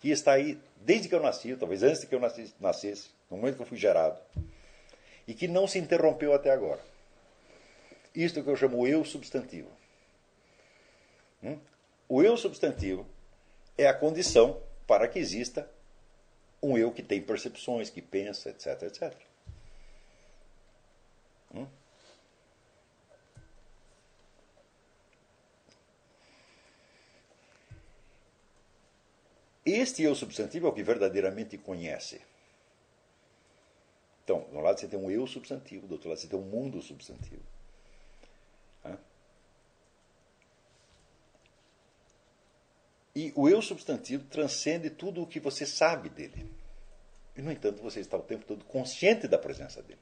que 0.00 0.10
está 0.10 0.32
aí 0.32 0.58
desde 0.76 1.08
que 1.08 1.14
eu 1.14 1.22
nasci, 1.22 1.56
talvez 1.56 1.82
antes 1.82 2.00
de 2.00 2.06
que 2.06 2.14
eu 2.14 2.20
nascesse, 2.60 3.10
no 3.30 3.36
momento 3.36 3.56
que 3.56 3.62
eu 3.62 3.66
fui 3.66 3.78
gerado, 3.78 4.20
e 5.26 5.34
que 5.34 5.48
não 5.48 5.66
se 5.66 5.78
interrompeu 5.78 6.34
até 6.34 6.50
agora. 6.50 6.80
Isto 8.14 8.42
que 8.42 8.50
eu 8.50 8.56
chamo 8.56 8.86
eu 8.86 9.04
substantivo. 9.04 9.70
Hum? 11.42 11.58
O 12.08 12.22
eu 12.22 12.36
substantivo 12.36 13.06
é 13.76 13.86
a 13.86 13.94
condição 13.94 14.62
para 14.86 15.08
que 15.08 15.18
exista 15.18 15.70
um 16.62 16.78
eu 16.78 16.92
que 16.92 17.02
tem 17.02 17.20
percepções, 17.20 17.90
que 17.90 18.00
pensa, 18.00 18.50
etc, 18.50 18.82
etc. 18.82 19.14
Hum? 21.54 21.66
Este 29.64 30.02
eu 30.02 30.14
substantivo 30.14 30.66
é 30.66 30.70
o 30.70 30.72
que 30.74 30.82
verdadeiramente 30.82 31.56
conhece. 31.56 32.20
Então, 34.22 34.46
de 34.50 34.56
um 34.56 34.60
lado 34.60 34.78
você 34.78 34.88
tem 34.88 34.98
um 34.98 35.10
eu 35.10 35.26
substantivo, 35.26 35.86
do 35.86 35.92
outro 35.92 36.08
lado 36.08 36.18
você 36.18 36.26
tem 36.26 36.38
um 36.38 36.42
mundo 36.42 36.80
substantivo. 36.82 37.53
E 43.14 43.32
o 43.36 43.48
eu 43.48 43.62
substantivo 43.62 44.24
transcende 44.24 44.90
tudo 44.90 45.22
o 45.22 45.26
que 45.26 45.38
você 45.38 45.64
sabe 45.64 46.08
dele. 46.08 46.50
E, 47.36 47.42
no 47.42 47.52
entanto, 47.52 47.82
você 47.82 48.00
está 48.00 48.16
o 48.16 48.22
tempo 48.22 48.44
todo 48.44 48.64
consciente 48.64 49.28
da 49.28 49.38
presença 49.38 49.82
dele. 49.82 50.00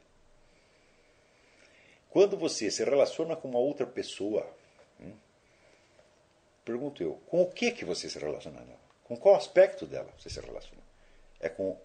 Quando 2.09 2.37
você 2.37 2.71
se 2.71 2.85
relaciona 2.85 3.37
com 3.37 3.49
uma 3.49 3.59
outra 3.59 3.87
pessoa, 3.87 4.47
hum, 5.01 5.15
pergunto 6.65 7.03
eu, 7.03 7.15
com 7.27 7.43
o 7.43 7.51
que, 7.51 7.71
que 7.71 7.85
você 7.85 8.09
se 8.09 8.19
relaciona? 8.19 8.63
Com 9.05 9.17
qual 9.17 9.35
aspecto 9.35 9.87
dela 9.87 10.13
você 10.19 10.29
se 10.29 10.41
relaciona? 10.41 10.83
É 11.41 11.49
com 11.49 11.79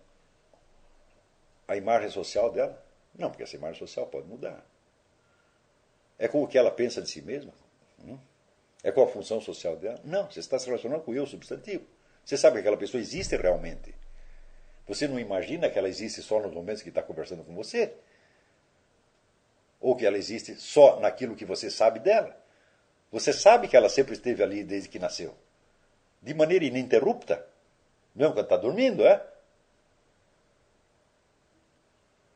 a 1.68 1.76
imagem 1.76 2.10
social 2.10 2.52
dela? 2.52 2.86
Não, 3.18 3.30
porque 3.30 3.44
essa 3.44 3.56
imagem 3.56 3.80
social 3.80 4.06
pode 4.08 4.28
mudar. 4.28 4.66
É 6.20 6.28
com 6.28 6.44
o 6.44 6.48
que 6.48 6.58
ela 6.58 6.72
pensa 6.72 7.02
de 7.02 7.10
si 7.10 7.22
mesma? 7.22 7.54
Hum? 8.00 8.18
É 8.84 8.92
com 8.92 9.04
a 9.04 9.08
função 9.08 9.42
social 9.42 9.76
dela? 9.76 10.00
Não, 10.04 10.30
você 10.30 10.40
está 10.40 10.58
se 10.60 10.66
relacionando 10.66 11.02
com 11.04 11.12
o 11.12 11.16
eu 11.16 11.26
substantivo. 11.26 11.86
Você 12.24 12.38
sabe 12.38 12.56
que 12.56 12.60
aquela 12.60 12.78
pessoa 12.78 13.02
existe 13.02 13.36
realmente. 13.36 13.94
Você 14.88 15.08
não 15.08 15.20
imagina 15.20 15.70
que 15.70 15.78
ela 15.78 15.90
existe 15.90 16.22
só 16.22 16.40
nos 16.40 16.54
momentos 16.54 16.82
que 16.82 16.90
está 16.90 17.02
conversando 17.02 17.44
com 17.44 17.54
você? 17.56 17.94
Ou 19.80 19.96
que 19.96 20.06
ela 20.06 20.18
existe 20.18 20.56
só 20.56 21.00
naquilo 21.00 21.36
que 21.36 21.46
você 21.46 21.70
sabe 21.70 22.00
dela? 22.00 22.38
Você 23.12 23.34
sabe 23.34 23.68
que 23.68 23.76
ela 23.76 23.90
sempre 23.90 24.14
esteve 24.14 24.44
ali 24.44 24.64
desde 24.64 24.90
que 24.90 25.00
nasceu. 25.00 25.36
De 26.22 26.34
maneira 26.34 26.66
ininterrupta. 26.66 27.46
Mesmo 28.16 28.34
quando 28.34 28.46
está 28.46 28.58
dormindo, 28.58 29.06
é? 29.06 29.26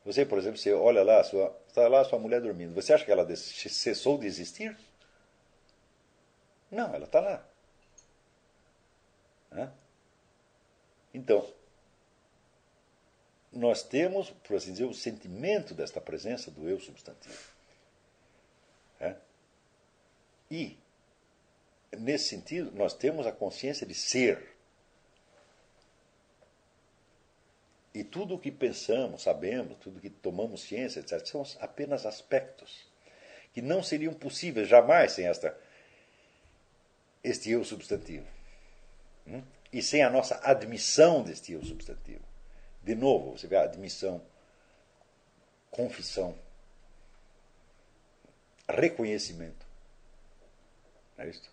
Você, 0.06 0.26
por 0.26 0.38
exemplo, 0.38 0.58
você 0.58 0.74
olha 0.74 1.04
lá, 1.04 1.24
sua, 1.24 1.56
está 1.68 1.88
lá 1.88 2.02
a 2.02 2.06
sua 2.06 2.20
mulher 2.20 2.42
dormindo. 2.42 2.74
Você 2.74 2.94
acha 2.94 3.06
que 3.06 3.12
ela 3.12 3.28
cessou 3.36 4.18
de 4.18 4.26
existir? 4.26 4.76
Não, 6.72 6.96
ela 6.96 7.06
está 7.06 7.20
lá. 7.20 7.46
Então, 11.14 11.46
nós 13.52 13.84
temos, 13.84 14.30
por 14.30 14.56
assim 14.56 14.72
dizer, 14.72 14.86
o 14.86 14.94
sentimento 14.94 15.74
desta 15.74 16.00
presença 16.00 16.50
do 16.50 16.70
eu 16.70 16.80
substantivo. 16.80 17.52
E, 20.50 20.78
nesse 21.98 22.30
sentido, 22.30 22.72
nós 22.72 22.94
temos 22.94 23.26
a 23.26 23.32
consciência 23.32 23.86
de 23.86 23.94
ser. 23.94 24.56
E 27.94 28.04
tudo 28.04 28.36
o 28.36 28.40
que 28.40 28.52
pensamos, 28.52 29.24
sabemos, 29.24 29.78
tudo 29.80 29.98
o 29.98 30.02
que 30.02 30.10
tomamos 30.10 30.62
ciência, 30.64 31.00
etc., 31.02 31.26
são 31.26 31.44
apenas 31.60 32.06
aspectos 32.06 32.90
que 33.54 33.62
não 33.62 33.84
seriam 33.84 34.14
possíveis 34.14 34.68
jamais 34.68 35.14
sem 35.14 35.26
esta 35.26 35.58
este 37.24 37.52
eu 37.52 37.64
substantivo. 37.64 38.28
Hum? 39.28 39.44
E 39.72 39.82
sem 39.82 40.04
a 40.04 40.10
nossa 40.10 40.40
admissão 40.44 41.24
deste 41.24 41.54
eu 41.54 41.64
substantivo. 41.64 42.24
De 42.84 42.96
novo, 42.96 43.38
você 43.38 43.48
vê 43.48 43.58
a 43.58 43.64
admissão, 43.64 44.22
confissão, 45.70 46.38
reconhecimento. 48.68 49.66
É 51.18 51.30
isto? 51.30 51.50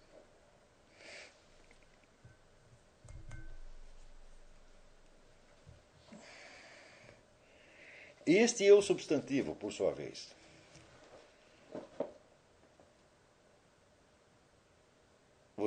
Este 8.26 8.64
eu 8.64 8.82
substantivo, 8.82 9.54
por 9.54 9.72
sua 9.72 9.92
vez, 9.94 10.28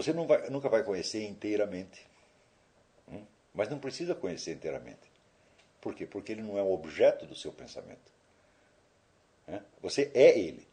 Você 0.01 0.13
vai, 0.13 0.49
nunca 0.49 0.67
vai 0.67 0.83
conhecer 0.83 1.27
inteiramente. 1.27 2.07
Hum? 3.07 3.23
Mas 3.53 3.69
não 3.69 3.77
precisa 3.77 4.15
conhecer 4.15 4.53
inteiramente. 4.53 5.11
Por 5.79 5.93
quê? 5.93 6.07
Porque 6.07 6.31
ele 6.31 6.41
não 6.41 6.57
é 6.57 6.63
um 6.63 6.71
objeto 6.71 7.25
do 7.27 7.35
seu 7.35 7.51
pensamento. 7.51 8.11
Você 9.81 10.11
é 10.15 10.39
ele. 10.39 10.67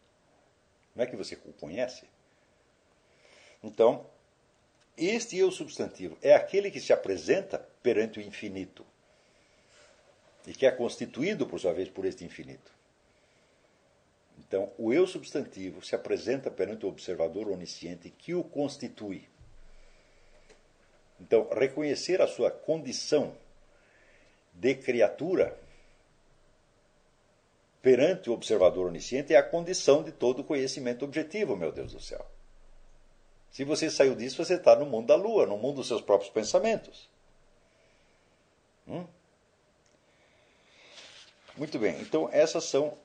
Não 0.94 1.04
é 1.04 1.06
que 1.06 1.16
você 1.16 1.38
o 1.44 1.52
conhece. 1.52 2.06
Então, 3.62 4.06
este 4.96 5.36
eu 5.36 5.50
substantivo 5.50 6.16
é 6.22 6.34
aquele 6.34 6.70
que 6.70 6.80
se 6.80 6.92
apresenta 6.92 7.58
perante 7.82 8.18
o 8.18 8.22
infinito 8.22 8.86
e 10.46 10.54
que 10.54 10.64
é 10.64 10.70
constituído, 10.70 11.46
por 11.46 11.60
sua 11.60 11.74
vez, 11.74 11.88
por 11.88 12.04
este 12.04 12.24
infinito. 12.24 12.72
Então, 14.48 14.72
o 14.78 14.94
eu 14.94 15.06
substantivo 15.06 15.84
se 15.84 15.94
apresenta 15.94 16.50
perante 16.50 16.86
o 16.86 16.88
observador 16.88 17.48
onisciente 17.48 18.08
que 18.08 18.34
o 18.34 18.42
constitui. 18.42 19.28
Então, 21.20 21.46
reconhecer 21.50 22.22
a 22.22 22.26
sua 22.26 22.50
condição 22.50 23.36
de 24.54 24.74
criatura 24.74 25.58
perante 27.82 28.30
o 28.30 28.32
observador 28.32 28.86
onisciente 28.86 29.34
é 29.34 29.36
a 29.36 29.42
condição 29.42 30.02
de 30.02 30.12
todo 30.12 30.42
conhecimento 30.42 31.04
objetivo, 31.04 31.54
meu 31.54 31.70
Deus 31.70 31.92
do 31.92 32.00
céu. 32.00 32.24
Se 33.50 33.64
você 33.64 33.90
saiu 33.90 34.14
disso, 34.14 34.42
você 34.42 34.54
está 34.54 34.74
no 34.74 34.86
mundo 34.86 35.08
da 35.08 35.14
lua, 35.14 35.46
no 35.46 35.58
mundo 35.58 35.76
dos 35.76 35.88
seus 35.88 36.00
próprios 36.00 36.32
pensamentos. 36.32 37.08
Hum? 38.86 39.06
Muito 41.54 41.78
bem, 41.78 42.00
então 42.00 42.30
essas 42.32 42.64
são 42.64 42.96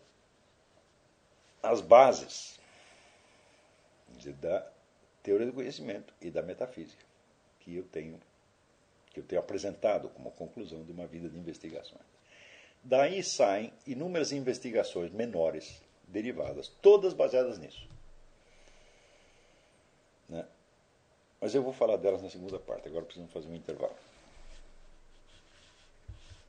as 1.63 1.79
bases 1.79 2.59
da 4.41 4.69
teoria 5.23 5.47
do 5.47 5.53
conhecimento 5.53 6.13
e 6.21 6.29
da 6.29 6.41
metafísica 6.41 7.03
que 7.61 7.75
eu 7.75 7.83
tenho 7.83 8.19
que 9.11 9.19
eu 9.19 9.23
tenho 9.23 9.39
apresentado 9.39 10.09
como 10.09 10.31
conclusão 10.31 10.83
de 10.83 10.91
uma 10.91 11.05
vida 11.05 11.29
de 11.29 11.37
investigações. 11.37 12.01
Daí 12.83 13.23
saem 13.23 13.71
inúmeras 13.85 14.31
investigações 14.31 15.11
menores 15.11 15.79
derivadas, 16.07 16.67
todas 16.81 17.13
baseadas 17.13 17.59
nisso. 17.59 17.87
Né? 20.27 20.43
Mas 21.39 21.53
eu 21.53 21.61
vou 21.61 21.71
falar 21.71 21.97
delas 21.97 22.23
na 22.23 22.29
segunda 22.29 22.57
parte, 22.57 22.87
agora 22.87 23.05
precisamos 23.05 23.31
fazer 23.31 23.47
um 23.47 23.55
intervalo. 23.55 23.95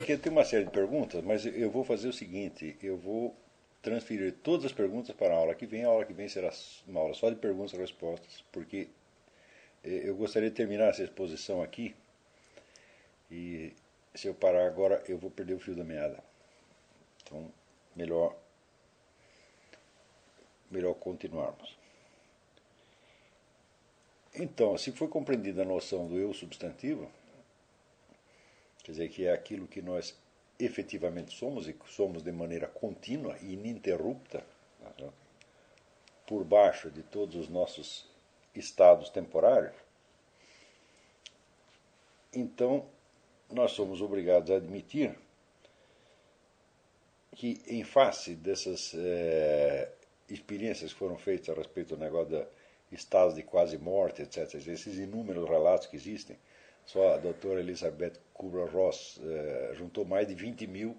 Aqui 0.00 0.16
tem 0.16 0.32
uma 0.32 0.44
série 0.44 0.64
de 0.64 0.70
perguntas, 0.70 1.22
mas 1.22 1.44
eu 1.44 1.70
vou 1.70 1.84
fazer 1.84 2.08
o 2.08 2.12
seguinte: 2.14 2.78
eu 2.82 2.96
vou 2.96 3.36
transferir 3.84 4.34
todas 4.42 4.64
as 4.64 4.72
perguntas 4.72 5.14
para 5.14 5.34
a 5.34 5.36
aula 5.36 5.54
que 5.54 5.66
vem. 5.66 5.84
A 5.84 5.88
aula 5.88 6.06
que 6.06 6.14
vem 6.14 6.26
será 6.26 6.50
uma 6.88 7.00
aula 7.00 7.14
só 7.14 7.28
de 7.28 7.36
perguntas 7.36 7.74
e 7.74 7.76
respostas, 7.76 8.42
porque 8.50 8.88
eh, 9.84 10.08
eu 10.08 10.16
gostaria 10.16 10.48
de 10.50 10.56
terminar 10.56 10.88
essa 10.88 11.04
exposição 11.04 11.62
aqui 11.62 11.94
e 13.30 13.72
se 14.14 14.26
eu 14.26 14.34
parar 14.34 14.66
agora 14.66 15.04
eu 15.06 15.18
vou 15.18 15.30
perder 15.30 15.54
o 15.54 15.60
fio 15.60 15.76
da 15.76 15.84
meada. 15.84 16.18
Então, 17.22 17.52
melhor 17.94 18.34
melhor 20.70 20.94
continuarmos. 20.94 21.76
Então, 24.34 24.76
se 24.76 24.90
foi 24.90 25.06
compreendida 25.08 25.62
a 25.62 25.64
noção 25.64 26.08
do 26.08 26.18
eu 26.18 26.34
substantivo, 26.34 27.08
quer 28.82 28.92
dizer, 28.92 29.08
que 29.10 29.26
é 29.26 29.32
aquilo 29.32 29.68
que 29.68 29.80
nós 29.80 30.16
efetivamente 30.58 31.36
somos 31.36 31.68
e 31.68 31.76
somos 31.86 32.22
de 32.22 32.32
maneira 32.32 32.66
contínua 32.66 33.36
e 33.40 33.54
ininterrupta, 33.54 34.44
né, 34.80 35.10
por 36.26 36.44
baixo 36.44 36.90
de 36.90 37.02
todos 37.02 37.36
os 37.36 37.48
nossos 37.48 38.08
estados 38.54 39.10
temporários, 39.10 39.74
então 42.32 42.86
nós 43.50 43.72
somos 43.72 44.00
obrigados 44.00 44.50
a 44.50 44.56
admitir 44.56 45.16
que, 47.34 47.60
em 47.66 47.84
face 47.84 48.34
dessas 48.34 48.94
é, 48.94 49.92
experiências 50.28 50.92
que 50.92 50.98
foram 50.98 51.16
feitas 51.16 51.50
a 51.50 51.54
respeito 51.54 51.96
do 51.96 52.00
negócio 52.00 52.36
de 52.36 52.46
estados 52.92 53.34
de 53.34 53.42
quase 53.42 53.76
morte, 53.76 54.22
etc., 54.22 54.54
esses 54.54 54.98
inúmeros 54.98 55.48
relatos 55.48 55.86
que 55.86 55.96
existem, 55.96 56.38
só 56.86 57.14
a 57.14 57.18
doutora 57.18 57.60
Elizabeth 57.60 58.14
Kubler-Ross 58.32 59.20
é, 59.22 59.74
juntou 59.74 60.04
mais 60.04 60.26
de 60.26 60.34
20 60.34 60.66
mil 60.66 60.96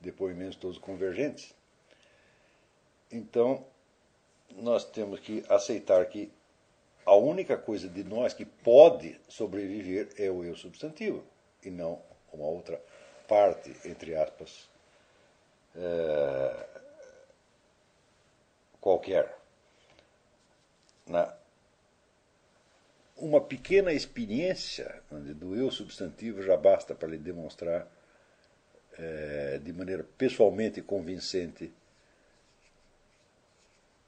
depoimentos 0.00 0.56
todos 0.56 0.78
convergentes. 0.78 1.54
Então, 3.10 3.64
nós 4.50 4.84
temos 4.84 5.20
que 5.20 5.44
aceitar 5.48 6.04
que 6.06 6.32
a 7.06 7.14
única 7.14 7.56
coisa 7.56 7.88
de 7.88 8.02
nós 8.02 8.32
que 8.32 8.44
pode 8.44 9.20
sobreviver 9.28 10.08
é 10.16 10.30
o 10.30 10.42
eu 10.44 10.56
substantivo, 10.56 11.24
e 11.62 11.70
não 11.70 12.00
uma 12.32 12.46
outra 12.46 12.80
parte, 13.28 13.74
entre 13.84 14.14
aspas, 14.14 14.68
é, 15.76 16.66
qualquer. 18.80 19.36
Na, 21.06 21.34
uma 23.16 23.40
pequena 23.40 23.92
experiência 23.92 25.02
do 25.36 25.54
eu 25.54 25.70
substantivo 25.70 26.42
já 26.42 26.56
basta 26.56 26.94
para 26.94 27.08
lhe 27.08 27.18
demonstrar 27.18 27.86
é, 28.98 29.58
de 29.58 29.72
maneira 29.72 30.04
pessoalmente 30.16 30.82
convincente 30.82 31.72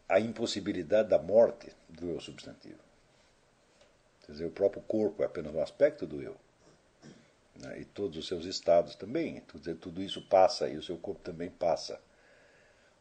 a 0.09 0.21
impossibilidade 0.21 1.09
da 1.09 1.19
morte 1.19 1.73
do 1.89 2.11
eu 2.11 2.21
substantivo. 2.21 2.79
Quer 4.25 4.33
dizer, 4.33 4.45
o 4.45 4.51
próprio 4.51 4.83
corpo 4.83 5.23
é 5.23 5.27
apenas 5.27 5.55
um 5.55 5.63
aspecto 5.63 6.07
do 6.07 6.21
eu. 6.23 6.37
Né? 7.57 7.81
E 7.81 7.85
todos 7.85 8.17
os 8.17 8.27
seus 8.27 8.45
estados 8.45 8.95
também. 8.95 9.41
Quer 9.41 9.59
dizer, 9.59 9.77
tudo 9.77 10.03
isso 10.03 10.23
passa 10.23 10.69
e 10.69 10.77
o 10.77 10.83
seu 10.83 10.97
corpo 10.97 11.21
também 11.23 11.51
passa. 11.51 12.01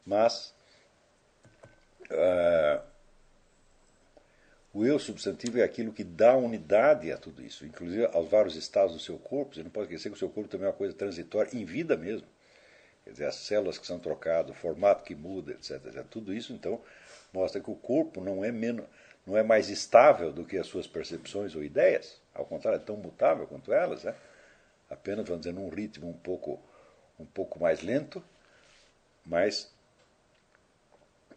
Mas 0.06 0.54
uh, 2.12 2.95
o 4.76 4.86
eu 4.86 5.00
substantivo 5.00 5.58
é 5.58 5.64
aquilo 5.64 5.94
que 5.94 6.04
dá 6.04 6.36
unidade 6.36 7.10
a 7.10 7.18
tudo 7.18 7.42
isso, 7.42 7.66
inclusive 7.66 8.08
aos 8.08 8.30
vários 8.30 8.58
estados 8.58 8.94
do 8.94 9.00
seu 9.00 9.18
corpo. 9.18 9.56
Você 9.56 9.64
não 9.64 9.70
pode 9.70 9.86
esquecer 9.86 10.10
que 10.10 10.18
o 10.18 10.20
seu 10.20 10.30
corpo 10.30 10.50
também 10.50 10.66
é 10.66 10.70
uma 10.70 10.76
coisa 10.76 10.94
transitória, 10.94 11.50
em 11.58 11.64
vida 11.64 11.96
mesmo. 11.96 12.28
Quer 13.06 13.12
dizer, 13.12 13.26
as 13.26 13.36
células 13.36 13.78
que 13.78 13.88
são 13.88 13.98
trocadas, 14.00 14.52
o 14.52 14.54
formato 14.54 15.06
que 15.06 15.16
muda, 15.16 15.54
etc, 15.54 15.82
etc. 15.86 16.06
Tudo 16.10 16.34
isso, 16.34 16.52
então, 16.52 16.82
mostra 17.32 17.62
que 17.62 17.72
o 17.72 17.76
corpo 17.76 18.20
não 18.20 18.44
é, 18.44 18.52
menos, 18.52 18.86
não 19.26 19.38
é 19.38 19.44
mais 19.44 19.70
estável 19.70 20.34
do 20.34 20.44
que 20.44 20.58
as 20.58 20.68
suas 20.68 20.88
percepções 20.88 21.56
ou 21.56 21.64
ideias. 21.64 22.20
Ao 22.34 22.46
contrário, 22.46 22.76
é 22.76 22.84
tão 22.84 22.98
mutável 22.98 23.48
quanto 23.48 23.72
elas. 23.72 24.04
Né? 24.04 24.14
Apenas, 24.90 25.26
vamos 25.26 25.46
dizer, 25.46 25.54
num 25.54 25.70
ritmo 25.70 26.10
um 26.10 26.18
pouco, 26.18 26.60
um 27.18 27.26
pouco 27.26 27.62
mais 27.62 27.82
lento, 27.82 28.22
mas 29.26 29.74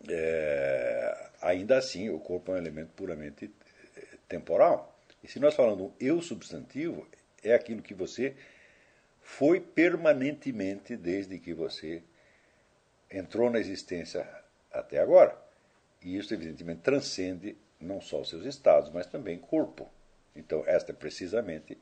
é, 0.09 0.98
ainda 1.41 1.79
assim 1.79 2.09
o 2.11 2.19
corpo 2.19 2.53
é 2.53 2.55
um 2.55 2.59
elemento 2.59 2.93
puramente 2.95 3.51
é, 3.97 4.17
temporal. 4.29 4.99
E 5.23 5.29
se 5.29 5.41
nós 5.41 5.55
falamos 5.55 5.93
eu 5.99 6.21
substantivo, 6.23 7.07
é 7.43 7.55
aquilo 7.55 7.83
que 7.83 7.95
você 7.95 8.37
foi 9.21 9.61
permanentemente 9.61 10.97
desde 10.97 11.39
que 11.39 11.53
você 11.53 12.03
entrou 13.11 13.51
na 13.51 13.59
existência 13.59 14.27
até 14.73 14.99
agora. 14.99 15.37
E 16.03 16.17
isso, 16.17 16.33
evidentemente, 16.33 16.81
transcende 16.83 17.57
não 17.81 18.01
só 18.01 18.21
os 18.21 18.29
seus 18.29 18.45
estados, 18.45 18.91
mas 18.91 19.07
também 19.07 19.39
corpo. 19.39 19.91
Então, 20.35 20.63
esta 20.67 20.93
é 20.93 20.95
precisamente 20.95 21.77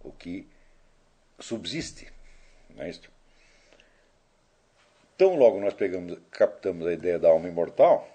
o 0.00 0.12
que 0.12 0.48
subsiste. 1.38 2.12
Não 2.70 2.84
é? 2.84 2.90
Então, 5.14 5.34
logo 5.34 5.60
nós 5.60 5.74
pegamos, 5.74 6.18
captamos 6.30 6.86
a 6.86 6.92
ideia 6.92 7.18
da 7.18 7.28
alma 7.28 7.48
imortal, 7.48 8.08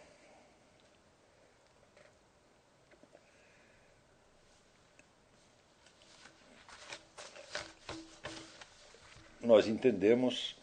nós 9.44 9.68
entendemos, 9.68 10.56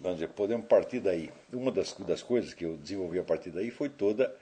vamos 0.00 0.18
dizer, 0.18 0.28
podemos 0.32 0.66
partir 0.66 1.00
daí. 1.00 1.30
Uma 1.52 1.70
das, 1.70 1.92
das 1.94 2.22
coisas 2.22 2.54
que 2.54 2.64
eu 2.64 2.76
desenvolvi 2.76 3.18
a 3.18 3.24
partir 3.24 3.50
daí 3.50 3.70
foi 3.70 3.88
toda 3.88 4.34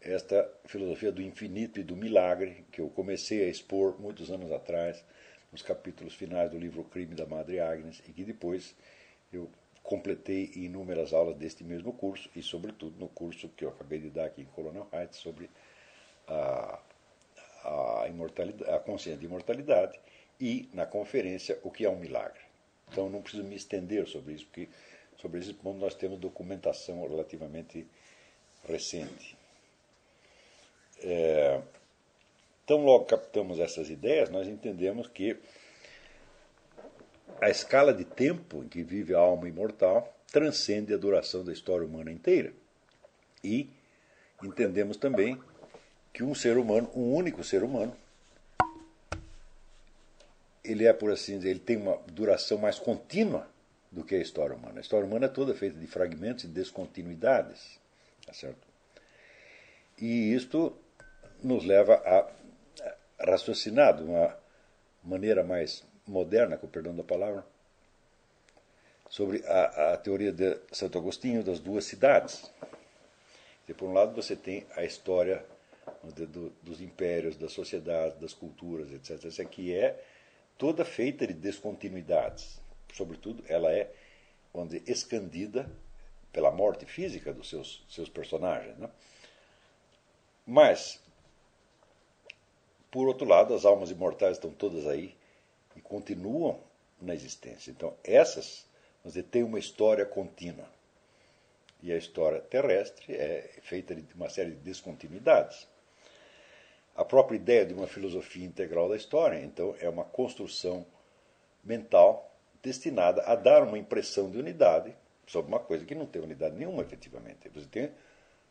esta 0.00 0.50
filosofia 0.66 1.10
do 1.10 1.22
infinito 1.22 1.80
e 1.80 1.82
do 1.82 1.96
milagre, 1.96 2.64
que 2.70 2.80
eu 2.80 2.88
comecei 2.90 3.44
a 3.44 3.48
expor 3.48 3.98
muitos 4.00 4.30
anos 4.30 4.52
atrás, 4.52 5.02
nos 5.50 5.62
capítulos 5.62 6.14
finais 6.14 6.50
do 6.50 6.58
livro 6.58 6.84
Crime 6.84 7.14
da 7.14 7.24
Madre 7.24 7.60
Agnes, 7.60 8.02
e 8.08 8.12
que 8.12 8.24
depois 8.24 8.74
eu 9.32 9.48
completei 9.82 10.50
em 10.56 10.64
inúmeras 10.64 11.12
aulas 11.12 11.36
deste 11.36 11.64
mesmo 11.64 11.92
curso, 11.92 12.28
e 12.34 12.42
sobretudo 12.42 12.98
no 12.98 13.08
curso 13.08 13.48
que 13.50 13.64
eu 13.64 13.70
acabei 13.70 13.98
de 13.98 14.10
dar 14.10 14.26
aqui 14.26 14.42
em 14.42 14.46
Colonel 14.46 14.88
Heights 14.92 15.18
sobre 15.18 15.48
a, 16.26 16.80
a, 17.64 18.06
imortalidade, 18.08 18.70
a 18.70 18.78
consciência 18.78 19.18
de 19.18 19.26
imortalidade, 19.26 19.98
e 20.40 20.68
na 20.72 20.84
conferência 20.84 21.58
O 21.62 21.70
que 21.70 21.84
é 21.84 21.90
um 21.90 21.96
milagre. 21.96 22.43
Então 22.90 23.08
não 23.08 23.22
preciso 23.22 23.44
me 23.44 23.56
estender 23.56 24.06
sobre 24.06 24.34
isso, 24.34 24.46
porque 24.46 24.68
sobre 25.16 25.40
esse 25.40 25.54
ponto 25.54 25.78
nós 25.78 25.94
temos 25.94 26.18
documentação 26.18 27.06
relativamente 27.08 27.86
recente. 28.66 29.36
É, 31.02 31.60
então, 32.64 32.82
logo 32.82 33.04
captamos 33.04 33.60
essas 33.60 33.90
ideias, 33.90 34.30
nós 34.30 34.48
entendemos 34.48 35.06
que 35.06 35.36
a 37.40 37.50
escala 37.50 37.92
de 37.92 38.06
tempo 38.06 38.64
em 38.64 38.68
que 38.68 38.82
vive 38.82 39.14
a 39.14 39.18
alma 39.18 39.46
imortal 39.48 40.14
transcende 40.32 40.94
a 40.94 40.96
duração 40.96 41.44
da 41.44 41.52
história 41.52 41.86
humana 41.86 42.10
inteira. 42.10 42.54
E 43.42 43.68
entendemos 44.42 44.96
também 44.96 45.38
que 46.12 46.22
um 46.22 46.34
ser 46.34 46.56
humano, 46.56 46.90
um 46.94 47.12
único 47.14 47.44
ser 47.44 47.62
humano, 47.62 47.94
ele 50.64 50.86
é, 50.86 50.92
por 50.92 51.10
assim 51.12 51.36
dizer, 51.38 51.50
ele 51.50 51.60
tem 51.60 51.76
uma 51.76 51.96
duração 52.06 52.58
mais 52.58 52.78
contínua 52.78 53.46
do 53.92 54.02
que 54.02 54.14
a 54.14 54.18
história 54.18 54.56
humana. 54.56 54.78
A 54.78 54.80
história 54.80 55.06
humana 55.06 55.26
é 55.26 55.28
toda 55.28 55.54
feita 55.54 55.78
de 55.78 55.86
fragmentos 55.86 56.44
e 56.44 56.48
descontinuidades. 56.48 57.78
Tá 58.26 58.32
certo? 58.32 58.66
E 60.00 60.34
isto 60.34 60.76
nos 61.42 61.64
leva 61.64 61.94
a 61.94 62.30
raciocinar 63.24 63.96
de 63.96 64.02
uma 64.02 64.36
maneira 65.02 65.44
mais 65.44 65.84
moderna, 66.06 66.56
com 66.56 66.66
o 66.66 66.70
perdão 66.70 66.96
da 66.96 67.04
palavra, 67.04 67.44
sobre 69.08 69.44
a, 69.46 69.92
a 69.92 69.96
teoria 69.98 70.32
de 70.32 70.58
Santo 70.72 70.98
Agostinho 70.98 71.44
das 71.44 71.60
duas 71.60 71.84
cidades. 71.84 72.50
E, 73.68 73.74
por 73.74 73.88
um 73.88 73.92
lado, 73.92 74.14
você 74.14 74.34
tem 74.34 74.66
a 74.74 74.84
história 74.84 75.44
do, 76.02 76.50
dos 76.62 76.80
impérios, 76.80 77.36
das 77.36 77.52
sociedades, 77.52 78.18
das 78.18 78.34
culturas, 78.34 78.90
etc. 78.92 79.24
Essa 79.26 79.42
aqui 79.42 79.74
é 79.74 80.02
toda 80.58 80.84
feita 80.84 81.26
de 81.26 81.34
descontinuidades. 81.34 82.60
Sobretudo, 82.92 83.44
ela 83.48 83.72
é 83.72 83.90
onde 84.52 84.82
escandida 84.86 85.70
pela 86.32 86.50
morte 86.50 86.86
física 86.86 87.32
dos 87.32 87.48
seus, 87.48 87.84
seus 87.88 88.08
personagens. 88.08 88.76
Né? 88.78 88.88
Mas, 90.46 91.00
por 92.90 93.08
outro 93.08 93.26
lado, 93.26 93.54
as 93.54 93.64
almas 93.64 93.90
imortais 93.90 94.36
estão 94.36 94.50
todas 94.50 94.86
aí 94.86 95.16
e 95.76 95.80
continuam 95.80 96.60
na 97.00 97.14
existência. 97.14 97.70
Então, 97.70 97.96
essas 98.04 98.64
vamos 99.02 99.14
dizer, 99.14 99.24
têm 99.24 99.42
uma 99.42 99.58
história 99.58 100.06
contínua. 100.06 100.66
E 101.82 101.92
a 101.92 101.98
história 101.98 102.40
terrestre 102.40 103.14
é 103.14 103.58
feita 103.62 103.94
de 103.94 104.14
uma 104.14 104.30
série 104.30 104.52
de 104.52 104.56
descontinuidades 104.56 105.68
a 106.94 107.04
própria 107.04 107.36
ideia 107.36 107.66
de 107.66 107.74
uma 107.74 107.86
filosofia 107.86 108.44
integral 108.44 108.88
da 108.88 108.96
história, 108.96 109.38
então, 109.42 109.74
é 109.80 109.88
uma 109.88 110.04
construção 110.04 110.86
mental 111.62 112.30
destinada 112.62 113.22
a 113.22 113.34
dar 113.34 113.62
uma 113.62 113.78
impressão 113.78 114.30
de 114.30 114.38
unidade 114.38 114.94
sobre 115.26 115.50
uma 115.50 115.60
coisa 115.60 115.84
que 115.84 115.94
não 115.94 116.06
tem 116.06 116.22
unidade 116.22 116.56
nenhuma, 116.56 116.82
efetivamente. 116.82 117.48
Você 117.48 117.66
tem 117.66 117.90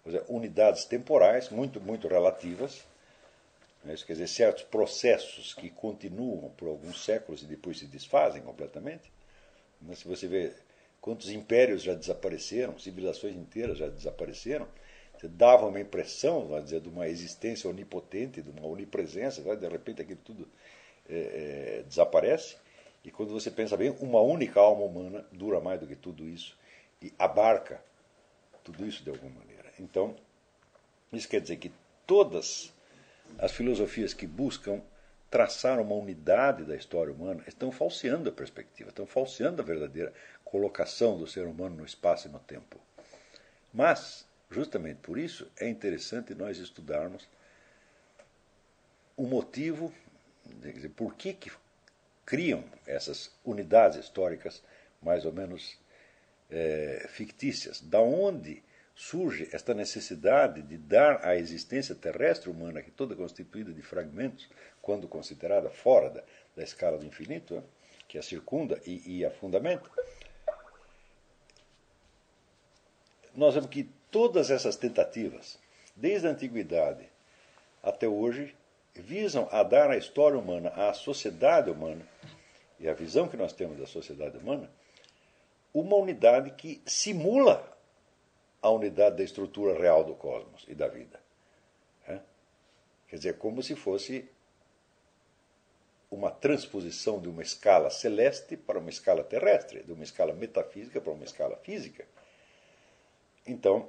dizer, 0.06 0.24
unidades 0.28 0.86
temporais 0.86 1.50
muito, 1.50 1.80
muito 1.80 2.08
relativas, 2.08 2.84
né? 3.84 3.96
quer 4.06 4.14
dizer, 4.14 4.28
certos 4.28 4.64
processos 4.64 5.54
que 5.54 5.70
continuam 5.70 6.50
por 6.52 6.68
alguns 6.68 7.04
séculos 7.04 7.44
e 7.44 7.46
depois 7.46 7.80
se 7.80 7.86
desfazem 7.86 8.42
completamente. 8.42 9.12
Mas 9.82 9.90
né? 9.90 9.96
se 9.96 10.08
você 10.08 10.28
vê 10.28 10.54
quantos 11.00 11.30
impérios 11.30 11.84
já 11.84 11.94
desapareceram, 11.94 12.78
civilizações 12.78 13.36
inteiras 13.36 13.78
já 13.78 13.88
desapareceram, 13.88 14.68
dava 15.24 15.66
uma 15.66 15.80
impressão, 15.80 16.48
vamos 16.48 16.66
dizer, 16.66 16.82
de 16.82 16.90
uma 16.90 17.08
existência 17.08 17.70
onipotente, 17.70 18.42
de 18.42 18.50
uma 18.50 18.66
onipresença, 18.68 19.42
de 19.56 19.68
repente 19.68 20.02
aquilo 20.02 20.20
tudo 20.24 20.48
é, 21.10 21.80
é, 21.80 21.84
desaparece. 21.88 22.58
E 23.04 23.12
quando 23.12 23.32
você 23.32 23.52
pensa 23.52 23.76
bem, 23.76 23.96
uma 24.00 24.22
única 24.22 24.60
alma 24.60 24.84
humana 24.84 25.26
dura 25.32 25.60
mais 25.60 25.80
do 25.80 25.88
que 25.88 25.96
tudo 25.96 26.26
isso 26.26 26.58
e 27.02 27.12
abarca 27.20 27.84
tudo 28.64 28.86
isso 28.86 29.04
de 29.04 29.10
alguma 29.10 29.40
maneira. 29.40 29.72
Então, 29.80 30.16
isso 31.12 31.28
quer 31.28 31.42
dizer 31.42 31.58
que 31.58 31.72
todas 32.08 32.74
as 33.38 33.52
filosofias 33.52 34.14
que 34.14 34.26
buscam 34.26 34.82
traçar 35.30 35.80
uma 35.80 35.96
unidade 35.96 36.64
da 36.64 36.76
história 36.76 37.12
humana 37.12 37.44
estão 37.48 37.72
falseando 37.72 38.30
a 38.30 38.32
perspectiva, 38.32 38.90
estão 38.90 39.06
falseando 39.06 39.62
a 39.62 39.66
verdadeira 39.66 40.14
colocação 40.46 41.18
do 41.18 41.26
ser 41.26 41.46
humano 41.46 41.78
no 41.78 41.86
espaço 41.86 42.28
e 42.28 42.32
no 42.32 42.40
tempo. 42.40 42.80
Mas, 43.74 44.28
justamente 44.54 44.98
por 44.98 45.18
isso, 45.18 45.50
é 45.60 45.68
interessante 45.68 46.36
nós 46.36 46.58
estudarmos 46.58 47.28
o 49.18 49.24
motivo, 49.24 49.94
dizer, 50.46 50.90
por 50.90 51.16
que, 51.16 51.34
que 51.34 51.52
criam 52.26 52.64
essas 52.86 53.32
unidades 53.44 53.98
históricas 53.98 54.64
mais 55.02 55.26
ou 55.26 55.34
menos 55.34 55.78
é, 56.50 57.06
fictícias, 57.10 57.82
da 57.82 58.00
onde 58.00 58.64
surge 58.96 59.50
esta 59.52 59.74
necessidade 59.74 60.62
de 60.62 60.78
dar 60.78 61.26
à 61.26 61.36
existência 61.36 61.96
terrestre 61.96 62.50
humana, 62.50 62.82
que 62.82 62.92
toda 62.92 63.16
constituída 63.16 63.74
de 63.74 63.82
fragmentos, 63.82 64.50
quando 64.82 65.08
considerada 65.08 65.70
fora 65.70 66.10
da, 66.10 66.24
da 66.56 66.64
escala 66.64 66.98
do 66.98 67.06
infinito, 67.06 67.56
né, 67.56 67.64
que 68.08 68.18
a 68.18 68.24
circunda 68.24 68.80
e, 68.86 69.18
e 69.18 69.26
a 69.26 69.32
fundamenta, 69.32 69.90
nós 73.36 73.56
vemos 73.56 73.70
que 73.70 73.90
todas 74.14 74.52
essas 74.52 74.76
tentativas, 74.76 75.58
desde 75.96 76.28
a 76.28 76.30
antiguidade 76.30 77.10
até 77.82 78.08
hoje, 78.08 78.56
visam 78.94 79.50
a 79.52 79.64
dar 79.64 79.90
à 79.90 79.98
história 79.98 80.38
humana, 80.38 80.70
à 80.70 80.94
sociedade 80.94 81.72
humana, 81.72 82.08
e 82.80 82.88
a 82.88 82.94
visão 82.94 83.28
que 83.28 83.36
nós 83.36 83.54
temos 83.54 83.78
da 83.80 83.88
sociedade 83.88 84.38
humana, 84.38 84.70
uma 85.74 85.96
unidade 85.96 86.52
que 86.52 86.80
simula 86.86 87.76
a 88.62 88.70
unidade 88.70 89.18
da 89.18 89.24
estrutura 89.24 89.78
real 89.78 90.04
do 90.04 90.14
cosmos 90.14 90.64
e 90.68 90.76
da 90.76 90.88
vida. 90.88 91.20
É? 92.08 92.20
Quer 93.08 93.16
dizer, 93.16 93.38
como 93.40 93.64
se 93.64 93.76
fosse 93.76 94.30
uma 96.12 96.30
transposição 96.30 97.20
de 97.20 97.28
uma 97.28 97.42
escala 97.42 97.90
celeste 97.90 98.56
para 98.56 98.78
uma 98.78 98.92
escala 98.92 99.24
terrestre, 99.24 99.82
de 99.82 99.92
uma 99.92 100.04
escala 100.04 100.34
metafísica 100.34 101.02
para 101.02 101.12
uma 101.12 101.24
escala 101.24 101.58
física. 101.58 102.06
Então, 103.48 103.88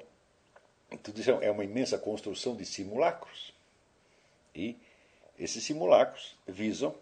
tudo 1.02 1.20
isso 1.20 1.30
é 1.30 1.50
uma 1.50 1.64
imensa 1.64 1.98
construção 1.98 2.56
de 2.56 2.64
simulacros. 2.64 3.52
E 4.54 4.76
esses 5.38 5.64
simulacros 5.64 6.36
visam 6.46 6.94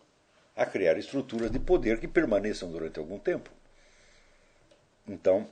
a 0.56 0.66
criar 0.66 0.96
estruturas 0.98 1.50
de 1.50 1.58
poder 1.58 2.00
que 2.00 2.08
permaneçam 2.08 2.70
durante 2.70 2.98
algum 2.98 3.18
tempo. 3.18 3.50
Então, 5.06 5.48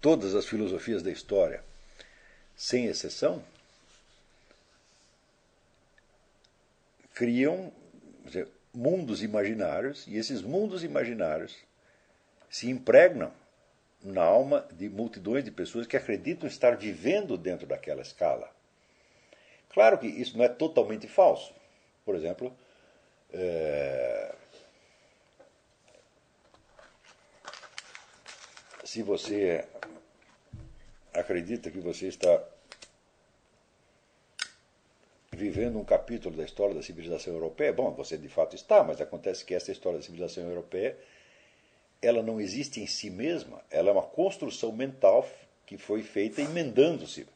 todas 0.00 0.34
as 0.34 0.46
filosofias 0.46 1.02
da 1.02 1.10
história, 1.10 1.64
sem 2.56 2.86
exceção, 2.86 3.42
criam 7.14 7.72
dizer, 8.24 8.48
mundos 8.72 9.22
imaginários 9.22 10.06
e 10.06 10.16
esses 10.16 10.42
mundos 10.42 10.84
imaginários 10.84 11.56
se 12.48 12.68
impregnam 12.70 13.32
na 14.02 14.22
alma 14.22 14.66
de 14.72 14.88
multidões 14.88 15.44
de 15.44 15.50
pessoas 15.50 15.86
que 15.86 15.96
acreditam 15.96 16.48
estar 16.48 16.76
vivendo 16.76 17.36
dentro 17.36 17.66
daquela 17.66 18.02
escala. 18.02 18.50
Claro 19.70 19.98
que 19.98 20.06
isso 20.06 20.36
não 20.36 20.44
é 20.44 20.48
totalmente 20.48 21.06
falso. 21.06 21.52
Por 22.04 22.14
exemplo, 22.14 22.56
é... 23.32 24.34
se 28.84 29.02
você 29.02 29.66
acredita 31.12 31.70
que 31.70 31.78
você 31.78 32.06
está 32.06 32.42
vivendo 35.32 35.78
um 35.78 35.84
capítulo 35.84 36.36
da 36.36 36.42
história 36.42 36.74
da 36.74 36.82
civilização 36.82 37.34
europeia, 37.34 37.72
bom, 37.72 37.92
você 37.92 38.16
de 38.16 38.28
fato 38.28 38.56
está, 38.56 38.82
mas 38.82 39.00
acontece 39.00 39.44
que 39.44 39.54
essa 39.54 39.70
história 39.70 39.98
da 39.98 40.04
civilização 40.04 40.44
europeia 40.44 40.98
ela 42.00 42.22
não 42.22 42.40
existe 42.40 42.80
em 42.80 42.86
si 42.86 43.10
mesma, 43.10 43.60
ela 43.70 43.88
é 43.88 43.92
uma 43.92 44.02
construção 44.02 44.72
mental 44.72 45.28
que 45.66 45.76
foi 45.76 46.02
feita 46.02 46.40
emendando-se 46.40 47.26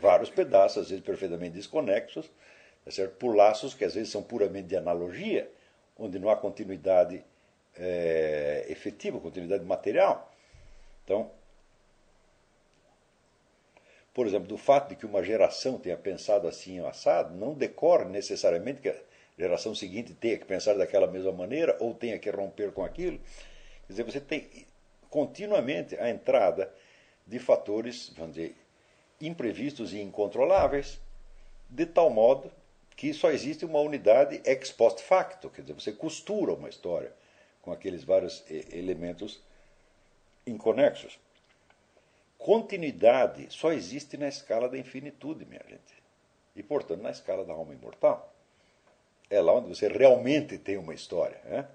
vários 0.00 0.30
pedaços, 0.30 0.84
às 0.84 0.90
vezes 0.90 1.04
perfeitamente 1.04 1.54
desconexos, 1.54 2.30
tá 2.84 2.90
certo? 2.90 3.16
por 3.16 3.34
laços 3.34 3.74
que 3.74 3.84
às 3.84 3.94
vezes 3.94 4.10
são 4.10 4.22
puramente 4.22 4.68
de 4.68 4.76
analogia, 4.76 5.50
onde 5.98 6.18
não 6.18 6.30
há 6.30 6.36
continuidade 6.36 7.22
é, 7.76 8.66
efetiva, 8.68 9.20
continuidade 9.20 9.64
material. 9.64 10.32
Então, 11.04 11.30
por 14.12 14.26
exemplo, 14.26 14.46
do 14.46 14.56
fato 14.56 14.90
de 14.90 14.96
que 14.96 15.04
uma 15.04 15.22
geração 15.22 15.76
tenha 15.76 15.96
pensado 15.96 16.46
assim 16.46 16.80
ou 16.80 16.86
assado, 16.86 17.34
não 17.34 17.52
decorre 17.52 18.04
necessariamente 18.04 18.80
que 18.80 18.88
a 18.88 18.96
geração 19.36 19.74
seguinte 19.74 20.14
tenha 20.14 20.38
que 20.38 20.44
pensar 20.44 20.74
daquela 20.74 21.08
mesma 21.08 21.32
maneira 21.32 21.76
ou 21.80 21.92
tenha 21.92 22.18
que 22.18 22.30
romper 22.30 22.70
com 22.70 22.84
aquilo. 22.84 23.20
Quer 23.86 23.92
dizer, 23.92 24.02
você 24.04 24.20
tem 24.20 24.66
continuamente 25.10 25.96
a 25.96 26.10
entrada 26.10 26.72
de 27.26 27.38
fatores, 27.38 28.12
vamos 28.16 28.34
dizer, 28.34 28.56
imprevistos 29.20 29.92
e 29.92 30.00
incontroláveis, 30.00 31.00
de 31.68 31.86
tal 31.86 32.10
modo 32.10 32.50
que 32.96 33.12
só 33.12 33.30
existe 33.30 33.64
uma 33.64 33.80
unidade 33.80 34.40
ex 34.44 34.70
post 34.70 35.02
facto, 35.02 35.50
quer 35.50 35.62
dizer, 35.62 35.74
você 35.74 35.92
costura 35.92 36.52
uma 36.52 36.68
história 36.68 37.12
com 37.60 37.72
aqueles 37.72 38.04
vários 38.04 38.44
eh, 38.48 38.64
elementos 38.72 39.40
inconexos. 40.46 41.18
Continuidade 42.38 43.46
só 43.50 43.72
existe 43.72 44.16
na 44.16 44.28
escala 44.28 44.68
da 44.68 44.78
infinitude, 44.78 45.46
minha 45.46 45.62
gente. 45.68 45.94
E, 46.54 46.62
portanto, 46.62 47.00
na 47.00 47.10
escala 47.10 47.44
da 47.44 47.52
alma 47.52 47.72
imortal. 47.72 48.32
É 49.30 49.40
lá 49.40 49.54
onde 49.54 49.68
você 49.68 49.88
realmente 49.88 50.58
tem 50.58 50.76
uma 50.76 50.94
história. 50.94 51.40
Né? 51.44 51.66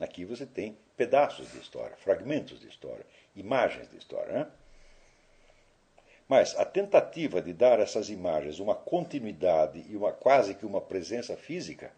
Aqui 0.00 0.24
você 0.24 0.46
tem 0.46 0.76
pedaços 0.96 1.52
de 1.52 1.58
história, 1.58 1.96
fragmentos 1.96 2.58
de 2.58 2.66
história, 2.66 3.04
imagens 3.36 3.88
de 3.90 3.98
história. 3.98 4.32
Né? 4.32 4.46
Mas 6.26 6.56
a 6.56 6.64
tentativa 6.64 7.42
de 7.42 7.52
dar 7.52 7.78
a 7.78 7.82
essas 7.82 8.08
imagens 8.08 8.58
uma 8.58 8.74
continuidade 8.74 9.84
e 9.88 9.96
uma 9.96 10.12
quase 10.12 10.54
que 10.54 10.64
uma 10.64 10.80
presença 10.80 11.36
física 11.36 11.92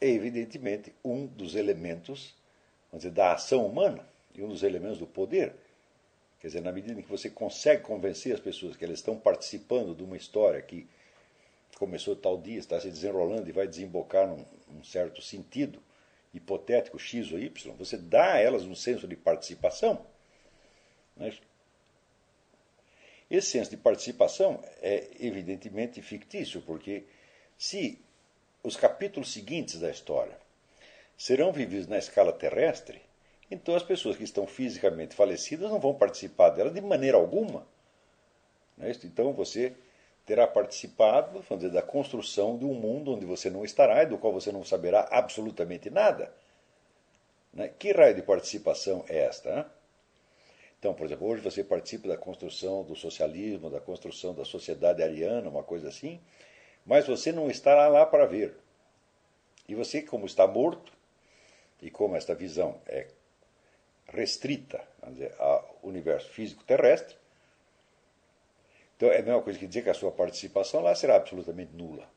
é 0.00 0.08
evidentemente 0.08 0.94
um 1.04 1.26
dos 1.26 1.54
elementos 1.54 2.34
dizer, 2.92 3.10
da 3.10 3.32
ação 3.32 3.66
humana 3.66 4.06
e 4.34 4.42
um 4.42 4.48
dos 4.48 4.62
elementos 4.62 4.98
do 4.98 5.06
poder 5.06 5.54
Quer 6.44 6.48
dizer, 6.48 6.60
na 6.60 6.72
medida 6.72 7.00
em 7.00 7.02
que 7.02 7.08
você 7.08 7.30
consegue 7.30 7.80
convencer 7.80 8.34
as 8.34 8.38
pessoas 8.38 8.76
que 8.76 8.84
elas 8.84 8.98
estão 8.98 9.18
participando 9.18 9.94
de 9.94 10.04
uma 10.04 10.14
história 10.14 10.60
que 10.60 10.86
começou 11.78 12.14
tal 12.14 12.36
dia, 12.36 12.58
está 12.58 12.78
se 12.78 12.90
desenrolando 12.90 13.48
e 13.48 13.52
vai 13.52 13.66
desembocar 13.66 14.28
num, 14.28 14.44
num 14.68 14.84
certo 14.84 15.22
sentido 15.22 15.82
hipotético 16.34 16.98
X 16.98 17.32
ou 17.32 17.38
Y, 17.38 17.74
você 17.76 17.96
dá 17.96 18.34
a 18.34 18.38
elas 18.38 18.64
um 18.64 18.74
senso 18.74 19.06
de 19.06 19.16
participação. 19.16 20.04
Né? 21.16 21.32
Esse 23.30 23.50
senso 23.50 23.70
de 23.70 23.76
participação 23.76 24.62
é 24.82 25.08
evidentemente 25.20 26.02
fictício, 26.02 26.60
porque 26.62 27.04
se 27.56 27.98
os 28.62 28.76
capítulos 28.76 29.32
seguintes 29.32 29.80
da 29.80 29.90
história 29.90 30.38
serão 31.16 31.52
vividos 31.52 31.86
na 31.86 31.98
escala 31.98 32.32
terrestre, 32.32 33.00
então 33.50 33.74
as 33.74 33.82
pessoas 33.82 34.16
que 34.16 34.24
estão 34.24 34.46
fisicamente 34.46 35.14
falecidas 35.14 35.70
não 35.70 35.78
vão 35.78 35.94
participar 35.94 36.50
dela 36.50 36.70
de 36.70 36.80
maneira 36.80 37.16
alguma. 37.16 37.66
É 38.78 38.90
então 38.90 39.32
você 39.32 39.74
terá 40.26 40.46
participado 40.46 41.44
dizer, 41.56 41.70
da 41.70 41.82
construção 41.82 42.56
de 42.56 42.64
um 42.64 42.74
mundo 42.74 43.12
onde 43.12 43.26
você 43.26 43.50
não 43.50 43.64
estará 43.64 44.02
e 44.02 44.06
do 44.06 44.18
qual 44.18 44.32
você 44.32 44.50
não 44.50 44.64
saberá 44.64 45.08
absolutamente 45.10 45.90
nada. 45.90 46.32
Né? 47.52 47.68
Que 47.78 47.92
raio 47.92 48.14
de 48.14 48.22
participação 48.22 49.04
é 49.08 49.18
esta? 49.18 49.54
Né? 49.54 49.66
Então, 50.78 50.94
por 50.94 51.06
exemplo, 51.06 51.26
hoje 51.26 51.42
você 51.42 51.62
participa 51.62 52.08
da 52.08 52.16
construção 52.16 52.82
do 52.82 52.94
socialismo, 52.94 53.70
da 53.70 53.80
construção 53.80 54.34
da 54.34 54.44
sociedade 54.44 55.02
ariana, 55.02 55.48
uma 55.48 55.62
coisa 55.62 55.88
assim, 55.88 56.20
mas 56.84 57.06
você 57.06 57.32
não 57.32 57.50
estará 57.50 57.88
lá 57.88 58.04
para 58.04 58.26
ver. 58.26 58.56
E 59.66 59.74
você, 59.74 60.02
como 60.02 60.26
está 60.26 60.46
morto, 60.46 60.92
e 61.80 61.90
como 61.90 62.16
esta 62.16 62.34
visão 62.34 62.80
é 62.86 63.08
restrita 64.08 64.80
dizer, 65.08 65.34
ao 65.38 65.78
universo 65.82 66.30
físico 66.30 66.64
terrestre. 66.64 67.16
Então 68.96 69.08
é 69.08 69.18
a 69.18 69.22
mesma 69.22 69.42
coisa 69.42 69.58
que 69.58 69.66
dizer 69.66 69.82
que 69.82 69.90
a 69.90 69.94
sua 69.94 70.12
participação 70.12 70.80
lá 70.80 70.94
será 70.94 71.16
absolutamente 71.16 71.72
nula. 71.74 72.08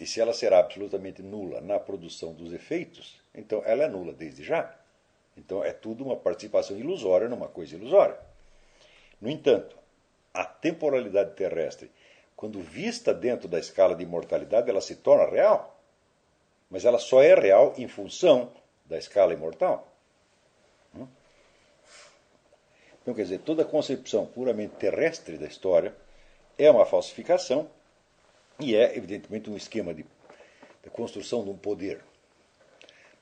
E 0.00 0.06
se 0.06 0.20
ela 0.20 0.32
será 0.32 0.58
absolutamente 0.58 1.22
nula 1.22 1.60
na 1.60 1.78
produção 1.78 2.32
dos 2.32 2.52
efeitos, 2.52 3.20
então 3.34 3.62
ela 3.64 3.84
é 3.84 3.88
nula 3.88 4.12
desde 4.12 4.42
já. 4.42 4.74
Então 5.36 5.64
é 5.64 5.72
tudo 5.72 6.04
uma 6.04 6.16
participação 6.16 6.76
ilusória 6.76 7.28
numa 7.28 7.48
coisa 7.48 7.76
ilusória. 7.76 8.18
No 9.20 9.30
entanto, 9.30 9.76
a 10.34 10.44
temporalidade 10.44 11.34
terrestre, 11.34 11.90
quando 12.34 12.60
vista 12.60 13.14
dentro 13.14 13.48
da 13.48 13.58
escala 13.58 13.94
de 13.94 14.02
imortalidade, 14.02 14.68
ela 14.68 14.80
se 14.80 14.96
torna 14.96 15.30
real. 15.30 15.80
Mas 16.68 16.84
ela 16.84 16.98
só 16.98 17.22
é 17.22 17.34
real 17.34 17.74
em 17.76 17.86
função 17.86 18.52
da 18.84 18.98
escala 18.98 19.32
imortal. 19.32 19.86
Hum? 20.94 21.06
Então, 23.02 23.14
quer 23.14 23.24
dizer, 23.24 23.40
toda 23.40 23.64
concepção 23.64 24.24
puramente 24.26 24.76
terrestre 24.76 25.36
da 25.36 25.46
história 25.46 25.94
é 26.56 26.70
uma 26.70 26.86
falsificação 26.86 27.68
e 28.60 28.76
é, 28.76 28.96
evidentemente, 28.96 29.50
um 29.50 29.56
esquema 29.56 29.92
de, 29.92 30.04
de 30.82 30.90
construção 30.90 31.42
de 31.42 31.50
um 31.50 31.56
poder. 31.56 32.00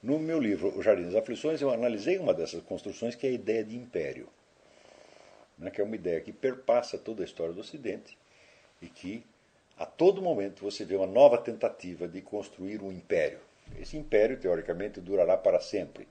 No 0.02 0.18
meu 0.18 0.38
livro, 0.38 0.76
O 0.78 0.82
Jardim 0.82 1.04
das 1.04 1.14
Aflições, 1.14 1.60
eu 1.60 1.70
analisei 1.70 2.18
uma 2.18 2.34
dessas 2.34 2.62
construções, 2.62 3.14
que 3.14 3.26
é 3.26 3.30
a 3.30 3.32
ideia 3.32 3.64
de 3.64 3.76
império, 3.76 4.28
né, 5.58 5.70
que 5.70 5.80
é 5.80 5.84
uma 5.84 5.94
ideia 5.94 6.20
que 6.20 6.32
perpassa 6.32 6.98
toda 6.98 7.22
a 7.22 7.24
história 7.24 7.52
do 7.52 7.60
Ocidente 7.60 8.16
e 8.80 8.86
que, 8.88 9.24
a 9.78 9.86
todo 9.86 10.22
momento, 10.22 10.62
você 10.62 10.84
vê 10.84 10.96
uma 10.96 11.06
nova 11.06 11.38
tentativa 11.38 12.08
de 12.08 12.20
construir 12.20 12.82
um 12.82 12.92
império. 12.92 13.40
Esse 13.78 13.96
império, 13.96 14.38
teoricamente, 14.38 15.00
durará 15.00 15.36
para 15.36 15.60
sempre. 15.60 16.08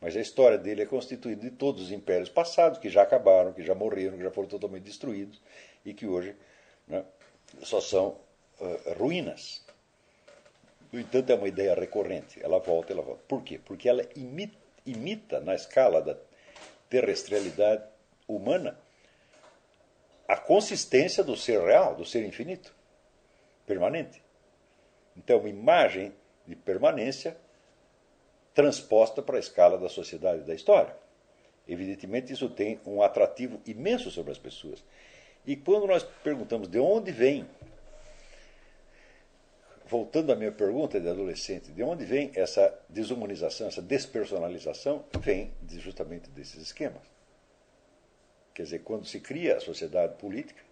Mas 0.00 0.16
a 0.16 0.20
história 0.20 0.56
dele 0.56 0.82
é 0.82 0.86
constituída 0.86 1.42
de 1.42 1.50
todos 1.50 1.82
os 1.82 1.92
impérios 1.92 2.30
passados, 2.30 2.78
que 2.78 2.88
já 2.88 3.02
acabaram, 3.02 3.52
que 3.52 3.62
já 3.62 3.74
morreram, 3.74 4.16
que 4.16 4.22
já 4.22 4.30
foram 4.30 4.48
totalmente 4.48 4.84
destruídos 4.84 5.40
e 5.84 5.92
que 5.92 6.06
hoje 6.06 6.34
né, 6.88 7.04
só 7.62 7.80
são 7.80 8.16
uh, 8.60 8.94
ruínas. 8.98 9.62
No 10.90 10.98
entanto, 10.98 11.30
é 11.30 11.34
uma 11.34 11.48
ideia 11.48 11.74
recorrente. 11.74 12.42
Ela 12.42 12.58
volta, 12.58 12.92
ela 12.92 13.02
volta. 13.02 13.22
Por 13.28 13.42
quê? 13.44 13.60
Porque 13.62 13.88
ela 13.88 14.02
imita, 14.16 14.56
imita 14.86 15.38
na 15.38 15.54
escala 15.54 16.00
da 16.00 16.16
terrestrialidade 16.88 17.84
humana 18.26 18.78
a 20.26 20.36
consistência 20.36 21.22
do 21.22 21.36
ser 21.36 21.60
real, 21.60 21.94
do 21.94 22.04
ser 22.04 22.24
infinito, 22.24 22.74
permanente. 23.66 24.22
Então, 25.16 25.38
uma 25.40 25.48
imagem 25.48 26.14
de 26.46 26.56
permanência 26.56 27.36
transposta 28.60 29.22
para 29.22 29.36
a 29.36 29.40
escala 29.40 29.78
da 29.78 29.88
sociedade 29.88 30.42
e 30.42 30.44
da 30.44 30.54
história. 30.54 30.94
Evidentemente, 31.66 32.30
isso 32.30 32.50
tem 32.50 32.78
um 32.84 33.02
atrativo 33.02 33.58
imenso 33.66 34.10
sobre 34.10 34.32
as 34.32 34.38
pessoas. 34.38 34.84
E 35.46 35.56
quando 35.56 35.86
nós 35.86 36.02
perguntamos 36.22 36.68
de 36.68 36.78
onde 36.78 37.10
vem 37.10 37.48
voltando 39.86 40.30
à 40.30 40.36
minha 40.36 40.52
pergunta 40.52 41.00
de 41.00 41.08
adolescente, 41.08 41.72
de 41.72 41.82
onde 41.82 42.04
vem 42.04 42.30
essa 42.34 42.78
desumanização, 42.86 43.66
essa 43.66 43.80
despersonalização? 43.80 45.04
Vem 45.20 45.52
justamente 45.78 46.28
desses 46.28 46.60
esquemas. 46.60 47.02
Quer 48.52 48.64
dizer, 48.64 48.80
quando 48.80 49.06
se 49.06 49.20
cria 49.20 49.56
a 49.56 49.60
sociedade 49.60 50.16
política, 50.16 50.62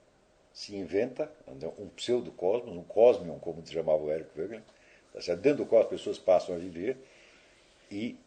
se 0.52 0.76
inventa 0.76 1.32
um 1.78 1.88
pseudo-cosmos, 1.88 2.76
um 2.76 2.82
cosmion, 2.82 3.38
como 3.38 3.66
chamava 3.66 4.02
o 4.02 4.12
Eric 4.12 4.28
Wegelin, 4.38 4.62
tá 5.12 5.34
dentro 5.34 5.64
do 5.64 5.66
qual 5.66 5.82
as 5.82 5.88
pessoas 5.88 6.18
passam 6.18 6.54
a 6.54 6.58
viver, 6.58 6.98
e 7.90 8.18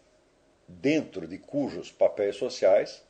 dentro 0.67 1.27
de 1.27 1.37
cujos 1.37 1.91
papéis 1.91 2.35
sociais 2.35 3.03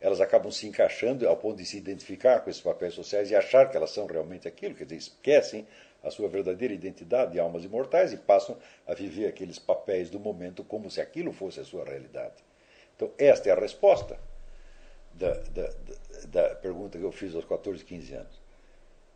elas 0.00 0.20
acabam 0.20 0.50
se 0.50 0.66
encaixando 0.66 1.28
ao 1.28 1.36
ponto 1.36 1.58
de 1.58 1.64
se 1.66 1.76
identificar 1.76 2.40
com 2.40 2.48
esses 2.48 2.62
papéis 2.62 2.94
sociais 2.94 3.30
e 3.30 3.36
achar 3.36 3.68
que 3.68 3.76
elas 3.76 3.90
são 3.90 4.06
realmente 4.06 4.48
aquilo, 4.48 4.74
quer 4.74 4.84
dizer, 4.84 4.96
esquecem 4.96 5.66
a 6.02 6.10
sua 6.10 6.26
verdadeira 6.26 6.72
identidade 6.72 7.32
de 7.32 7.38
almas 7.38 7.64
imortais 7.64 8.12
e 8.12 8.16
passam 8.16 8.56
a 8.86 8.94
viver 8.94 9.26
aqueles 9.26 9.58
papéis 9.58 10.08
do 10.08 10.18
momento 10.18 10.64
como 10.64 10.90
se 10.90 11.02
aquilo 11.02 11.32
fosse 11.32 11.60
a 11.60 11.64
sua 11.64 11.84
realidade. 11.84 12.42
Então, 12.96 13.10
esta 13.18 13.50
é 13.50 13.52
a 13.52 13.60
resposta 13.60 14.18
da, 15.12 15.34
da, 15.34 15.70
da 16.28 16.54
pergunta 16.54 16.98
que 16.98 17.04
eu 17.04 17.12
fiz 17.12 17.34
aos 17.34 17.44
14, 17.44 17.84
15 17.84 18.14
anos. 18.14 18.40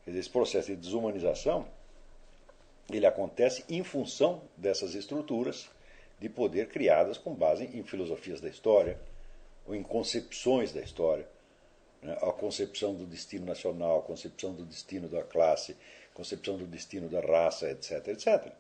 Quer 0.05 0.11
dizer, 0.11 0.21
esse 0.21 0.31
processo 0.31 0.67
de 0.69 0.77
desumanização 0.77 1.67
ele 2.93 3.07
acontece 3.07 3.65
em 3.71 3.83
função 3.83 4.43
dessas 4.55 4.95
estruturas 4.95 5.71
de 6.21 6.29
poder 6.29 6.69
criadas 6.69 7.19
com 7.19 7.35
base 7.35 7.65
em 7.65 7.83
filosofias 7.83 8.41
da 8.41 8.49
história 8.49 8.99
ou 9.67 9.75
em 9.75 9.83
concepções 9.83 10.73
da 10.73 10.81
história. 10.81 11.27
Né? 12.03 12.17
A 12.21 12.33
concepção 12.33 12.95
do 12.95 13.05
destino 13.07 13.47
nacional, 13.47 13.99
a 13.99 14.03
concepção 14.03 14.53
do 14.53 14.65
destino 14.65 15.09
da 15.09 15.23
classe, 15.23 15.77
concepção 16.13 16.57
do 16.57 16.67
destino 16.67 17.09
da 17.09 17.21
raça, 17.21 17.71
etc, 17.71 18.09
etc. 18.09 18.53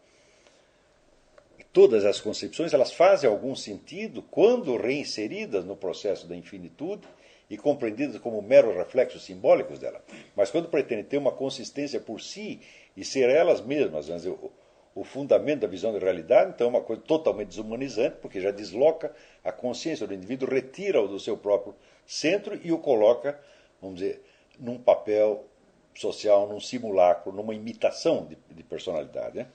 todas 1.73 2.05
as 2.05 2.20
concepções 2.20 2.73
elas 2.73 2.92
fazem 2.92 3.28
algum 3.31 3.55
sentido 3.55 4.23
quando 4.23 4.76
reinseridas 4.76 5.65
no 5.65 5.76
processo 5.76 6.26
da 6.26 6.34
infinitude 6.34 7.07
e 7.49 7.57
compreendidas 7.57 8.20
como 8.20 8.41
meros 8.42 8.74
reflexos 8.74 9.24
simbólicos 9.24 9.78
dela. 9.78 10.02
Mas 10.34 10.50
quando 10.50 10.68
pretendem 10.68 11.05
ter 11.05 11.18
uma 11.18 11.33
consistência 11.33 12.00
por 12.00 12.20
si 12.20 12.60
e 12.97 13.05
ser 13.05 13.28
elas 13.28 13.60
mesmas, 13.60 14.07
dizer, 14.07 14.34
o, 14.95 15.05
fundamento 15.05 15.61
da 15.61 15.67
visão 15.67 15.93
da 15.93 15.99
realidade, 15.99 16.53
então 16.55 16.67
é 16.67 16.71
uma 16.71 16.81
coisa 16.81 17.03
totalmente 17.03 17.49
desumanizante, 17.49 18.17
porque 18.21 18.41
já 18.41 18.51
desloca 18.51 19.13
a 19.43 19.51
consciência 19.51 20.07
do 20.07 20.15
indivíduo, 20.15 20.49
retira-o 20.49 21.09
do 21.09 21.19
seu 21.19 21.37
próprio 21.37 21.75
centro 22.07 22.59
e 22.63 22.73
o 22.73 22.79
coloca, 22.79 23.39
vamos 23.81 24.01
dizer, 24.01 24.23
num 24.59 24.79
papel 24.79 25.45
social, 25.95 26.49
num 26.49 26.61
simulacro, 26.61 27.33
numa 27.33 27.55
imitação 27.55 28.27
de, 28.27 28.37
de 28.51 28.63
personalidade. 28.63 29.39
Né? 29.39 29.47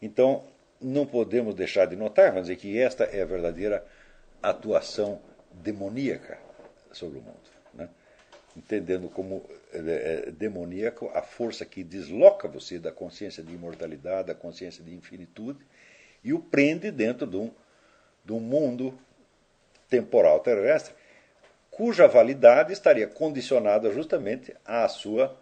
Então, 0.00 0.44
não 0.80 1.06
podemos 1.06 1.54
deixar 1.54 1.86
de 1.86 1.96
notar, 1.96 2.30
vamos 2.30 2.48
dizer, 2.48 2.56
que 2.56 2.78
esta 2.78 3.04
é 3.04 3.22
a 3.22 3.26
verdadeira 3.26 3.86
atuação 4.42 5.20
demoníaca 5.52 6.38
sobre 6.92 7.18
o 7.18 7.22
mundo. 7.22 7.40
Né? 7.72 7.88
Entendendo 8.56 9.08
como 9.08 9.44
demoníaco 10.36 11.10
a 11.14 11.22
força 11.22 11.64
que 11.64 11.82
desloca 11.82 12.46
você 12.46 12.78
da 12.78 12.92
consciência 12.92 13.42
de 13.42 13.52
imortalidade, 13.52 14.28
da 14.28 14.34
consciência 14.34 14.84
de 14.84 14.94
infinitude, 14.94 15.60
e 16.22 16.32
o 16.32 16.38
prende 16.38 16.90
dentro 16.90 17.26
de 17.26 17.36
um, 17.36 17.50
de 18.24 18.32
um 18.32 18.40
mundo 18.40 18.98
temporal 19.88 20.40
terrestre 20.40 20.94
cuja 21.70 22.06
validade 22.06 22.72
estaria 22.72 23.06
condicionada 23.06 23.90
justamente 23.90 24.54
à 24.64 24.86
sua 24.88 25.36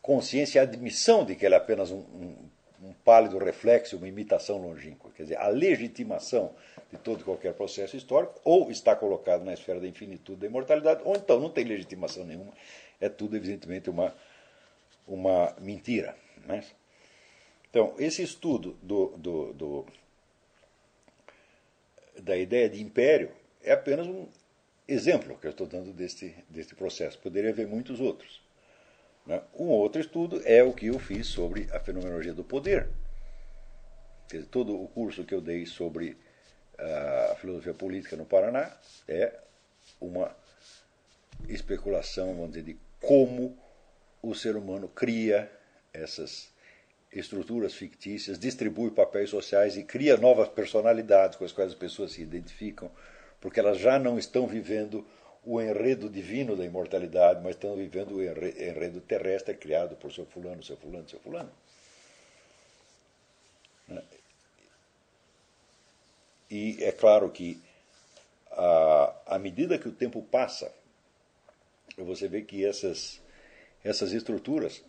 consciência 0.00 0.58
e 0.58 0.62
admissão 0.62 1.24
de 1.24 1.34
que 1.34 1.44
ele 1.44 1.54
é 1.54 1.58
apenas 1.58 1.90
um, 1.90 1.98
um 1.98 2.49
pálido 3.10 3.38
reflexo, 3.38 3.96
uma 3.96 4.06
imitação 4.06 4.58
longínqua. 4.58 5.10
Quer 5.16 5.24
dizer, 5.24 5.36
a 5.36 5.48
legitimação 5.48 6.54
de 6.92 6.96
todo 6.96 7.22
e 7.22 7.24
qualquer 7.24 7.52
processo 7.54 7.96
histórico 7.96 8.40
ou 8.44 8.70
está 8.70 8.94
colocado 8.94 9.44
na 9.44 9.52
esfera 9.52 9.80
da 9.80 9.88
infinitude 9.88 10.38
da 10.38 10.46
imortalidade, 10.46 11.02
ou 11.04 11.16
então 11.16 11.40
não 11.40 11.50
tem 11.50 11.64
legitimação 11.64 12.24
nenhuma. 12.24 12.52
É 13.00 13.08
tudo, 13.08 13.36
evidentemente, 13.36 13.90
uma, 13.90 14.14
uma 15.08 15.52
mentira. 15.60 16.14
Né? 16.46 16.62
Então, 17.68 17.96
esse 17.98 18.22
estudo 18.22 18.78
do, 18.80 19.08
do, 19.16 19.52
do, 19.54 19.86
da 22.22 22.36
ideia 22.36 22.70
de 22.70 22.80
império 22.80 23.32
é 23.60 23.72
apenas 23.72 24.06
um 24.06 24.28
exemplo 24.86 25.36
que 25.36 25.48
eu 25.48 25.50
estou 25.50 25.66
dando 25.66 25.92
deste, 25.92 26.32
deste 26.48 26.76
processo. 26.76 27.18
Poderia 27.18 27.50
haver 27.50 27.66
muitos 27.66 28.00
outros. 28.00 28.40
Né? 29.26 29.42
Um 29.58 29.66
outro 29.66 30.00
estudo 30.00 30.40
é 30.44 30.62
o 30.62 30.72
que 30.72 30.86
eu 30.86 30.98
fiz 31.00 31.26
sobre 31.26 31.66
a 31.72 31.80
fenomenologia 31.80 32.32
do 32.32 32.44
poder. 32.44 32.88
Dizer, 34.30 34.46
todo 34.46 34.80
o 34.80 34.86
curso 34.86 35.24
que 35.24 35.34
eu 35.34 35.40
dei 35.40 35.66
sobre 35.66 36.16
a 36.78 37.34
filosofia 37.34 37.74
política 37.74 38.16
no 38.16 38.24
Paraná 38.24 38.70
é 39.08 39.34
uma 40.00 40.34
especulação, 41.48 42.34
vamos 42.34 42.50
dizer, 42.50 42.62
de 42.62 42.78
como 43.00 43.58
o 44.22 44.34
ser 44.34 44.54
humano 44.54 44.88
cria 44.88 45.50
essas 45.92 46.48
estruturas 47.12 47.74
fictícias, 47.74 48.38
distribui 48.38 48.92
papéis 48.92 49.30
sociais 49.30 49.76
e 49.76 49.82
cria 49.82 50.16
novas 50.16 50.48
personalidades 50.48 51.36
com 51.36 51.44
as 51.44 51.50
quais 51.50 51.72
as 51.72 51.76
pessoas 51.76 52.12
se 52.12 52.22
identificam, 52.22 52.88
porque 53.40 53.58
elas 53.58 53.78
já 53.78 53.98
não 53.98 54.16
estão 54.16 54.46
vivendo 54.46 55.04
o 55.44 55.60
enredo 55.60 56.08
divino 56.08 56.54
da 56.54 56.64
imortalidade, 56.64 57.40
mas 57.42 57.56
estão 57.56 57.74
vivendo 57.74 58.16
o 58.16 58.22
enredo 58.22 59.00
terrestre 59.00 59.56
criado 59.56 59.96
por 59.96 60.12
seu 60.12 60.24
fulano, 60.26 60.62
seu 60.62 60.76
fulano, 60.76 61.08
seu 61.08 61.18
fulano. 61.18 61.50
E 66.50 66.82
é 66.82 66.90
claro 66.90 67.30
que, 67.30 67.60
à, 68.50 69.14
à 69.26 69.38
medida 69.38 69.78
que 69.78 69.88
o 69.88 69.92
tempo 69.92 70.20
passa, 70.22 70.72
você 71.96 72.26
vê 72.26 72.42
que 72.42 72.64
essas, 72.64 73.20
essas 73.84 74.12
estruturas 74.12 74.82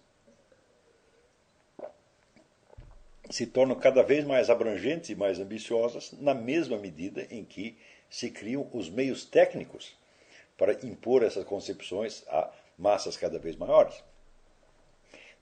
se 3.30 3.46
tornam 3.46 3.76
cada 3.76 4.02
vez 4.04 4.26
mais 4.26 4.50
abrangentes 4.50 5.10
e 5.10 5.16
mais 5.16 5.40
ambiciosas, 5.40 6.12
na 6.14 6.34
mesma 6.34 6.78
medida 6.78 7.28
em 7.30 7.46
que 7.46 7.78
se 8.10 8.30
criam 8.30 8.70
os 8.74 8.90
meios 8.90 9.24
técnicos 9.24 9.96
para 10.58 10.74
impor 10.86 11.24
essas 11.24 11.46
concepções 11.46 12.24
a 12.28 12.52
massas 12.78 13.16
cada 13.16 13.40
vez 13.40 13.56
maiores. 13.56 14.04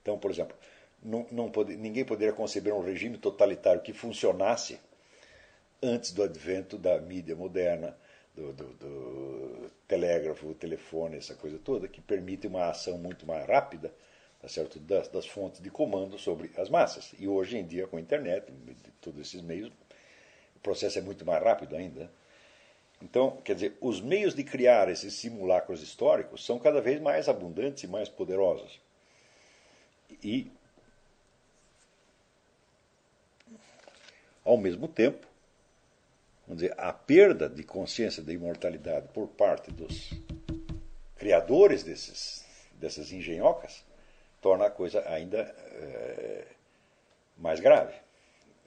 Então, 0.00 0.18
por 0.18 0.30
exemplo, 0.30 0.56
não, 1.02 1.26
não 1.32 1.50
pode, 1.50 1.76
ninguém 1.76 2.04
poderia 2.04 2.32
conceber 2.32 2.72
um 2.72 2.82
regime 2.82 3.18
totalitário 3.18 3.82
que 3.82 3.92
funcionasse 3.92 4.78
antes 5.82 6.12
do 6.12 6.22
advento 6.22 6.78
da 6.78 7.00
mídia 7.00 7.34
moderna, 7.34 7.96
do, 8.34 8.52
do, 8.52 8.64
do 8.74 9.70
telégrafo, 9.88 10.54
telefone, 10.54 11.16
essa 11.16 11.34
coisa 11.34 11.58
toda, 11.58 11.88
que 11.88 12.00
permite 12.00 12.46
uma 12.46 12.68
ação 12.68 12.98
muito 12.98 13.26
mais 13.26 13.46
rápida 13.46 13.92
tá 14.40 14.48
certo? 14.48 14.78
Das, 14.80 15.08
das, 15.08 15.26
fontes 15.26 15.60
de 15.60 15.70
comando 15.70 16.18
sobre 16.18 16.50
as 16.56 16.68
massas. 16.68 17.12
E 17.18 17.28
hoje 17.28 17.58
em 17.58 17.66
dia, 17.66 17.86
com 17.86 17.96
a 17.96 18.00
internet, 18.00 18.50
todos 19.00 19.20
esses 19.20 19.42
meios, 19.42 19.70
o 20.56 20.60
processo 20.60 20.98
é 20.98 21.02
muito 21.02 21.24
mais 21.24 21.42
rápido 21.42 21.76
ainda. 21.76 22.10
Então, 23.02 23.38
quer 23.44 23.54
dizer, 23.54 23.78
os 23.80 24.00
meios 24.00 24.34
de 24.34 24.44
criar 24.44 24.88
esses 24.90 25.14
simulacros 25.14 25.82
históricos 25.82 26.44
são 26.44 26.58
cada 26.58 26.80
vez 26.80 27.00
mais 27.00 27.28
abundantes 27.28 27.82
e 27.82 27.86
mais 27.86 28.08
poderosos. 28.08 28.80
E, 30.22 30.50
ao 34.44 34.56
mesmo 34.56 34.86
tempo, 34.88 35.26
vamos 36.50 36.62
dizer, 36.62 36.74
a 36.76 36.92
perda 36.92 37.48
de 37.48 37.62
consciência 37.62 38.24
da 38.24 38.32
imortalidade 38.32 39.06
por 39.14 39.28
parte 39.28 39.70
dos 39.70 40.10
criadores 41.16 41.84
desses, 41.84 42.44
dessas 42.72 43.12
engenhocas 43.12 43.84
torna 44.40 44.66
a 44.66 44.70
coisa 44.70 45.08
ainda 45.08 45.38
é, 45.38 46.46
mais 47.38 47.60
grave. 47.60 47.94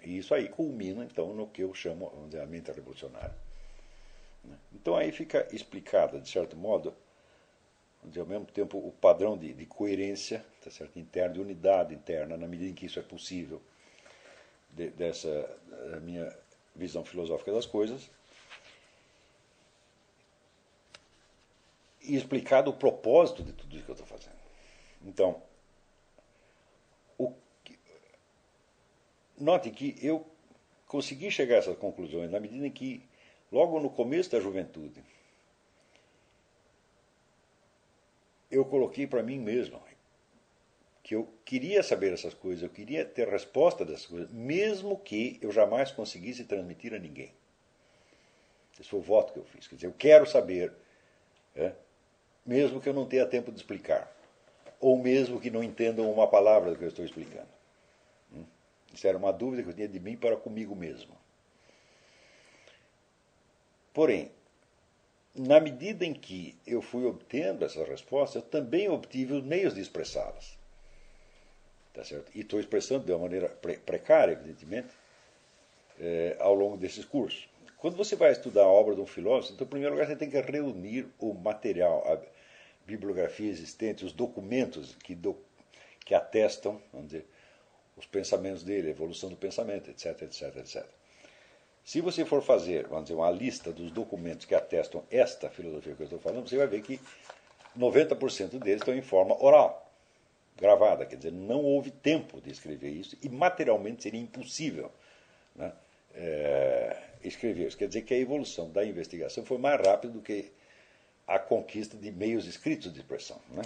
E 0.01 0.17
isso 0.17 0.33
aí 0.33 0.47
culmina, 0.47 1.03
então, 1.03 1.33
no 1.33 1.47
que 1.47 1.61
eu 1.61 1.73
chamo 1.73 2.09
vamos 2.09 2.29
dizer, 2.29 2.41
a 2.41 2.45
mente 2.45 2.71
revolucionária. 2.71 3.35
Então 4.73 4.95
aí 4.95 5.11
fica 5.11 5.45
explicada, 5.51 6.21
de 6.21 6.29
certo 6.29 6.55
modo, 6.55 6.93
ao 8.17 8.25
mesmo 8.25 8.45
tempo, 8.45 8.77
o 8.77 8.93
padrão 8.93 9.37
de, 9.37 9.53
de 9.53 9.65
coerência 9.65 10.45
tá 10.63 10.71
certo? 10.71 10.97
interna, 10.97 11.33
de 11.33 11.41
unidade 11.41 11.93
interna, 11.93 12.37
na 12.37 12.47
medida 12.47 12.69
em 12.69 12.73
que 12.73 12.85
isso 12.85 12.99
é 12.99 13.03
possível, 13.03 13.61
de, 14.69 14.89
dessa 14.89 15.59
minha 16.01 16.42
visão 16.75 17.05
filosófica 17.05 17.51
das 17.51 17.65
coisas, 17.65 18.09
e 22.01 22.15
explicado 22.15 22.69
o 22.69 22.73
propósito 22.73 23.43
de 23.43 23.53
tudo 23.53 23.75
isso 23.75 23.85
que 23.85 23.91
eu 23.91 23.95
estou 23.95 24.07
fazendo. 24.07 24.35
Então, 25.01 25.41
o 27.17 27.33
note 29.37 29.71
que 29.71 29.95
eu 30.01 30.25
consegui 30.87 31.31
chegar 31.31 31.55
a 31.55 31.59
essas 31.59 31.77
conclusões 31.77 32.29
na 32.29 32.39
medida 32.39 32.67
em 32.67 32.71
que, 32.71 33.07
logo 33.51 33.79
no 33.79 33.89
começo 33.89 34.31
da 34.31 34.39
juventude, 34.39 35.03
eu 38.51 38.65
coloquei 38.65 39.07
para 39.07 39.23
mim 39.23 39.39
mesmo 39.39 39.77
que 41.03 41.13
eu 41.13 41.27
queria 41.43 41.83
saber 41.83 42.13
essas 42.13 42.33
coisas, 42.33 42.63
eu 42.63 42.69
queria 42.69 43.03
ter 43.03 43.27
resposta 43.27 43.83
dessas 43.83 44.05
coisas, 44.05 44.31
mesmo 44.31 44.97
que 44.97 45.37
eu 45.41 45.51
jamais 45.51 45.91
conseguisse 45.91 46.45
transmitir 46.45 46.93
a 46.93 46.97
ninguém. 46.97 47.33
Esse 48.79 48.89
foi 48.89 48.99
o 48.99 49.03
voto 49.03 49.33
que 49.33 49.39
eu 49.39 49.43
fiz. 49.43 49.67
Quer 49.67 49.75
dizer, 49.75 49.87
eu 49.87 49.93
quero 49.93 50.25
saber, 50.25 50.73
é, 51.53 51.73
mesmo 52.45 52.79
que 52.79 52.87
eu 52.87 52.93
não 52.93 53.05
tenha 53.05 53.25
tempo 53.25 53.51
de 53.51 53.57
explicar, 53.57 54.09
ou 54.79 54.97
mesmo 54.97 55.41
que 55.41 55.51
não 55.51 55.61
entendam 55.61 56.09
uma 56.09 56.25
palavra 56.25 56.71
do 56.71 56.77
que 56.77 56.85
eu 56.85 56.89
estou 56.89 57.03
explicando. 57.03 57.49
Hum? 58.33 58.45
Isso 58.93 59.05
era 59.05 59.17
uma 59.17 59.33
dúvida 59.33 59.61
que 59.61 59.69
eu 59.69 59.73
tinha 59.73 59.89
de 59.89 59.99
mim 59.99 60.15
para 60.15 60.37
comigo 60.37 60.73
mesmo. 60.73 61.15
Porém, 63.93 64.31
na 65.35 65.59
medida 65.59 66.05
em 66.05 66.13
que 66.13 66.57
eu 66.65 66.81
fui 66.81 67.05
obtendo 67.05 67.65
essas 67.65 67.87
respostas, 67.87 68.41
eu 68.41 68.49
também 68.49 68.87
obtive 68.89 69.33
os 69.33 69.43
meios 69.43 69.75
de 69.75 69.81
expressá-las. 69.81 70.62
Tá 71.93 72.03
certo? 72.03 72.31
E 72.33 72.41
estou 72.41 72.59
expressando 72.59 73.05
de 73.05 73.11
uma 73.11 73.19
maneira 73.19 73.47
pre 73.49 73.77
precária, 73.77 74.33
evidentemente, 74.33 74.89
é, 75.99 76.35
ao 76.39 76.55
longo 76.55 76.75
desses 76.75 77.05
cursos. 77.05 77.47
Quando 77.77 77.95
você 77.95 78.15
vai 78.15 78.31
estudar 78.31 78.63
a 78.63 78.67
obra 78.67 78.95
de 78.95 79.01
um 79.01 79.05
filósofo, 79.05 79.53
então, 79.53 79.67
em 79.67 79.69
primeiro 79.69 79.93
lugar, 79.93 80.07
você 80.07 80.15
tem 80.15 80.29
que 80.29 80.39
reunir 80.39 81.07
o 81.19 81.33
material, 81.33 82.03
a 82.11 82.19
bibliografia 82.85 83.49
existente, 83.49 84.05
os 84.05 84.11
documentos 84.11 84.95
que, 85.03 85.13
do, 85.13 85.37
que 86.03 86.15
atestam, 86.15 86.81
vamos 86.91 87.09
dizer, 87.09 87.27
os 87.95 88.07
pensamentos 88.07 88.63
dele, 88.63 88.87
a 88.87 88.91
evolução 88.91 89.29
do 89.29 89.35
pensamento, 89.35 89.91
etc, 89.91 90.21
etc, 90.23 90.55
etc. 90.57 90.85
Se 91.85 92.01
você 92.01 92.25
for 92.25 92.41
fazer, 92.41 92.87
vamos 92.87 93.03
dizer, 93.03 93.15
uma 93.15 93.29
lista 93.29 93.71
dos 93.71 93.91
documentos 93.91 94.45
que 94.45 94.55
atestam 94.55 95.03
esta 95.11 95.49
filosofia 95.49 95.93
que 95.93 96.01
eu 96.01 96.05
estou 96.05 96.19
falando, 96.19 96.49
você 96.49 96.57
vai 96.57 96.67
ver 96.67 96.81
que 96.81 96.99
90% 97.77 98.57
deles 98.59 98.81
estão 98.81 98.95
em 98.95 99.01
forma 99.01 99.35
oral 99.43 99.82
gravada, 100.57 101.05
quer 101.05 101.15
dizer, 101.15 101.31
não 101.31 101.63
houve 101.63 101.91
tempo 101.91 102.39
de 102.39 102.51
escrever 102.51 102.89
isso 102.89 103.17
e 103.21 103.29
materialmente 103.29 104.03
seria 104.03 104.21
impossível 104.21 104.91
né, 105.55 105.73
é, 106.13 107.01
escrever 107.23 107.67
isso. 107.67 107.77
Quer 107.77 107.87
dizer 107.87 108.03
que 108.03 108.13
a 108.13 108.17
evolução 108.17 108.69
da 108.69 108.85
investigação 108.85 109.45
foi 109.45 109.57
mais 109.57 109.85
rápida 109.85 110.13
do 110.13 110.21
que 110.21 110.51
a 111.27 111.39
conquista 111.39 111.97
de 111.97 112.11
meios 112.11 112.45
escritos 112.45 112.93
de 112.93 112.99
expressão. 112.99 113.39
Né? 113.49 113.63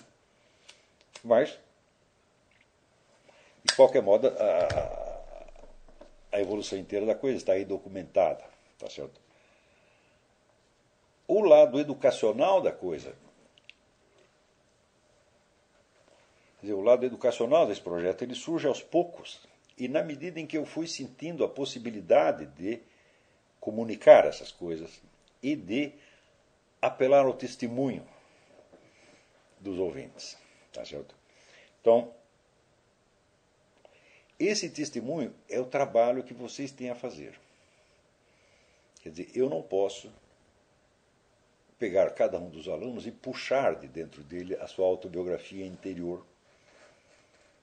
Mas, 1.24 1.58
de 3.64 3.76
qualquer 3.76 4.02
modo, 4.02 4.28
a, 4.28 5.18
a 6.32 6.40
evolução 6.40 6.78
inteira 6.78 7.06
da 7.06 7.16
coisa 7.16 7.38
está 7.38 7.54
aí 7.54 7.66
documentada, 7.66 8.44
tá 8.78 8.90
certo? 8.90 9.20
O 11.28 11.42
lado 11.42 11.80
educacional 11.80 12.62
da 12.62 12.72
coisa 12.72 13.14
dizer, 16.62 16.74
o 16.74 16.82
lado 16.82 17.06
educacional 17.06 17.68
desse 17.68 17.82
projeto 17.82 18.24
ele 18.24 18.36
surge 18.36 18.68
aos 18.68 18.82
poucos 18.82 19.42
e 19.78 19.88
na 19.88 20.04
medida 20.04 20.40
em 20.40 20.48
que 20.48 20.58
eu 20.58 20.66
fui 20.66 20.88
sentindo 20.88 21.44
a 21.44 21.50
possibilidade 21.50 22.46
de 22.48 22.80
comunicar 23.60 24.26
essas 24.26 24.52
coisas 24.52 25.02
e 25.42 25.56
de 25.56 25.92
apelar 26.82 27.26
ao 27.26 27.34
testemunho 27.34 28.08
dos 29.60 29.78
ouvintes, 29.78 30.38
tá 30.72 30.84
certo? 30.86 31.16
Então, 31.82 32.14
esse 34.40 34.70
testemunho 34.70 35.34
é 35.50 35.60
o 35.60 35.66
trabalho 35.66 36.24
que 36.24 36.34
vocês 36.34 36.72
têm 36.72 36.90
a 36.90 36.96
fazer. 36.96 37.40
Quer 39.02 39.10
dizer, 39.10 39.32
eu 39.36 39.50
não 39.50 39.62
posso 39.62 40.12
pegar 41.80 42.10
cada 42.12 42.40
um 42.40 42.50
dos 42.50 42.68
alunos 42.68 43.06
e 43.06 43.12
puxar 43.12 43.76
de 43.76 43.88
dentro 43.88 44.24
dele 44.24 44.56
a 44.56 44.68
sua 44.68 44.86
autobiografia 44.86 45.66
interior 45.66 46.26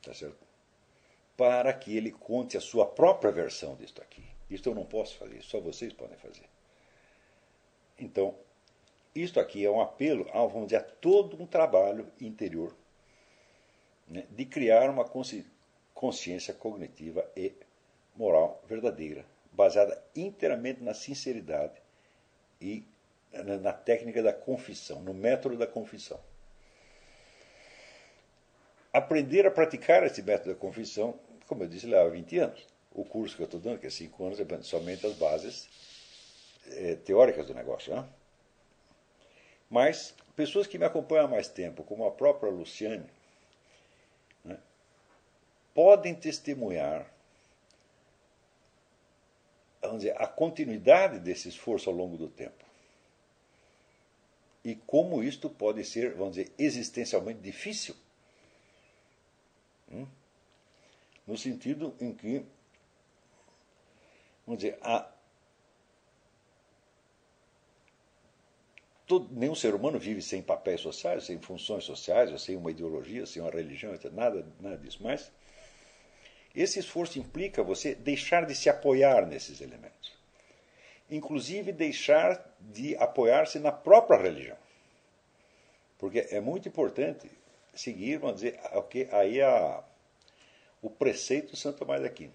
Tá 0.04 0.12
certo? 0.12 0.46
Para 1.36 1.72
que 1.72 1.96
ele 1.96 2.12
conte 2.12 2.56
a 2.56 2.60
sua 2.60 2.86
própria 2.86 3.32
versão 3.32 3.74
disto 3.74 4.02
aqui. 4.02 4.24
Isto 4.50 4.68
eu 4.68 4.74
não 4.74 4.84
posso 4.84 5.16
fazer, 5.16 5.42
só 5.42 5.58
vocês 5.60 5.92
podem 5.92 6.16
fazer. 6.18 6.48
Então, 7.98 8.36
isto 9.14 9.40
aqui 9.40 9.64
é 9.64 9.70
um 9.70 9.80
apelo 9.80 10.28
a, 10.30 10.44
vamos 10.46 10.66
dizer, 10.66 10.76
a 10.76 10.82
todo 10.82 11.40
um 11.40 11.46
trabalho 11.46 12.12
interior 12.20 12.76
né, 14.06 14.26
de 14.30 14.44
criar 14.44 14.90
uma 14.90 15.04
consciência 15.94 16.52
cognitiva 16.52 17.28
e 17.36 17.52
moral 18.14 18.62
verdadeira, 18.66 19.24
baseada 19.50 20.00
inteiramente 20.14 20.82
na 20.82 20.92
sinceridade 20.92 21.80
e 22.60 22.86
na 23.32 23.72
técnica 23.72 24.22
da 24.22 24.32
confissão, 24.32 25.00
no 25.02 25.14
método 25.14 25.56
da 25.56 25.66
confissão 25.66 26.20
aprender 28.94 29.44
a 29.44 29.50
praticar 29.50 30.04
esse 30.04 30.22
método 30.22 30.54
da 30.54 30.54
confissão, 30.54 31.18
como 31.48 31.64
eu 31.64 31.68
disse, 31.68 31.84
leva 31.84 32.08
20 32.10 32.38
anos. 32.38 32.64
O 32.92 33.04
curso 33.04 33.34
que 33.34 33.42
eu 33.42 33.46
estou 33.46 33.58
dando, 33.58 33.80
que 33.80 33.88
é 33.88 33.90
5 33.90 34.24
anos, 34.24 34.38
é 34.38 34.62
somente 34.62 35.04
as 35.04 35.14
bases 35.14 35.68
é, 36.68 36.94
teóricas 36.94 37.44
do 37.44 37.52
negócio. 37.52 37.92
Né? 37.92 38.08
Mas 39.68 40.14
pessoas 40.36 40.68
que 40.68 40.78
me 40.78 40.84
acompanham 40.84 41.24
há 41.24 41.28
mais 41.28 41.48
tempo, 41.48 41.82
como 41.82 42.06
a 42.06 42.12
própria 42.12 42.52
Luciane, 42.52 43.04
né, 44.44 44.56
podem 45.74 46.14
testemunhar 46.14 47.12
vamos 49.82 50.02
dizer, 50.02 50.14
a 50.16 50.26
continuidade 50.26 51.18
desse 51.18 51.48
esforço 51.48 51.90
ao 51.90 51.96
longo 51.96 52.16
do 52.16 52.28
tempo. 52.28 52.64
E 54.64 54.76
como 54.76 55.22
isto 55.22 55.50
pode 55.50 55.84
ser, 55.84 56.14
vamos 56.14 56.36
dizer, 56.36 56.52
existencialmente 56.56 57.40
difícil 57.40 57.94
Hum? 59.94 60.06
No 61.26 61.38
sentido 61.38 61.94
em 62.00 62.12
que, 62.12 62.44
vamos 64.46 64.60
dizer, 64.62 64.76
a, 64.82 65.10
todo, 69.06 69.32
nenhum 69.32 69.54
ser 69.54 69.74
humano 69.74 69.98
vive 69.98 70.20
sem 70.20 70.42
papéis 70.42 70.80
sociais, 70.80 71.24
sem 71.24 71.38
funções 71.38 71.84
sociais, 71.84 72.30
ou 72.30 72.38
sem 72.38 72.56
uma 72.56 72.70
ideologia, 72.70 73.24
sem 73.24 73.40
uma 73.40 73.50
religião, 73.50 73.92
nada, 74.12 74.46
nada 74.60 74.76
disso. 74.76 74.98
Mas 75.00 75.30
esse 76.54 76.78
esforço 76.78 77.18
implica 77.18 77.62
você 77.62 77.94
deixar 77.94 78.44
de 78.44 78.54
se 78.54 78.68
apoiar 78.68 79.26
nesses 79.26 79.60
elementos. 79.60 80.12
Inclusive 81.10 81.72
deixar 81.72 82.54
de 82.60 82.96
apoiar-se 82.96 83.58
na 83.58 83.72
própria 83.72 84.20
religião. 84.20 84.56
Porque 85.98 86.26
é 86.30 86.40
muito 86.40 86.68
importante 86.68 87.30
seguir, 87.74 88.18
vamos 88.18 88.36
dizer, 88.36 88.60
okay, 88.72 89.08
aí 89.12 89.40
a, 89.40 89.82
o 90.80 90.90
preceito 90.90 91.52
de 91.52 91.58
Santo 91.58 91.78
Tomás 91.78 92.00
de 92.00 92.06
Aquino. 92.06 92.32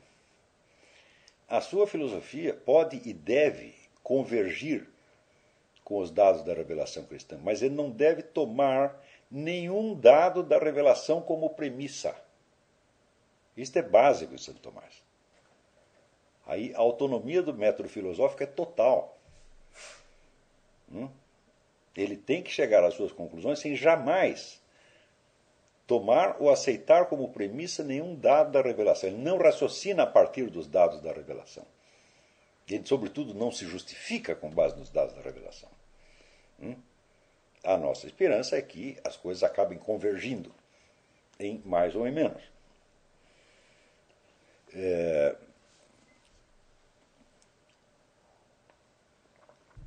a 1.47 1.61
sua 1.61 1.87
filosofia 1.87 2.53
pode 2.53 3.01
e 3.05 3.13
deve 3.13 3.75
convergir 4.03 4.87
com 5.83 5.99
os 5.99 6.11
dados 6.11 6.43
da 6.43 6.53
revelação 6.53 7.03
cristã, 7.05 7.39
mas 7.43 7.61
ele 7.61 7.75
não 7.75 7.89
deve 7.89 8.21
tomar 8.21 9.03
nenhum 9.29 9.93
dado 9.93 10.43
da 10.43 10.57
revelação 10.57 11.21
como 11.21 11.49
premissa. 11.51 12.15
Isto 13.55 13.77
é 13.77 13.81
básico 13.81 14.33
em 14.33 14.37
Santo 14.37 14.59
Tomás. 14.59 15.03
Aí 16.45 16.73
a 16.73 16.79
autonomia 16.79 17.43
do 17.43 17.53
método 17.53 17.89
filosófico 17.89 18.41
é 18.41 18.45
total. 18.45 19.17
Hum? 20.91 21.09
Ele 21.95 22.17
tem 22.17 22.41
que 22.41 22.49
chegar 22.49 22.83
às 22.83 22.95
suas 22.95 23.11
conclusões 23.11 23.59
sem 23.59 23.75
jamais 23.75 24.58
tomar 25.89 26.35
ou 26.39 26.51
aceitar 26.51 27.07
como 27.07 27.29
premissa 27.29 27.83
nenhum 27.83 28.13
dado 28.13 28.51
da 28.51 28.61
revelação. 28.61 29.09
Ele 29.09 29.17
não 29.17 29.39
raciocina 29.39 30.03
a 30.03 30.07
partir 30.07 30.47
dos 30.47 30.67
dados 30.67 31.01
da 31.01 31.11
revelação. 31.11 31.65
Ele, 32.69 32.85
sobretudo, 32.85 33.33
não 33.33 33.51
se 33.51 33.65
justifica 33.65 34.35
com 34.35 34.51
base 34.51 34.77
nos 34.77 34.91
dados 34.91 35.15
da 35.15 35.21
revelação. 35.21 35.67
Hum? 36.61 36.75
A 37.63 37.75
nossa 37.75 38.05
esperança 38.05 38.55
é 38.55 38.61
que 38.61 38.99
as 39.03 39.17
coisas 39.17 39.41
acabem 39.41 39.79
convergindo 39.79 40.53
em 41.39 41.59
mais 41.65 41.95
ou 41.95 42.07
em 42.07 42.11
menos. 42.11 42.43
É... 44.71 45.35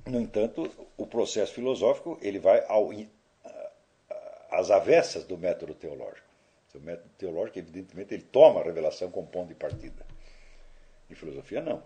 No 0.05 0.21
entanto, 0.21 0.69
o 0.97 1.07
processo 1.07 1.55
filosófico 1.55 2.19
ele 2.21 2.41
vai 2.41 2.67
ao, 2.67 2.91
às 4.53 4.71
avessas 4.71 5.25
do 5.25 5.39
método 5.39 5.75
teológico. 5.75 6.31
O 6.75 6.81
método 6.81 7.09
teológico, 7.19 7.59
evidentemente, 7.59 8.15
ele 8.15 8.23
toma 8.23 8.61
a 8.61 8.65
revelação 8.65 9.11
como 9.11 9.27
ponto 9.27 9.49
de 9.49 9.55
partida. 9.55 10.07
Em 11.11 11.15
filosofia, 11.15 11.61
não. 11.61 11.83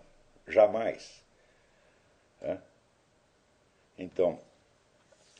Jamais. 0.47 1.21
É? 2.41 2.57
Então, 3.97 4.39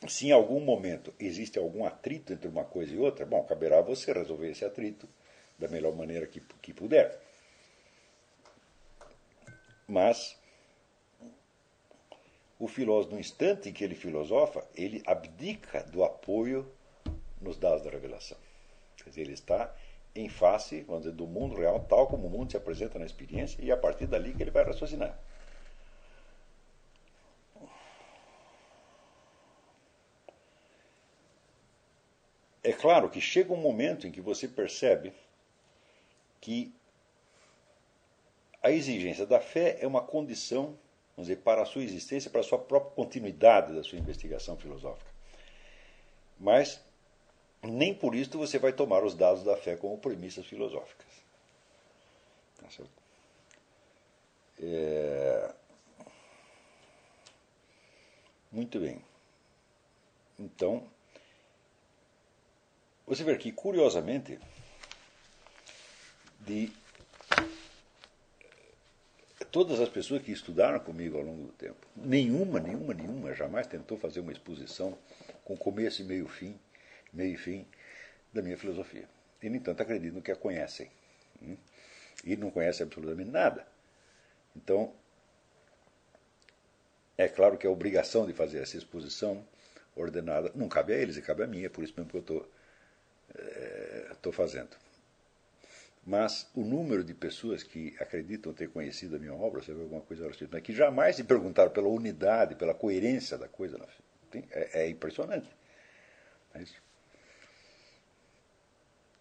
se 0.06 0.28
em 0.28 0.32
algum 0.32 0.60
momento 0.60 1.14
existe 1.18 1.58
algum 1.58 1.84
atrito 1.84 2.32
entre 2.32 2.48
uma 2.48 2.64
coisa 2.64 2.94
e 2.94 2.98
outra, 2.98 3.24
bom, 3.24 3.42
caberá 3.44 3.78
a 3.78 3.82
você 3.82 4.12
resolver 4.12 4.50
esse 4.50 4.64
atrito 4.64 5.08
da 5.58 5.68
melhor 5.68 5.94
maneira 5.94 6.26
que, 6.26 6.40
que 6.60 6.74
puder. 6.74 7.18
Mas 9.86 10.36
o 12.58 12.68
filósofo, 12.68 13.14
no 13.14 13.20
instante 13.20 13.70
em 13.70 13.72
que 13.72 13.82
ele 13.82 13.94
filosofa, 13.94 14.66
ele 14.74 15.02
abdica 15.06 15.82
do 15.84 16.04
apoio 16.04 16.70
nos 17.40 17.56
dados 17.56 17.82
da 17.82 17.90
revelação. 17.90 18.36
Quer 18.96 19.10
dizer, 19.10 19.20
ele 19.22 19.32
está 19.32 19.74
em 20.14 20.28
face, 20.28 20.82
vamos 20.82 21.02
dizer, 21.02 21.14
do 21.14 21.26
mundo 21.26 21.56
real, 21.56 21.80
tal 21.80 22.06
como 22.06 22.26
o 22.26 22.30
mundo 22.30 22.50
se 22.50 22.56
apresenta 22.56 22.98
na 22.98 23.06
experiência, 23.06 23.62
e 23.62 23.70
é 23.70 23.74
a 23.74 23.76
partir 23.76 24.06
dali 24.06 24.34
que 24.34 24.42
ele 24.42 24.50
vai 24.50 24.64
raciocinar. 24.64 25.18
É 32.62 32.72
claro 32.72 33.08
que 33.08 33.20
chega 33.20 33.52
um 33.52 33.56
momento 33.56 34.06
em 34.06 34.10
que 34.10 34.20
você 34.20 34.46
percebe 34.46 35.12
que 36.40 36.74
a 38.62 38.70
exigência 38.70 39.24
da 39.24 39.40
fé 39.40 39.78
é 39.80 39.86
uma 39.86 40.02
condição, 40.02 40.76
vamos 41.16 41.28
dizer, 41.28 41.36
para 41.36 41.62
a 41.62 41.64
sua 41.64 41.82
existência, 41.82 42.30
para 42.30 42.40
a 42.40 42.44
sua 42.44 42.58
própria 42.58 42.92
continuidade 42.92 43.72
da 43.72 43.82
sua 43.82 43.98
investigação 43.98 44.56
filosófica. 44.56 45.10
Mas 46.38 46.84
nem 47.62 47.94
por 47.94 48.14
isso 48.14 48.38
você 48.38 48.58
vai 48.58 48.72
tomar 48.72 49.04
os 49.04 49.14
dados 49.14 49.42
da 49.42 49.56
fé 49.56 49.76
como 49.76 49.98
premissas 49.98 50.46
filosóficas. 50.46 51.06
Tá? 52.58 52.84
É... 54.60 55.54
Muito 58.50 58.80
bem. 58.80 59.02
Então, 60.38 60.86
você 63.06 63.24
vê 63.24 63.36
que, 63.36 63.52
curiosamente, 63.52 64.38
de 66.40 66.72
todas 69.50 69.80
as 69.80 69.88
pessoas 69.88 70.22
que 70.22 70.30
estudaram 70.30 70.78
comigo 70.78 71.18
ao 71.18 71.24
longo 71.24 71.46
do 71.46 71.52
tempo, 71.52 71.86
nenhuma, 71.96 72.60
nenhuma, 72.60 72.94
nenhuma 72.94 73.34
jamais 73.34 73.66
tentou 73.66 73.98
fazer 73.98 74.20
uma 74.20 74.32
exposição 74.32 74.96
com 75.44 75.56
começo 75.56 76.02
e 76.02 76.04
meio 76.04 76.28
fim, 76.28 76.58
meio 77.12 77.34
e 77.34 77.36
fim 77.36 77.66
da 78.32 78.42
minha 78.42 78.56
filosofia. 78.56 79.08
E, 79.42 79.48
no 79.48 79.56
entanto, 79.56 79.80
acreditam 79.82 80.20
que 80.20 80.32
a 80.32 80.36
conhecem. 80.36 80.90
Hum? 81.42 81.56
E 82.24 82.36
não 82.36 82.50
conhecem 82.50 82.84
absolutamente 82.84 83.30
nada. 83.30 83.66
Então, 84.56 84.92
é 87.16 87.28
claro 87.28 87.56
que 87.56 87.66
a 87.66 87.70
obrigação 87.70 88.26
de 88.26 88.32
fazer 88.32 88.60
essa 88.62 88.76
exposição 88.76 89.44
ordenada 89.96 90.52
não 90.54 90.68
cabe 90.68 90.92
a 90.92 90.96
eles, 90.96 91.16
e 91.16 91.22
cabe 91.22 91.42
a 91.42 91.46
mim, 91.46 91.64
é 91.64 91.68
por 91.68 91.82
isso 91.82 91.94
mesmo 91.96 92.10
que 92.10 92.16
eu 92.16 92.20
estou 94.14 94.30
é, 94.30 94.32
fazendo. 94.32 94.76
Mas 96.06 96.48
o 96.54 96.62
número 96.62 97.04
de 97.04 97.12
pessoas 97.12 97.62
que 97.62 97.94
acreditam 98.00 98.52
ter 98.54 98.70
conhecido 98.70 99.16
a 99.16 99.18
minha 99.18 99.34
obra, 99.34 99.60
vê 99.60 99.72
alguma 99.72 100.00
coisa 100.00 100.22
relacionada, 100.22 100.56
mas 100.56 100.64
que 100.64 100.72
jamais 100.72 101.16
se 101.16 101.24
perguntaram 101.24 101.70
pela 101.70 101.88
unidade, 101.88 102.54
pela 102.54 102.72
coerência 102.72 103.36
da 103.36 103.48
coisa, 103.48 103.78
é, 104.32 104.84
é 104.84 104.88
impressionante. 104.88 105.48
É 106.54 106.62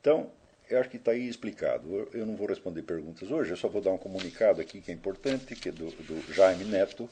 então, 0.07 0.31
eu 0.69 0.79
acho 0.79 0.89
que 0.89 0.95
está 0.95 1.11
aí 1.11 1.27
explicado. 1.27 2.07
Eu 2.13 2.25
não 2.25 2.37
vou 2.37 2.47
responder 2.47 2.81
perguntas 2.81 3.29
hoje, 3.29 3.51
eu 3.51 3.57
só 3.57 3.67
vou 3.67 3.81
dar 3.81 3.91
um 3.91 3.97
comunicado 3.97 4.61
aqui 4.61 4.79
que 4.79 4.89
é 4.89 4.93
importante, 4.93 5.53
que 5.53 5.67
é 5.67 5.71
do, 5.73 5.87
do 5.87 6.33
Jaime 6.33 6.63
Neto. 6.63 7.09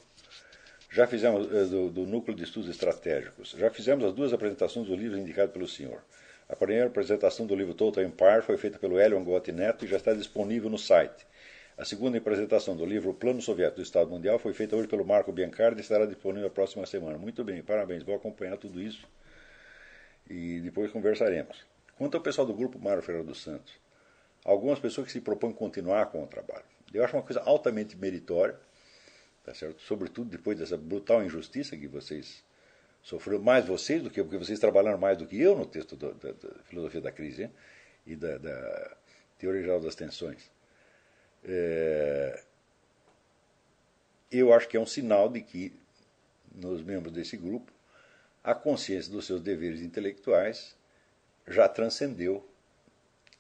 Já 0.90 1.06
fizemos 1.06 1.54
eh, 1.54 1.66
do, 1.66 1.90
do 1.90 2.06
Núcleo 2.06 2.34
de 2.34 2.46
Estudos 2.46 2.70
Estratégicos. 2.70 3.54
Já 3.60 3.70
fizemos 3.70 4.06
as 4.06 4.14
duas 4.14 4.32
apresentações 4.32 4.88
do 4.88 4.96
livro 4.96 5.18
indicado 5.18 5.52
pelo 5.52 5.68
senhor. 5.68 6.02
A 6.48 6.56
primeira 6.56 6.88
apresentação 6.88 7.46
do 7.46 7.54
livro 7.54 7.74
Total 7.74 8.02
Empire 8.02 8.42
foi 8.44 8.56
feita 8.56 8.80
pelo 8.80 8.98
Elion 8.98 9.26
Gotti 9.26 9.52
Neto 9.52 9.84
e 9.84 9.90
já 9.90 9.98
está 9.98 10.14
disponível 10.14 10.70
no 10.70 10.78
site. 10.78 11.28
A 11.78 11.84
segunda 11.84 12.18
apresentação 12.18 12.78
do 12.78 12.86
livro 12.86 13.14
Plano 13.14 13.42
Soviético 13.42 13.82
do 13.82 13.84
Estado 13.84 14.10
Mundial 14.10 14.40
foi 14.40 14.54
feita 14.54 14.74
hoje 14.74 14.88
pelo 14.88 15.04
Marco 15.04 15.34
Biancardi 15.34 15.80
e 15.80 15.82
estará 15.82 16.06
disponível 16.06 16.44
na 16.44 16.50
próxima 16.50 16.86
semana. 16.86 17.18
Muito 17.18 17.44
bem, 17.44 17.62
parabéns. 17.62 18.04
Vou 18.04 18.16
acompanhar 18.16 18.56
tudo 18.56 18.82
isso 18.82 19.06
e 20.30 20.62
depois 20.62 20.94
conversaremos. 20.94 21.75
Quanto 21.98 22.16
ao 22.16 22.22
pessoal 22.22 22.46
do 22.46 22.54
grupo 22.54 22.78
Mário 22.78 23.02
Ferreira 23.02 23.26
dos 23.26 23.42
Santos, 23.42 23.74
algumas 24.44 24.80
pessoas 24.80 25.08
que 25.08 25.14
se 25.14 25.22
propõem 25.22 25.54
continuar 25.54 26.08
com 26.08 26.24
o 26.24 26.28
trabalho. 26.28 26.66
Eu 26.94 27.04
acho 27.04 27.16
uma 27.16 27.24
coisa 27.24 27.42
altamente 27.42 27.98
meritória, 27.98 28.58
tá 29.44 29.54
certo? 29.54 29.82
sobretudo 29.82 30.30
depois 30.30 30.58
dessa 30.58 30.78
brutal 30.78 31.24
injustiça 31.24 31.76
que 31.76 31.88
vocês 31.88 32.44
sofreu 33.02 33.40
mais 33.40 33.66
vocês 33.66 34.02
do 34.02 34.10
que 34.10 34.20
eu, 34.20 34.26
porque 34.26 34.38
vocês 34.38 34.60
trabalharam 34.60 34.98
mais 34.98 35.18
do 35.18 35.28
que 35.28 35.40
eu 35.40 35.56
no 35.56 35.66
texto 35.66 35.96
da, 35.96 36.12
da, 36.12 36.32
da 36.32 36.64
filosofia 36.64 37.02
da 37.02 37.12
crise 37.12 37.44
hein? 37.44 37.52
e 38.06 38.16
da, 38.16 38.38
da, 38.38 38.98
teoria 39.38 39.62
geral 39.62 39.80
das 39.80 39.96
tensões. 39.96 40.50
É, 41.44 42.44
eu 44.32 44.54
acho 44.54 44.68
que 44.68 44.76
é 44.76 44.80
um 44.80 44.86
sinal 44.86 45.30
de 45.30 45.42
que 45.42 45.74
nos 46.54 46.82
membros 46.82 47.14
desse 47.14 47.38
grupo 47.38 47.72
a 48.44 48.56
consciência 48.56 49.12
dos 49.12 49.26
seus 49.26 49.42
deveres 49.42 49.82
intelectuais 49.82 50.76
já 51.48 51.68
transcendeu 51.68 52.48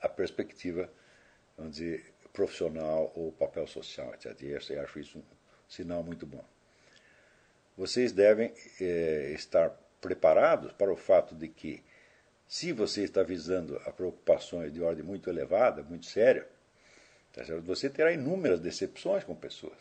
a 0.02 0.10
perspectiva, 0.10 0.90
vamos 1.58 1.78
dizer, 1.78 2.14
profissional 2.34 3.12
ou 3.16 3.32
papel 3.32 3.66
social, 3.68 4.14
etc. 4.14 4.40
E 4.42 4.78
acho 4.78 5.00
isso 5.00 5.20
um 5.20 5.24
sinal 5.68 6.04
muito 6.04 6.26
bom 6.26 6.44
vocês 7.78 8.12
devem 8.12 8.54
é, 8.80 9.32
estar 9.34 9.70
preparados 10.00 10.72
para 10.72 10.92
o 10.92 10.96
fato 10.96 11.36
de 11.36 11.48
que, 11.48 11.84
se 12.48 12.72
você 12.72 13.04
está 13.04 13.24
visando 13.24 13.78
a 13.86 13.92
preocupações 13.92 14.72
de 14.72 14.82
ordem 14.82 15.04
muito 15.04 15.30
elevada, 15.30 15.84
muito 15.84 16.06
séria, 16.06 16.48
tá 17.34 17.42
você 17.64 17.90
terá 17.90 18.12
inúmeras 18.12 18.60
decepções 18.60 19.24
com 19.24 19.36
pessoas. 19.36 19.78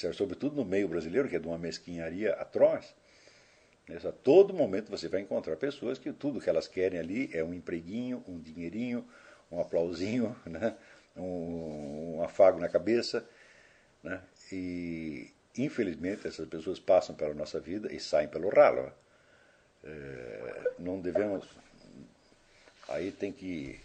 Tá 0.00 0.12
Sobretudo 0.12 0.56
no 0.56 0.64
meio 0.64 0.88
brasileiro, 0.88 1.28
que 1.28 1.36
é 1.36 1.38
de 1.38 1.46
uma 1.46 1.58
mesquinharia 1.58 2.32
atroz. 2.34 2.94
Né? 3.90 3.98
A 4.04 4.12
todo 4.12 4.54
momento 4.54 4.88
você 4.88 5.08
vai 5.08 5.20
encontrar 5.20 5.56
pessoas 5.56 5.98
que 5.98 6.12
tudo 6.12 6.40
que 6.40 6.48
elas 6.48 6.68
querem 6.68 6.98
ali 6.98 7.28
é 7.32 7.42
um 7.42 7.52
empreguinho, 7.52 8.22
um 8.28 8.38
dinheirinho, 8.38 9.04
um 9.50 9.60
aplausinho, 9.60 10.34
né? 10.46 10.76
um, 11.16 12.18
um 12.18 12.22
afago 12.22 12.60
na 12.60 12.68
cabeça. 12.68 13.26
Né? 14.02 14.22
E, 14.52 15.32
infelizmente, 15.58 16.26
essas 16.26 16.48
pessoas 16.48 16.78
passam 16.78 17.14
pela 17.16 17.34
nossa 17.34 17.58
vida 17.58 17.92
e 17.92 17.98
saem 17.98 18.28
pelo 18.28 18.48
ralo. 18.48 18.92
É, 19.82 20.72
não 20.78 21.00
devemos. 21.00 21.48
Aí 22.88 23.10
tem 23.10 23.32
que 23.32 23.80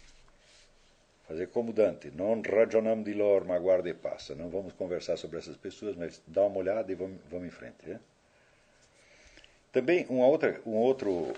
fazer 1.26 1.48
como 1.48 1.72
Dante: 1.72 2.10
non 2.10 2.42
ragionam 2.42 3.02
di 3.02 3.14
lor, 3.14 3.44
ma 3.44 3.58
guarda 3.58 3.88
e 3.88 3.94
passa. 3.94 4.34
Não 4.34 4.48
vamos 4.50 4.72
conversar 4.74 5.16
sobre 5.16 5.38
essas 5.38 5.56
pessoas, 5.56 5.96
mas 5.96 6.22
dá 6.26 6.44
uma 6.44 6.58
olhada 6.58 6.92
e 6.92 6.94
vamos, 6.94 7.18
vamos 7.30 7.46
em 7.48 7.50
frente. 7.50 7.88
Né? 7.88 8.00
Também 9.76 10.06
uma 10.08 10.26
outra, 10.26 10.58
um 10.64 10.74
outro 10.74 11.12
uh, 11.12 11.34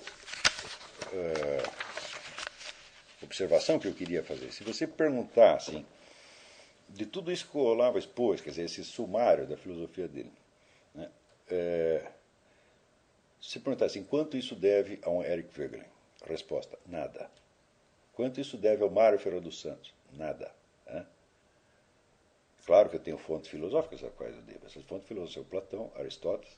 observação 3.20 3.80
que 3.80 3.88
eu 3.88 3.92
queria 3.92 4.22
fazer. 4.22 4.52
Se 4.52 4.62
você 4.62 4.86
perguntar 4.86 5.56
assim 5.56 5.84
de 6.88 7.04
tudo 7.04 7.32
isso 7.32 7.48
que 7.48 7.56
o 7.56 7.62
Olavo 7.62 7.98
expôs, 7.98 8.40
quer 8.40 8.50
dizer, 8.50 8.62
esse 8.62 8.84
sumário 8.84 9.44
da 9.44 9.56
filosofia 9.56 10.06
dele, 10.06 10.30
né, 10.94 11.10
é, 11.50 12.12
se 13.40 13.58
perguntar 13.58 13.86
assim, 13.86 14.04
quanto 14.04 14.36
isso 14.36 14.54
deve 14.54 15.00
a 15.02 15.10
um 15.10 15.20
Eric 15.20 15.60
Wegelin? 15.60 15.82
Resposta, 16.24 16.78
nada. 16.86 17.28
Quanto 18.12 18.40
isso 18.40 18.56
deve 18.56 18.84
ao 18.84 18.90
Mário 18.90 19.18
Ferreira 19.18 19.44
dos 19.44 19.60
Santos? 19.60 19.92
Nada. 20.12 20.54
Né? 20.86 21.04
Claro 22.64 22.88
que 22.88 22.94
eu 22.94 23.00
tenho 23.00 23.18
fontes 23.18 23.50
filosóficas 23.50 24.04
a 24.04 24.10
quais 24.10 24.36
eu 24.36 24.42
devo. 24.42 24.64
Essas 24.64 24.84
fontes 24.84 25.08
filosóficas 25.08 25.34
são 25.34 25.42
Platão, 25.42 25.92
Aristóteles, 25.96 26.56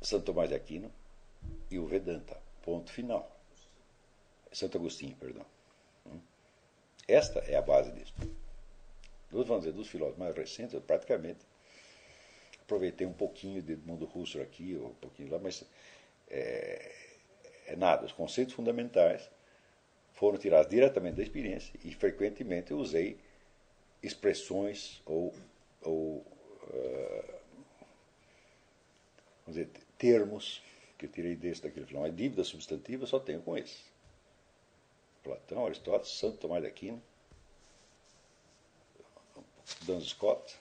Santo 0.00 0.24
Tomás 0.26 0.48
de 0.48 0.54
Aquino 0.54 0.92
e 1.70 1.78
o 1.78 1.86
Vedanta. 1.86 2.40
Ponto 2.62 2.90
final. 2.90 3.30
Santo 4.52 4.78
Agostinho, 4.78 5.16
perdão. 5.16 5.44
Hum? 6.06 6.20
Esta 7.06 7.40
é 7.40 7.56
a 7.56 7.62
base 7.62 7.92
disso. 7.92 8.14
Dos, 9.30 9.46
vamos 9.46 9.64
dizer, 9.64 9.76
dos 9.76 9.88
filósofos 9.88 10.18
mais 10.18 10.34
recentes, 10.36 10.74
eu 10.74 10.80
praticamente 10.80 11.40
aproveitei 12.62 13.06
um 13.06 13.12
pouquinho 13.12 13.62
de 13.62 13.76
Mundo 13.76 14.06
Russo 14.06 14.40
aqui, 14.40 14.76
ou 14.76 14.88
um 14.88 14.94
pouquinho 14.94 15.30
lá, 15.30 15.38
mas 15.38 15.64
é, 16.28 16.92
é 17.66 17.76
nada. 17.76 18.06
Os 18.06 18.12
conceitos 18.12 18.54
fundamentais 18.54 19.28
foram 20.12 20.38
tirados 20.38 20.70
diretamente 20.70 21.16
da 21.16 21.22
experiência 21.22 21.78
e 21.84 21.92
frequentemente 21.92 22.70
eu 22.70 22.78
usei 22.78 23.18
expressões 24.02 25.02
ou, 25.04 25.34
ou 25.82 26.18
uh, 26.18 27.34
vamos 29.44 29.58
dizer, 29.58 29.70
termos 29.98 30.62
que 30.98 31.06
eu 31.06 31.10
tirei 31.10 31.36
desse 31.36 31.62
daquele 31.62 31.86
filão. 31.86 32.04
A 32.04 32.08
dívida 32.08 32.44
substantiva 32.44 33.04
eu 33.04 33.06
só 33.06 33.18
tenho 33.18 33.42
com 33.42 33.56
esse. 33.56 33.84
Platão, 35.22 35.66
Aristóteles, 35.66 36.12
Santo 36.12 36.38
Tomás 36.38 36.62
de 36.62 36.68
Aquino, 36.68 37.02
Duns 39.82 40.08
Scott, 40.08 40.56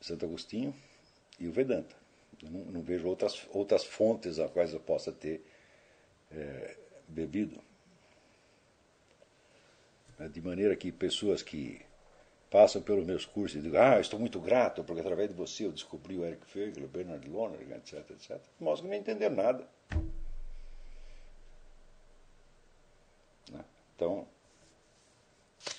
Santo 0.00 0.24
Agostinho 0.24 0.74
e 1.38 1.46
o 1.46 1.52
Vedanta. 1.52 1.94
Eu 2.42 2.50
não, 2.50 2.60
não 2.66 2.82
vejo 2.82 3.06
outras, 3.06 3.46
outras 3.50 3.84
fontes 3.84 4.38
a 4.38 4.48
quais 4.48 4.72
eu 4.72 4.80
possa 4.80 5.12
ter 5.12 5.44
é, 6.30 6.76
bebido. 7.06 7.60
De 10.32 10.40
maneira 10.40 10.74
que 10.74 10.90
pessoas 10.90 11.42
que 11.42 11.80
passam 12.50 12.80
pelos 12.80 13.04
meus 13.04 13.26
cursos 13.26 13.58
e 13.58 13.62
dizem, 13.62 13.78
ah, 13.78 14.00
estou 14.00 14.18
muito 14.18 14.40
grato 14.40 14.82
porque 14.82 15.00
através 15.00 15.28
de 15.28 15.34
você 15.34 15.66
eu 15.66 15.72
descobri 15.72 16.16
o 16.16 16.24
Eric 16.24 16.46
Fegel, 16.46 16.84
o 16.84 16.88
Bernard 16.88 17.28
Lonergan, 17.28 17.76
etc, 17.76 18.10
etc, 18.10 18.40
mostram 18.58 18.88
que 18.88 18.94
não 18.94 19.00
entenderam 19.02 19.36
nada. 19.36 19.68
Né? 23.50 23.64
Então, 23.94 24.26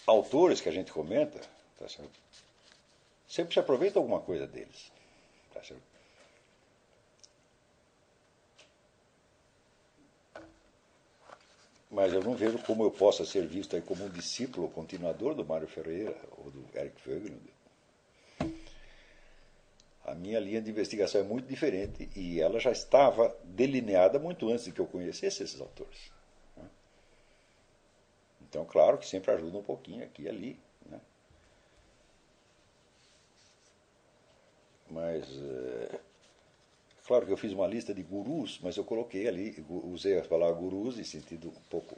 autores 0.06 0.61
que 0.61 0.69
a 0.69 0.72
gente 0.72 0.91
comenta, 0.91 1.39
tá 1.77 1.88
sempre 3.27 3.53
se 3.53 3.59
aproveita 3.59 3.98
alguma 3.99 4.19
coisa 4.19 4.45
deles. 4.45 4.91
Tá 5.53 5.64
certo? 5.64 5.88
Mas 11.89 12.13
eu 12.13 12.21
não 12.21 12.35
vejo 12.35 12.59
como 12.59 12.83
eu 12.83 12.91
possa 12.91 13.25
ser 13.25 13.47
visto 13.47 13.75
aí 13.75 13.81
como 13.81 14.05
um 14.05 14.09
discípulo 14.09 14.67
ou 14.67 14.71
continuador 14.71 15.33
do 15.33 15.43
Mário 15.43 15.67
Ferreira 15.67 16.15
ou 16.37 16.51
do 16.51 16.65
Eric 16.75 17.01
Fögel. 17.01 17.35
A 20.05 20.13
minha 20.13 20.39
linha 20.39 20.61
de 20.61 20.69
investigação 20.69 21.21
é 21.21 21.23
muito 21.23 21.47
diferente 21.47 22.09
e 22.15 22.39
ela 22.39 22.59
já 22.59 22.71
estava 22.71 23.35
delineada 23.43 24.19
muito 24.19 24.49
antes 24.49 24.65
de 24.65 24.71
que 24.71 24.79
eu 24.79 24.87
conhecesse 24.87 25.43
esses 25.43 25.59
autores. 25.59 26.11
Né? 26.55 26.69
Então, 28.41 28.65
claro 28.65 28.97
que 28.97 29.07
sempre 29.07 29.31
ajuda 29.31 29.57
um 29.57 29.63
pouquinho 29.63 30.03
aqui 30.03 30.23
e 30.23 30.29
ali. 30.29 30.59
Né? 30.85 30.99
Mas 34.89 35.25
é, 35.27 35.99
Claro 37.09 37.25
que 37.25 37.31
eu 37.31 37.38
fiz 37.38 37.53
uma 37.53 37.65
lista 37.65 37.91
de 37.91 38.03
gurus, 38.03 38.59
mas 38.61 38.77
eu 38.77 38.83
coloquei 38.83 39.27
ali, 39.27 39.65
usei 39.67 40.19
a 40.19 40.21
palavra 40.21 40.53
gurus 40.53 40.99
em 40.99 41.03
sentido 41.03 41.49
um 41.49 41.61
pouco 41.67 41.97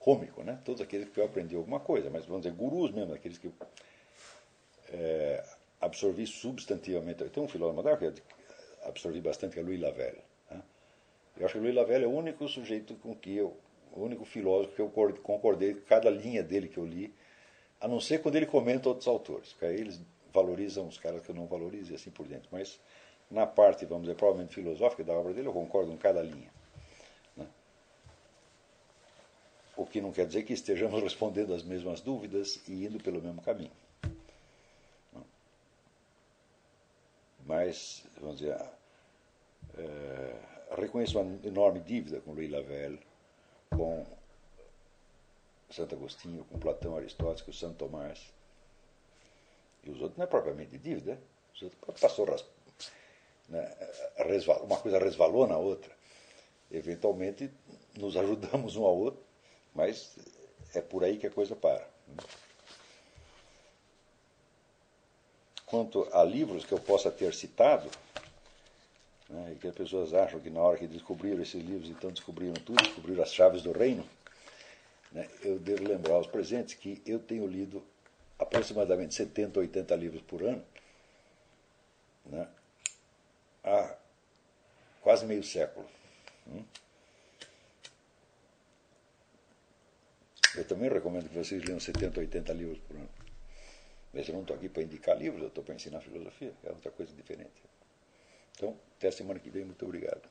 cômico, 0.00 0.42
né? 0.42 0.60
Todos 0.64 0.80
aqueles 0.80 1.08
que 1.10 1.20
eu 1.20 1.24
aprendi 1.24 1.54
alguma 1.54 1.78
coisa, 1.78 2.10
mas 2.10 2.26
vamos 2.26 2.42
dizer 2.42 2.56
gurus 2.56 2.90
mesmo, 2.90 3.14
aqueles 3.14 3.38
que 3.38 3.52
é, 4.88 5.44
absorvi 5.80 6.26
substantivamente. 6.26 7.22
Tem 7.26 7.40
um 7.40 7.46
filósofo 7.46 7.76
moderno 7.76 7.98
que 7.98 8.06
eu 8.06 8.14
absorvi 8.82 9.20
bastante, 9.20 9.52
que 9.52 9.60
é 9.60 9.62
Louis 9.62 9.80
Lavelle. 9.80 10.18
Né? 10.50 10.60
Eu 11.36 11.46
acho 11.46 11.54
que 11.54 11.60
Louis 11.60 11.76
Lavelle 11.76 12.06
é 12.06 12.08
o 12.08 12.12
único 12.12 12.48
sujeito 12.48 12.96
com 12.96 13.14
que 13.14 13.36
eu, 13.36 13.56
o 13.92 14.02
único 14.02 14.24
filósofo 14.24 14.74
que 14.74 14.82
eu 14.82 14.90
concordei 15.22 15.74
com 15.74 15.82
cada 15.82 16.10
linha 16.10 16.42
dele 16.42 16.66
que 16.66 16.78
eu 16.78 16.84
li, 16.84 17.14
a 17.80 17.86
não 17.86 18.00
ser 18.00 18.20
quando 18.22 18.34
ele 18.34 18.46
comenta 18.46 18.88
outros 18.88 19.06
autores, 19.06 19.52
porque 19.52 19.66
aí 19.66 19.80
eles 19.80 20.00
valorizam 20.32 20.88
os 20.88 20.98
caras 20.98 21.24
que 21.24 21.30
eu 21.30 21.34
não 21.36 21.46
valorizo 21.46 21.92
e 21.92 21.94
assim 21.94 22.10
por 22.10 22.26
diante. 22.26 22.48
Mas 22.50 22.80
na 23.30 23.46
parte, 23.46 23.84
vamos 23.84 24.04
dizer, 24.04 24.16
provavelmente 24.16 24.54
filosófica 24.54 25.04
da 25.04 25.12
obra 25.12 25.34
dele, 25.34 25.48
eu 25.48 25.52
concordo 25.52 25.90
com 25.90 25.98
cada 25.98 26.22
linha. 26.22 26.50
Né? 27.36 27.46
O 29.76 29.84
que 29.84 30.00
não 30.00 30.12
quer 30.12 30.26
dizer 30.26 30.44
que 30.44 30.52
estejamos 30.52 31.00
respondendo 31.02 31.52
as 31.52 31.62
mesmas 31.62 32.00
dúvidas 32.00 32.60
e 32.66 32.86
indo 32.86 32.98
pelo 33.02 33.20
mesmo 33.20 33.42
caminho. 33.42 33.72
Mas, 37.44 38.04
vamos 38.20 38.38
dizer, 38.38 38.60
é, 39.76 40.36
reconheço 40.76 41.18
uma 41.18 41.46
enorme 41.46 41.80
dívida 41.80 42.20
com 42.20 42.32
Louis 42.32 42.50
Lavelle, 42.50 43.00
com 43.70 44.04
Santo 45.70 45.94
Agostinho, 45.94 46.44
com 46.44 46.58
Platão, 46.58 46.96
Aristóteles, 46.96 47.42
com 47.42 47.52
Santo 47.52 47.76
Tomás. 47.76 48.32
E 49.82 49.90
os 49.90 50.00
outros 50.00 50.18
não 50.18 50.24
é 50.24 50.26
propriamente 50.26 50.76
dívida. 50.76 51.18
Os 51.54 51.62
outros 51.62 52.00
passou 52.00 52.26
né, 53.48 53.74
uma 54.62 54.76
coisa 54.78 54.98
resvalou 54.98 55.46
na 55.46 55.56
outra. 55.56 55.90
Eventualmente 56.70 57.50
nos 57.96 58.16
ajudamos 58.16 58.76
um 58.76 58.84
ao 58.84 58.96
outro, 58.96 59.22
mas 59.74 60.16
é 60.74 60.80
por 60.80 61.02
aí 61.02 61.16
que 61.16 61.26
a 61.26 61.30
coisa 61.30 61.56
para. 61.56 61.86
Quanto 65.66 66.08
a 66.12 66.24
livros 66.24 66.64
que 66.64 66.72
eu 66.72 66.80
possa 66.80 67.10
ter 67.10 67.34
citado, 67.34 67.90
né, 69.28 69.52
e 69.52 69.58
que 69.58 69.68
as 69.68 69.74
pessoas 69.74 70.14
acham 70.14 70.40
que 70.40 70.48
na 70.48 70.60
hora 70.60 70.78
que 70.78 70.86
descobriram 70.86 71.42
esses 71.42 71.62
livros, 71.62 71.90
então 71.90 72.10
descobriram 72.10 72.54
tudo, 72.54 72.82
descobriram 72.82 73.22
as 73.22 73.32
chaves 73.32 73.62
do 73.62 73.72
reino, 73.72 74.04
né, 75.12 75.28
eu 75.42 75.58
devo 75.58 75.86
lembrar 75.86 76.14
aos 76.14 76.26
presentes 76.26 76.74
que 76.74 77.02
eu 77.04 77.18
tenho 77.18 77.46
lido 77.46 77.82
aproximadamente 78.38 79.14
70, 79.14 79.60
80 79.60 79.96
livros 79.96 80.22
por 80.22 80.42
ano, 80.42 80.64
né, 82.26 82.48
há 83.68 83.96
quase 85.00 85.26
meio 85.26 85.42
século. 85.42 85.86
Hum? 86.46 86.64
Eu 90.56 90.64
também 90.64 90.88
recomendo 90.90 91.28
que 91.28 91.34
vocês 91.36 91.62
leiam 91.62 91.78
70, 91.78 92.18
80 92.20 92.52
livros 92.52 92.78
por 92.80 92.96
ano. 92.96 93.08
Mas 94.12 94.26
eu 94.26 94.34
não 94.34 94.40
estou 94.40 94.56
aqui 94.56 94.68
para 94.68 94.82
indicar 94.82 95.16
livros, 95.16 95.42
eu 95.42 95.48
estou 95.48 95.62
para 95.62 95.74
ensinar 95.74 96.00
filosofia, 96.00 96.52
é 96.64 96.70
outra 96.70 96.90
coisa 96.90 97.14
diferente. 97.14 97.62
Então, 98.56 98.76
até 98.96 99.10
semana 99.10 99.38
que 99.38 99.50
vem, 99.50 99.64
muito 99.64 99.84
obrigado. 99.84 100.28